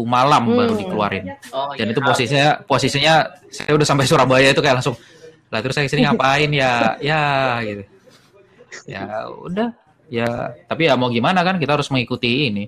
malam 0.05 0.43
baru 0.49 0.73
Hmm. 0.73 0.81
dikeluarin. 0.81 1.25
Oh, 1.51 1.73
Dan 1.73 1.87
iya. 1.87 1.93
itu 1.93 2.01
posisinya 2.01 2.49
posisinya 2.63 3.15
saya 3.49 3.73
udah 3.73 3.87
sampai 3.87 4.05
Surabaya 4.05 4.49
itu 4.49 4.59
kayak 4.59 4.79
langsung 4.79 4.97
lah 5.49 5.61
terus 5.61 5.75
saya 5.75 5.85
ke 5.85 5.93
sini 5.93 6.05
ngapain 6.05 6.51
ya 6.51 6.97
ya 6.99 7.23
gitu. 7.63 7.83
Ya 8.85 9.05
udah 9.29 9.69
ya 10.09 10.29
tapi 10.65 10.87
ya 10.87 10.95
mau 10.95 11.09
gimana 11.09 11.41
kan 11.41 11.57
kita 11.57 11.75
harus 11.75 11.89
mengikuti 11.89 12.49
ini 12.49 12.65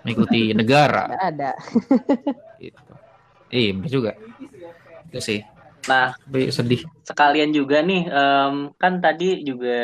mengikuti 0.00 0.52
negara 0.58 1.08
Nggak 1.08 1.24
ada. 1.30 1.50
gitu. 2.58 2.92
Iya 3.48 3.70
bener 3.72 3.90
juga. 3.90 4.12
Itu 5.08 5.20
sih. 5.20 5.40
Nah, 5.84 6.16
sedih. 6.48 6.80
sekalian 7.04 7.52
juga 7.52 7.84
nih, 7.84 8.08
em, 8.08 8.72
kan 8.74 9.04
tadi 9.04 9.44
juga 9.44 9.76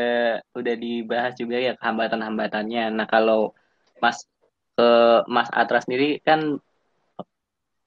udah 0.51 0.75
dibahas 0.75 1.37
juga 1.37 1.61
ya 1.61 1.77
hambatan-hambatannya. 1.77 2.89
Nah, 2.89 3.05
kalau 3.05 3.53
Mas 4.01 4.25
ke 4.75 4.89
Mas 5.29 5.49
Atra 5.53 5.81
sendiri 5.85 6.19
kan 6.25 6.59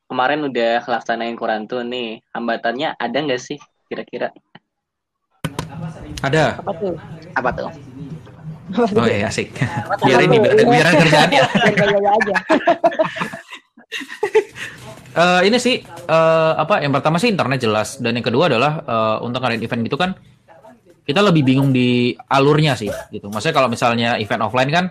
kemarin 0.07 0.45
udah 0.45 0.85
laksanain 0.85 1.33
kurantun 1.33 1.89
nih, 1.89 2.21
hambatannya 2.37 2.93
ada 3.01 3.17
nggak 3.17 3.41
sih 3.41 3.57
kira-kira? 3.89 4.29
Ada. 6.21 6.61
Apa 6.61 6.71
tuh? 6.77 6.93
Apa 7.33 7.49
tuh? 7.51 7.69
Oh 8.73 9.05
iya 9.05 9.27
asik. 9.27 9.51
biar 10.07 10.19
ini 10.23 10.37
biar, 10.39 10.53
biar 10.65 10.85
ada 10.87 10.97
kerjaan 11.01 11.29
ya. 11.33 11.45
Aja. 12.17 12.35
Eh, 15.13 15.41
ini 15.45 15.61
sih 15.61 15.77
eh, 15.85 16.53
apa 16.57 16.81
yang 16.81 16.89
pertama 16.89 17.21
sih 17.21 17.29
internet 17.29 17.61
jelas 17.61 18.01
dan 18.01 18.17
yang 18.17 18.25
kedua 18.25 18.49
adalah 18.49 18.81
eh, 18.81 19.17
untuk 19.21 19.45
ngadain 19.45 19.61
event 19.61 19.85
gitu 19.85 19.93
kan 19.93 20.17
kita 21.05 21.21
lebih 21.21 21.45
bingung 21.45 21.69
di 21.69 22.17
alurnya 22.33 22.73
sih 22.73 22.89
gitu. 23.13 23.29
Maksudnya 23.29 23.53
kalau 23.53 23.69
misalnya 23.69 24.17
event 24.17 24.41
offline 24.41 24.73
kan 24.73 24.85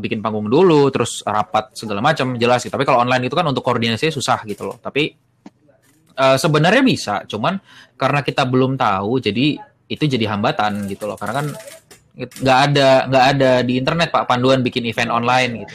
bikin 0.00 0.24
panggung 0.24 0.48
dulu 0.48 0.88
terus 0.88 1.20
rapat 1.24 1.76
segala 1.76 2.00
macam 2.00 2.36
jelas 2.36 2.64
gitu. 2.64 2.72
Tapi 2.72 2.84
kalau 2.88 3.04
online 3.04 3.28
itu 3.28 3.34
kan 3.36 3.46
untuk 3.48 3.64
koordinasinya 3.64 4.12
susah 4.12 4.44
gitu 4.48 4.68
loh. 4.68 4.76
Tapi 4.80 5.12
eh, 6.16 6.36
sebenarnya 6.36 6.82
bisa, 6.84 7.14
cuman 7.28 7.58
karena 7.96 8.20
kita 8.24 8.48
belum 8.48 8.76
tahu 8.76 9.20
jadi 9.20 9.58
itu 9.88 10.02
jadi 10.08 10.32
hambatan 10.32 10.88
gitu 10.88 11.04
loh. 11.04 11.16
Karena 11.20 11.44
kan 11.44 11.46
nggak 12.12 12.58
ada 12.72 12.88
nggak 13.08 13.24
ada 13.36 13.50
di 13.64 13.80
internet 13.80 14.12
Pak 14.12 14.28
panduan 14.28 14.60
bikin 14.60 14.84
event 14.84 15.08
online 15.08 15.64
gitu 15.64 15.74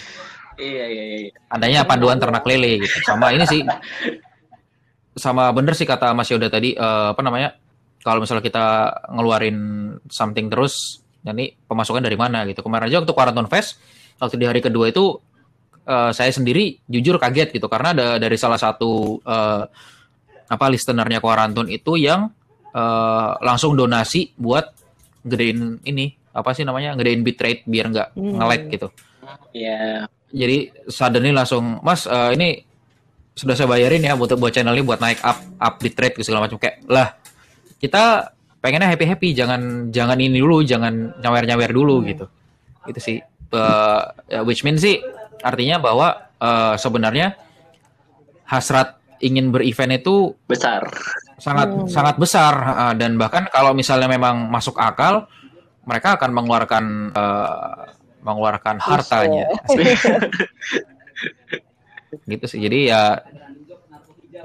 Iya, 0.57 0.85
iya, 0.89 1.03
iya. 1.05 1.29
adanya 1.53 1.85
panduan 1.85 2.17
ternak 2.17 2.41
lele 2.41 2.81
gitu. 2.81 2.97
Sama 3.05 3.29
ini 3.29 3.45
sih 3.45 3.61
sama 5.13 5.53
bener 5.53 5.77
sih 5.77 5.85
kata 5.85 6.17
Mas 6.17 6.33
Yoda 6.33 6.49
tadi 6.49 6.73
eh, 6.73 7.07
apa 7.13 7.21
namanya? 7.21 7.53
Kalau 8.01 8.25
misalnya 8.25 8.41
kita 8.41 8.65
ngeluarin 9.13 9.57
something 10.09 10.49
terus, 10.49 11.01
jadi 11.21 11.53
pemasukan 11.69 12.01
dari 12.01 12.17
mana 12.17 12.41
gitu. 12.49 12.65
Kemarin 12.65 12.89
aja 12.89 13.05
waktu 13.05 13.13
Quarantine 13.13 13.49
Fest 13.51 13.77
waktu 14.17 14.35
di 14.37 14.45
hari 14.45 14.61
kedua 14.61 14.89
itu 14.89 15.17
eh, 15.85 16.11
saya 16.11 16.31
sendiri 16.33 16.77
jujur 16.85 17.17
kaget 17.17 17.53
gitu. 17.53 17.67
Karena 17.69 17.93
ada 17.93 18.07
dari 18.17 18.37
salah 18.37 18.57
satu 18.57 19.21
eh, 19.21 19.63
apa 20.47 20.65
listenernya 20.71 21.19
Quarantine 21.19 21.69
itu 21.69 21.95
yang 21.99 22.31
eh, 22.71 23.31
langsung 23.41 23.73
donasi 23.75 24.33
buat 24.35 24.65
gedein 25.27 25.81
ini 25.83 26.13
apa 26.31 26.53
sih 26.53 26.61
namanya 26.63 26.93
gedein 26.93 27.25
bitrate 27.25 27.65
biar 27.65 27.85
nggak 27.89 28.09
Hmm. 28.13 28.37
nge-lag 28.37 28.63
gitu. 28.69 28.87
Iya. 29.51 30.07
jadi 30.27 30.71
suddenly 30.87 31.31
langsung 31.31 31.79
mas 31.83 32.03
eh, 32.07 32.31
ini 32.35 32.63
sudah 33.31 33.55
saya 33.55 33.67
bayarin 33.69 34.03
ya 34.03 34.15
buat 34.15 34.33
buat 34.35 34.49
channel 34.51 34.75
ini 34.75 34.83
buat 34.83 34.99
naik 34.99 35.19
up 35.23 35.39
up 35.59 35.75
di 35.79 35.89
trade 35.91 36.15
segala 36.23 36.47
macam. 36.47 36.57
Kayak 36.59 36.83
lah 36.89 37.15
kita 37.77 38.33
pengennya 38.57 38.89
happy 38.89 39.05
happy 39.05 39.29
jangan 39.31 39.87
jangan 39.93 40.17
ini 40.17 40.41
dulu 40.41 40.63
jangan 40.65 41.15
nyawer 41.21 41.43
nyawer 41.45 41.71
dulu 41.71 42.01
gitu. 42.07 42.25
Itu 42.87 42.99
sih 43.03 43.17
Eh, 43.47 44.01
ya, 44.27 44.43
which 44.43 44.67
means 44.67 44.83
sih 44.83 44.99
artinya 45.39 45.79
bahwa 45.79 46.07
eh, 46.35 46.75
sebenarnya 46.75 47.39
hasrat 48.43 48.99
ingin 49.23 49.49
berevent 49.49 50.03
itu 50.03 50.35
Besar. 50.45 50.83
sangat 51.39 51.71
Hmm. 51.71 51.87
sangat 51.87 52.15
besar. 52.19 52.53
Eh, 52.53 52.93
dan 52.99 53.15
bahkan 53.15 53.47
kalau 53.47 53.71
misalnya 53.71 54.11
memang 54.11 54.51
masuk 54.51 54.75
akal 54.75 55.31
mereka 55.87 56.19
akan 56.19 56.29
mengeluarkan 56.35 56.83
eh, 57.15 57.75
mengeluarkan 58.19 58.75
hartanya. 58.83 59.47
Gitu 62.27 62.45
sih. 62.47 62.59
Jadi 62.59 62.91
ya 62.91 63.23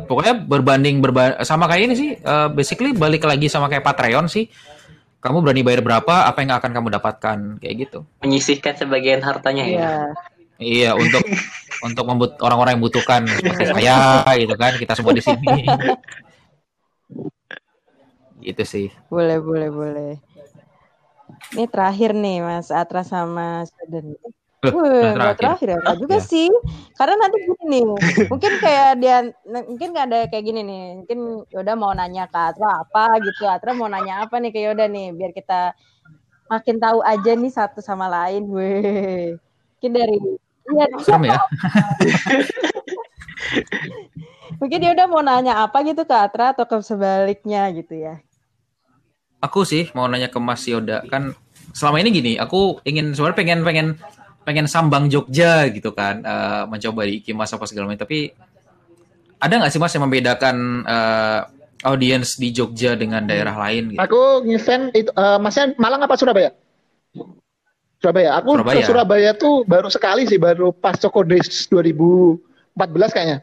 pokoknya 0.07 0.47
berbanding 0.47 1.03
berba 1.03 1.43
sama 1.43 1.67
kayak 1.67 1.91
ini 1.91 1.95
sih. 1.99 2.11
Eh, 2.15 2.49
basically 2.55 2.95
balik 2.95 3.27
lagi 3.27 3.51
sama 3.51 3.67
kayak 3.67 3.83
Patreon 3.83 4.31
sih 4.31 4.47
kamu 5.23 5.39
berani 5.39 5.63
bayar 5.63 5.81
berapa 5.87 6.27
apa 6.27 6.39
yang 6.43 6.59
akan 6.59 6.71
kamu 6.75 6.89
dapatkan 6.99 7.39
kayak 7.63 7.75
gitu 7.87 7.99
Menyisihkan 8.21 8.75
sebagian 8.75 9.23
hartanya 9.23 9.65
ya. 9.65 9.79
Iya. 9.79 9.95
iya 10.59 10.91
untuk 10.99 11.23
untuk 11.87 12.05
membut 12.11 12.31
orang-orang 12.43 12.77
yang 12.77 12.83
butuhkan 12.83 13.23
seperti 13.31 13.65
saya 13.71 14.27
gitu 14.37 14.55
kan 14.59 14.75
kita 14.75 14.93
semua 14.99 15.15
di 15.15 15.23
sini 15.27 15.63
gitu 18.43 18.63
sih 18.67 18.87
Boleh, 19.07 19.39
boleh, 19.39 19.71
boleh. 19.71 20.13
Ini 21.53 21.69
terakhir 21.69 22.17
nih 22.17 22.41
Mas 22.41 22.73
Atra 22.73 23.05
sama 23.05 23.63
Sudan. 23.69 24.17
Udah 24.63 25.19
nggak 25.19 25.37
terakhir 25.43 25.69
ya, 25.75 25.79
nggak 25.83 25.99
juga 25.99 26.17
Ya. 26.17 26.23
sih. 26.23 26.49
Karena 26.95 27.15
nanti 27.19 27.37
gini 27.43 27.65
nih, 27.67 27.83
mungkin 28.31 28.53
kayak 28.63 28.91
dia, 29.03 29.17
mungkin 29.43 29.89
nggak 29.91 30.07
ada 30.07 30.19
kayak 30.31 30.45
gini 30.47 30.61
nih. 30.63 30.85
Mungkin 31.03 31.19
Yoda 31.51 31.75
mau 31.75 31.91
nanya 31.91 32.31
ke 32.31 32.39
Atra 32.39 32.87
apa 32.87 33.19
gitu. 33.27 33.43
Atra 33.51 33.75
mau 33.75 33.91
nanya 33.91 34.23
apa 34.23 34.39
nih 34.39 34.55
ke 34.55 34.63
Yoda 34.63 34.87
nih, 34.87 35.11
biar 35.19 35.35
kita 35.35 35.75
makin 36.47 36.79
tahu 36.79 37.03
aja 37.03 37.31
nih 37.35 37.51
satu 37.51 37.83
sama 37.83 38.07
lain. 38.07 38.47
Weh, 38.47 39.35
mungkin 39.79 39.93
dari 39.93 40.17
Iya, 40.63 40.87
serem 41.03 41.27
ya 41.27 41.43
mungkin 44.63 44.79
dia 44.79 44.95
udah 44.95 45.07
mau 45.11 45.27
nanya 45.27 45.67
apa 45.67 45.83
gitu 45.83 46.07
ke 46.07 46.15
Atra 46.15 46.55
atau 46.55 46.71
ke 46.71 46.79
sebaliknya 46.87 47.67
gitu 47.75 47.99
ya. 47.99 48.23
aku 49.43 49.67
sih 49.67 49.91
mau 49.91 50.07
nanya 50.07 50.31
ke 50.31 50.39
Mas 50.39 50.63
Yoda 50.71 51.03
kan 51.11 51.35
selama 51.75 51.99
ini 51.99 52.15
gini 52.15 52.33
aku 52.39 52.79
ingin 52.87 53.11
sebenarnya 53.11 53.39
pengen 53.43 53.61
pengen 53.67 53.87
pengen 54.43 54.67
sambang 54.67 55.07
Jogja 55.07 55.71
gitu 55.71 55.95
kan, 55.95 56.23
uh, 56.23 56.65
mencoba 56.67 57.07
di 57.07 57.23
Ikimas 57.23 57.55
apa 57.55 57.65
segala 57.67 57.91
macam. 57.91 58.03
Tapi 58.03 58.35
ada 59.43 59.53
nggak 59.59 59.71
sih 59.75 59.81
mas 59.83 59.95
yang 59.95 60.05
membedakan 60.07 60.87
uh, 60.87 61.41
audiens 61.83 62.39
di 62.39 62.55
Jogja 62.55 62.95
dengan 62.95 63.27
daerah 63.27 63.55
lain? 63.59 63.95
Gitu? 63.95 64.01
Aku 64.03 64.47
ngefan 64.47 64.95
itu, 64.95 65.11
uh, 65.15 65.39
masnya 65.43 65.75
Malang 65.79 66.07
apa 66.07 66.15
Surabaya? 66.15 66.51
Surabaya. 68.03 68.39
Aku 68.43 68.59
Surabaya. 68.59 68.75
ke 68.83 68.87
Surabaya 68.87 69.31
tuh 69.35 69.63
baru 69.67 69.87
sekali 69.91 70.27
sih, 70.27 70.39
baru 70.39 70.75
pas 70.75 70.99
Coko 70.99 71.23
Days 71.23 71.71
2014 71.71 73.15
kayaknya. 73.15 73.39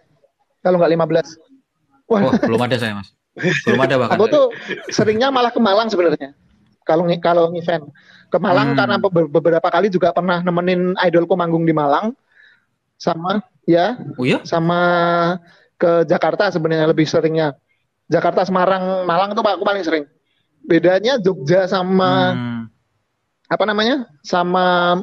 Kalau 0.60 0.80
nggak 0.80 0.92
15. 0.92 2.12
Wah. 2.12 2.22
Oh, 2.28 2.34
belum 2.36 2.62
ada 2.68 2.76
saya 2.76 2.94
mas. 3.00 3.16
Belum 3.64 3.80
ada 3.80 3.96
bahkan. 3.96 4.20
Aku 4.20 4.26
tuh 4.28 4.46
seringnya 4.92 5.32
malah 5.32 5.52
ke 5.52 5.62
Malang 5.64 5.88
sebenarnya. 5.88 6.36
Kalau 6.90 7.06
kalau 7.22 7.54
event 7.54 7.86
ke 8.30 8.38
Malang 8.42 8.74
hmm. 8.74 8.78
karena 8.78 8.96
beberapa 9.30 9.68
kali 9.70 9.94
juga 9.94 10.10
pernah 10.10 10.42
nemenin 10.42 10.98
idolku 11.06 11.38
manggung 11.38 11.66
di 11.66 11.74
Malang 11.74 12.18
sama 12.98 13.46
ya 13.70 13.98
oh, 14.18 14.26
iya? 14.26 14.42
sama 14.46 14.82
ke 15.78 16.06
Jakarta 16.10 16.50
sebenarnya 16.50 16.90
lebih 16.90 17.06
seringnya 17.06 17.58
Jakarta 18.10 18.42
Semarang 18.46 19.06
Malang 19.06 19.34
itu 19.34 19.42
aku 19.42 19.66
paling 19.66 19.86
sering 19.86 20.06
bedanya 20.66 21.18
Jogja 21.18 21.66
sama 21.66 22.34
hmm. 22.34 22.62
apa 23.50 23.64
namanya 23.70 24.06
sama 24.26 25.00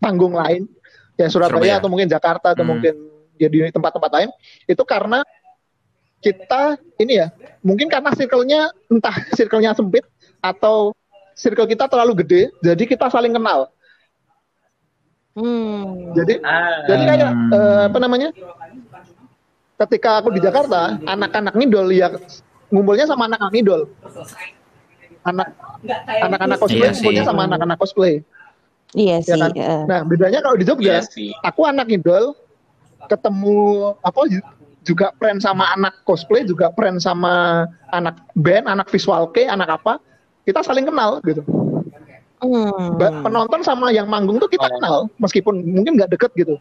panggung 0.00 0.36
lain 0.36 0.68
ya 1.16 1.28
Surabaya, 1.32 1.52
Surabaya. 1.52 1.74
atau 1.80 1.88
mungkin 1.88 2.08
Jakarta 2.08 2.52
atau 2.52 2.64
hmm. 2.64 2.72
mungkin 2.72 2.94
ya 3.36 3.48
di 3.48 3.68
tempat-tempat 3.72 4.10
lain 4.12 4.30
itu 4.68 4.82
karena 4.84 5.24
kita 6.20 6.80
ini 6.98 7.22
ya 7.22 7.28
mungkin 7.60 7.86
karena 7.92 8.10
circle-nya 8.12 8.72
entah 8.88 9.16
circle-nya 9.38 9.76
sempit 9.76 10.04
atau 10.52 10.94
circle 11.36 11.68
kita 11.68 11.90
terlalu 11.90 12.24
gede, 12.24 12.42
jadi 12.64 12.82
kita 12.86 13.10
saling 13.12 13.34
kenal. 13.34 13.68
Hmm. 15.36 16.16
Jadi, 16.16 16.40
ah. 16.40 16.88
jadi 16.88 17.02
kayak 17.04 17.30
uh, 17.52 17.82
apa 17.92 17.98
namanya? 18.00 18.32
Ketika 19.76 20.24
aku 20.24 20.32
di 20.32 20.40
Jakarta, 20.40 20.96
anak-anak 21.04 21.52
ngidol 21.52 21.92
ya 21.92 22.08
ngumpulnya 22.72 23.04
sama 23.04 23.28
anak-anak 23.28 23.52
ngidol. 23.52 23.82
Anak 25.28 25.52
anak-anak 26.08 26.56
cosplay 26.56 26.88
iya 26.88 26.92
ngumpulnya 26.96 27.24
sama 27.28 27.40
anak-anak 27.44 27.76
cosplay. 27.76 28.14
Iya 28.96 29.20
ya 29.20 29.36
kan? 29.36 29.52
Uh. 29.52 29.84
Nah, 29.84 30.00
bedanya 30.08 30.40
kalau 30.40 30.56
di 30.56 30.64
Jogja, 30.64 31.04
iya 31.04 31.36
aku 31.44 31.68
anak 31.68 31.92
ngidol 31.92 32.32
ketemu 33.04 33.92
apa 34.00 34.20
juga 34.86 35.12
friend 35.20 35.44
sama 35.44 35.68
anak 35.76 36.00
cosplay, 36.08 36.48
juga 36.48 36.72
friend 36.72 36.96
sama 36.96 37.66
anak 37.92 38.16
band, 38.32 38.64
anak 38.72 38.88
visual 38.88 39.28
ke, 39.28 39.44
anak 39.44 39.68
apa 39.76 40.00
kita 40.46 40.62
saling 40.62 40.86
kenal 40.86 41.18
gitu. 41.26 41.42
Hmm. 42.38 42.94
Penonton 43.00 43.60
sama 43.66 43.90
yang 43.90 44.06
manggung 44.06 44.38
tuh 44.38 44.46
kita 44.46 44.70
oh. 44.70 44.72
kenal, 44.78 44.96
meskipun 45.18 45.58
mungkin 45.66 45.98
nggak 45.98 46.14
deket 46.14 46.30
gitu. 46.38 46.54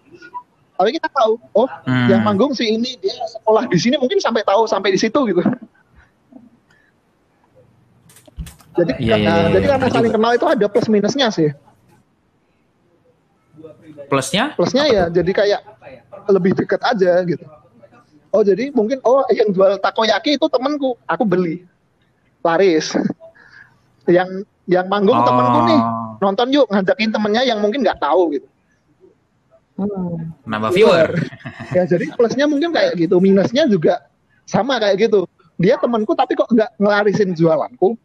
Tapi 0.75 0.91
kita 0.91 1.07
tahu, 1.07 1.39
oh 1.55 1.69
hmm. 1.87 2.07
yang 2.11 2.21
manggung 2.25 2.51
sih 2.51 2.67
ini 2.67 2.99
dia 2.99 3.15
sekolah 3.31 3.69
di 3.69 3.77
sini 3.79 3.95
mungkin 3.95 4.19
sampai 4.19 4.43
tahu 4.43 4.67
sampai 4.67 4.91
di 4.91 4.99
situ 4.99 5.19
gitu. 5.29 5.39
Jadi 8.75 8.91
yeah, 8.99 9.15
karena, 9.15 9.23
yeah, 9.23 9.37
yeah, 9.39 9.53
jadi 9.55 9.65
karena 9.71 9.87
saling 9.87 10.11
kenal 10.11 10.31
itu 10.35 10.47
ada 10.51 10.65
plus 10.67 10.87
minusnya 10.91 11.31
sih. 11.31 11.49
Plusnya? 14.11 14.51
Plusnya 14.59 14.83
ya 14.91 15.03
jadi 15.07 15.31
kayak 15.31 15.61
lebih 16.27 16.51
deket 16.59 16.81
aja 16.83 17.23
gitu. 17.23 17.45
Oh 18.35 18.43
jadi 18.43 18.67
mungkin 18.75 18.99
oh 19.07 19.23
yang 19.31 19.55
jual 19.55 19.79
takoyaki 19.79 20.35
itu 20.35 20.45
temanku, 20.51 20.99
aku 21.07 21.23
beli 21.23 21.63
laris 22.43 22.91
yang 24.09 24.29
yang 24.65 24.85
manggung 24.89 25.17
oh. 25.17 25.25
temenku 25.25 25.59
nih 25.69 25.81
nonton 26.21 26.47
yuk 26.53 26.67
ngajakin 26.71 27.09
temennya 27.11 27.41
yang 27.45 27.59
mungkin 27.61 27.85
nggak 27.85 27.99
tahu 28.01 28.37
gitu. 28.37 28.47
Hmm. 29.75 30.31
nambah 30.47 30.71
viewer. 30.71 31.11
Ya 31.75 31.83
jadi 31.83 32.07
plusnya 32.15 32.47
mungkin 32.47 32.71
kayak 32.71 32.95
gitu 32.95 33.19
minusnya 33.19 33.67
juga 33.67 34.07
sama 34.47 34.79
kayak 34.79 35.11
gitu. 35.11 35.27
Dia 35.59 35.75
temanku 35.75 36.15
tapi 36.15 36.35
kok 36.39 36.47
nggak 36.47 36.79
ngelarisin 36.79 37.35
jualanku? 37.35 37.99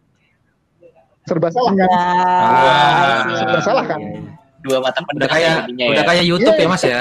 Serba 1.30 1.54
salah. 1.54 1.72
Kan 1.78 1.88
ah. 1.94 3.22
serba 3.38 3.60
salah 3.62 3.84
kan? 3.86 4.00
Dua 4.66 4.82
mata 4.82 4.98
udah 5.14 5.30
kayak 5.30 5.70
udah 5.70 6.02
ya. 6.02 6.08
kayak 6.10 6.24
YouTube 6.26 6.58
yeah. 6.58 6.66
ya 6.66 6.74
mas 6.74 6.82
ya? 6.82 7.00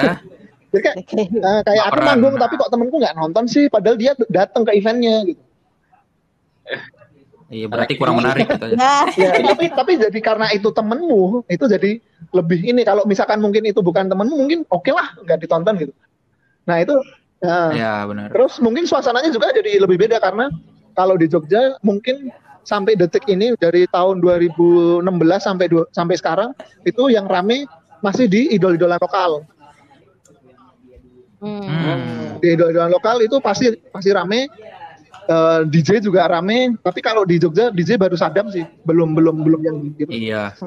Jadi 0.70 0.82
kayak, 0.86 0.98
uh, 1.42 1.62
kayak 1.66 1.84
aku 1.90 2.00
manggung 2.06 2.36
tapi 2.38 2.54
kok 2.62 2.70
temenku 2.70 2.96
nggak 3.02 3.18
nonton 3.18 3.50
sih 3.50 3.66
padahal 3.74 3.98
dia 3.98 4.14
datang 4.30 4.62
ke 4.62 4.78
eventnya 4.78 5.26
gitu 5.26 5.42
Iya 7.50 7.66
berarti 7.66 7.98
kurang 7.98 8.22
menarik 8.22 8.46
gitu. 8.46 8.66
Nah. 8.80 9.10
ya, 9.18 9.34
tapi 9.42 9.74
tapi 9.74 9.92
jadi 9.98 10.20
karena 10.22 10.54
itu 10.54 10.70
temenmu 10.70 11.50
itu 11.50 11.66
jadi 11.66 11.98
lebih 12.30 12.62
ini 12.62 12.86
kalau 12.86 13.04
misalkan 13.10 13.42
mungkin 13.42 13.66
itu 13.66 13.82
bukan 13.82 14.06
temenmu 14.06 14.38
mungkin 14.38 14.60
oke 14.70 14.86
okay 14.86 14.94
lah 14.94 15.18
nggak 15.26 15.38
ditonton 15.42 15.76
gitu. 15.82 15.94
Nah 16.70 16.78
itu 16.78 16.94
ya, 17.42 17.58
ya 17.74 17.94
benar. 18.06 18.30
Terus 18.30 18.62
mungkin 18.62 18.86
suasananya 18.86 19.34
juga 19.34 19.50
jadi 19.50 19.82
lebih 19.82 19.98
beda 19.98 20.22
karena 20.22 20.54
kalau 20.94 21.18
di 21.18 21.26
Jogja 21.26 21.74
mungkin 21.82 22.30
sampai 22.62 22.94
detik 22.94 23.26
ini 23.26 23.58
dari 23.58 23.90
tahun 23.90 24.22
2016 24.22 25.02
sampai 25.42 25.68
sampai 25.90 26.16
sekarang 26.22 26.54
itu 26.86 27.10
yang 27.10 27.26
rame 27.26 27.66
masih 28.06 28.30
di 28.30 28.54
idol-idolan 28.54 29.02
lokal. 29.02 29.42
Hmm. 31.42 32.38
Di 32.38 32.54
idol-idolan 32.54 32.94
lokal 32.94 33.26
itu 33.26 33.42
pasti 33.42 33.74
pasti 33.90 34.14
rame 34.14 34.46
uh, 35.30 35.62
eh, 35.62 35.62
DJ 35.70 36.02
juga 36.02 36.26
rame 36.28 36.76
tapi 36.82 37.00
kalau 37.06 37.24
di 37.24 37.38
Jogja 37.38 37.70
DJ 37.70 37.96
baru 38.02 38.18
Sadam 38.18 38.50
sih. 38.50 38.66
Belum 38.84 39.14
belum 39.14 39.46
belum 39.46 39.62
yang 39.62 39.78
gitu. 39.96 40.10
Iya. 40.10 40.58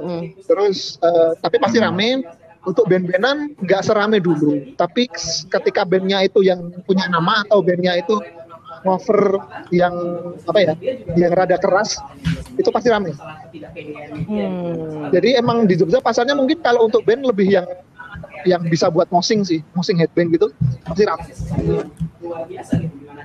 Terus 0.46 1.02
uh, 1.02 1.34
tapi 1.42 1.58
pasti 1.58 1.82
rame. 1.82 2.22
Untuk 2.62 2.86
band-bandan 2.86 3.58
nggak 3.58 3.82
serame 3.82 4.22
dulu. 4.22 4.78
Tapi 4.78 5.10
ketika 5.50 5.82
bandnya 5.82 6.22
itu 6.22 6.46
yang 6.46 6.70
punya 6.86 7.10
nama 7.10 7.42
atau 7.42 7.58
bandnya 7.58 7.98
itu 7.98 8.22
cover 8.86 9.42
yang 9.74 9.94
apa 10.46 10.58
ya 10.62 10.74
yang 11.18 11.32
rada 11.34 11.58
keras 11.58 11.98
itu 12.58 12.70
pasti 12.70 12.90
rame. 12.90 13.14
Hmm. 13.14 15.10
jadi 15.14 15.42
emang 15.42 15.66
di 15.66 15.78
Jogja 15.78 16.02
pasarnya 16.02 16.34
mungkin 16.38 16.58
kalau 16.62 16.86
untuk 16.90 17.06
band 17.06 17.26
lebih 17.26 17.50
yang 17.50 17.66
yang 18.42 18.62
bisa 18.66 18.90
buat 18.90 19.06
mosing 19.14 19.46
sih 19.46 19.62
mosing 19.74 19.98
headband 19.98 20.34
gitu 20.34 20.50
pasti 20.82 21.02
rame 21.06 21.26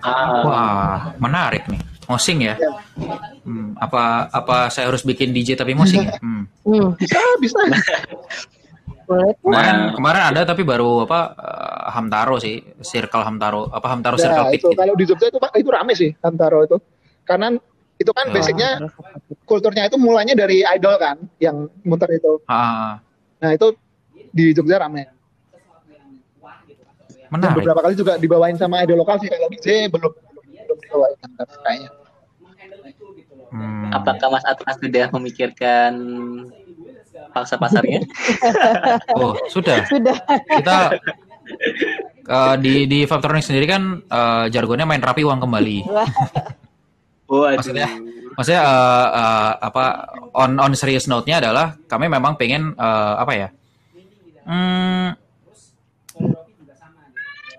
Ah. 0.03 0.41
Wah, 0.43 0.97
menarik 1.17 1.65
nih. 1.69 1.81
Mosing 2.07 2.39
ya? 2.47 2.55
ya. 2.55 2.71
Hmm, 3.43 3.75
apa 3.75 4.31
apa 4.31 4.71
saya 4.71 4.87
harus 4.87 5.03
bikin 5.03 5.35
DJ 5.35 5.59
tapi 5.59 5.75
mosing 5.75 6.07
ya? 6.07 6.15
Hmm. 6.23 6.47
hmm. 6.63 6.95
Bisa, 6.95 7.19
bisa. 7.43 7.59
kemarin 9.43 9.95
kemarin 9.95 10.23
ada 10.35 10.41
tapi 10.43 10.67
baru 10.67 11.07
apa 11.07 11.19
uh, 11.35 11.87
Hamtaro 11.95 12.39
sih, 12.39 12.63
Circle 12.83 13.23
Hamtaro, 13.23 13.71
apa 13.71 13.87
Hamtaro 13.91 14.15
ya, 14.19 14.23
Circle 14.27 14.45
Pit. 14.51 14.59
Itu, 14.63 14.67
gitu. 14.71 14.79
Kalau 14.79 14.95
di 14.95 15.05
Jogja 15.07 15.27
itu 15.31 15.39
itu 15.39 15.69
rame 15.71 15.93
sih 15.95 16.11
Hamtaro 16.23 16.59
itu. 16.63 16.77
Karena 17.27 17.51
itu 17.97 18.11
kan 18.13 18.25
oh. 18.29 18.33
basicnya 18.35 18.69
kulturnya 19.43 19.89
itu 19.89 19.97
mulanya 19.99 20.35
dari 20.37 20.63
idol 20.63 20.95
kan 20.95 21.17
yang 21.43 21.67
muter 21.83 22.07
itu. 22.15 22.39
Ah. 22.47 23.03
Nah, 23.43 23.51
itu 23.51 23.75
di 24.31 24.55
Jogja 24.55 24.79
rame. 24.79 25.16
Menarik. 27.29 27.53
Dan 27.53 27.59
beberapa 27.61 27.79
kali 27.83 27.95
juga 27.95 28.13
dibawain 28.15 28.57
sama 28.59 28.83
idol 28.83 29.03
lokal 29.03 29.19
sih 29.19 29.27
kalau 29.27 29.47
DJ 29.51 29.91
belum 29.91 30.11
belum 30.67 30.77
dibawain 30.83 31.15
kayaknya. 31.63 31.89
Hmm. 33.47 33.89
Apakah 33.95 34.27
Mas 34.27 34.43
Atlas 34.43 34.75
sudah 34.75 35.07
memikirkan 35.15 35.93
pangsa 37.31 37.55
pasarnya? 37.55 38.03
oh, 39.19 39.33
sudah. 39.47 39.87
Sudah. 39.87 40.17
Kita 40.59 40.77
uh, 42.27 42.55
di 42.59 42.85
di 42.85 43.07
Factoronic 43.07 43.45
sendiri 43.45 43.65
kan 43.65 44.03
uh, 44.03 44.45
jargonnya 44.51 44.83
main 44.83 45.03
rapi 45.03 45.23
uang 45.23 45.41
kembali. 45.43 45.77
Oh, 47.27 47.43
maksudnya 47.43 47.91
maksudnya 48.39 48.63
uh, 48.63 49.07
uh, 49.11 49.51
apa 49.59 50.15
on 50.31 50.55
on 50.63 50.71
serious 50.79 51.11
note-nya 51.11 51.43
adalah 51.43 51.75
kami 51.91 52.07
memang 52.07 52.39
pengen 52.39 52.71
uh, 52.79 53.19
apa 53.19 53.33
ya? 53.35 53.47
Hmm, 54.47 55.11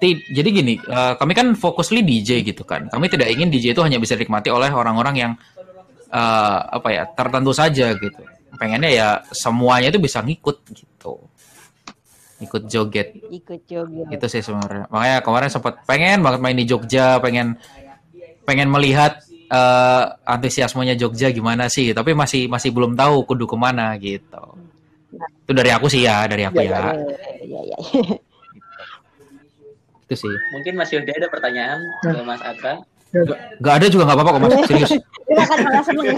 jadi 0.07 0.49
gini, 0.55 0.75
uh, 0.87 1.19
kami 1.19 1.35
kan 1.35 1.59
fokus 1.59 1.91
di 1.91 2.07
DJ 2.07 2.47
gitu 2.47 2.63
kan. 2.63 2.87
Kami 2.87 3.11
tidak 3.11 3.35
ingin 3.35 3.51
DJ 3.51 3.75
itu 3.75 3.83
hanya 3.83 3.99
bisa 3.99 4.15
dinikmati 4.15 4.47
oleh 4.47 4.71
orang-orang 4.71 5.15
yang 5.19 5.33
uh, 6.15 6.61
apa 6.71 6.89
ya 6.95 7.03
tertentu 7.11 7.51
saja 7.51 7.93
gitu. 7.99 8.23
Pengennya 8.59 8.91
ya 8.91 9.09
semuanya 9.35 9.91
itu 9.91 9.99
bisa 9.99 10.23
ngikut 10.23 10.57
gitu. 10.71 11.19
Ikut 12.39 12.71
joget. 12.71 13.19
Ikut 13.19 13.67
joget. 13.67 14.07
Itu 14.15 14.27
sih 14.31 14.43
sebenarnya. 14.43 14.87
Makanya 14.87 15.19
kemarin 15.27 15.51
sempat 15.51 15.83
pengen 15.83 16.23
banget 16.23 16.41
main 16.41 16.55
di 16.55 16.67
Jogja, 16.67 17.19
pengen 17.19 17.59
pengen 18.47 18.71
melihat 18.71 19.19
uh, 19.51 20.15
antusiasmenya 20.23 20.95
Jogja 20.95 21.35
gimana 21.35 21.67
sih. 21.67 21.91
Tapi 21.91 22.15
masih 22.15 22.47
masih 22.47 22.71
belum 22.71 22.95
tahu 22.95 23.27
kudu 23.27 23.51
ke 23.51 23.57
mana 23.59 23.99
gitu. 23.99 24.45
Nah. 25.11 25.29
Itu 25.43 25.53
dari 25.57 25.75
aku 25.75 25.91
sih 25.91 26.07
ya, 26.07 26.31
dari 26.31 26.47
aku 26.47 26.63
ya. 26.63 26.71
ya. 26.71 26.83
ya, 27.43 27.61
ya, 27.67 27.75
ya. 27.75 27.79
Itu 30.09 30.25
sih. 30.25 30.35
Mungkin 30.57 30.73
Mas 30.73 30.89
Yoda 30.89 31.13
ada 31.13 31.29
pertanyaan 31.29 31.85
ke 32.01 32.09
Mas 32.25 32.41
Atra. 32.41 32.81
Gak, 33.61 33.75
ada 33.81 33.87
juga 33.93 34.09
gak 34.09 34.17
apa-apa 34.17 34.31
kok 34.33 34.41
Mas, 34.41 34.53
serius. 34.65 34.91
Kita 35.29 35.45
kan 35.45 35.59
malah 35.65 35.85
seneng. 35.85 36.17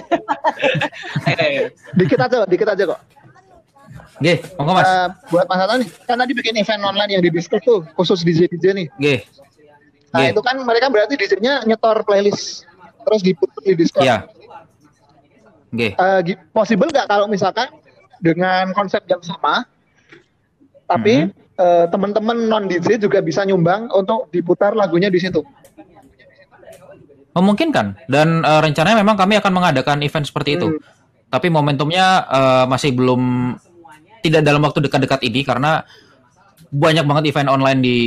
dikit 1.99 2.19
aja, 2.23 2.39
dikit 2.47 2.69
aja 2.71 2.85
kok. 2.95 3.01
G, 4.21 4.27
monggo 4.55 4.73
Mas. 4.79 4.87
Uh, 4.87 5.09
buat 5.33 5.47
Mas 5.51 5.59
Hatta 5.59 5.75
nih, 5.81 5.89
kan 6.07 6.17
tadi 6.23 6.33
bikin 6.37 6.55
event 6.55 6.83
online 6.87 7.11
yang 7.19 7.23
di 7.25 7.31
Discord 7.35 7.67
tuh, 7.67 7.83
khusus 7.99 8.23
DJ 8.23 8.47
DJ 8.47 8.77
nih. 8.77 8.87
G. 9.01 9.07
Nah, 10.11 10.31
itu 10.31 10.43
kan 10.43 10.59
mereka 10.63 10.91
berarti 10.91 11.15
DJ-nya 11.15 11.63
nyetor 11.67 12.03
playlist 12.03 12.67
terus 13.07 13.23
diputar 13.27 13.63
di 13.63 13.75
Discord. 13.75 14.07
Iya. 14.07 14.27
G. 15.75 15.95
Uh, 15.99 16.21
gi- 16.23 16.39
possible 16.55 16.91
nggak 16.91 17.07
kalau 17.11 17.27
misalkan 17.27 17.71
dengan 18.21 18.77
konsep 18.77 19.01
yang 19.09 19.23
sama, 19.25 19.65
tapi 20.91 21.31
Mhm. 21.31 21.31
uh, 21.55 21.87
teman-teman 21.87 22.37
non 22.51 22.67
DJ 22.67 22.99
juga 22.99 23.23
bisa 23.23 23.47
nyumbang 23.47 23.87
untuk 23.95 24.27
diputar 24.35 24.75
lagunya 24.75 25.07
di 25.07 25.23
situ. 25.23 25.47
Memungkinkan 27.31 28.11
dan 28.11 28.43
eh, 28.43 28.61
rencananya 28.61 29.07
memang 29.07 29.15
kami 29.15 29.39
akan 29.39 29.53
mengadakan 29.55 30.03
event 30.03 30.27
seperti 30.27 30.59
itu. 30.59 30.67
Hmm. 30.67 30.83
Tapi 31.31 31.47
momentumnya 31.47 32.27
eh, 32.27 32.65
masih 32.67 32.91
belum 32.91 33.55
tidak 34.19 34.43
dalam 34.43 34.59
waktu 34.67 34.83
dekat-dekat 34.83 35.23
ini 35.23 35.47
karena 35.47 35.87
banyak 36.75 37.07
banget 37.07 37.31
event 37.31 37.55
online 37.55 37.81
di 37.87 37.99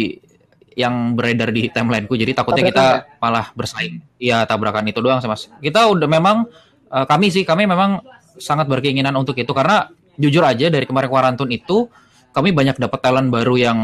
yang 0.75 1.15
beredar 1.15 1.55
di 1.55 1.71
timelineku. 1.71 2.19
Jadi 2.19 2.35
takutnya 2.35 2.63
kita 2.67 2.83
Tabrakan 2.83 3.21
malah 3.23 3.45
bersaing. 3.55 3.95
Iya, 4.19 4.43
tabrakan 4.43 4.91
itu 4.91 4.99
doang 4.99 5.23
sih, 5.23 5.31
Mas. 5.31 5.47
Kita 5.63 5.87
udah 5.87 6.09
memang 6.11 6.43
eh, 6.91 7.05
kami 7.07 7.31
sih 7.31 7.47
kami 7.47 7.63
memang 7.63 8.03
sangat 8.35 8.67
berkeinginan 8.67 9.15
untuk 9.15 9.39
itu 9.39 9.55
karena 9.55 9.87
jujur 10.19 10.43
aja 10.43 10.67
dari 10.67 10.83
kemarin 10.83 11.07
kuarantun 11.07 11.47
itu 11.47 11.87
kami 12.33 12.49
banyak 12.51 12.75
dapat 12.81 12.99
talent 12.99 13.29
baru 13.29 13.55
yang 13.55 13.77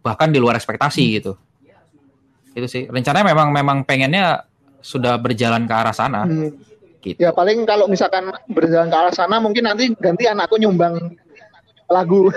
bahkan 0.00 0.32
di 0.32 0.40
luar 0.40 0.56
ekspektasi 0.56 1.20
gitu. 1.20 1.36
Itu 2.56 2.66
sih. 2.66 2.88
Rencananya 2.88 3.36
memang 3.36 3.48
memang 3.52 3.76
pengennya 3.84 4.48
sudah 4.80 5.20
berjalan 5.20 5.68
ke 5.68 5.74
arah 5.76 5.92
sana 5.92 6.24
Hmm. 6.24 6.50
gitu. 7.04 7.20
Ya 7.20 7.30
paling 7.30 7.68
kalau 7.68 7.86
misalkan 7.86 8.32
berjalan 8.48 8.88
ke 8.88 8.96
arah 8.96 9.14
sana 9.14 9.36
mungkin 9.38 9.68
nanti 9.68 9.92
ganti 9.94 10.24
anakku 10.24 10.56
nyumbang 10.56 10.96
lagu. 11.86 12.26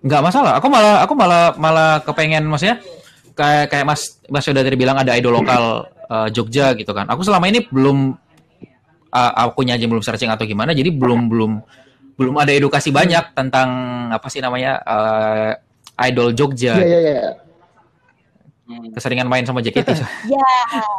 nggak 0.00 0.22
masalah 0.24 0.56
aku 0.56 0.72
malah 0.72 1.04
aku 1.04 1.12
malah 1.12 1.52
malah 1.60 2.00
kepengen 2.00 2.48
maksudnya 2.48 2.80
kayak 3.36 3.68
kayak 3.68 3.84
mas 3.84 4.16
mas 4.32 4.48
sudah 4.48 4.64
tadi 4.64 4.72
bilang 4.72 4.96
ada 4.96 5.12
idol 5.12 5.36
lokal 5.36 5.92
eh, 5.92 6.28
Jogja 6.32 6.72
gitu 6.72 6.96
kan 6.96 7.04
aku 7.04 7.20
selama 7.20 7.52
ini 7.52 7.68
belum 7.68 8.16
uh, 9.12 9.32
akunya 9.44 9.76
aja 9.76 9.84
belum 9.84 10.00
searching 10.00 10.30
atau 10.32 10.46
gimana 10.48 10.72
jadi 10.72 10.88
belum 10.88 11.28
belum 11.28 11.52
belum 12.20 12.36
ada 12.36 12.52
edukasi 12.52 12.92
banyak 12.92 13.32
tentang 13.32 13.68
apa 14.12 14.28
sih 14.28 14.44
namanya 14.44 14.76
eh, 14.84 15.50
idol 16.12 16.36
Jogja 16.36 16.76
Iya 16.76 16.84
iya 16.86 16.98
iya. 17.00 17.32
Hmm. 18.68 18.92
keseringan 18.94 19.26
main 19.26 19.42
sama 19.42 19.64
JKT 19.64 19.88
Ya, 20.30 20.52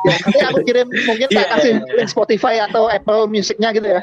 Ya, 0.03 0.15
nanti 0.18 0.39
aku 0.43 0.60
kirim 0.65 0.89
mungkin 0.89 1.27
saya 1.30 1.45
Iya, 1.45 1.52
kasih 1.56 1.72
iya, 1.72 1.85
iya. 1.85 1.93
link 1.95 2.10
Spotify 2.10 2.56
atau 2.60 2.89
Apple 2.89 3.30
Musicnya 3.30 3.69
gitu 3.72 3.85
ya. 3.85 4.02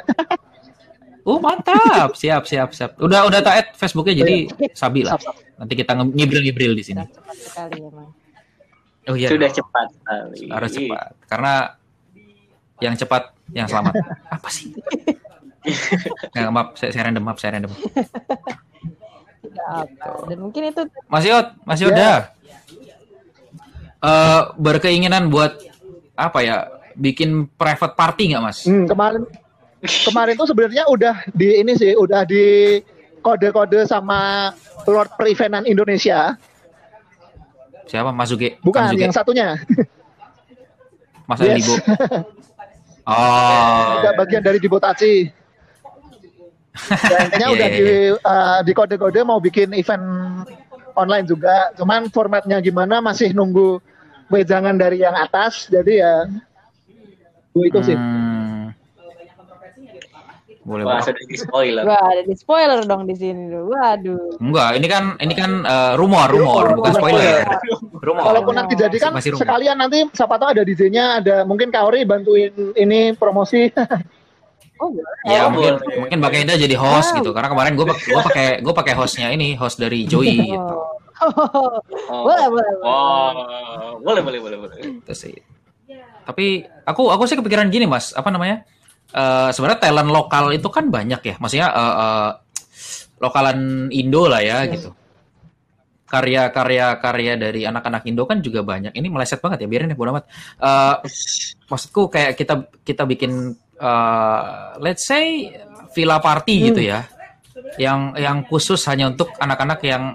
oh 1.26 1.36
mantap 1.36 2.16
siap 2.16 2.48
siap 2.48 2.72
siap 2.72 2.96
udah 2.96 3.28
udah 3.28 3.44
taat 3.44 3.76
Facebooknya 3.76 4.24
jadi 4.24 4.48
sabi 4.72 5.04
lah 5.04 5.20
Sap, 5.20 5.28
sap. 5.28 5.36
nanti 5.60 5.74
kita 5.76 5.92
ngibril 5.92 6.40
ngibril 6.40 6.72
di 6.72 6.80
sini 6.80 7.04
cepat 7.04 7.36
sekali 7.36 7.78
emang. 7.84 8.08
oh 9.04 9.16
iya 9.18 9.28
Sudah 9.28 9.50
cepat 9.52 9.88
sekali. 9.92 10.38
harus 10.48 10.70
cepat 10.72 11.10
karena 11.28 11.52
yang 12.80 12.94
cepat 12.96 13.22
yang 13.52 13.66
selamat 13.68 13.92
apa 14.40 14.48
sih 14.48 14.72
Nggak, 16.30 16.50
maaf 16.50 16.68
saya, 16.74 16.90
saya 16.90 17.02
random 17.06 17.22
maaf 17.22 17.38
saya 17.38 17.50
random 17.56 17.72
apa. 19.58 20.08
Dan 20.26 20.38
mungkin 20.40 20.62
itu 20.66 20.82
Mas 21.06 21.24
Yot 21.24 21.46
Mas 21.62 21.78
Ya. 21.78 21.86
Yoda 21.88 22.12
Eh, 23.98 24.42
berkeinginan 24.54 25.26
buat 25.26 25.58
apa 26.14 26.38
ya 26.38 26.56
bikin 26.94 27.50
private 27.50 27.98
party 27.98 28.30
nggak 28.30 28.42
Mas 28.42 28.62
Hmm, 28.62 28.86
kemarin 28.86 29.26
kemarin 29.82 30.38
tuh 30.38 30.46
sebenarnya 30.46 30.86
udah 30.86 31.26
di 31.34 31.58
ini 31.58 31.74
sih 31.74 31.98
udah 31.98 32.22
di 32.22 32.78
kode-kode 33.18 33.82
sama 33.84 34.54
Lord 34.86 35.10
Perivenan 35.18 35.66
Indonesia. 35.66 36.38
siapa 37.84 38.14
Mas 38.14 38.30
Zuge 38.30 38.62
Bukan 38.62 38.86
Kang 38.86 38.94
Zuge? 38.94 39.02
yang 39.02 39.10
satunya. 39.10 39.58
Mas 41.26 41.42
Yes. 41.42 41.66
Oh 43.02 43.98
Udah 43.98 44.12
bagian 44.14 44.44
dari 44.44 44.62
Dibotaci. 44.62 45.26
Ya, 46.76 47.18
intinya 47.26 47.48
Iya, 47.50 47.56
udah 47.56 47.68
iya, 47.68 47.76
di 47.76 47.88
uh, 48.14 48.58
di 48.62 48.72
kode-kode 48.72 49.20
mau 49.22 49.38
bikin 49.38 49.74
event 49.74 50.04
online 50.94 51.26
juga. 51.26 51.74
Cuman 51.74 52.06
formatnya 52.08 52.58
gimana 52.58 53.02
masih 53.02 53.34
nunggu 53.34 53.82
wejangan 54.28 54.78
dari 54.78 55.02
yang 55.02 55.14
atas. 55.14 55.66
Jadi 55.66 55.98
ya 55.98 56.28
Bu, 57.50 57.66
itu 57.66 57.80
sih. 57.82 57.96
Hmm. 57.96 58.70
boleh 60.62 60.84
Wah, 60.84 61.00
boleh. 61.00 61.04
sudah 61.08 61.24
di 61.24 61.36
spoiler. 61.40 61.80
wah 61.80 62.12
ada 62.12 62.22
di 62.28 62.36
spoiler 62.36 62.84
dong 62.84 63.08
di 63.08 63.16
sini. 63.16 63.48
Waduh. 63.48 64.36
enggak 64.36 64.76
ini 64.76 64.84
kan 64.84 65.16
ini 65.16 65.32
kan 65.32 65.64
eh, 65.64 65.92
rumor 65.96 66.28
rumor 66.28 66.76
bukan 66.76 66.92
spoiler 66.92 67.40
rumor 67.96 68.20
Kalaupun 68.28 68.52
nanti 68.52 68.76
jadi 68.76 68.92
kan 69.00 69.16
Masih 69.16 69.32
rumor. 69.32 69.48
sekalian 69.48 69.80
nanti 69.80 70.04
siapa 70.12 70.36
tahu 70.36 70.52
ada 70.52 70.68
DJ-nya, 70.68 71.24
ada 71.24 71.36
mungkin 71.48 71.72
Kaori 71.72 72.04
bantuin 72.04 72.52
ini 72.76 73.16
promosi. 73.16 73.64
Oh, 74.78 74.88
boleh. 74.88 75.14
Ya 75.26 75.44
Oh, 75.44 75.50
mungkin 75.50 75.74
boleh. 75.76 75.96
mungkin 76.00 76.16
Mbak 76.18 76.34
Eda 76.38 76.54
jadi 76.56 76.74
host 76.74 77.10
Wow. 77.10 77.18
gitu 77.18 77.30
karena 77.30 77.48
kemarin 77.48 77.72
gue 77.74 77.86
gue 77.86 78.20
pakai 78.24 78.46
gue 78.58 78.74
pakai 78.74 78.94
hostnya 78.94 79.28
ini 79.28 79.54
host 79.54 79.76
dari 79.76 80.04
Joey 80.04 80.38
gitu 80.48 80.74
Oh. 80.78 80.94
Oh. 82.08 82.22
Boleh, 82.24 82.46
boleh, 82.46 82.70
boleh. 82.72 82.86
Oh, 82.86 83.98
boleh, 83.98 84.22
boleh, 84.22 84.38
boleh, 84.38 84.56
boleh. 84.56 84.76
itu 85.02 85.12
sih. 85.12 85.34
Tapi 86.22 86.46
aku 86.84 87.08
aku 87.08 87.26
sih 87.26 87.34
kepikiran 87.34 87.66
gini 87.68 87.84
mas, 87.84 88.12
apa 88.12 88.28
namanya? 88.28 88.62
Eh 89.08 89.50
sebenarnya 89.50 89.80
talent 89.80 90.08
lokal 90.08 90.52
itu 90.52 90.68
kan 90.68 90.86
banyak 90.86 91.18
ya, 91.18 91.34
maksudnya 91.36 91.68
eh, 91.68 91.94
eh, 91.98 92.30
lokalan 93.18 93.58
Indo 93.90 94.30
lah 94.30 94.38
ya 94.38 94.62
gitu. 94.68 94.94
Karya-karya 96.06 96.96
karya 96.96 97.32
dari 97.34 97.66
anak-anak 97.66 98.06
Indo 98.06 98.24
kan 98.24 98.40
juga 98.40 98.62
banyak. 98.62 98.94
Ini 98.94 99.08
meleset 99.10 99.42
banget 99.42 99.60
ya, 99.60 99.68
biarin 99.68 99.90
deh 99.90 99.98
bodo 99.98 100.14
amat. 100.14 100.24
Eh, 100.56 100.94
maksudku 101.66 102.08
kayak 102.08 102.32
kita 102.32 102.54
kita 102.80 103.02
bikin 103.04 103.58
eh, 103.78 104.40
let's 104.82 105.06
say 105.06 105.54
villa 105.94 106.18
party 106.18 106.74
gitu 106.74 106.82
ya, 106.82 107.06
yang 107.80 108.12
yang 108.18 108.44
khusus 108.44 108.82
hanya 108.90 109.10
untuk 109.10 109.32
anak-anak 109.38 109.80
yang 109.86 110.14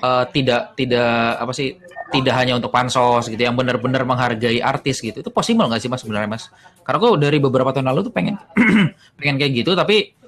eh, 0.00 0.24
tidak 0.32 0.74
tidak 0.74 1.12
apa 1.40 1.52
sih 1.52 1.76
tidak 2.10 2.34
hanya 2.34 2.58
untuk 2.58 2.74
pansos 2.74 3.30
gitu 3.30 3.38
yang 3.38 3.54
benar-benar 3.54 4.02
menghargai 4.02 4.58
artis 4.58 4.98
gitu. 4.98 5.22
Itu 5.22 5.30
possible 5.30 5.70
nggak 5.70 5.80
sih 5.80 5.88
mas 5.88 6.02
sebenarnya 6.02 6.28
mas? 6.28 6.50
Karena 6.82 6.98
gue 6.98 7.10
dari 7.22 7.38
beberapa 7.38 7.70
tahun 7.70 7.86
lalu 7.94 8.10
tuh 8.10 8.14
pengen 8.14 8.36
pengen 9.18 9.38
kayak 9.38 9.52
gitu 9.62 9.78
tapi 9.78 10.18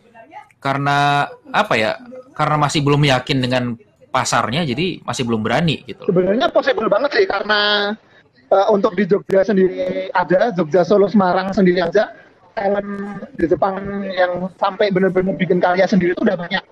karena 0.62 1.26
apa 1.50 1.74
ya 1.74 1.98
karena 2.38 2.56
masih 2.56 2.86
belum 2.86 3.02
yakin 3.02 3.38
dengan 3.42 3.74
pasarnya 4.14 4.62
jadi 4.62 5.02
masih 5.02 5.26
belum 5.26 5.42
berani 5.42 5.82
gitu. 5.82 6.06
Sebenarnya 6.06 6.46
possible 6.54 6.86
banget 6.86 7.10
sih 7.18 7.26
karena 7.26 7.90
uh, 8.52 8.66
untuk 8.70 8.94
di 8.94 9.08
Jogja 9.08 9.42
sendiri 9.42 10.12
ada, 10.14 10.54
Jogja 10.54 10.86
Solo 10.86 11.10
Semarang 11.10 11.50
sendiri 11.50 11.82
aja 11.82 12.12
talent 12.52 12.88
di 13.36 13.46
Jepang 13.48 13.76
yang 14.08 14.48
sampai 14.56 14.92
benar-benar 14.92 15.34
bikin 15.36 15.58
karya 15.58 15.88
sendiri 15.88 16.12
itu 16.12 16.22
udah 16.22 16.36
banyak. 16.36 16.64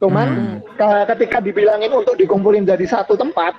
Cuman 0.00 0.28
Hmm. 0.28 0.56
ke- 0.80 1.04
ketika 1.14 1.44
dibilangin 1.44 1.92
untuk 1.92 2.16
dikumpulin 2.16 2.64
jadi 2.64 2.86
satu 2.88 3.20
tempat, 3.20 3.52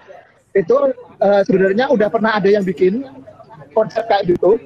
itu 0.57 0.73
uh, 1.21 1.41
sebenarnya 1.45 1.87
udah 1.93 2.09
pernah 2.09 2.35
ada 2.35 2.49
yang 2.49 2.65
bikin 2.65 3.05
konsep 3.77 4.03
kayak 4.09 4.35
gitu. 4.35 4.57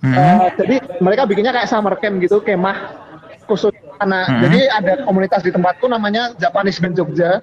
Hmm. 0.00 0.16
Uh, 0.16 0.48
jadi 0.56 0.80
mereka 0.98 1.28
bikinnya 1.28 1.52
kayak 1.52 1.68
summer 1.68 1.92
camp 2.00 2.24
gitu, 2.24 2.40
kemah 2.40 2.96
khusus 3.44 3.74
anak. 4.00 4.26
Hmm. 4.32 4.40
Jadi 4.48 4.60
ada 4.72 4.92
komunitas 5.04 5.44
di 5.44 5.52
tempatku 5.52 5.84
namanya 5.86 6.32
Japanese 6.40 6.80
Band 6.80 6.96
Jogja. 6.96 7.38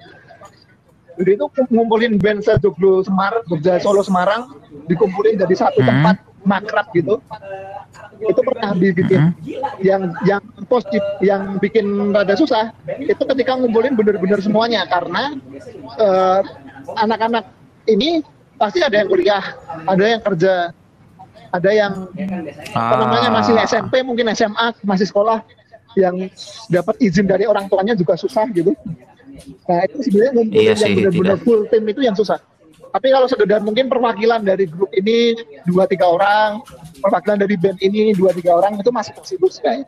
Jadi 1.18 1.34
itu 1.34 1.46
ngumpulin 1.74 2.14
band 2.14 2.46
se-Joglo 2.46 3.02
Semar, 3.02 3.42
Jogja 3.50 3.82
Solo 3.82 4.06
Semarang, 4.06 4.54
dikumpulin 4.86 5.34
jadi 5.38 5.54
satu 5.54 5.82
Hmm. 5.82 5.90
tempat 5.90 6.16
makrab 6.48 6.88
gitu. 6.96 7.20
Itu 8.18 8.40
pernah 8.42 8.72
dibikin. 8.74 9.30
Hmm. 9.30 9.32
Yang 9.78 10.02
yang 10.26 10.42
positif, 10.66 11.02
yang 11.22 11.60
bikin 11.60 11.86
rada 12.10 12.34
susah, 12.34 12.72
itu 12.98 13.20
ketika 13.20 13.54
ngumpulin 13.54 13.94
bener-bener 13.94 14.40
semuanya 14.40 14.88
karena 14.88 15.36
eh, 16.00 16.40
anak-anak 16.96 17.44
ini 17.86 18.24
pasti 18.58 18.82
ada 18.82 18.96
yang 18.98 19.08
kuliah, 19.12 19.44
ada 19.86 20.04
yang 20.04 20.20
kerja, 20.24 20.74
ada 21.54 21.70
yang 21.70 21.92
apa 22.74 22.94
namanya 22.98 23.28
masih 23.30 23.54
Ah. 23.54 23.64
SMP 23.68 24.02
mungkin 24.02 24.26
SMA 24.34 24.74
masih 24.82 25.06
sekolah 25.06 25.44
yang 25.94 26.14
dapat 26.68 26.94
izin 26.98 27.26
dari 27.30 27.46
orang 27.46 27.70
tuanya 27.70 27.94
juga 27.94 28.18
susah 28.18 28.50
gitu. 28.50 28.74
Nah 29.70 29.86
itu 29.86 29.96
sebenarnya 30.02 30.32
ngumpulin 30.34 30.62
Iya 30.66 30.74
yang 30.74 30.80
sih, 30.82 30.94
benar-benar 30.98 31.36
tidak. 31.38 31.46
full 31.46 31.60
tim 31.70 31.84
itu 31.86 32.00
yang 32.02 32.16
susah. 32.18 32.38
Tapi 32.88 33.06
kalau 33.12 33.28
sekedar 33.28 33.60
mungkin 33.60 33.86
perwakilan 33.86 34.40
dari 34.42 34.64
grup 34.64 34.88
ini 34.96 35.36
dua 35.68 35.84
tiga 35.84 36.08
orang, 36.08 36.64
perwakilan 37.04 37.38
dari 37.44 37.54
band 37.60 37.78
ini 37.84 38.16
dua 38.16 38.32
tiga 38.32 38.56
orang 38.56 38.80
itu 38.80 38.88
masih 38.88 39.12
possible 39.12 39.52
sih 39.52 39.60
kayaknya. 39.60 39.86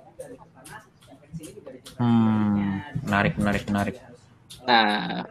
Hmm, 2.01 2.81
menarik, 3.05 3.37
menarik, 3.37 3.63
menarik. 3.69 3.97
Nah, 4.65 5.25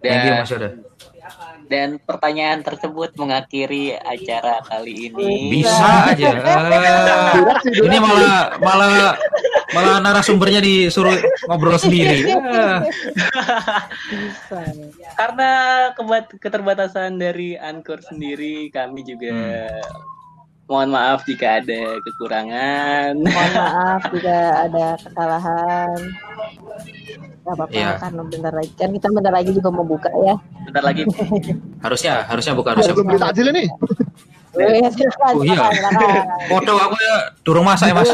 Dan, 0.00 0.40
Mas 0.40 0.48
Yoda. 0.48 0.68
dan 1.68 2.00
pertanyaan 2.00 2.64
tersebut 2.64 3.12
mengakhiri 3.12 3.92
acara 3.92 4.64
kali 4.64 5.12
ini. 5.12 5.52
Bisa 5.52 6.12
aja. 6.12 6.32
Durasi. 6.32 7.80
ini 7.84 7.96
malah 8.00 8.56
malah 8.56 8.92
malah 9.72 9.96
narasumbernya 10.00 10.64
disuruh 10.64 11.12
ngobrol 11.44 11.76
sendiri. 11.76 12.24
Bisa. 12.24 12.88
Karena 15.12 15.50
kebat- 15.92 16.36
keterbatasan 16.40 17.20
dari 17.20 17.52
Anchor 17.56 18.00
sendiri, 18.00 18.72
kami 18.72 19.04
juga 19.04 19.68
mohon 20.64 20.88
maaf 20.88 21.22
jika 21.24 21.60
ada 21.60 21.80
kekurangan. 22.00 23.12
Mohon 23.18 23.52
maaf 23.60 24.02
jika 24.10 24.36
ada 24.64 24.86
kesalahan. 24.98 25.98
Gak 27.44 27.52
apa-apa 27.52 27.76
Iya. 27.76 28.00
kan 28.00 28.12
bentar 28.24 28.52
lagi 28.52 28.72
kan 28.72 28.88
kita 28.88 29.06
bentar 29.12 29.28
lagi 29.30 29.50
juga 29.52 29.68
mau 29.68 29.84
buka 29.84 30.08
ya. 30.18 30.34
Bentar 30.64 30.82
lagi 30.82 31.02
harusnya 31.84 32.24
harusnya 32.24 32.52
buka 32.52 32.72
harusnya. 32.72 32.92
Belum 32.92 33.06
beli 33.06 33.20
takjil 33.20 33.46
ini. 33.52 33.64
Silakan, 34.54 35.34
Oh, 35.34 35.42
iya. 35.42 35.66
Foto 36.46 36.72
aku 36.84 36.96
ya 36.96 37.16
durung 37.42 37.66
masak 37.66 37.90
ya 37.90 37.94
Mas. 37.94 38.10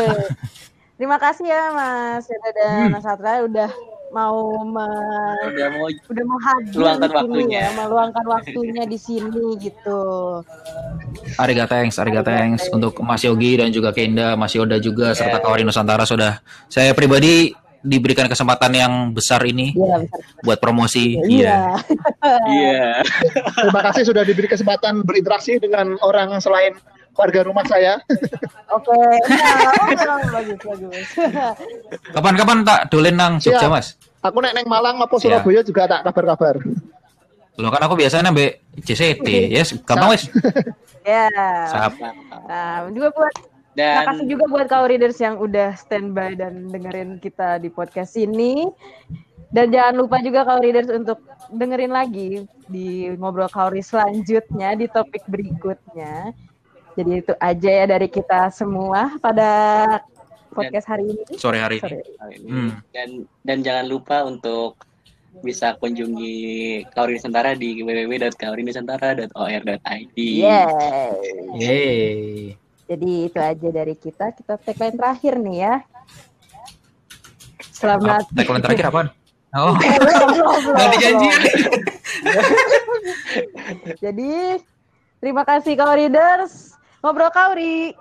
Terima 0.96 1.16
kasih 1.16 1.46
ya 1.46 1.62
Mas 1.70 2.24
Yoda 2.26 2.50
dan 2.50 2.68
Hmm. 2.80 2.92
Mas 2.92 3.04
Satra 3.04 3.44
udah 3.44 3.70
mau 4.10 4.36
me- 4.64 5.38
udah 5.46 5.66
mau 5.70 5.86
udah 5.86 6.24
mau 6.24 6.38
hadir 6.40 6.74
Luangkan 6.76 6.98
di 7.00 7.08
sini 7.08 7.14
waktunya. 7.16 7.60
ya, 7.60 7.68
meluangkan 7.72 8.24
waktunya 8.26 8.82
di 8.84 8.98
sini 8.98 9.44
gitu. 9.56 10.00
Ariga 11.36 11.64
thanks, 11.64 11.96
Ariga 11.96 12.20
thanks 12.20 12.66
untuk 12.68 12.98
Mas 13.00 13.22
Yogi 13.22 13.56
dan 13.56 13.70
juga 13.70 13.90
Kenda, 13.90 14.34
Mas 14.34 14.50
Yoda 14.50 14.76
juga 14.76 15.12
serta 15.12 15.38
Kawari 15.38 15.62
Nusantara 15.62 16.02
sudah 16.02 16.38
saya 16.66 16.90
pribadi 16.90 17.54
diberikan 17.80 18.26
kesempatan 18.26 18.72
yang 18.72 18.92
besar 19.10 19.40
ini 19.42 19.72
Iya, 19.72 20.04
besar. 20.04 20.20
buat 20.42 20.58
promosi. 20.58 21.16
Iya. 21.16 21.24
Iya. 21.24 21.58
Iya. 22.44 22.84
Terima 23.56 23.80
kasih 23.82 24.04
sudah 24.04 24.20
diberi 24.20 24.44
kesempatan 24.46 25.00
berinteraksi 25.00 25.56
dengan 25.56 25.96
orang 26.00 26.36
selain 26.38 26.76
warga 27.16 27.40
rumah 27.46 27.64
saya. 27.66 27.98
Oke. 28.76 28.96
Nah, 29.28 30.20
bagus, 30.30 30.60
bagus. 30.70 31.08
Kapan-kapan 32.14 32.58
tak 32.64 32.80
dolen 32.88 33.14
nang 33.18 33.36
Jogja, 33.42 33.66
Siap. 33.66 33.72
Mas? 33.72 33.86
Aku 34.20 34.38
nek 34.44 34.52
neng 34.52 34.68
Malang 34.68 35.00
maupun 35.00 35.18
Siap. 35.18 35.42
Surabaya 35.42 35.60
juga 35.64 35.88
tak 35.88 36.00
kabar-kabar. 36.08 36.60
Lo 37.60 37.68
kan 37.68 37.82
aku 37.84 37.98
biasanya 37.98 38.32
mbek 38.32 38.64
JCT, 38.80 39.52
yes, 39.52 39.76
gampang 39.84 40.16
wes. 40.16 40.32
ya. 41.04 41.28
Sap. 41.68 41.92
Nah, 42.48 42.88
juga 42.88 43.12
buat 43.12 43.34
Dan 43.70 44.02
Makasih 44.02 44.26
juga 44.26 44.44
buat 44.50 44.66
kau 44.66 44.82
readers 44.90 45.22
yang 45.22 45.38
udah 45.38 45.78
standby 45.78 46.34
dan 46.34 46.66
dengerin 46.74 47.22
kita 47.22 47.62
di 47.62 47.70
podcast 47.70 48.18
ini. 48.18 48.66
Dan 49.54 49.70
jangan 49.70 49.94
lupa 49.94 50.18
juga 50.22 50.42
kau 50.42 50.58
readers 50.58 50.90
untuk 50.90 51.22
dengerin 51.54 51.94
lagi 51.94 52.46
di 52.66 53.10
ngobrol 53.14 53.50
kauri 53.50 53.82
selanjutnya 53.82 54.74
di 54.74 54.86
topik 54.90 55.22
berikutnya. 55.30 56.34
Jadi 56.94 57.10
itu 57.22 57.32
aja 57.38 57.70
ya 57.70 57.86
dari 57.86 58.06
kita 58.06 58.50
semua 58.50 59.18
pada 59.18 59.50
podcast 60.50 60.86
hari 60.90 61.14
ini. 61.14 61.22
Sore 61.38 61.58
hari 61.62 61.78
ini. 61.78 62.02
Hmm. 62.50 62.82
dan 62.90 63.08
dan 63.46 63.62
jangan 63.62 63.86
lupa 63.86 64.26
untuk 64.26 64.74
bisa 65.46 65.78
kunjungi 65.78 66.34
Kauri 66.90 67.14
Nusantara 67.14 67.54
di 67.54 67.78
www.kaurinusantara.or.id. 67.86 70.18
Yeay. 70.18 71.14
Yeay. 71.54 72.58
Jadi 72.90 73.30
itu 73.30 73.38
aja 73.38 73.68
dari 73.70 73.94
kita. 73.94 74.34
Kita 74.34 74.58
tagline 74.58 74.98
terakhir 74.98 75.38
nih 75.38 75.56
ya. 75.62 75.86
Selamat. 77.70 78.26
Apa- 78.26 78.34
Tagline 78.34 78.62
terakhir 78.66 78.86
apaan? 78.90 79.08
Oh. 79.50 79.74
Jadi 83.98 84.62
terima 85.18 85.42
kasih 85.42 85.74
kau 85.74 85.90
readers. 85.90 86.78
Ngobrol 87.00 87.32
kauri. 87.32 87.96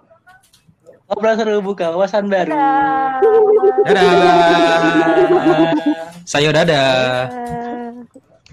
Ngobrol 1.07 1.33
seru 1.39 1.63
buka 1.63 1.95
wawasan 1.95 2.27
baru. 2.27 2.51
Dadah. 2.51 3.15
Dadah. 3.87 4.11
Sayo 6.27 6.51
dadah. 6.51 7.31
Dadah. 7.31 7.88